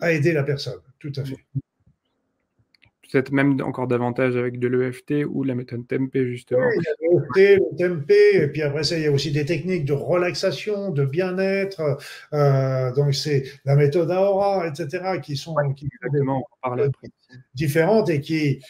à 0.00 0.12
aider 0.12 0.32
la 0.32 0.42
personne, 0.42 0.80
tout 0.98 1.12
à 1.16 1.24
fait. 1.24 1.36
Peut-être 3.12 3.30
même 3.30 3.60
encore 3.60 3.86
davantage 3.86 4.36
avec 4.36 4.58
de 4.58 4.66
l'EFT 4.66 5.24
ou 5.28 5.44
la 5.44 5.54
méthode 5.54 5.86
Tempé, 5.86 6.26
justement. 6.26 6.66
Oui, 6.66 6.74
il 6.80 6.82
y 6.82 7.44
a 7.46 7.46
l'EFT, 7.54 7.60
le 7.60 7.76
Tempé, 7.76 8.42
et 8.42 8.48
puis 8.48 8.62
après 8.62 8.82
ça, 8.82 8.96
il 8.96 9.04
y 9.04 9.06
a 9.06 9.12
aussi 9.12 9.30
des 9.30 9.44
techniques 9.44 9.84
de 9.84 9.92
relaxation, 9.92 10.90
de 10.90 11.04
bien-être. 11.04 11.98
Euh, 12.32 12.92
donc, 12.94 13.14
c'est 13.14 13.44
la 13.64 13.76
méthode 13.76 14.10
Aura, 14.10 14.66
etc., 14.66 15.20
qui 15.22 15.36
sont 15.36 15.54
qui, 15.76 15.88
différentes 17.54 18.10
et 18.10 18.20
qui, 18.20 18.60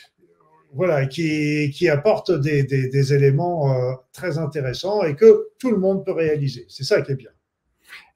voilà, 0.74 1.06
qui, 1.06 1.70
qui 1.70 1.88
apportent 1.88 2.32
des, 2.32 2.64
des, 2.64 2.88
des 2.88 3.14
éléments 3.14 3.72
euh, 3.72 3.94
très 4.12 4.36
intéressants 4.36 5.04
et 5.04 5.14
que 5.14 5.48
tout 5.58 5.70
le 5.70 5.78
monde 5.78 6.04
peut 6.04 6.12
réaliser. 6.12 6.66
C'est 6.68 6.84
ça 6.84 7.00
qui 7.00 7.12
est 7.12 7.16
bien. 7.16 7.30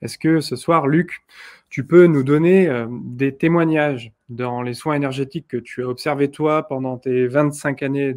Est-ce 0.02 0.18
que 0.18 0.40
ce 0.40 0.56
soir, 0.56 0.86
Luc, 0.86 1.22
tu 1.78 1.84
peux 1.84 2.06
nous 2.06 2.24
donner 2.24 2.68
euh, 2.68 2.88
des 2.90 3.36
témoignages 3.36 4.12
dans 4.28 4.62
les 4.62 4.74
soins 4.74 4.94
énergétiques 4.94 5.46
que 5.46 5.56
tu 5.56 5.84
as 5.84 5.86
observés 5.86 6.28
toi 6.28 6.66
pendant 6.66 6.98
tes 6.98 7.28
25 7.28 7.84
années 7.84 8.16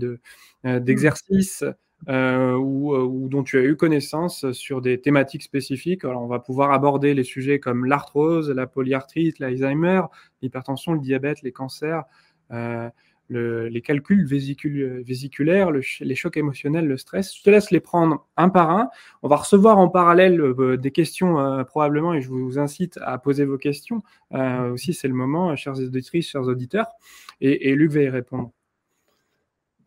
euh, 0.66 0.80
d'exercice 0.80 1.64
ou, 2.08 2.96
ou, 2.96 3.30
dont 3.30 3.44
tu 3.44 3.60
as 3.60 3.62
eu 3.62 3.76
connaissance 3.76 4.52
sur 4.54 4.82
des 4.82 5.00
thématiques 5.00 5.44
spécifiques? 5.44 6.04
Alors, 6.06 6.24
on 6.24 6.28
va 6.28 6.40
pouvoir 6.40 6.72
aborder 6.72 7.14
les 7.14 7.24
sujets 7.24 7.60
comme 7.60 7.86
l'arthrose, 7.86 8.50
la 8.50 8.66
polyarthrite, 8.66 9.38
l'Alzheimer, 9.38 10.02
l'hypertension, 10.42 10.94
le 10.94 11.00
diabète, 11.00 11.44
les 11.44 11.52
cancers 11.52 12.02
les 13.32 13.82
calculs 13.82 14.26
vésiculaires, 14.26 15.72
les 15.72 16.16
chocs 16.16 16.38
émotionnels, 16.38 16.88
le 16.88 16.98
stress. 16.98 17.36
Je 17.36 17.44
te 17.44 17.50
laisse 17.50 17.72
les 17.72 17.80
prendre 17.80 18.28
un 18.38 18.50
par 18.50 18.70
un. 18.70 18.90
On 19.24 19.28
va 19.28 19.38
recevoir 19.38 19.78
en 19.78 19.90
parallèle 19.90 20.40
euh, 20.42 20.78
des 20.78 20.92
questions 20.92 21.40
euh, 21.40 21.64
probablement 21.64 22.14
et 22.14 22.22
je 22.22 22.30
vous 22.30 22.60
incite 22.60 23.00
à 23.02 23.18
poser 23.18 23.46
vos 23.46 23.58
questions. 23.58 24.02
Euh, 24.34 24.72
aussi, 24.72 24.94
c'est 24.94 25.08
le 25.08 25.14
moment, 25.14 25.56
chères 25.56 25.80
auditrices, 25.80 26.30
chers 26.30 26.44
auditeurs. 26.44 26.88
Et, 27.40 27.74
Luc 27.74 27.92
va 27.92 28.02
y 28.02 28.10
répondre. 28.10 28.52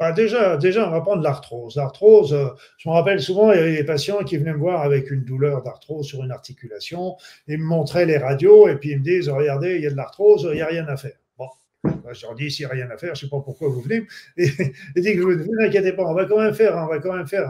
Bah 0.01 0.11
déjà, 0.11 0.57
déjà, 0.57 0.89
on 0.89 0.91
va 0.91 1.01
prendre 1.01 1.23
l'arthrose. 1.23 1.77
L'arthrose, 1.77 2.37
je 2.79 2.89
me 2.89 2.95
rappelle 2.95 3.21
souvent, 3.21 3.53
il 3.53 3.77
des 3.77 3.85
patients 3.85 4.25
qui 4.25 4.37
venaient 4.37 4.53
me 4.53 4.59
voir 4.59 4.83
avec 4.83 5.09
une 5.13 5.23
douleur 5.25 5.63
d'arthrose 5.63 6.05
sur 6.05 6.25
une 6.25 6.33
articulation. 6.33 7.17
Ils 7.47 7.59
me 7.59 7.65
montraient 7.65 8.07
les 8.07 8.19
radios 8.19 8.67
et 8.67 8.75
puis 8.75 8.91
ils 8.91 8.99
me 8.99 9.05
disent, 9.05 9.29
regardez, 9.29 9.77
il 9.77 9.83
y 9.83 9.87
a 9.87 9.91
de 9.91 9.97
l'arthrose, 9.97 10.49
il 10.51 10.57
n'y 10.57 10.63
a 10.63 10.67
rien 10.67 10.89
à 10.89 10.97
faire. 10.97 11.15
Je 12.13 12.27
leur 12.27 12.35
dis, 12.35 12.51
s'il 12.51 12.67
n'y 12.67 12.71
a 12.71 12.75
rien 12.75 12.91
à 12.91 12.97
faire, 12.97 13.15
je 13.15 13.25
ne 13.25 13.29
sais 13.29 13.31
pas 13.31 13.41
pourquoi 13.41 13.69
vous 13.69 13.81
venez. 13.81 14.07
Et 14.37 15.01
dit, 15.01 15.15
vous 15.15 15.35
inquiétez 15.61 15.93
pas, 15.93 16.05
on 16.05 16.15
va 16.15 16.25
quand 16.27 16.39
même 16.39 16.55
faire, 16.55 16.77
on 16.77 16.87
va 16.87 16.99
quand 16.99 17.15
même 17.15 17.27
faire 17.27 17.49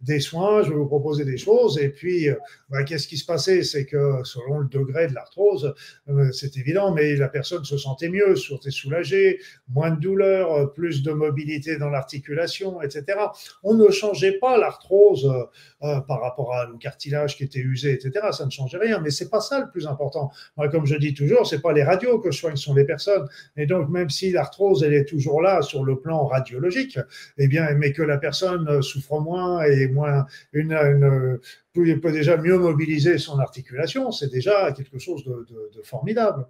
des 0.00 0.20
soins, 0.20 0.62
je 0.62 0.70
vais 0.70 0.76
vous 0.76 0.86
proposer 0.86 1.24
des 1.24 1.36
choses. 1.36 1.78
Et 1.78 1.88
puis, 1.88 2.28
euh, 2.28 2.34
bah, 2.68 2.82
qu'est-ce 2.84 3.08
qui 3.08 3.16
se 3.16 3.24
passait? 3.24 3.62
C'est 3.62 3.86
que 3.86 4.20
selon 4.24 4.60
le 4.60 4.68
degré 4.68 5.08
de 5.08 5.14
l'arthrose, 5.14 5.74
euh, 6.08 6.30
c'est 6.32 6.56
évident, 6.56 6.92
mais 6.92 7.16
la 7.16 7.28
personne 7.28 7.64
se 7.64 7.78
sentait 7.78 8.08
mieux, 8.08 8.36
se 8.36 8.48
sentait 8.48 8.70
soulagée, 8.70 9.40
moins 9.68 9.90
de 9.90 10.00
douleur, 10.00 10.52
euh, 10.52 10.66
plus 10.66 11.02
de 11.02 11.12
mobilité 11.12 11.78
dans 11.78 11.90
l'articulation, 11.90 12.82
etc. 12.82 13.18
On 13.62 13.74
ne 13.74 13.90
changeait 13.90 14.38
pas 14.38 14.58
l'arthrose 14.58 15.30
par 15.80 16.22
rapport 16.22 16.54
à, 16.54 16.70
au 16.70 16.78
cartilage 16.78 17.36
qui 17.36 17.44
était 17.44 17.60
usé, 17.60 17.92
etc. 17.92 18.28
Ça 18.32 18.46
ne 18.46 18.50
changeait 18.50 18.78
rien, 18.78 19.00
mais 19.00 19.10
c'est 19.10 19.28
pas 19.28 19.40
ça 19.40 19.60
le 19.60 19.70
plus 19.70 19.86
important. 19.86 20.30
Moi, 20.56 20.68
comme 20.68 20.86
je 20.86 20.96
dis 20.96 21.12
toujours, 21.12 21.46
c'est 21.46 21.60
pas 21.60 21.72
les 21.72 21.84
radios 21.84 22.18
que 22.18 22.30
je 22.30 22.38
soigne, 22.38 22.56
ce 22.56 22.64
sont 22.64 22.74
les 22.74 22.84
personnes. 22.84 23.28
Et 23.56 23.66
donc, 23.66 23.88
même 23.88 24.10
si 24.10 24.30
l'arthrose, 24.32 24.82
elle 24.82 24.94
est 24.94 25.04
toujours 25.04 25.40
là 25.40 25.62
sur 25.62 25.84
le 25.84 25.96
plan 25.98 26.26
radiologique, 26.26 26.98
eh 27.38 27.48
bien, 27.48 27.72
mais 27.74 27.92
que 27.92 28.02
la 28.02 28.18
personne 28.18 28.82
souffre 28.82 29.20
moins 29.20 29.62
et 29.64 29.88
moins 29.88 30.26
une, 30.52 30.72
une 30.72 31.38
il 31.76 32.00
peut 32.00 32.12
déjà 32.12 32.36
mieux 32.36 32.56
mobiliser 32.56 33.18
son 33.18 33.38
articulation, 33.38 34.12
c'est 34.12 34.30
déjà 34.30 34.72
quelque 34.72 34.98
chose 34.98 35.24
de, 35.24 35.82
formidable. 35.82 36.46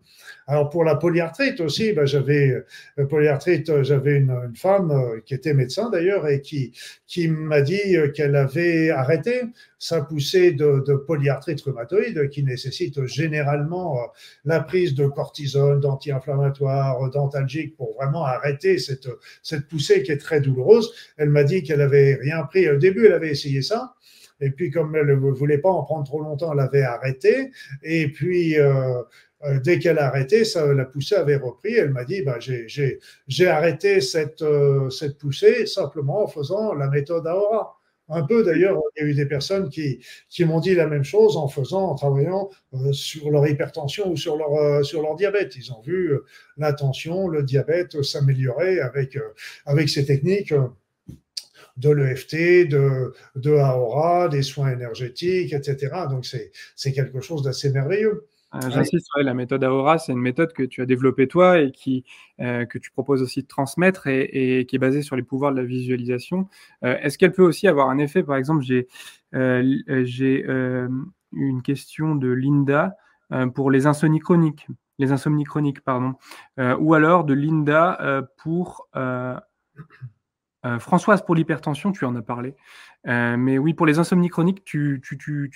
Alors 0.46 0.68
pour 0.68 0.84
la 0.84 0.96
polyarthrite 0.96 1.60
aussi, 1.60 1.92
ben 1.92 2.04
j'avais 2.04 2.62
euh, 2.98 3.06
polyarthrite, 3.06 3.68
euh, 3.70 3.82
j'avais 3.82 4.16
une, 4.16 4.52
femme 4.54 4.90
euh, 4.90 5.20
qui 5.24 5.34
était 5.34 5.54
médecin 5.54 5.90
d'ailleurs 5.90 6.28
et 6.28 6.40
qui 6.40 6.72
qui 7.06 7.28
m'a 7.28 7.62
dit 7.62 7.96
qu'elle 8.14 8.36
avait 8.36 8.90
arrêté 8.90 9.42
sa 9.78 10.02
poussée 10.02 10.52
de, 10.52 10.84
de, 10.86 10.94
polyarthrite 10.94 11.60
rhumatoïde 11.62 12.28
qui 12.30 12.42
nécessite 12.42 13.04
généralement 13.06 13.98
la 14.44 14.60
prise 14.60 14.94
de 14.94 15.06
cortisone, 15.06 15.80
d'anti-inflammatoires, 15.80 17.10
d'antalgiques 17.10 17.76
pour 17.76 17.94
vraiment 17.94 18.24
arrêter 18.24 18.78
cette 18.78 19.08
cette 19.42 19.66
poussée 19.68 20.02
qui 20.02 20.12
est 20.12 20.18
très 20.18 20.40
douloureuse. 20.40 20.92
Elle 21.16 21.30
m'a 21.30 21.44
dit 21.44 21.62
qu'elle 21.62 21.80
avait 21.80 22.14
rien 22.14 22.42
pris. 22.44 22.68
Au 22.68 22.76
début, 22.76 23.06
elle 23.06 23.14
avait 23.14 23.30
essayé 23.30 23.62
ça. 23.62 23.94
Et 24.40 24.50
puis, 24.50 24.70
comme 24.70 24.94
elle 24.96 25.06
ne 25.06 25.14
voulait 25.14 25.58
pas 25.58 25.70
en 25.70 25.84
prendre 25.84 26.04
trop 26.04 26.20
longtemps, 26.20 26.52
elle 26.52 26.60
avait 26.60 26.82
arrêté. 26.82 27.50
Et 27.82 28.08
puis, 28.08 28.58
euh, 28.58 29.02
euh, 29.44 29.60
dès 29.60 29.78
qu'elle 29.78 29.98
a 29.98 30.06
arrêté, 30.06 30.44
ça, 30.44 30.72
la 30.74 30.84
poussée 30.84 31.14
avait 31.14 31.36
repris. 31.36 31.74
Elle 31.74 31.90
m'a 31.90 32.04
dit, 32.04 32.22
bah, 32.22 32.38
j'ai 32.38 33.46
arrêté 33.46 34.00
cette, 34.00 34.42
euh, 34.42 34.90
cette 34.90 35.18
poussée 35.18 35.66
simplement 35.66 36.24
en 36.24 36.26
faisant 36.26 36.74
la 36.74 36.88
méthode 36.88 37.26
AORA. 37.26 37.78
Un 38.10 38.22
peu 38.22 38.44
d'ailleurs, 38.44 38.78
il 38.96 39.02
y 39.02 39.06
a 39.06 39.08
eu 39.08 39.14
des 39.14 39.24
personnes 39.24 39.70
qui, 39.70 39.98
m'ont 40.40 40.60
dit 40.60 40.74
la 40.74 40.86
même 40.86 41.04
chose 41.04 41.38
en 41.38 41.94
travaillant 41.94 42.50
sur 42.92 43.30
leur 43.30 43.46
hypertension 43.48 44.10
ou 44.10 44.16
sur 44.18 44.36
leur, 44.36 45.16
diabète. 45.16 45.56
Ils 45.56 45.72
ont 45.72 45.80
vu 45.80 46.12
la 46.58 46.74
tension, 46.74 47.28
le 47.28 47.42
diabète 47.42 48.02
s'améliorer 48.02 48.78
avec 48.80 49.88
ces 49.88 50.04
techniques 50.04 50.52
de 51.76 51.90
l'EFT, 51.90 52.68
de, 52.68 53.12
de 53.36 53.52
AORA, 53.52 54.28
des 54.28 54.42
soins 54.42 54.72
énergétiques, 54.72 55.52
etc. 55.52 56.06
Donc, 56.08 56.26
c'est 56.26 56.92
quelque 56.92 57.20
chose 57.20 57.42
d'assez 57.42 57.70
merveilleux. 57.70 58.28
Euh, 58.54 58.70
j'insiste, 58.70 59.08
la 59.16 59.34
méthode 59.34 59.64
AORA, 59.64 59.98
c'est 59.98 60.12
une 60.12 60.20
méthode 60.20 60.52
que 60.52 60.62
tu 60.62 60.80
as 60.80 60.86
développée 60.86 61.26
toi 61.26 61.58
et 61.58 61.72
euh, 62.40 62.64
que 62.66 62.78
tu 62.78 62.90
proposes 62.92 63.22
aussi 63.22 63.42
de 63.42 63.48
transmettre 63.48 64.06
et, 64.06 64.64
qui 64.68 64.76
est 64.76 64.78
basée 64.78 65.02
sur 65.02 65.16
les 65.16 65.22
pouvoirs 65.22 65.50
de 65.50 65.56
la 65.56 65.64
visualisation. 65.64 66.48
Euh, 66.84 66.96
est-ce 67.02 67.18
qu'elle 67.18 67.32
peut 67.32 67.42
aussi 67.42 67.66
avoir 67.66 67.90
un 67.90 67.98
effet 67.98 68.22
Par 68.22 68.36
exemple, 68.36 68.62
j'ai 68.62 68.86
j'ai 69.32 70.44
une 71.32 71.62
question 71.62 72.14
de 72.14 72.28
Linda 72.28 72.96
pour 73.54 73.72
les 73.72 73.86
insomnies 73.86 74.20
chroniques, 74.20 74.68
les 75.00 75.10
insomnies 75.10 75.44
chroniques, 75.44 75.80
pardon, 75.80 76.14
ou 76.78 76.94
alors 76.94 77.24
de 77.24 77.34
Linda 77.34 78.28
pour 78.36 78.88
euh, 80.64 80.78
Françoise, 80.78 81.24
pour 81.24 81.34
l'hypertension, 81.34 81.92
tu 81.92 82.04
en 82.04 82.14
as 82.16 82.22
parlé. 82.22 82.54
Euh, 83.06 83.36
mais 83.36 83.58
oui, 83.58 83.74
pour 83.74 83.86
les 83.86 83.98
insomnies 83.98 84.28
chroniques, 84.28 84.64
tu, 84.64 85.00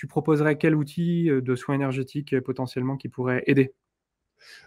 proposerais 0.07 0.57
quel 0.57 0.75
outil 0.75 1.29
euh, 1.29 1.41
de 1.41 1.55
soins 1.55 1.75
énergétiques 1.75 2.39
potentiellement 2.41 2.97
qui 2.97 3.09
pourrait 3.09 3.43
aider? 3.47 3.73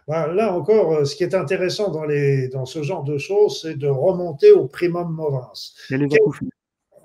Bah, 0.09 0.26
Là 0.26 0.53
encore, 0.53 1.07
ce 1.07 1.14
qui 1.14 1.22
est 1.22 1.34
intéressant 1.34 1.90
dans, 1.90 2.05
les, 2.05 2.49
dans 2.49 2.66
ce 2.66 2.82
genre 2.82 3.05
de 3.05 3.18
choses, 3.18 3.62
c'est 3.62 3.76
de 3.76 3.88
remonter 3.88 4.51
au 4.51 4.66
primum 4.66 5.12
movens. 5.14 5.74
Et 5.90 5.97
les 5.97 6.14
acouphènes. 6.14 6.51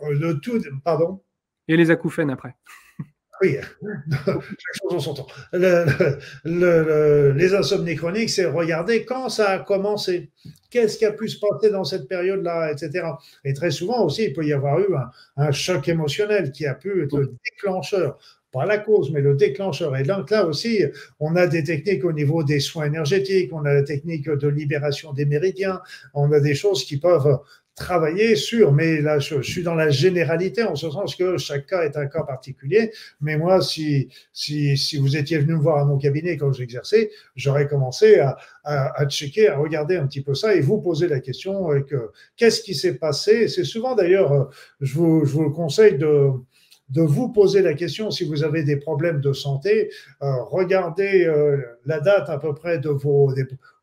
Le 0.09 0.33
tout, 0.33 0.61
pardon? 0.83 1.21
Et 1.67 1.77
les 1.77 1.91
acouphènes 1.91 2.29
après. 2.29 2.55
Oui, 3.41 3.57
chaque 4.23 4.39
chose 4.81 4.93
en 4.93 4.99
son 4.99 5.13
temps. 5.13 5.27
les 6.45 7.53
insomnies 7.53 7.95
chroniques, 7.95 8.29
c'est 8.29 8.45
regarder 8.45 9.05
quand 9.05 9.29
ça 9.29 9.49
a 9.49 9.59
commencé, 9.59 10.31
qu'est-ce 10.69 10.97
qui 10.97 11.05
a 11.05 11.11
pu 11.11 11.27
se 11.29 11.39
passer 11.39 11.69
dans 11.69 11.83
cette 11.83 12.07
période-là, 12.07 12.71
etc. 12.71 13.07
Et 13.45 13.53
très 13.53 13.71
souvent 13.71 14.03
aussi, 14.03 14.25
il 14.25 14.33
peut 14.33 14.45
y 14.45 14.53
avoir 14.53 14.79
eu 14.79 14.88
un, 15.38 15.51
choc 15.51 15.88
émotionnel 15.88 16.51
qui 16.51 16.65
a 16.65 16.73
pu 16.73 17.03
être 17.03 17.17
le 17.17 17.33
déclencheur 17.43 18.17
pas 18.51 18.65
la 18.65 18.77
cause, 18.77 19.11
mais 19.11 19.19
le 19.19 19.35
déclencheur. 19.35 19.95
Et 19.97 20.03
donc 20.03 20.29
là 20.31 20.45
aussi, 20.45 20.83
on 21.19 21.35
a 21.35 21.47
des 21.47 21.63
techniques 21.63 22.05
au 22.05 22.13
niveau 22.13 22.43
des 22.43 22.61
soins 22.61 22.85
énergétiques, 22.85 23.51
on 23.53 23.65
a 23.65 23.73
la 23.73 23.83
technique 23.83 24.29
de 24.29 24.47
libération 24.47 25.11
des 25.11 25.25
méridiens, 25.25 25.81
on 26.13 26.31
a 26.31 26.39
des 26.39 26.55
choses 26.55 26.85
qui 26.85 26.97
peuvent 26.97 27.39
travailler 27.78 28.36
sur, 28.36 28.73
mais 28.73 29.01
là, 29.01 29.19
je, 29.19 29.39
suis 29.41 29.61
dans 29.61 29.75
la 29.75 29.89
généralité, 29.91 30.63
en 30.63 30.75
ce 30.75 30.89
sens 30.89 31.15
que 31.15 31.38
chaque 31.38 31.67
cas 31.67 31.84
est 31.84 31.95
un 31.95 32.07
cas 32.07 32.23
particulier. 32.23 32.91
Mais 33.21 33.38
moi, 33.38 33.61
si, 33.61 34.09
si, 34.34 34.75
si 34.75 34.97
vous 34.97 35.15
étiez 35.15 35.38
venu 35.38 35.53
me 35.53 35.59
voir 35.59 35.78
à 35.78 35.86
mon 35.86 35.97
cabinet 35.97 36.38
quand 36.38 36.51
j'exerçais, 36.51 37.11
j'aurais 37.36 37.67
commencé 37.67 38.19
à, 38.19 38.36
à, 38.63 38.99
à, 38.99 39.07
checker, 39.07 39.47
à 39.49 39.57
regarder 39.57 39.95
un 39.95 40.07
petit 40.07 40.21
peu 40.21 40.34
ça 40.34 40.55
et 40.55 40.59
vous 40.59 40.82
poser 40.82 41.07
la 41.07 41.19
question 41.19 41.71
euh, 41.71 41.82
que 41.82 42.09
qu'est-ce 42.36 42.63
qui 42.63 42.73
s'est 42.73 42.95
passé? 42.95 43.47
C'est 43.47 43.63
souvent 43.63 43.93
d'ailleurs, 43.93 44.34
euh, 44.34 44.45
je 44.82 44.95
vous, 44.95 45.25
je 45.25 45.34
vous 45.34 45.51
conseille 45.51 45.99
de, 45.99 46.32
de 46.89 47.01
vous 47.01 47.29
poser 47.29 47.61
la 47.61 47.73
question 47.73 48.11
si 48.11 48.23
vous 48.23 48.43
avez 48.43 48.63
des 48.63 48.77
problèmes 48.77 49.19
de 49.19 49.33
santé. 49.33 49.91
Euh, 50.21 50.43
regardez 50.43 51.25
euh, 51.25 51.57
la 51.85 51.99
date 51.99 52.29
à 52.29 52.38
peu 52.38 52.53
près 52.53 52.79
de 52.79 52.89
vos 52.89 53.33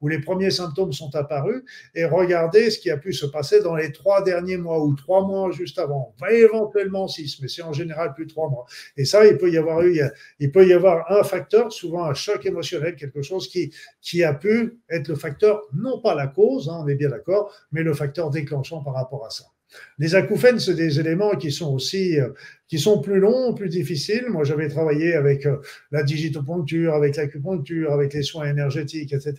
où 0.01 0.09
les 0.09 0.19
premiers 0.19 0.51
symptômes 0.51 0.93
sont 0.93 1.15
apparus 1.15 1.63
et 1.95 2.05
regardez 2.05 2.71
ce 2.71 2.79
qui 2.79 2.91
a 2.91 2.97
pu 2.97 3.13
se 3.13 3.25
passer 3.27 3.63
dans 3.63 3.75
les 3.75 3.93
trois 3.93 4.23
derniers 4.23 4.57
mois 4.57 4.83
ou 4.85 4.95
trois 4.95 5.27
mois 5.27 5.51
juste 5.51 5.79
avant, 5.79 6.15
éventuellement 6.31 7.09
six, 7.09 7.41
mais 7.41 7.49
c'est 7.49 7.63
en 7.63 7.73
général 7.73 8.13
plus 8.15 8.27
trois 8.27 8.51
mois. 8.51 8.67
Et 8.97 9.05
ça, 9.05 9.27
il 9.27 9.39
peut 9.39 9.51
y 9.51 9.57
avoir 9.57 9.83
eu, 9.83 10.01
il 10.41 10.53
peut 10.53 10.67
y 10.67 10.73
avoir 10.73 11.11
un 11.11 11.23
facteur, 11.23 11.73
souvent 11.73 12.05
un 12.05 12.15
choc 12.15 12.45
émotionnel, 12.45 12.97
quelque 12.97 13.23
chose 13.23 13.49
qui 13.49 13.73
qui 14.03 14.23
a 14.23 14.35
pu 14.35 14.79
être 14.91 15.09
le 15.09 15.15
facteur, 15.15 15.63
non 15.73 16.01
pas 16.01 16.15
la 16.15 16.27
cause, 16.27 16.69
hein, 16.69 16.81
on 16.83 16.89
est 16.89 16.95
bien 16.95 17.09
d'accord, 17.09 17.53
mais 17.73 17.83
le 17.83 17.95
facteur 17.95 18.31
déclenchant 18.31 18.83
par 18.83 18.95
rapport 18.95 19.25
à 19.25 19.31
ça. 19.31 19.54
Les 19.99 20.15
acouphènes, 20.15 20.59
c'est 20.59 20.75
des 20.75 21.01
éléments 21.01 21.37
qui 21.37 21.53
sont 21.53 21.73
aussi, 21.73 22.19
euh, 22.19 22.31
qui 22.69 22.79
sont 22.79 23.01
plus 23.01 23.21
longs, 23.21 23.55
plus 23.55 23.69
difficiles. 23.69 24.27
Moi, 24.29 24.45
j'avais 24.45 24.69
travaillé 24.69 25.15
avec 25.15 25.47
euh, 25.47 25.59
la 25.93 26.03
digitopuncture, 26.03 26.95
avec 26.95 27.17
l'acupuncture, 27.17 27.93
avec 27.93 28.13
les 28.13 28.23
soins 28.23 28.47
énergétiques, 28.47 29.13
etc. 29.13 29.35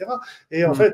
Et 0.52 0.66
en 0.66 0.72
mmh. 0.72 0.76
fait, 0.76 0.94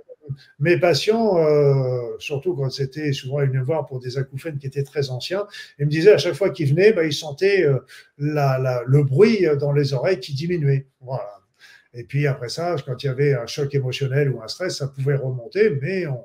mes 0.60 0.78
patients, 0.78 1.38
euh, 1.38 2.16
surtout 2.20 2.56
quand 2.56 2.70
c'était 2.70 3.14
souvent, 3.14 3.42
ils 3.42 3.50
venaient 3.50 3.60
me 3.60 3.66
voir 3.66 3.86
pour 3.86 4.00
des 4.00 4.18
acouphènes 4.18 4.58
qui 4.58 4.68
étaient 4.68 4.84
très 4.84 5.10
anciens, 5.10 5.46
ils 5.80 5.86
me 5.86 5.92
disaient 5.92 6.14
à 6.14 6.18
chaque 6.18 6.36
fois 6.36 6.50
qu'ils 6.50 6.70
venaient, 6.70 6.94
bah, 6.94 7.04
ils 7.04 7.14
sentaient 7.14 7.66
le 8.18 9.04
bruit 9.04 9.46
dans 9.60 9.74
les 9.74 9.94
oreilles 9.94 10.20
qui 10.20 10.34
diminuait. 10.34 10.88
Voilà. 11.02 11.42
Et 11.94 12.06
puis 12.06 12.28
après 12.28 12.50
ça, 12.50 12.76
quand 12.86 13.04
il 13.04 13.08
y 13.08 13.10
avait 13.10 13.34
un 13.34 13.46
choc 13.46 13.74
émotionnel 13.76 14.32
ou 14.32 14.42
un 14.42 14.48
stress, 14.48 14.78
ça 14.78 14.88
pouvait 14.88 15.16
remonter, 15.16 15.72
mais 15.82 16.08
on, 16.08 16.24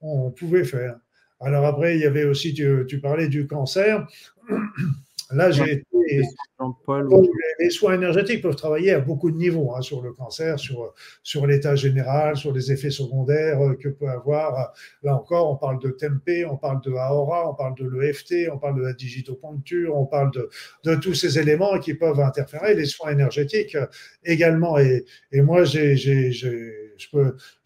on 0.00 0.30
pouvait 0.30 0.64
faire. 0.64 0.96
Alors 1.40 1.64
après, 1.66 1.96
il 1.96 2.00
y 2.00 2.06
avait 2.06 2.24
aussi, 2.24 2.54
tu, 2.54 3.00
parlais 3.00 3.28
du 3.28 3.46
cancer. 3.46 4.06
Là, 5.30 5.50
j'ai 5.50 5.72
été, 5.72 6.22
Les 7.60 7.70
soins 7.70 7.94
énergétiques 7.94 8.42
peuvent 8.42 8.56
travailler 8.56 8.92
à 8.92 8.98
beaucoup 8.98 9.30
de 9.30 9.36
niveaux 9.36 9.74
hein, 9.74 9.80
sur 9.80 10.02
le 10.02 10.12
cancer, 10.12 10.58
sur, 10.58 10.92
sur 11.22 11.46
l'état 11.46 11.76
général, 11.76 12.36
sur 12.36 12.52
les 12.52 12.72
effets 12.72 12.90
secondaires 12.90 13.60
euh, 13.60 13.74
que 13.74 13.88
peut 13.88 14.08
avoir. 14.08 14.72
Là 15.02 15.14
encore, 15.14 15.50
on 15.52 15.56
parle 15.56 15.78
de 15.80 15.90
TMP, 15.90 16.44
on 16.50 16.56
parle 16.56 16.80
de 16.82 16.92
AORA, 16.92 17.50
on 17.50 17.54
parle 17.54 17.74
de 17.76 17.88
l'EFT, 17.88 18.50
on 18.52 18.58
parle 18.58 18.76
de 18.76 18.82
la 18.82 18.92
digitopuncture, 18.92 19.96
on 19.96 20.06
parle 20.06 20.32
de, 20.32 20.48
de 20.84 20.94
tous 20.96 21.14
ces 21.14 21.38
éléments 21.38 21.78
qui 21.78 21.94
peuvent 21.94 22.20
interférer. 22.20 22.74
Les 22.74 22.86
soins 22.86 23.10
énergétiques 23.10 23.76
euh, 23.76 23.86
également. 24.24 24.78
Et, 24.78 25.04
et 25.30 25.42
moi, 25.42 25.64
j'ai 25.64 25.94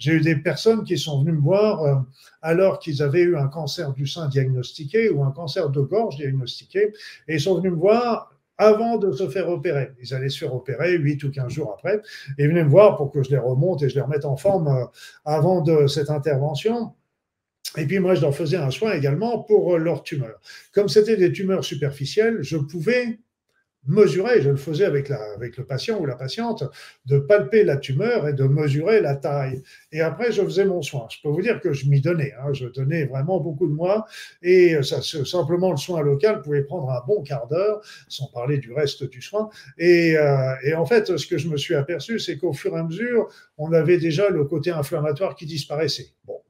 eu 0.06 0.20
des 0.20 0.36
personnes 0.36 0.84
qui 0.84 0.98
sont 0.98 1.20
venues 1.20 1.32
me 1.32 1.40
voir 1.40 1.82
euh, 1.82 1.94
alors 2.42 2.78
qu'ils 2.78 3.02
avaient 3.02 3.22
eu 3.22 3.36
un 3.36 3.48
cancer 3.48 3.92
du 3.92 4.06
sein 4.06 4.28
diagnostiqué 4.28 5.08
ou 5.08 5.24
un 5.24 5.30
cancer 5.30 5.70
de 5.70 5.80
gorge 5.80 6.16
diagnostiqué, 6.16 6.92
et 7.28 7.34
ils 7.34 7.40
sont 7.40 7.56
venus 7.56 7.72
me 7.72 7.76
voir 7.78 8.32
avant 8.58 8.98
de 8.98 9.12
se 9.12 9.28
faire 9.28 9.48
opérer. 9.48 9.92
Ils 10.02 10.14
allaient 10.14 10.28
se 10.28 10.38
faire 10.38 10.54
opérer 10.54 10.96
8 10.96 11.24
ou 11.24 11.30
15 11.30 11.52
jours 11.52 11.72
après 11.72 12.00
et 12.38 12.46
venaient 12.46 12.64
me 12.64 12.70
voir 12.70 12.96
pour 12.96 13.10
que 13.10 13.22
je 13.22 13.30
les 13.30 13.38
remonte 13.38 13.82
et 13.82 13.88
je 13.88 13.94
les 13.94 14.00
remette 14.00 14.24
en 14.24 14.36
forme 14.36 14.68
euh, 14.68 14.84
avant 15.24 15.60
de 15.60 15.86
cette 15.86 16.10
intervention. 16.10 16.92
Et 17.76 17.86
puis 17.86 17.98
moi, 17.98 18.14
je 18.14 18.20
leur 18.20 18.34
faisais 18.34 18.58
un 18.58 18.70
soin 18.70 18.92
également 18.92 19.38
pour 19.38 19.78
leurs 19.78 20.02
tumeurs. 20.02 20.40
Comme 20.72 20.88
c'était 20.88 21.16
des 21.16 21.32
tumeurs 21.32 21.64
superficielles, 21.64 22.38
je 22.42 22.58
pouvais 22.58 23.18
mesurer, 23.86 24.40
je 24.42 24.50
le 24.50 24.56
faisais 24.56 24.84
avec, 24.84 25.08
le 25.08 25.64
patient 25.64 25.98
ou 26.00 26.06
la 26.06 26.16
patiente, 26.16 26.64
de 27.06 27.18
palper 27.18 27.64
la 27.64 27.76
tumeur 27.76 28.28
et 28.28 28.32
de 28.32 28.44
mesurer 28.44 29.00
la 29.00 29.16
taille. 29.16 29.62
Et 29.90 30.00
après, 30.00 30.32
je 30.32 30.42
faisais 30.42 30.64
mon 30.64 30.82
soin. 30.82 31.06
Je 31.10 31.18
peux 31.22 31.28
vous 31.28 31.42
dire 31.42 31.60
que 31.60 31.72
je 31.72 31.88
m'y 31.88 32.00
donnais. 32.00 32.32
Hein. 32.40 32.52
je 32.52 32.66
donnais 32.66 33.04
vraiment 33.04 33.40
beaucoup 33.40 33.66
de 33.66 33.72
moi. 33.72 34.06
Et 34.42 34.82
ça, 34.82 35.02
simplement, 35.02 35.70
le 35.70 35.76
soin 35.76 36.02
local 36.02 36.42
pouvait 36.42 36.62
prendre 36.62 36.90
un 36.90 37.02
bon 37.06 37.22
quart 37.22 37.46
d'heure, 37.48 37.80
sans 38.08 38.26
parler 38.28 38.58
du 38.58 38.72
reste 38.72 39.04
du 39.04 39.20
soin. 39.20 39.48
Et, 39.78 40.16
euh, 40.16 40.54
et 40.64 40.74
en 40.74 40.86
fait, 40.86 41.16
ce 41.16 41.26
que 41.26 41.38
je 41.38 41.48
me 41.48 41.56
suis 41.56 41.74
aperçu, 41.74 42.18
c'est 42.18 42.38
qu'au 42.38 42.52
fur 42.52 42.76
et 42.76 42.80
à 42.80 42.84
mesure, 42.84 43.28
on 43.58 43.72
avait 43.72 43.98
déjà 43.98 44.28
le 44.28 44.44
côté 44.44 44.70
inflammatoire 44.70 45.34
qui 45.34 45.46
disparaissait. 45.46 46.12
Bon, 46.24 46.40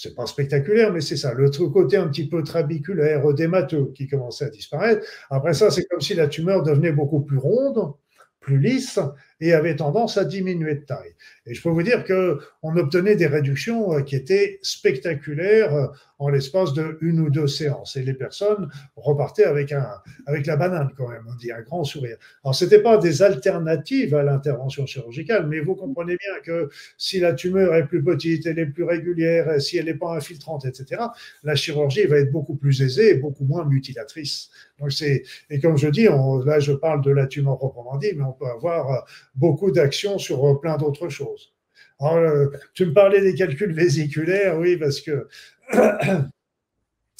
c'est 0.00 0.14
pas 0.14 0.26
spectaculaire, 0.26 0.92
mais 0.92 1.00
c'est 1.00 1.16
ça. 1.16 1.34
Le 1.34 1.50
côté 1.50 1.96
un 1.96 2.06
petit 2.06 2.28
peu 2.28 2.44
trabiculaire, 2.44 3.24
odémateux 3.24 3.90
qui 3.96 4.06
commençait 4.06 4.44
à 4.44 4.48
disparaître. 4.48 5.04
Après 5.28 5.54
ça, 5.54 5.72
c'est 5.72 5.86
comme 5.86 6.00
si 6.00 6.14
la 6.14 6.28
tumeur 6.28 6.62
devenait 6.62 6.92
beaucoup 6.92 7.22
plus 7.22 7.38
ronde, 7.38 7.94
plus 8.38 8.60
lisse, 8.60 9.00
et 9.40 9.52
avait 9.52 9.76
tendance 9.76 10.18
à 10.18 10.24
diminuer 10.24 10.74
de 10.74 10.80
taille. 10.80 11.14
Et 11.46 11.54
je 11.54 11.62
peux 11.62 11.70
vous 11.70 11.82
dire 11.82 12.04
qu'on 12.04 12.76
obtenait 12.76 13.16
des 13.16 13.26
réductions 13.26 13.94
euh, 13.94 14.02
qui 14.02 14.16
étaient 14.16 14.58
spectaculaires 14.62 15.74
euh, 15.74 15.86
en 16.18 16.28
l'espace 16.28 16.72
de 16.74 16.98
une 17.00 17.20
ou 17.20 17.30
deux 17.30 17.46
séances. 17.46 17.96
Et 17.96 18.02
les 18.02 18.14
personnes 18.14 18.68
repartaient 18.96 19.44
avec, 19.44 19.72
un, 19.72 19.88
avec 20.26 20.46
la 20.46 20.56
banane 20.56 20.90
quand 20.96 21.08
même, 21.08 21.24
on 21.28 21.34
dit 21.36 21.52
un 21.52 21.62
grand 21.62 21.84
sourire. 21.84 22.16
Alors, 22.42 22.54
ce 22.54 22.64
n'était 22.64 22.82
pas 22.82 22.98
des 22.98 23.22
alternatives 23.22 24.14
à 24.14 24.22
l'intervention 24.24 24.84
chirurgicale, 24.84 25.46
mais 25.46 25.60
vous 25.60 25.76
comprenez 25.76 26.16
bien 26.16 26.40
que 26.44 26.68
si 26.96 27.20
la 27.20 27.34
tumeur 27.34 27.74
est 27.74 27.86
plus 27.86 28.02
petite, 28.02 28.46
elle 28.46 28.58
est 28.58 28.66
plus 28.66 28.84
régulière, 28.84 29.60
si 29.60 29.78
elle 29.78 29.86
n'est 29.86 29.94
pas 29.94 30.16
infiltrante, 30.16 30.64
etc., 30.64 31.02
la 31.44 31.54
chirurgie 31.54 32.06
va 32.06 32.18
être 32.18 32.32
beaucoup 32.32 32.56
plus 32.56 32.82
aisée 32.82 33.10
et 33.10 33.14
beaucoup 33.14 33.44
moins 33.44 33.64
mutilatrice. 33.64 34.50
Donc 34.78 34.92
c'est, 34.92 35.22
et 35.50 35.60
comme 35.60 35.76
je 35.76 35.88
dis, 35.88 36.04
là 36.44 36.60
je 36.60 36.72
parle 36.72 37.02
de 37.02 37.10
la 37.10 37.26
tumeur 37.26 37.58
proprement 37.58 37.96
dit, 37.96 38.12
mais 38.14 38.24
on 38.24 38.32
peut 38.32 38.46
avoir 38.46 38.92
euh, 38.92 39.00
beaucoup 39.38 39.70
d'actions 39.70 40.18
sur 40.18 40.44
euh, 40.46 40.60
plein 40.60 40.76
d'autres 40.76 41.08
choses. 41.08 41.54
Euh, 42.02 42.48
tu 42.74 42.86
me 42.86 42.92
parlais 42.92 43.20
des 43.20 43.34
calculs 43.34 43.72
vésiculaires, 43.72 44.58
oui, 44.58 44.76
parce 44.76 45.00
que 45.00 45.26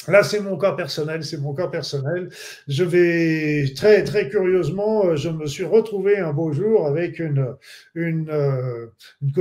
Là, 0.07 0.23
c'est 0.23 0.41
mon 0.41 0.57
cas 0.57 0.73
personnel, 0.73 1.23
c'est 1.23 1.37
mon 1.39 1.53
cas 1.53 1.67
personnel. 1.67 2.31
Je 2.67 2.83
vais 2.83 3.75
très 3.75 4.05
très 4.05 4.29
curieusement, 4.29 5.05
euh, 5.05 5.17
je 5.17 5.29
me 5.29 5.47
suis 5.47 5.65
retrouvé 5.65 6.17
un 6.17 6.33
beau 6.33 6.51
jour 6.53 6.87
avec 6.87 7.19
une 7.19 7.55
une, 7.95 8.31
une 9.21 9.33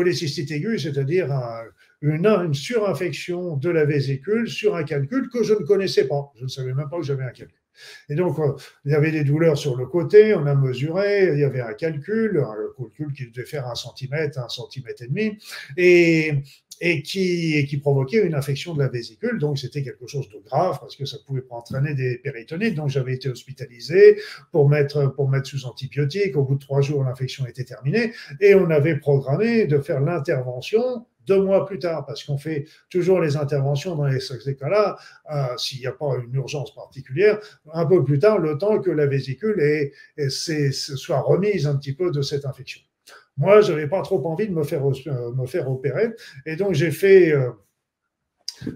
aiguë, 0.50 0.80
c'est-à-dire 0.80 1.30
une, 2.02 2.26
une 2.26 2.54
surinfection 2.54 3.56
de 3.56 3.70
la 3.70 3.86
vésicule 3.86 4.50
sur 4.50 4.76
un 4.76 4.84
calcul 4.84 5.30
que 5.30 5.44
je 5.44 5.54
ne 5.54 5.60
connaissais 5.60 6.08
pas. 6.08 6.34
Je 6.36 6.44
ne 6.44 6.50
savais 6.50 6.74
même 6.74 6.90
pas 6.90 6.98
que 6.98 7.06
j'avais 7.06 7.24
un 7.24 7.32
calcul. 7.32 7.56
Et 8.10 8.16
donc, 8.16 8.38
il 8.86 8.92
y 8.92 8.96
avait 8.96 9.12
des 9.12 9.24
douleurs 9.24 9.58
sur 9.58 9.76
le 9.76 9.86
côté, 9.86 10.34
on 10.34 10.46
a 10.46 10.56
mesuré, 10.56 11.32
il 11.34 11.40
y 11.40 11.44
avait 11.44 11.62
un 11.62 11.74
calcul, 11.74 12.40
un 12.40 12.56
calcul 12.78 13.14
qui 13.14 13.30
devait 13.30 13.46
faire 13.46 13.68
un 13.68 13.76
centimètre, 13.76 14.40
un 14.40 14.50
centimètre 14.50 15.04
et 15.04 15.08
demi, 15.08 15.38
et, 15.78 16.44
qui 17.04 17.80
provoquait 17.82 18.26
une 18.26 18.36
infection 18.36 18.74
de 18.74 18.80
la 18.80 18.88
vésicule. 18.88 19.40
Donc, 19.40 19.58
c'était 19.58 19.84
quelque 19.84 20.08
chose 20.08 20.30
de 20.30 20.38
grave 20.46 20.80
parce 20.80 20.96
que 20.96 21.06
ça 21.06 21.18
pouvait 21.26 21.44
entraîner 21.50 21.94
des 21.96 22.18
péritonites. 22.18 22.76
Donc, 22.76 22.90
j'avais 22.90 23.16
été 23.16 23.30
hospitalisé 23.30 24.20
pour 24.52 24.70
mettre, 24.70 25.14
pour 25.16 25.30
mettre 25.30 25.48
sous 25.48 25.66
antibiotiques. 25.66 26.38
Au 26.38 26.44
bout 26.44 26.56
de 26.56 26.60
trois 26.60 26.82
jours, 26.82 27.04
l'infection 27.04 27.48
était 27.48 27.64
terminée 27.64 28.14
et 28.40 28.54
on 28.56 28.70
avait 28.70 28.98
programmé 28.98 29.66
de 29.66 29.80
faire 29.80 30.02
l'intervention 30.02 31.06
deux 31.28 31.42
mois 31.42 31.66
plus 31.66 31.78
tard, 31.78 32.06
parce 32.06 32.24
qu'on 32.24 32.38
fait 32.38 32.66
toujours 32.90 33.20
les 33.20 33.36
interventions 33.36 33.96
dans 33.96 34.06
les, 34.06 34.20
ces 34.20 34.56
cas-là, 34.56 34.98
euh, 35.34 35.58
s'il 35.58 35.80
n'y 35.80 35.86
a 35.86 35.92
pas 35.92 36.16
une 36.24 36.34
urgence 36.34 36.74
particulière, 36.74 37.40
un 37.74 37.86
peu 37.86 38.04
plus 38.04 38.18
tard, 38.18 38.40
le 38.40 38.58
temps 38.58 38.80
que 38.80 38.90
la 38.90 39.06
vésicule 39.06 39.62
soit 40.30 41.20
remise 41.20 41.68
un 41.68 41.76
petit 41.76 41.94
peu 41.94 42.12
de 42.12 42.22
cette 42.22 42.46
infection. 42.46 42.82
Moi, 43.36 43.62
je 43.62 43.72
n'avais 43.72 43.88
pas 43.88 44.02
trop 44.02 44.26
envie 44.28 44.48
de 44.48 44.54
me 44.54 44.64
faire, 44.64 44.84
euh, 44.88 45.32
me 45.36 45.46
faire 45.46 45.70
opérer, 45.70 46.10
et 46.46 46.56
donc 46.56 46.74
j'ai 46.74 46.90
fait 46.90 47.32
euh, 47.32 47.52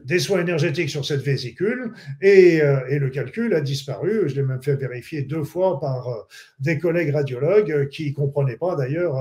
des 0.05 0.19
soins 0.19 0.41
énergétiques 0.41 0.91
sur 0.91 1.03
cette 1.03 1.21
vésicule 1.21 1.93
et, 2.21 2.61
le 2.61 3.09
calcul 3.09 3.55
a 3.55 3.61
disparu. 3.61 4.29
Je 4.29 4.35
l'ai 4.35 4.43
même 4.43 4.61
fait 4.61 4.75
vérifier 4.75 5.23
deux 5.23 5.43
fois 5.43 5.79
par 5.79 6.27
des 6.59 6.77
collègues 6.77 7.09
radiologues 7.09 7.87
qui 7.89 8.09
ne 8.09 8.13
comprenaient 8.13 8.57
pas 8.57 8.75
d'ailleurs 8.75 9.15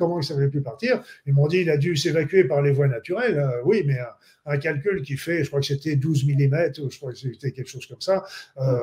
comment 0.00 0.16
il 0.16 0.22
ne 0.22 0.26
savait 0.26 0.48
plus 0.48 0.62
partir. 0.62 1.02
Ils 1.26 1.34
m'ont 1.34 1.46
dit 1.46 1.58
il 1.58 1.70
a 1.70 1.76
dû 1.76 1.94
s'évacuer 1.94 2.44
par 2.44 2.62
les 2.62 2.72
voies 2.72 2.88
naturelles. 2.88 3.38
Euh, 3.38 3.60
oui, 3.64 3.84
mais 3.86 3.98
un, 4.46 4.58
calcul 4.58 5.02
qui 5.02 5.16
fait, 5.16 5.44
je 5.44 5.48
crois 5.48 5.60
que 5.60 5.66
c'était 5.66 5.96
12 5.96 6.24
mm, 6.26 6.72
je 6.90 6.96
crois 6.98 7.12
que 7.12 7.18
c'était 7.18 7.52
quelque 7.52 7.68
chose 7.68 7.86
comme 7.86 8.00
ça. 8.00 8.24
Euh, 8.58 8.78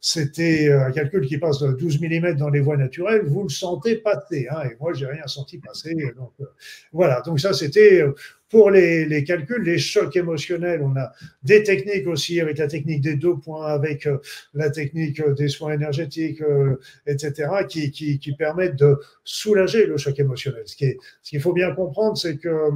c'était 0.00 0.72
un 0.72 0.90
calcul 0.90 1.26
qui 1.26 1.38
passe 1.38 1.58
de 1.60 1.72
12 1.72 2.00
mm 2.00 2.34
dans 2.34 2.50
les 2.50 2.60
voies 2.60 2.76
naturelles. 2.76 3.22
Vous 3.26 3.42
le 3.42 3.48
sentez 3.48 3.96
passer, 3.96 4.46
hein, 4.50 4.62
et 4.64 4.76
moi, 4.80 4.92
j'ai 4.92 5.06
rien 5.06 5.26
senti 5.26 5.58
passer. 5.58 5.94
Donc, 6.16 6.32
euh, 6.40 6.44
voilà, 6.92 7.20
donc 7.22 7.40
ça, 7.40 7.52
c'était 7.52 8.02
pour 8.48 8.70
les, 8.70 9.06
les, 9.06 9.24
calculs, 9.24 9.62
les 9.62 9.78
chocs 9.78 10.14
émotionnels, 10.16 10.80
on 10.82 10.96
a 10.96 11.12
des 11.42 11.62
techniques 11.62 12.06
aussi 12.06 12.40
avec 12.40 12.58
la 12.58 12.68
technique 12.68 13.00
des 13.00 13.16
deux 13.16 13.36
points, 13.36 13.66
avec 13.66 14.06
euh, 14.06 14.18
la 14.54 14.70
technique 14.70 15.20
euh, 15.20 15.34
des 15.34 15.48
soins 15.48 15.72
énergétiques, 15.72 16.40
euh, 16.42 16.76
etc., 17.06 17.48
qui, 17.68 17.90
qui, 17.90 18.18
qui, 18.18 18.32
permettent 18.36 18.76
de 18.76 18.98
soulager 19.24 19.86
le 19.86 19.96
choc 19.96 20.18
émotionnel. 20.20 20.62
Ce 20.66 20.76
qu'il 20.76 21.40
faut 21.40 21.52
bien 21.52 21.74
comprendre, 21.74 22.16
c'est 22.16 22.36
que 22.36 22.70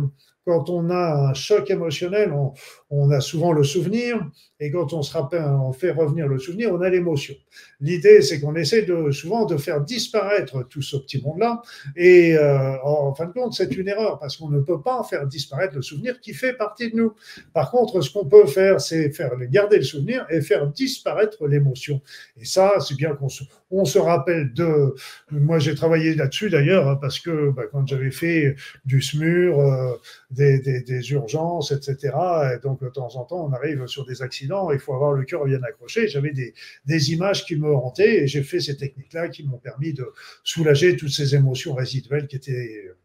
quand 0.47 0.71
on 0.71 0.91
a 0.91 1.31
un 1.31 1.35
choc 1.35 1.71
émotionnel, 1.71 2.33
on, 2.33 2.53
on, 2.91 3.11
a 3.11 3.21
souvent 3.21 3.53
le 3.53 3.65
souvenir, 3.65 4.19
et 4.59 4.71
quand 4.71 4.93
on 4.93 5.03
se 5.03 5.13
rappelle, 5.13 5.43
on 5.43 5.73
fait 5.73 5.91
revenir 5.91 6.29
le 6.29 6.39
souvenir, 6.39 6.73
on 6.73 6.81
a 6.81 6.91
l'émotion. 6.91 7.35
L'idée, 7.81 8.21
c'est 8.23 8.41
qu'on 8.41 8.55
essaie 8.57 8.83
de, 8.83 9.11
souvent 9.11 9.47
de 9.47 9.57
faire 9.57 9.81
disparaître 9.81 10.67
tout 10.69 10.83
ce 10.83 10.97
petit 10.97 11.23
monde-là, 11.23 11.63
et 11.97 12.37
euh, 12.37 12.77
en 12.83 13.15
fin 13.15 13.27
de 13.27 13.33
compte, 13.33 13.55
c'est 13.55 13.75
une 13.77 13.89
erreur, 13.89 14.19
parce 14.19 14.37
qu'on 14.37 14.51
ne 14.51 14.61
peut 14.61 14.81
pas 14.83 15.03
faire 15.05 15.27
disparaître 15.27 15.75
le 15.77 15.83
souvenir 15.83 16.21
qui 16.21 16.35
fait 16.35 16.53
partie 16.53 16.91
de 16.91 16.97
nous. 16.97 17.13
Par 17.53 17.71
contre, 17.71 18.01
ce 18.01 18.11
qu'on 18.13 18.27
peut 18.27 18.47
faire, 18.47 18.81
c'est 18.81 19.11
faire 19.11 19.31
garder 19.51 19.77
le 19.77 19.83
souvenir 19.83 20.27
et 20.31 20.41
faire 20.41 20.67
disparaître 20.67 21.47
l'émotion. 21.47 22.01
Et 22.41 22.45
ça, 22.45 22.75
c'est 22.81 22.97
bien 22.97 23.15
qu'on 23.15 23.29
se, 23.29 23.45
on 23.71 23.85
se 23.85 23.99
rappelle 23.99 24.53
de... 24.53 24.95
Moi, 25.31 25.59
j'ai 25.59 25.75
travaillé 25.75 26.15
là-dessus, 26.15 26.51
d'ailleurs, 26.51 26.89
hein, 26.89 26.99
parce 27.01 27.21
que 27.21 27.51
bah, 27.51 27.63
quand 27.71 27.87
j'avais 27.87 28.11
fait 28.11 28.57
du 28.85 29.01
SMUR, 29.01 29.59
euh, 29.59 29.95
des, 30.31 31.13
urgences, 31.13 31.73
etc. 31.73 32.15
Et 32.55 32.59
donc, 32.63 32.80
de 32.81 32.89
temps 32.89 33.17
en 33.17 33.25
temps, 33.25 33.47
on 33.47 33.53
arrive 33.53 33.87
sur 33.87 34.05
des 34.05 34.23
accidents, 34.23 34.71
il 34.71 34.79
faut 34.79 34.95
avoir 34.95 35.13
le 35.13 35.25
cœur 35.25 35.45
bien 35.45 35.63
accroché. 35.63 36.09
J'avais 36.09 36.33
des, 36.33 37.13
images 37.13 37.45
qui 37.45 37.57
me 37.57 37.75
hantaient 37.75 38.23
et 38.23 38.27
j'ai 38.27 38.43
fait 38.43 38.61
ces 38.61 38.77
techniques-là 38.77 39.29
qui 39.29 39.47
m'ont 39.47 39.59
permis 39.59 39.93
de 39.93 40.13
soulager 40.45 40.97
toutes 40.97 41.11
ces 41.11 41.35
émotions 41.35 41.75
résiduelles 41.75 42.27
qui 42.27 42.37
étaient 42.37 42.85
euh, 42.87 42.97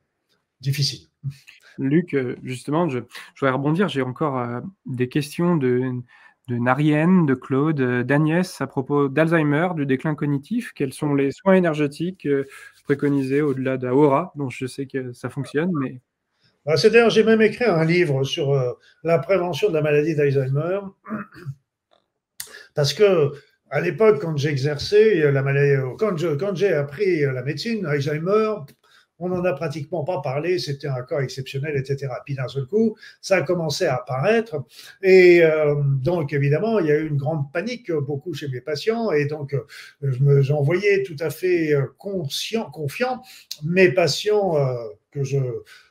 difficiles. 0.62 1.08
Luc, 1.78 2.14
euh, 2.14 2.36
justement, 2.44 2.90
je, 2.90 3.00
je 3.00 3.40
voudrais 3.40 3.54
rebondir. 3.54 3.88
J'ai 3.88 4.02
encore 4.02 4.38
euh, 4.38 4.62
des 4.86 5.10
questions 5.10 5.56
de, 5.58 5.92
de 6.48 6.58
Narienne, 6.58 7.26
de 7.26 7.34
Claude, 7.34 7.82
d'Agnès 8.04 8.62
à 8.62 8.68
propos 8.68 9.10
d'Alzheimer, 9.10 9.70
du 9.76 9.86
déclin 9.86 10.16
cognitif. 10.16 10.72
Quels 10.74 10.94
sont 10.94 11.14
les 11.14 11.32
soins 11.32 11.56
énergétiques 11.56 12.28
préconisés 12.84 13.42
au-delà 13.42 13.78
d'Aura, 13.78 14.32
dont 14.36 14.50
je 14.50 14.66
sais 14.68 14.86
que 14.86 15.12
ça 15.14 15.30
fonctionne, 15.30 15.72
mais 15.80 16.02
c'est 16.76 16.90
d'ailleurs, 16.90 17.12
j'ai 17.12 17.24
même 17.24 17.42
écrit 17.42 17.66
un 17.66 17.86
livre 17.86 18.24
sur 18.24 18.54
euh, 18.54 18.74
la 19.04 19.20
prévention 19.20 19.70
de 19.70 19.76
la 19.76 19.82
maladie 19.82 20.16
d'Alzheimer. 20.16 20.80
Parce 22.74 22.94
que 22.94 23.32
à 23.70 23.82
l'époque, 23.82 24.20
quand 24.20 24.36
j'exerçais, 24.38 25.32
la 25.32 25.42
maladie, 25.42 25.82
quand, 25.98 26.16
quand 26.38 26.56
j'ai 26.56 26.74
appris 26.74 27.22
la 27.22 27.44
médecine, 27.44 27.86
Alzheimer, 27.86 28.56
on 29.18 29.30
n'en 29.30 29.46
a 29.46 29.54
pratiquement 29.54 30.04
pas 30.04 30.22
parlé, 30.22 30.60
c'était 30.60 30.88
un 30.88 31.02
cas 31.04 31.20
exceptionnel, 31.22 31.78
etc. 31.78 32.12
Puis 32.26 32.36
d'un 32.36 32.48
seul 32.48 32.66
coup, 32.66 32.98
ça 33.22 33.38
a 33.38 33.42
commencé 33.44 33.86
à 33.86 33.96
apparaître. 33.96 34.58
Et 35.02 35.42
euh, 35.44 35.76
donc, 35.86 36.34
évidemment, 36.34 36.80
il 36.80 36.88
y 36.88 36.92
a 36.92 36.98
eu 36.98 37.08
une 37.08 37.16
grande 37.16 37.52
panique, 37.54 37.92
beaucoup 37.92 38.34
chez 38.34 38.50
mes 38.50 38.60
patients. 38.60 39.12
Et 39.12 39.26
donc, 39.26 39.56
j'envoyais 40.02 41.04
tout 41.04 41.16
à 41.20 41.30
fait 41.30 41.76
conscient, 41.98 42.70
confiant 42.72 43.22
mes 43.64 43.90
patients 43.90 44.56
que 45.12 45.24
je 45.24 45.38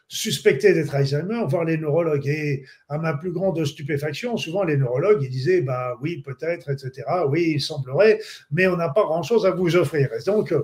suspectés 0.09 0.75
d'être 0.75 0.95
Alzheimer, 0.95 1.45
voir 1.49 1.65
les 1.65 1.77
neurologues. 1.77 2.27
Et 2.27 2.65
à 2.89 2.99
ma 2.99 3.15
plus 3.15 3.33
grande 3.33 3.65
stupéfaction, 3.65 4.37
souvent 4.37 4.65
les 4.65 4.77
neurologues, 4.77 5.23
ils 5.23 5.31
disaient, 5.31 5.61
bah 5.61 5.97
oui, 6.03 6.23
peut-être, 6.23 6.71
etc. 6.71 7.07
Oui, 7.29 7.53
il 7.57 7.61
semblerait, 7.61 8.21
mais 8.51 8.67
on 8.67 8.77
n'a 8.77 8.89
pas 8.89 9.03
grand-chose 9.05 9.47
à 9.47 9.51
vous 9.51 9.77
offrir. 9.77 10.11
Et 10.13 10.23
donc, 10.25 10.53
euh, 10.53 10.63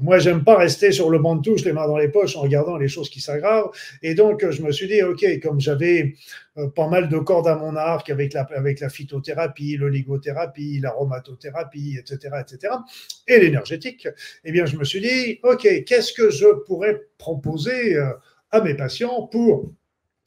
moi, 0.00 0.18
j'aime 0.18 0.42
pas 0.42 0.56
rester 0.56 0.90
sur 0.92 1.10
le 1.10 1.18
banc 1.18 1.36
de 1.36 1.42
touche, 1.42 1.64
les 1.64 1.72
mains 1.72 1.86
dans 1.86 1.98
les 1.98 2.08
poches, 2.08 2.36
en 2.36 2.40
regardant 2.40 2.76
les 2.76 2.88
choses 2.88 3.10
qui 3.10 3.20
s'aggravent. 3.20 3.70
Et 4.02 4.14
donc, 4.14 4.48
je 4.48 4.62
me 4.62 4.72
suis 4.72 4.86
dit, 4.86 5.02
OK, 5.02 5.24
comme 5.42 5.60
j'avais 5.60 6.14
euh, 6.56 6.68
pas 6.68 6.88
mal 6.88 7.08
de 7.08 7.18
cordes 7.18 7.48
à 7.48 7.56
mon 7.56 7.76
arc 7.76 8.08
avec 8.10 8.32
la, 8.32 8.88
phytothérapie, 8.88 9.76
l'oligothérapie, 9.76 10.80
l'aromatothérapie, 10.80 11.98
etc., 11.98 12.36
etc., 12.40 12.74
et 13.28 13.38
l'énergétique, 13.38 14.08
eh 14.44 14.52
bien, 14.52 14.64
je 14.64 14.76
me 14.76 14.84
suis 14.84 15.00
dit, 15.00 15.40
OK, 15.42 15.66
qu'est-ce 15.84 16.12
que 16.12 16.30
je 16.30 16.46
pourrais 16.64 17.02
proposer 17.18 17.96
euh, 17.96 18.12
à 18.50 18.60
mes 18.60 18.74
patients 18.74 19.26
pour 19.26 19.72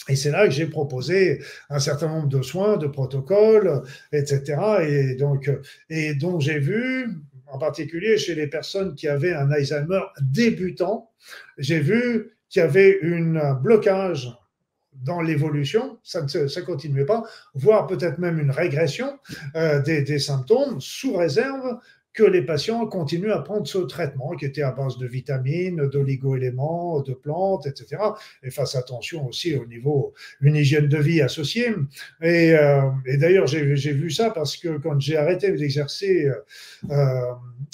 et 0.07 0.15
c'est 0.15 0.29
là 0.29 0.45
que 0.45 0.53
j'ai 0.53 0.67
proposé 0.67 1.41
un 1.69 1.79
certain 1.79 2.07
nombre 2.07 2.27
de 2.27 2.43
soins, 2.43 2.77
de 2.77 2.85
protocoles, 2.85 3.81
etc. 4.11 4.55
Et 4.87 5.15
donc, 5.15 5.49
et 5.89 6.13
donc 6.13 6.41
j'ai 6.41 6.59
vu, 6.59 7.09
en 7.47 7.57
particulier 7.57 8.17
chez 8.17 8.35
les 8.35 8.47
personnes 8.47 8.95
qui 8.95 9.07
avaient 9.07 9.33
un 9.33 9.51
Alzheimer 9.51 10.01
débutant, 10.21 11.11
j'ai 11.57 11.79
vu 11.79 12.37
qu'il 12.49 12.61
y 12.61 12.63
avait 12.63 12.99
un 13.03 13.53
blocage 13.53 14.29
dans 14.93 15.21
l'évolution, 15.21 15.99
ça 16.03 16.21
ne 16.21 16.61
continuait 16.61 17.05
pas, 17.05 17.23
voire 17.53 17.85
peut-être 17.85 18.17
même 18.17 18.39
une 18.39 18.51
régression 18.51 19.19
euh, 19.55 19.81
des, 19.81 20.01
des, 20.01 20.19
symptômes 20.19 20.79
sous 20.79 21.15
réserve 21.15 21.79
que 22.15 22.23
les 22.23 22.41
patients 22.41 22.87
continuent 22.87 23.33
à 23.33 23.39
prendre 23.39 23.67
ce 23.67 23.77
traitement 23.79 24.31
qui 24.31 24.45
était 24.45 24.61
à 24.61 24.71
base 24.71 24.97
de 24.97 25.05
vitamines, 25.05 25.87
d'oligo-éléments, 25.87 27.01
de 27.01 27.13
plantes, 27.13 27.67
etc. 27.67 28.01
Et 28.41 28.49
fasse 28.51 28.75
attention 28.75 29.27
aussi 29.27 29.53
au 29.55 29.65
niveau 29.65 30.13
une 30.39 30.55
hygiène 30.55 30.87
de 30.87 30.97
vie 30.97 31.21
associée. 31.21 31.75
Et, 32.21 32.53
euh, 32.53 32.81
d'ailleurs, 33.19 33.47
j'ai 33.47 33.91
vu 33.91 34.09
ça 34.09 34.29
parce 34.29 34.55
que 34.55 34.77
quand 34.77 34.99
j'ai 34.99 35.17
arrêté 35.17 35.51
d'exercer, 35.51 36.31
euh, 36.89 37.21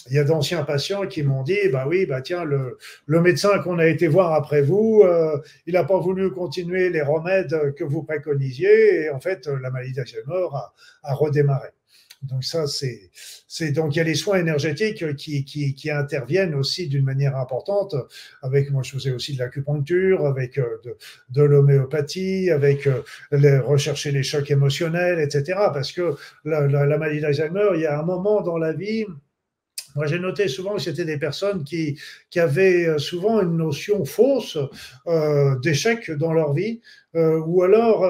il 0.10 0.16
y 0.16 0.20
a 0.20 0.24
d'anciens 0.24 0.64
patients 0.64 1.06
qui 1.06 1.22
m'ont 1.22 1.44
dit, 1.44 1.70
bah 1.72 1.86
oui, 1.88 2.08
bah 2.08 2.22
tiens, 2.22 2.44
le, 2.44 2.78
médecin 3.08 3.60
qu'on 3.60 3.78
a 3.78 3.86
été 3.86 4.08
voir 4.08 4.34
après 4.34 4.64
vous, 4.64 5.04
euh, 5.06 5.38
il 5.68 5.74
n'a 5.74 5.84
pas 5.84 6.00
voulu 6.00 6.32
continuer 6.32 6.90
les 6.90 7.04
remèdes 7.04 7.76
que 7.76 7.84
vous 7.84 8.02
préconisiez, 8.02 9.04
et 9.04 9.10
en 9.12 9.20
fait, 9.20 9.46
la 9.46 9.70
maladie 9.70 9.94
d'Alzheimer 9.94 10.48
a, 10.54 10.74
a 11.04 11.14
redémarré. 11.14 11.70
Donc 12.24 12.44
ça, 12.44 12.68
c'est, 12.68 13.72
donc 13.72 13.96
il 13.96 13.98
y 13.98 14.02
a 14.02 14.04
les 14.04 14.16
soins 14.16 14.38
énergétiques 14.38 15.16
qui, 15.16 15.44
qui, 15.44 15.74
qui 15.74 15.90
interviennent 15.90 16.54
aussi 16.54 16.88
d'une 16.88 17.04
manière 17.04 17.36
importante. 17.36 17.96
Avec 18.44 18.70
moi, 18.70 18.84
je 18.84 18.92
faisais 18.92 19.12
aussi 19.12 19.34
de 19.34 19.40
l'acupuncture, 19.40 20.28
avec 20.28 20.60
euh, 20.60 20.78
de, 20.84 20.98
de 21.30 21.42
l'homéopathie, 21.42 22.52
avec 22.52 22.86
euh, 22.86 23.02
les, 23.32 23.58
rechercher 23.58 24.12
les 24.12 24.24
chocs 24.24 24.52
émotionnels, 24.52 25.20
etc. 25.20 25.60
Parce 25.74 25.92
que 25.92 26.16
la, 26.46 26.68
la, 26.68 26.86
la 26.86 26.98
maladie 26.98 27.22
d'Alzheimer, 27.22 27.70
il 27.74 27.82
y 27.82 27.86
a 27.88 28.00
un 28.00 28.04
moment 28.04 28.42
dans 28.42 28.58
la 28.58 28.74
vie 28.74 29.06
moi, 29.96 30.06
j'ai 30.06 30.20
noté 30.20 30.48
souvent 30.48 30.76
que 30.76 30.82
c'était 30.82 31.06
des 31.06 31.18
personnes 31.18 31.64
qui, 31.64 32.00
avaient 32.36 32.86
euh, 32.86 32.98
souvent 32.98 33.42
une 33.42 33.58
notion 33.58 34.06
fausse 34.06 34.58
euh, 35.08 35.60
d'échec 35.60 36.12
dans 36.12 36.34
leur 36.34 36.54
vie, 36.54 36.82
euh, 37.16 37.40
ou 37.46 37.64
alors, 37.64 38.02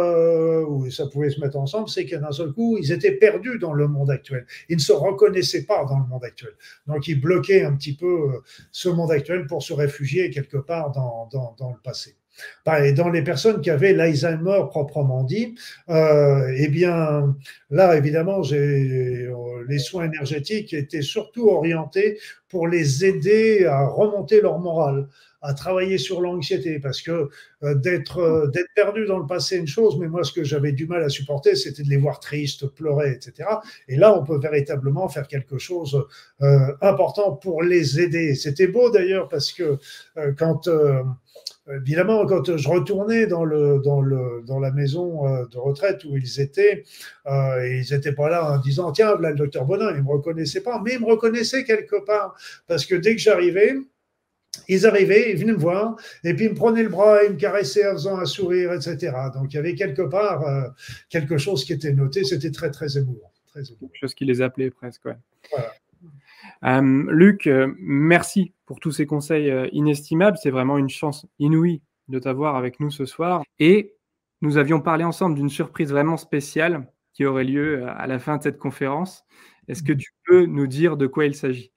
ça 0.91 1.07
pouvait 1.07 1.31
se 1.31 1.39
mettre 1.39 1.57
ensemble, 1.57 1.89
c'est 1.89 2.05
qu'à 2.05 2.19
d'un 2.19 2.31
seul 2.31 2.51
coup, 2.51 2.77
ils 2.77 2.91
étaient 2.91 3.13
perdus 3.13 3.57
dans 3.57 3.73
le 3.73 3.87
monde 3.87 4.11
actuel. 4.11 4.45
Ils 4.69 4.75
ne 4.75 4.81
se 4.81 4.93
reconnaissaient 4.93 5.65
pas 5.65 5.85
dans 5.85 5.99
le 5.99 6.05
monde 6.05 6.23
actuel. 6.23 6.53
Donc, 6.87 7.07
ils 7.07 7.19
bloquaient 7.19 7.63
un 7.63 7.75
petit 7.75 7.95
peu 7.95 8.41
ce 8.71 8.89
monde 8.89 9.11
actuel 9.11 9.47
pour 9.47 9.63
se 9.63 9.73
réfugier 9.73 10.29
quelque 10.29 10.57
part 10.57 10.91
dans 10.91 11.29
le 11.71 11.81
passé. 11.81 12.15
Et 12.83 12.93
dans 12.93 13.09
les 13.09 13.23
personnes 13.23 13.61
qui 13.61 13.69
avaient 13.69 13.93
l'Alzheimer 13.93 14.63
proprement 14.69 15.23
dit, 15.23 15.55
euh, 15.89 16.53
eh 16.57 16.67
bien, 16.67 17.35
là, 17.69 17.97
évidemment, 17.97 18.41
euh, 18.51 19.65
les 19.67 19.79
soins 19.79 20.05
énergétiques 20.05 20.73
étaient 20.73 21.01
surtout 21.01 21.49
orientés 21.49 22.19
pour 22.49 22.67
les 22.67 23.05
aider 23.05 23.65
à 23.65 23.87
remonter 23.87 24.41
leur 24.41 24.59
morale, 24.59 25.07
à 25.41 25.53
travailler 25.53 25.97
sur 25.97 26.21
l'anxiété, 26.21 26.79
parce 26.79 27.01
que 27.01 27.29
euh, 27.63 27.73
d'être 27.73 28.51
perdu 28.75 29.05
dans 29.05 29.17
le 29.17 29.25
passé, 29.25 29.57
une 29.57 29.67
chose, 29.67 29.97
mais 29.99 30.07
moi, 30.07 30.23
ce 30.23 30.31
que 30.31 30.43
j'avais 30.43 30.71
du 30.71 30.85
mal 30.85 31.03
à 31.03 31.09
supporter, 31.09 31.55
c'était 31.55 31.83
de 31.83 31.89
les 31.89 31.97
voir 31.97 32.19
tristes, 32.19 32.67
pleurer, 32.67 33.11
etc. 33.11 33.49
Et 33.87 33.95
là, 33.95 34.15
on 34.15 34.23
peut 34.23 34.37
véritablement 34.37 35.09
faire 35.09 35.27
quelque 35.27 35.57
chose 35.57 36.05
euh, 36.41 36.73
pour 37.41 37.63
les 37.63 37.99
aider. 37.99 38.35
C'était 38.35 38.67
beau 38.67 38.91
d'ailleurs, 38.91 39.29
parce 39.29 39.51
que 39.51 39.79
quand 40.37 40.69
évidemment, 41.77 42.25
quand 42.25 42.57
je 42.57 42.69
retournais 42.69 43.27
dans, 43.27 43.45
le, 43.45 43.79
dans, 43.83 44.01
le, 44.01 44.43
dans 44.45 44.59
la 44.59 44.71
maison 44.71 45.27
euh, 45.27 45.45
de 45.47 45.57
retraite 45.57 46.03
où 46.05 46.17
ils 46.17 46.39
étaient, 46.39 46.83
euh, 47.27 47.67
ils 47.67 47.93
n'étaient 47.93 48.13
pas 48.13 48.29
là 48.29 48.53
en 48.53 48.57
disant 48.59 48.91
Tiens, 48.91 49.15
là, 49.19 49.31
le 49.31 49.35
docteur 49.35 49.65
Bonin, 49.65 49.91
ils 49.91 49.97
ne 49.97 50.01
me 50.01 50.09
reconnaissaient 50.09 50.61
pas, 50.61 50.81
mais 50.83 50.93
ils 50.93 50.99
me 50.99 51.05
reconnaissaient 51.05 51.63
quelque 51.63 52.03
part. 52.05 52.35
Parce 52.67 52.85
que 52.85 52.95
dès 52.95 53.15
que 53.15 53.21
j'arrivais, 53.21 53.75
ils 54.67 54.85
arrivaient, 54.85 55.31
ils 55.31 55.37
venaient 55.37 55.53
me 55.53 55.57
voir, 55.57 55.95
et 56.23 56.33
puis 56.33 56.45
ils 56.45 56.51
me 56.51 56.55
prenaient 56.55 56.83
le 56.83 56.89
bras, 56.89 57.23
ils 57.23 57.31
me 57.31 57.37
caressaient 57.37 57.87
en 57.87 57.93
faisant 57.93 58.17
un 58.17 58.25
sourire, 58.25 58.73
etc. 58.73 59.13
Donc 59.33 59.53
il 59.53 59.55
y 59.55 59.59
avait 59.59 59.75
quelque 59.75 60.01
part 60.01 60.47
euh, 60.47 60.67
quelque 61.09 61.37
chose 61.37 61.63
qui 61.65 61.73
était 61.73 61.93
noté, 61.93 62.23
c'était 62.23 62.51
très, 62.51 62.71
très 62.71 62.97
émouvant. 62.97 63.31
Très 63.47 63.61
émouvant. 63.61 63.87
Quelque 63.87 63.99
chose 63.99 64.13
qui 64.13 64.25
les 64.25 64.41
appelait 64.41 64.71
presque, 64.71 65.05
ouais. 65.05 65.17
Voilà. 65.51 65.71
Euh, 66.63 67.05
Luc, 67.09 67.47
euh, 67.47 67.73
merci 67.79 68.53
pour 68.65 68.79
tous 68.79 68.91
ces 68.91 69.05
conseils 69.05 69.49
euh, 69.49 69.67
inestimables. 69.71 70.37
C'est 70.41 70.51
vraiment 70.51 70.77
une 70.77 70.89
chance 70.89 71.25
inouïe 71.39 71.81
de 72.07 72.19
t'avoir 72.19 72.55
avec 72.55 72.79
nous 72.79 72.91
ce 72.91 73.05
soir. 73.05 73.43
Et 73.59 73.95
nous 74.41 74.57
avions 74.57 74.81
parlé 74.81 75.03
ensemble 75.03 75.35
d'une 75.35 75.49
surprise 75.49 75.89
vraiment 75.89 76.17
spéciale 76.17 76.87
qui 77.13 77.25
aurait 77.25 77.43
lieu 77.43 77.85
à 77.87 78.07
la 78.07 78.19
fin 78.19 78.37
de 78.37 78.43
cette 78.43 78.57
conférence. 78.57 79.23
Est-ce 79.67 79.83
que 79.83 79.93
tu 79.93 80.11
peux 80.25 80.45
nous 80.45 80.67
dire 80.67 80.97
de 80.97 81.07
quoi 81.07 81.25
il 81.25 81.35
s'agit? 81.35 81.71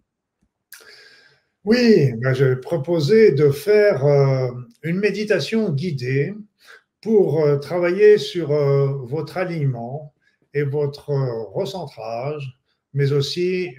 Oui, 1.64 2.12
ben 2.18 2.34
j'ai 2.34 2.56
proposé 2.56 3.32
de 3.32 3.50
faire 3.50 4.04
une 4.82 4.98
méditation 4.98 5.70
guidée 5.70 6.34
pour 7.02 7.42
travailler 7.60 8.18
sur 8.18 8.48
votre 9.06 9.38
alignement 9.38 10.14
et 10.52 10.62
votre 10.62 11.10
recentrage, 11.52 12.58
mais 12.92 13.12
aussi 13.12 13.70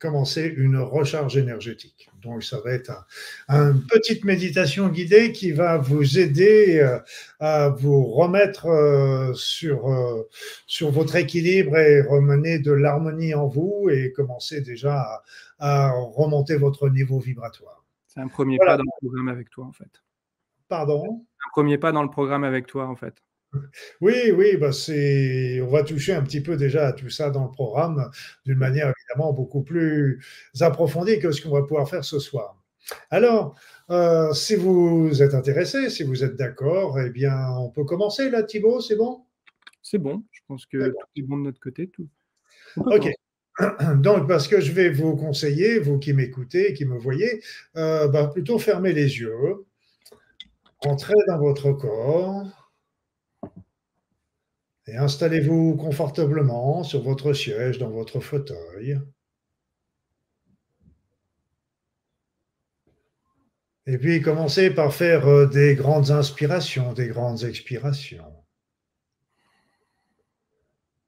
commencer 0.00 0.52
une 0.56 0.78
recharge 0.78 1.36
énergétique. 1.36 2.08
Donc, 2.22 2.42
ça 2.42 2.58
va 2.60 2.72
être 2.72 2.90
une 3.48 3.54
un 3.54 3.72
petite 3.88 4.24
méditation 4.24 4.88
guidée 4.88 5.30
qui 5.32 5.52
va 5.52 5.76
vous 5.76 6.18
aider 6.18 6.80
euh, 6.80 6.98
à 7.38 7.68
vous 7.68 8.06
remettre 8.06 8.66
euh, 8.66 9.32
sur, 9.34 9.88
euh, 9.88 10.28
sur 10.66 10.90
votre 10.90 11.16
équilibre 11.16 11.76
et 11.76 12.00
remener 12.00 12.58
de 12.58 12.72
l'harmonie 12.72 13.34
en 13.34 13.46
vous 13.46 13.88
et 13.90 14.10
commencer 14.12 14.62
déjà 14.62 15.00
à, 15.00 15.22
à 15.58 15.92
remonter 15.92 16.56
votre 16.56 16.88
niveau 16.88 17.18
vibratoire. 17.18 17.84
C'est 18.06 18.20
un 18.20 18.28
premier 18.28 18.56
voilà. 18.56 18.72
pas 18.72 18.78
dans 18.78 18.84
le 18.84 19.06
programme 19.06 19.28
avec 19.28 19.50
toi, 19.50 19.66
en 19.66 19.72
fait. 19.72 20.02
Pardon? 20.66 21.24
Un 21.46 21.50
premier 21.52 21.78
pas 21.78 21.92
dans 21.92 22.02
le 22.02 22.10
programme 22.10 22.44
avec 22.44 22.66
toi, 22.66 22.88
en 22.88 22.96
fait. 22.96 23.22
Oui, 24.00 24.30
oui, 24.32 24.56
bah 24.56 24.72
c'est, 24.72 25.60
on 25.60 25.70
va 25.70 25.82
toucher 25.82 26.12
un 26.14 26.22
petit 26.22 26.40
peu 26.40 26.56
déjà 26.56 26.88
à 26.88 26.92
tout 26.92 27.10
ça 27.10 27.30
dans 27.30 27.44
le 27.44 27.50
programme 27.50 28.10
d'une 28.44 28.58
manière 28.58 28.92
évidemment 28.96 29.32
beaucoup 29.32 29.62
plus 29.62 30.24
approfondie 30.60 31.18
que 31.18 31.32
ce 31.32 31.42
qu'on 31.42 31.50
va 31.50 31.62
pouvoir 31.62 31.88
faire 31.88 32.04
ce 32.04 32.18
soir. 32.18 32.56
Alors, 33.10 33.56
euh, 33.90 34.32
si 34.32 34.56
vous 34.56 35.22
êtes 35.22 35.34
intéressé, 35.34 35.90
si 35.90 36.02
vous 36.02 36.24
êtes 36.24 36.36
d'accord, 36.36 36.98
eh 37.00 37.10
bien, 37.10 37.36
on 37.58 37.70
peut 37.70 37.84
commencer 37.84 38.30
là, 38.30 38.42
Thibaut, 38.42 38.80
c'est 38.80 38.96
bon? 38.96 39.24
C'est 39.82 39.98
bon, 39.98 40.22
je 40.30 40.40
pense 40.46 40.66
que 40.66 40.90
tout 40.90 41.06
est 41.16 41.22
bon 41.22 41.38
de 41.38 41.44
notre 41.44 41.60
côté. 41.60 41.88
Tout. 41.88 42.08
Ok. 42.76 43.10
Donc, 43.96 44.28
parce 44.28 44.48
que 44.48 44.60
je 44.60 44.72
vais 44.72 44.90
vous 44.90 45.16
conseiller, 45.16 45.78
vous 45.78 45.98
qui 45.98 46.12
m'écoutez, 46.12 46.72
qui 46.72 46.84
me 46.84 46.98
voyez, 46.98 47.42
euh, 47.76 48.08
bah, 48.08 48.28
plutôt 48.28 48.58
fermer 48.58 48.92
les 48.92 49.18
yeux, 49.18 49.66
entrez 50.80 51.14
dans 51.26 51.38
votre 51.38 51.72
corps. 51.72 52.59
Et 54.86 54.96
installez-vous 54.96 55.76
confortablement 55.76 56.82
sur 56.82 57.02
votre 57.02 57.32
siège, 57.32 57.78
dans 57.78 57.90
votre 57.90 58.20
fauteuil. 58.20 58.98
Et 63.86 63.98
puis 63.98 64.20
commencez 64.20 64.70
par 64.70 64.94
faire 64.94 65.26
euh, 65.26 65.46
des 65.46 65.74
grandes 65.74 66.10
inspirations, 66.10 66.92
des 66.92 67.08
grandes 67.08 67.44
expirations. 67.44 68.44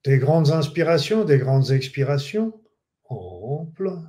Des 0.05 0.19
grandes 0.19 0.51
inspirations, 0.51 1.25
des 1.25 1.39
grandes 1.39 1.71
expirations 1.71 2.61
amples 3.05 4.01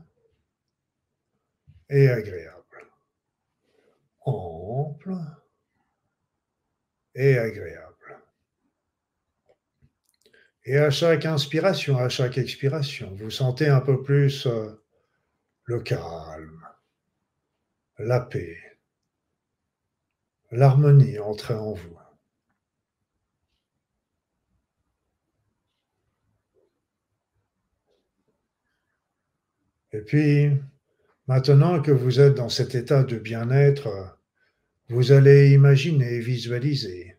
et 1.89 2.09
agréables. 2.09 2.87
ample 4.21 5.17
et 7.13 7.37
agréable. 7.37 7.92
Et 10.65 10.77
à 10.77 10.89
chaque 10.89 11.25
inspiration, 11.25 11.97
à 11.97 12.07
chaque 12.07 12.37
expiration, 12.37 13.13
vous 13.15 13.29
sentez 13.29 13.67
un 13.67 13.81
peu 13.81 14.01
plus 14.01 14.45
euh, 14.45 14.69
le 15.65 15.81
calme, 15.81 16.65
la 17.97 18.21
paix, 18.21 18.57
l'harmonie 20.51 21.19
entrer 21.19 21.55
en 21.55 21.73
vous. 21.73 21.97
Et 29.91 30.01
puis, 30.01 30.49
maintenant 31.27 31.81
que 31.81 31.91
vous 31.91 32.19
êtes 32.19 32.35
dans 32.35 32.49
cet 32.49 32.73
état 32.73 33.03
de 33.03 33.17
bien-être, 33.17 34.17
vous 34.87 35.11
allez 35.11 35.51
imaginer 35.51 36.19
visualiser 36.19 37.12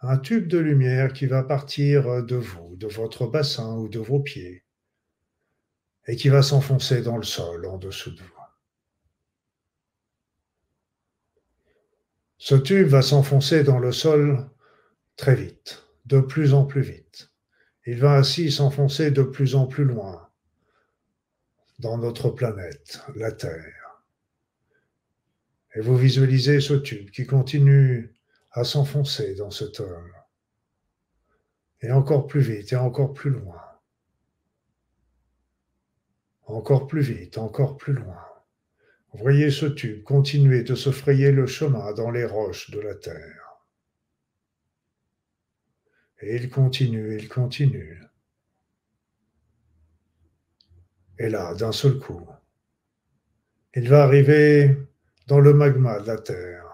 un 0.00 0.18
tube 0.18 0.46
de 0.46 0.58
lumière 0.58 1.12
qui 1.12 1.26
va 1.26 1.42
partir 1.42 2.24
de 2.24 2.36
vous, 2.36 2.76
de 2.76 2.86
votre 2.86 3.26
bassin 3.26 3.74
ou 3.76 3.88
de 3.88 3.98
vos 3.98 4.20
pieds, 4.20 4.64
et 6.06 6.16
qui 6.16 6.28
va 6.28 6.42
s'enfoncer 6.42 7.02
dans 7.02 7.16
le 7.16 7.24
sol 7.24 7.66
en 7.66 7.78
dessous 7.78 8.12
de 8.12 8.20
vous. 8.20 8.38
Ce 12.38 12.54
tube 12.54 12.86
va 12.86 13.02
s'enfoncer 13.02 13.64
dans 13.64 13.80
le 13.80 13.90
sol 13.90 14.48
très 15.16 15.34
vite, 15.34 15.84
de 16.06 16.20
plus 16.20 16.54
en 16.54 16.64
plus 16.64 16.82
vite. 16.82 17.30
Il 17.84 17.98
va 17.98 18.16
ainsi 18.16 18.52
s'enfoncer 18.52 19.10
de 19.10 19.22
plus 19.22 19.56
en 19.56 19.66
plus 19.66 19.84
loin, 19.84 20.28
dans 21.80 21.98
notre 21.98 22.30
planète, 22.30 23.02
la 23.16 23.32
Terre. 23.32 24.04
Et 25.74 25.80
vous 25.80 25.96
visualisez 25.96 26.60
ce 26.60 26.74
tube 26.74 27.10
qui 27.10 27.26
continue 27.26 28.14
à 28.58 28.64
s'enfoncer 28.64 29.34
dans 29.34 29.50
cet 29.50 29.80
homme. 29.80 30.12
Et 31.80 31.90
encore 31.92 32.26
plus 32.26 32.40
vite 32.40 32.72
et 32.72 32.76
encore 32.76 33.12
plus 33.12 33.30
loin. 33.30 33.60
Encore 36.42 36.86
plus 36.86 37.02
vite, 37.02 37.38
encore 37.38 37.76
plus 37.76 37.92
loin. 37.92 38.24
Voyez 39.14 39.50
ce 39.50 39.66
tube 39.66 40.02
continuer 40.02 40.62
de 40.62 40.74
se 40.74 40.90
frayer 40.90 41.32
le 41.32 41.46
chemin 41.46 41.92
dans 41.92 42.10
les 42.10 42.24
roches 42.24 42.70
de 42.70 42.80
la 42.80 42.94
terre. 42.94 43.48
Et 46.20 46.36
il 46.36 46.50
continue, 46.50 47.16
il 47.16 47.28
continue. 47.28 48.02
Et 51.18 51.28
là, 51.28 51.54
d'un 51.54 51.72
seul 51.72 51.98
coup, 51.98 52.28
il 53.74 53.88
va 53.88 54.02
arriver 54.02 54.76
dans 55.26 55.40
le 55.40 55.52
magma 55.52 56.00
de 56.00 56.06
la 56.06 56.18
Terre, 56.18 56.67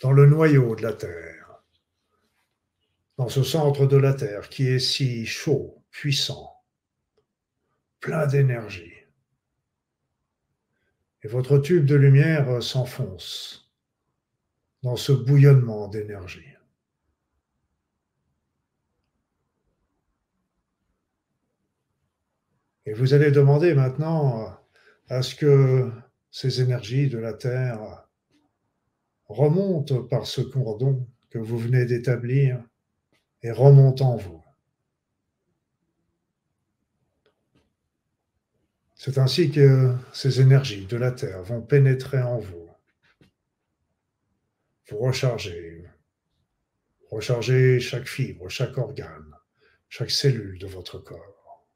dans 0.00 0.12
le 0.12 0.26
noyau 0.26 0.76
de 0.76 0.82
la 0.82 0.92
Terre, 0.92 1.62
dans 3.16 3.28
ce 3.28 3.42
centre 3.42 3.86
de 3.86 3.96
la 3.96 4.14
Terre 4.14 4.48
qui 4.48 4.68
est 4.68 4.78
si 4.78 5.26
chaud, 5.26 5.82
puissant, 5.90 6.62
plein 8.00 8.26
d'énergie. 8.26 8.92
Et 11.22 11.28
votre 11.28 11.58
tube 11.58 11.86
de 11.86 11.94
lumière 11.96 12.62
s'enfonce 12.62 13.72
dans 14.82 14.96
ce 14.96 15.12
bouillonnement 15.12 15.88
d'énergie. 15.88 16.56
Et 22.84 22.92
vous 22.92 23.14
allez 23.14 23.32
demander 23.32 23.74
maintenant 23.74 24.56
à 25.08 25.22
ce 25.22 25.34
que 25.34 25.90
ces 26.30 26.60
énergies 26.60 27.08
de 27.08 27.18
la 27.18 27.32
Terre 27.32 28.05
remontent 29.28 30.02
par 30.02 30.26
ce 30.26 30.40
cordon 30.40 31.06
que 31.30 31.38
vous 31.38 31.58
venez 31.58 31.84
d'établir 31.84 32.62
et 33.42 33.50
remontent 33.50 34.12
en 34.12 34.16
vous. 34.16 34.42
C'est 38.94 39.18
ainsi 39.18 39.50
que 39.50 39.94
ces 40.12 40.40
énergies 40.40 40.86
de 40.86 40.96
la 40.96 41.12
Terre 41.12 41.42
vont 41.42 41.62
pénétrer 41.62 42.22
en 42.22 42.38
vous, 42.38 42.68
vous 44.88 44.98
recharger, 44.98 45.84
recharger 47.10 47.78
chaque 47.78 48.08
fibre, 48.08 48.48
chaque 48.48 48.78
organe, 48.78 49.32
chaque 49.88 50.10
cellule 50.10 50.58
de 50.58 50.66
votre 50.66 50.98
corps. 50.98 51.66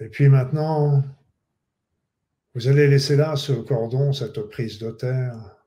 Et 0.00 0.08
puis 0.08 0.28
maintenant, 0.28 1.02
vous 2.58 2.66
allez 2.66 2.88
laisser 2.88 3.14
là 3.14 3.36
ce 3.36 3.52
cordon, 3.52 4.12
cette 4.12 4.40
prise 4.40 4.80
de 4.80 4.90
terre, 4.90 5.62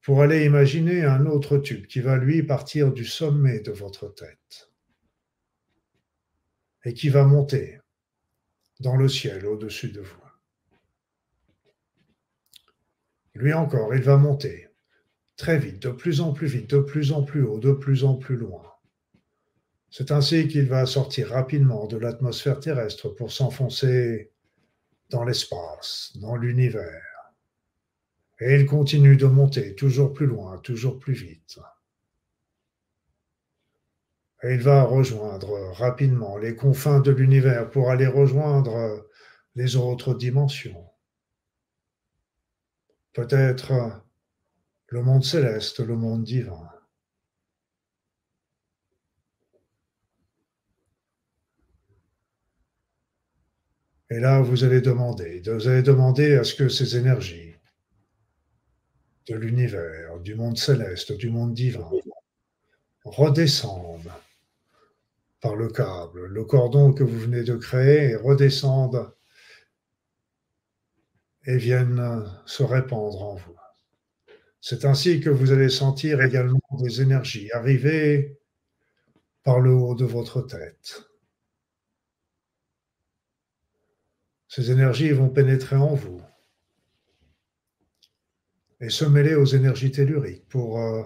pour 0.00 0.22
aller 0.22 0.44
imaginer 0.44 1.02
un 1.02 1.26
autre 1.26 1.58
tube 1.58 1.86
qui 1.86 1.98
va 1.98 2.16
lui 2.16 2.44
partir 2.44 2.92
du 2.92 3.04
sommet 3.04 3.58
de 3.58 3.72
votre 3.72 4.14
tête 4.14 4.70
et 6.84 6.94
qui 6.94 7.08
va 7.08 7.24
monter 7.24 7.80
dans 8.78 8.94
le 8.94 9.08
ciel 9.08 9.44
au-dessus 9.44 9.90
de 9.90 10.02
vous. 10.02 10.22
Lui 13.34 13.52
encore, 13.52 13.92
il 13.92 14.02
va 14.02 14.16
monter 14.16 14.68
très 15.36 15.58
vite, 15.58 15.82
de 15.82 15.90
plus 15.90 16.20
en 16.20 16.32
plus 16.32 16.46
vite, 16.46 16.70
de 16.70 16.78
plus 16.78 17.10
en 17.10 17.24
plus 17.24 17.42
haut, 17.42 17.58
de 17.58 17.72
plus 17.72 18.04
en 18.04 18.14
plus 18.14 18.36
loin. 18.36 18.62
C'est 19.90 20.12
ainsi 20.12 20.46
qu'il 20.46 20.68
va 20.68 20.86
sortir 20.86 21.30
rapidement 21.30 21.88
de 21.88 21.96
l'atmosphère 21.96 22.60
terrestre 22.60 23.08
pour 23.08 23.32
s'enfoncer 23.32 24.30
l'espace, 25.22 26.12
dans 26.16 26.34
l'univers. 26.34 27.32
Et 28.40 28.56
il 28.56 28.66
continue 28.66 29.16
de 29.16 29.26
monter 29.26 29.76
toujours 29.76 30.12
plus 30.12 30.26
loin, 30.26 30.58
toujours 30.58 30.98
plus 30.98 31.14
vite. 31.14 31.60
Et 34.42 34.54
il 34.54 34.60
va 34.60 34.82
rejoindre 34.82 35.70
rapidement 35.72 36.36
les 36.36 36.56
confins 36.56 37.00
de 37.00 37.12
l'univers 37.12 37.70
pour 37.70 37.90
aller 37.90 38.06
rejoindre 38.06 39.08
les 39.54 39.76
autres 39.76 40.14
dimensions. 40.14 40.90
Peut-être 43.12 43.72
le 44.88 45.02
monde 45.02 45.24
céleste, 45.24 45.80
le 45.80 45.96
monde 45.96 46.24
divin. 46.24 46.68
Et 54.14 54.20
là, 54.20 54.40
vous 54.40 54.62
allez 54.62 54.80
demander, 54.80 55.42
vous 55.44 55.66
allez 55.66 55.82
demander 55.82 56.36
à 56.36 56.44
ce 56.44 56.54
que 56.54 56.68
ces 56.68 56.96
énergies 56.96 57.52
de 59.26 59.34
l'univers, 59.34 60.20
du 60.20 60.36
monde 60.36 60.56
céleste, 60.56 61.10
du 61.10 61.30
monde 61.30 61.52
divin, 61.52 61.90
redescendent 63.04 64.12
par 65.40 65.56
le 65.56 65.68
câble, 65.68 66.26
le 66.26 66.44
cordon 66.44 66.92
que 66.92 67.02
vous 67.02 67.18
venez 67.18 67.42
de 67.42 67.56
créer, 67.56 68.14
redescendent 68.14 69.12
et 71.46 71.56
viennent 71.56 72.24
se 72.46 72.62
répandre 72.62 73.20
en 73.20 73.34
vous. 73.34 73.56
C'est 74.60 74.84
ainsi 74.84 75.18
que 75.18 75.30
vous 75.30 75.50
allez 75.50 75.70
sentir 75.70 76.22
également 76.22 76.60
des 76.78 77.02
énergies 77.02 77.50
arriver 77.50 78.38
par 79.42 79.58
le 79.58 79.72
haut 79.72 79.96
de 79.96 80.04
votre 80.04 80.40
tête 80.40 81.04
Ces 84.54 84.70
énergies 84.70 85.10
vont 85.10 85.30
pénétrer 85.30 85.74
en 85.74 85.94
vous 85.94 86.22
et 88.80 88.88
se 88.88 89.04
mêler 89.04 89.34
aux 89.34 89.46
énergies 89.46 89.90
telluriques 89.90 90.46
pour 90.46 90.78
euh, 90.78 91.02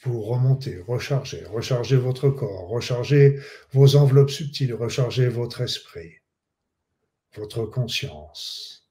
vous 0.00 0.22
remonter, 0.22 0.80
recharger, 0.80 1.44
recharger 1.44 1.98
votre 1.98 2.30
corps, 2.30 2.68
recharger 2.68 3.38
vos 3.72 3.96
enveloppes 3.96 4.30
subtiles, 4.30 4.72
recharger 4.72 5.28
votre 5.28 5.60
esprit, 5.60 6.14
votre 7.34 7.66
conscience. 7.66 8.88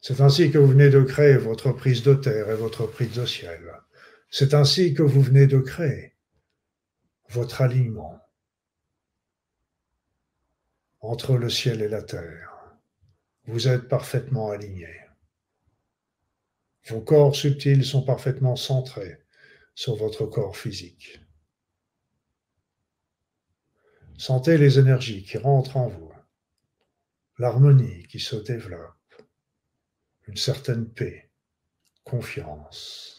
C'est 0.00 0.22
ainsi 0.22 0.50
que 0.50 0.56
vous 0.56 0.68
venez 0.68 0.88
de 0.88 1.02
créer 1.02 1.36
votre 1.36 1.72
prise 1.72 2.02
de 2.02 2.14
terre 2.14 2.50
et 2.50 2.56
votre 2.56 2.86
prise 2.86 3.12
de 3.12 3.26
ciel. 3.26 3.70
C'est 4.30 4.54
ainsi 4.54 4.94
que 4.94 5.02
vous 5.02 5.20
venez 5.20 5.46
de 5.46 5.58
créer 5.58 6.14
votre 7.28 7.60
alignement 7.60 8.20
entre 11.00 11.36
le 11.36 11.50
ciel 11.50 11.82
et 11.82 11.88
la 11.88 12.02
terre. 12.02 12.54
Vous 13.44 13.68
êtes 13.68 13.88
parfaitement 13.88 14.50
aligné. 14.50 14.88
Vos 16.88 17.00
corps 17.00 17.36
subtils 17.36 17.84
sont 17.84 18.02
parfaitement 18.02 18.56
centrés 18.56 19.22
sur 19.74 19.94
votre 19.96 20.26
corps 20.26 20.56
physique. 20.56 21.20
Sentez 24.16 24.58
les 24.58 24.78
énergies 24.78 25.22
qui 25.22 25.38
rentrent 25.38 25.76
en 25.76 25.88
vous, 25.88 26.12
l'harmonie 27.38 28.04
qui 28.08 28.18
se 28.18 28.36
développe, 28.36 29.14
une 30.26 30.36
certaine 30.36 30.90
paix, 30.90 31.30
confiance. 32.04 33.17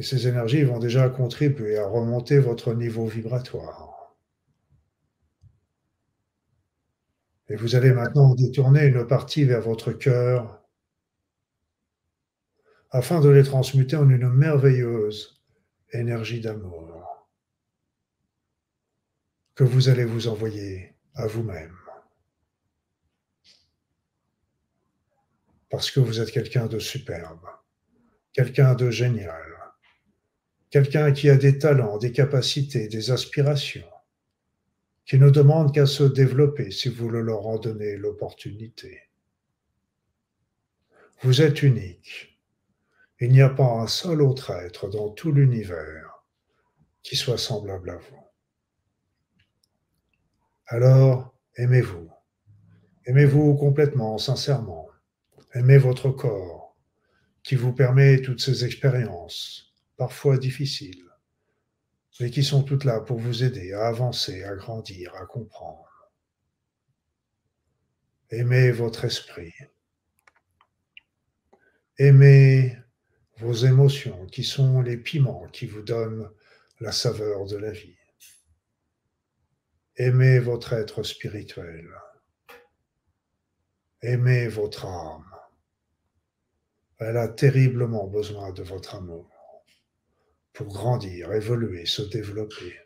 Et 0.00 0.02
ces 0.02 0.26
énergies 0.26 0.62
vont 0.62 0.78
déjà 0.78 1.10
contribuer 1.10 1.76
à 1.76 1.86
remonter 1.86 2.38
votre 2.38 2.72
niveau 2.72 3.06
vibratoire. 3.06 4.16
Et 7.50 7.54
vous 7.54 7.74
allez 7.74 7.92
maintenant 7.92 8.34
détourner 8.34 8.86
une 8.86 9.06
partie 9.06 9.44
vers 9.44 9.60
votre 9.60 9.92
cœur 9.92 10.64
afin 12.88 13.20
de 13.20 13.28
les 13.28 13.42
transmuter 13.42 13.96
en 13.96 14.08
une 14.08 14.30
merveilleuse 14.30 15.44
énergie 15.92 16.40
d'amour 16.40 17.28
que 19.54 19.64
vous 19.64 19.90
allez 19.90 20.06
vous 20.06 20.28
envoyer 20.28 20.94
à 21.12 21.26
vous-même. 21.26 21.76
Parce 25.68 25.90
que 25.90 26.00
vous 26.00 26.20
êtes 26.20 26.30
quelqu'un 26.30 26.68
de 26.68 26.78
superbe, 26.78 27.46
quelqu'un 28.32 28.74
de 28.74 28.90
génial, 28.90 29.59
quelqu'un 30.70 31.12
qui 31.12 31.28
a 31.28 31.36
des 31.36 31.58
talents, 31.58 31.98
des 31.98 32.12
capacités, 32.12 32.88
des 32.88 33.10
aspirations, 33.10 33.90
qui 35.04 35.18
ne 35.18 35.28
demande 35.30 35.74
qu'à 35.74 35.86
se 35.86 36.04
développer 36.04 36.70
si 36.70 36.88
vous 36.88 37.08
le 37.08 37.20
leur 37.20 37.46
en 37.46 37.58
donnez 37.58 37.96
l'opportunité. 37.96 39.02
Vous 41.22 41.42
êtes 41.42 41.62
unique. 41.62 42.38
Il 43.18 43.32
n'y 43.32 43.42
a 43.42 43.50
pas 43.50 43.80
un 43.80 43.86
seul 43.86 44.22
autre 44.22 44.52
être 44.52 44.88
dans 44.88 45.10
tout 45.10 45.32
l'univers 45.32 46.24
qui 47.02 47.16
soit 47.16 47.36
semblable 47.36 47.90
à 47.90 47.96
vous. 47.96 48.24
Alors, 50.66 51.34
aimez-vous. 51.56 52.10
Aimez-vous 53.06 53.56
complètement, 53.56 54.16
sincèrement. 54.18 54.88
Aimez 55.52 55.78
votre 55.78 56.10
corps 56.10 56.76
qui 57.42 57.56
vous 57.56 57.72
permet 57.72 58.22
toutes 58.22 58.40
ces 58.40 58.64
expériences, 58.64 59.69
parfois 60.00 60.38
difficiles, 60.38 61.04
mais 62.20 62.30
qui 62.30 62.42
sont 62.42 62.62
toutes 62.62 62.84
là 62.84 63.02
pour 63.02 63.18
vous 63.18 63.44
aider 63.44 63.74
à 63.74 63.88
avancer, 63.88 64.44
à 64.44 64.54
grandir, 64.54 65.14
à 65.14 65.26
comprendre. 65.26 66.10
Aimez 68.30 68.70
votre 68.70 69.04
esprit. 69.04 69.52
Aimez 71.98 72.78
vos 73.40 73.52
émotions 73.52 74.24
qui 74.24 74.42
sont 74.42 74.80
les 74.80 74.96
piments 74.96 75.46
qui 75.48 75.66
vous 75.66 75.82
donnent 75.82 76.30
la 76.80 76.92
saveur 76.92 77.44
de 77.44 77.58
la 77.58 77.70
vie. 77.70 77.98
Aimez 79.96 80.38
votre 80.38 80.72
être 80.72 81.02
spirituel. 81.02 81.90
Aimez 84.00 84.48
votre 84.48 84.86
âme. 84.86 85.30
Elle 86.96 87.18
a 87.18 87.28
terriblement 87.28 88.06
besoin 88.06 88.50
de 88.52 88.62
votre 88.62 88.94
amour 88.94 89.39
pour 90.52 90.66
grandir, 90.68 91.32
évoluer, 91.32 91.86
se 91.86 92.02
développer. 92.02 92.78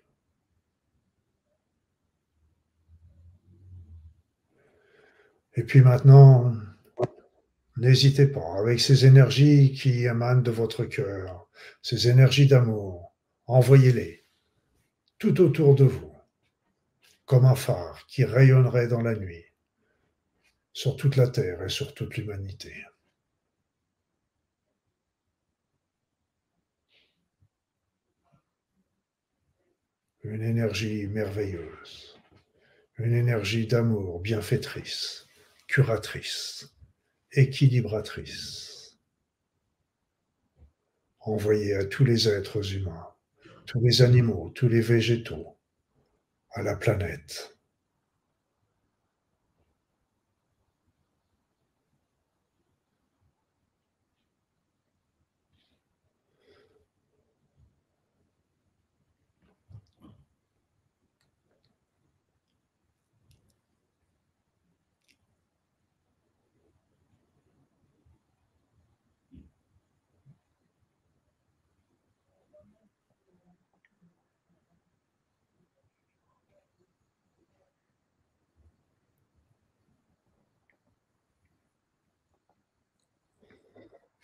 Et 5.56 5.62
puis 5.62 5.80
maintenant, 5.80 6.52
n'hésitez 7.76 8.26
pas, 8.26 8.58
avec 8.58 8.80
ces 8.80 9.06
énergies 9.06 9.72
qui 9.72 10.04
émanent 10.04 10.42
de 10.42 10.50
votre 10.50 10.84
cœur, 10.84 11.48
ces 11.82 12.08
énergies 12.08 12.48
d'amour, 12.48 13.14
envoyez-les 13.46 14.24
tout 15.18 15.40
autour 15.40 15.74
de 15.74 15.84
vous, 15.84 16.12
comme 17.24 17.44
un 17.44 17.54
phare 17.54 18.04
qui 18.06 18.24
rayonnerait 18.24 18.88
dans 18.88 19.02
la 19.02 19.14
nuit, 19.14 19.44
sur 20.72 20.96
toute 20.96 21.16
la 21.16 21.28
terre 21.28 21.62
et 21.62 21.68
sur 21.68 21.94
toute 21.94 22.16
l'humanité. 22.16 22.74
Une 30.24 30.42
énergie 30.42 31.06
merveilleuse, 31.06 32.18
une 32.98 33.12
énergie 33.12 33.66
d'amour 33.66 34.20
bienfaitrice, 34.20 35.26
curatrice, 35.66 36.74
équilibratrice, 37.32 38.98
envoyée 41.20 41.74
à 41.74 41.84
tous 41.84 42.04
les 42.04 42.26
êtres 42.26 42.74
humains, 42.74 43.08
tous 43.66 43.80
les 43.80 44.00
animaux, 44.00 44.50
tous 44.54 44.68
les 44.68 44.80
végétaux, 44.80 45.58
à 46.52 46.62
la 46.62 46.76
planète 46.76 47.53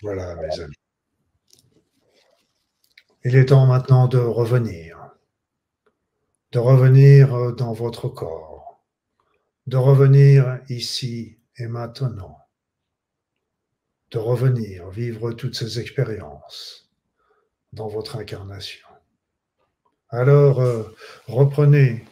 Voilà, 0.02 0.34
mes 0.36 0.60
amis. 0.60 0.74
Il 3.24 3.36
est 3.36 3.46
temps 3.46 3.66
maintenant 3.66 4.08
de 4.08 4.18
revenir, 4.18 5.10
de 6.52 6.58
revenir 6.58 7.54
dans 7.54 7.74
votre 7.74 8.08
corps, 8.08 8.82
de 9.66 9.76
revenir 9.76 10.60
ici 10.70 11.38
et 11.56 11.66
maintenant, 11.66 12.38
de 14.10 14.18
revenir 14.18 14.88
vivre 14.88 15.32
toutes 15.32 15.54
ces 15.54 15.78
expériences 15.78 16.90
dans 17.74 17.88
votre 17.88 18.16
incarnation. 18.16 18.88
Alors, 20.08 20.60
euh, 20.60 20.84
reprenez 21.28 22.04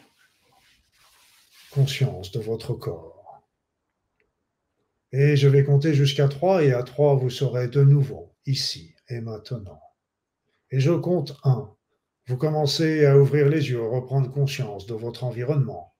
conscience 1.71 2.31
de 2.33 2.41
votre 2.41 2.75
corps 2.75 3.18
et 5.13 5.37
je 5.37 5.49
vais 5.49 5.65
compter 5.65 5.95
jusqu'à 5.95 6.29
3 6.29 6.65
et 6.65 6.73
à 6.73 6.83
3, 6.83 7.17
vous 7.17 7.31
serez 7.31 7.69
de 7.69 7.83
nouveau 7.83 8.35
ici 8.47 8.95
et 9.09 9.21
maintenant. 9.21 9.81
Et 10.71 10.81
je 10.81 10.93
compte 10.93 11.39
1. 11.45 11.75
Vous 12.27 12.37
commencez 12.37 13.07
à 13.07 13.19
ouvrir 13.19 13.49
les 13.49 13.71
yeux, 13.71 13.83
reprendre 13.83 14.31
conscience 14.31 14.87
de 14.87 14.95
votre 14.95 15.25
environnement. 15.25 15.95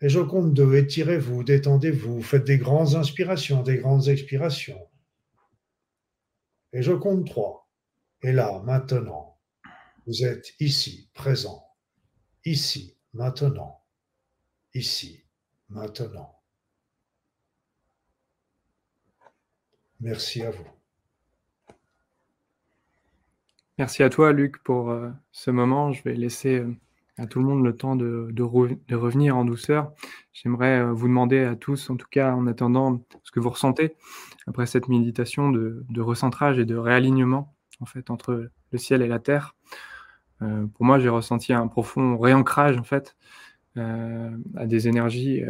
Et 0.00 0.08
je 0.08 0.20
compte 0.20 0.54
2. 0.54 0.76
Étirez-vous, 0.76 1.42
détendez-vous, 1.42 2.22
faites 2.22 2.44
des 2.44 2.58
grandes 2.58 2.94
inspirations, 2.94 3.62
des 3.62 3.78
grandes 3.78 4.06
expirations. 4.06 4.88
Et 6.72 6.82
je 6.82 6.92
compte 6.92 7.26
3. 7.26 7.68
Et 8.22 8.32
là, 8.32 8.62
maintenant, 8.64 9.38
vous 10.06 10.24
êtes 10.24 10.54
ici, 10.60 11.10
présent. 11.14 11.66
Ici, 12.44 12.96
maintenant. 13.12 13.82
Ici, 14.72 15.24
maintenant. 15.68 16.43
Merci 20.00 20.42
à 20.42 20.50
vous. 20.50 20.64
Merci 23.76 24.04
à 24.04 24.08
toi, 24.08 24.32
Luc, 24.32 24.62
pour 24.62 24.90
euh, 24.90 25.10
ce 25.32 25.50
moment. 25.50 25.92
Je 25.92 26.00
vais 26.04 26.14
laisser 26.14 26.60
euh, 26.60 26.72
à 27.18 27.26
tout 27.26 27.40
le 27.40 27.44
monde 27.44 27.64
le 27.64 27.74
temps 27.76 27.96
de, 27.96 28.32
revenir 28.42 29.36
en 29.36 29.44
douceur. 29.44 29.92
J'aimerais 30.32 30.78
euh, 30.78 30.92
vous 30.92 31.08
demander 31.08 31.40
à 31.40 31.56
tous, 31.56 31.90
en 31.90 31.96
tout 31.96 32.06
cas 32.08 32.32
en 32.34 32.46
attendant, 32.46 33.04
ce 33.24 33.32
que 33.32 33.40
vous 33.40 33.50
ressentez 33.50 33.96
après 34.46 34.66
cette 34.66 34.88
méditation 34.88 35.50
de, 35.50 35.84
recentrage 36.00 36.60
et 36.60 36.64
de 36.64 36.76
réalignement 36.76 37.52
en 37.80 37.86
fait 37.86 38.10
entre 38.10 38.48
le 38.70 38.78
ciel 38.78 39.02
et 39.02 39.08
la 39.08 39.18
terre. 39.18 39.56
pour 40.38 40.84
moi, 40.84 41.00
j'ai 41.00 41.08
ressenti 41.08 41.52
un 41.52 41.66
profond 41.66 42.16
réancrage 42.18 42.76
en 42.76 42.84
fait 42.84 43.16
à 43.76 44.66
des 44.66 44.86
énergies 44.86 45.42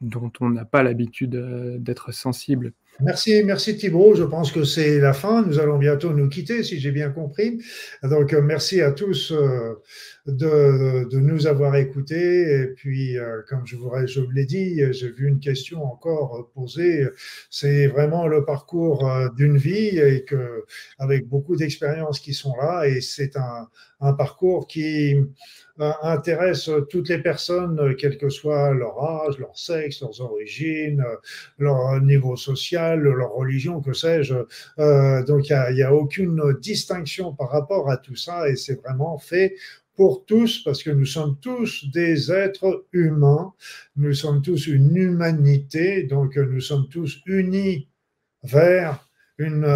dont 0.00 0.32
on 0.40 0.50
n'a 0.50 0.64
pas 0.64 0.82
l'habitude 0.82 1.30
d'être 1.78 2.12
sensible 2.12 2.74
Merci, 3.00 3.44
merci 3.44 3.76
Thibault. 3.76 4.14
Je 4.16 4.24
pense 4.24 4.50
que 4.50 4.64
c'est 4.64 4.98
la 4.98 5.12
fin. 5.12 5.42
Nous 5.42 5.60
allons 5.60 5.78
bientôt 5.78 6.12
nous 6.12 6.28
quitter, 6.28 6.64
si 6.64 6.80
j'ai 6.80 6.90
bien 6.90 7.10
compris. 7.10 7.60
Donc, 8.02 8.32
euh, 8.32 8.42
merci 8.42 8.80
à 8.80 8.90
tous 8.90 9.30
euh, 9.32 9.74
de, 10.28 11.18
nous 11.18 11.46
avoir 11.46 11.76
écoutés. 11.76 12.62
Et 12.62 12.66
puis, 12.68 13.18
euh, 13.18 13.42
comme 13.48 13.66
je 13.66 13.76
vous, 13.76 13.90
l'ai 14.30 14.44
dit, 14.44 14.80
j'ai 14.92 15.10
vu 15.10 15.26
une 15.28 15.40
question 15.40 15.84
encore 15.84 16.50
posée. 16.54 17.08
C'est 17.50 17.86
vraiment 17.86 18.26
le 18.26 18.44
parcours 18.44 19.08
euh, 19.08 19.28
d'une 19.36 19.56
vie 19.56 19.98
et 19.98 20.24
avec 20.98 21.26
beaucoup 21.26 21.56
d'expériences 21.56 22.20
qui 22.20 22.34
sont 22.34 22.54
là. 22.56 22.86
Et 22.86 23.00
c'est 23.00 23.36
un, 23.36 23.68
un 24.00 24.12
parcours 24.12 24.66
qui 24.66 25.14
euh, 25.80 25.92
intéresse 26.02 26.70
toutes 26.90 27.08
les 27.08 27.18
personnes, 27.18 27.96
quel 27.96 28.18
que 28.18 28.28
soit 28.28 28.74
leur 28.74 29.02
âge, 29.02 29.38
leur 29.38 29.56
sexe, 29.58 30.02
leurs 30.02 30.20
origines, 30.20 31.04
leur 31.58 32.00
niveau 32.02 32.36
social, 32.36 33.00
leur 33.00 33.32
religion, 33.32 33.80
que 33.80 33.92
sais-je. 33.92 34.34
Donc, 35.26 35.48
il 35.48 35.74
n'y 35.74 35.82
a, 35.82 35.94
aucune 35.94 36.54
distinction 36.60 37.32
par 37.32 37.50
rapport 37.50 37.90
à 37.90 37.96
tout 37.96 38.14
ça 38.14 38.48
et 38.48 38.56
c'est 38.56 38.74
vraiment 38.74 39.18
fait 39.18 39.54
pour 39.98 40.24
tous, 40.26 40.62
parce 40.62 40.84
que 40.84 40.90
nous 40.90 41.06
sommes 41.06 41.40
tous 41.40 41.90
des 41.90 42.30
êtres 42.30 42.86
humains, 42.92 43.52
nous 43.96 44.14
sommes 44.14 44.42
tous 44.42 44.68
une 44.68 44.96
humanité, 44.96 46.04
donc 46.04 46.36
nous 46.36 46.60
sommes 46.60 46.88
tous 46.88 47.20
unis 47.26 47.88
vers 48.44 49.08
une, 49.38 49.66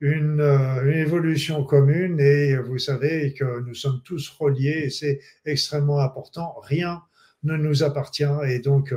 une, 0.00 0.40
une, 0.40 0.92
évolution 0.94 1.64
commune. 1.64 2.20
Et 2.20 2.56
vous 2.56 2.78
savez 2.78 3.34
que 3.34 3.58
nous 3.66 3.74
sommes 3.74 4.00
tous 4.04 4.28
reliés 4.38 4.84
et 4.84 4.90
c'est 4.90 5.18
extrêmement 5.44 5.98
important. 5.98 6.54
Rien 6.62 7.02
ne 7.42 7.56
nous 7.56 7.82
appartient. 7.82 8.30
Et 8.46 8.60
donc 8.60 8.94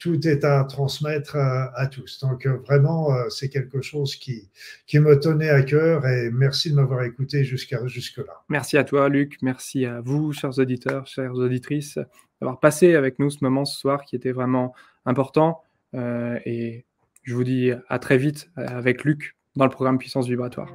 tout 0.00 0.26
est 0.26 0.44
à 0.44 0.64
transmettre 0.64 1.36
à, 1.36 1.86
tous. 1.86 2.18
Donc 2.20 2.46
euh, 2.46 2.56
vraiment, 2.66 3.14
euh, 3.14 3.28
c'est 3.28 3.50
quelque 3.50 3.82
chose 3.82 4.16
qui, 4.16 4.50
me 4.94 5.20
tenait 5.20 5.50
à 5.50 5.62
cœur 5.62 6.06
et 6.06 6.30
merci 6.32 6.70
de 6.70 6.76
m'avoir 6.76 7.04
écouté 7.04 7.44
jusqu'à 7.44 7.86
jusque-là. 7.86 8.42
Merci 8.48 8.78
à 8.78 8.84
toi, 8.84 9.08
Luc. 9.08 9.36
Merci 9.42 9.84
à 9.84 10.00
vous, 10.00 10.32
chers 10.32 10.58
auditeurs, 10.58 11.06
chères 11.06 11.34
auditrices, 11.34 11.98
d'avoir 12.40 12.58
passé 12.58 12.94
avec 12.94 13.18
nous 13.18 13.30
ce 13.30 13.38
moment 13.42 13.66
ce 13.66 13.78
soir 13.78 14.02
qui 14.04 14.16
était 14.16 14.32
vraiment 14.32 14.74
important. 15.04 15.62
Euh, 15.94 16.38
et 16.46 16.86
je 17.22 17.34
vous 17.34 17.44
dis 17.44 17.70
à 17.88 17.98
très 17.98 18.16
vite 18.16 18.50
avec 18.56 19.04
Luc 19.04 19.36
dans 19.54 19.64
le 19.64 19.70
programme 19.70 19.98
Puissance 19.98 20.26
Vibratoire. 20.26 20.72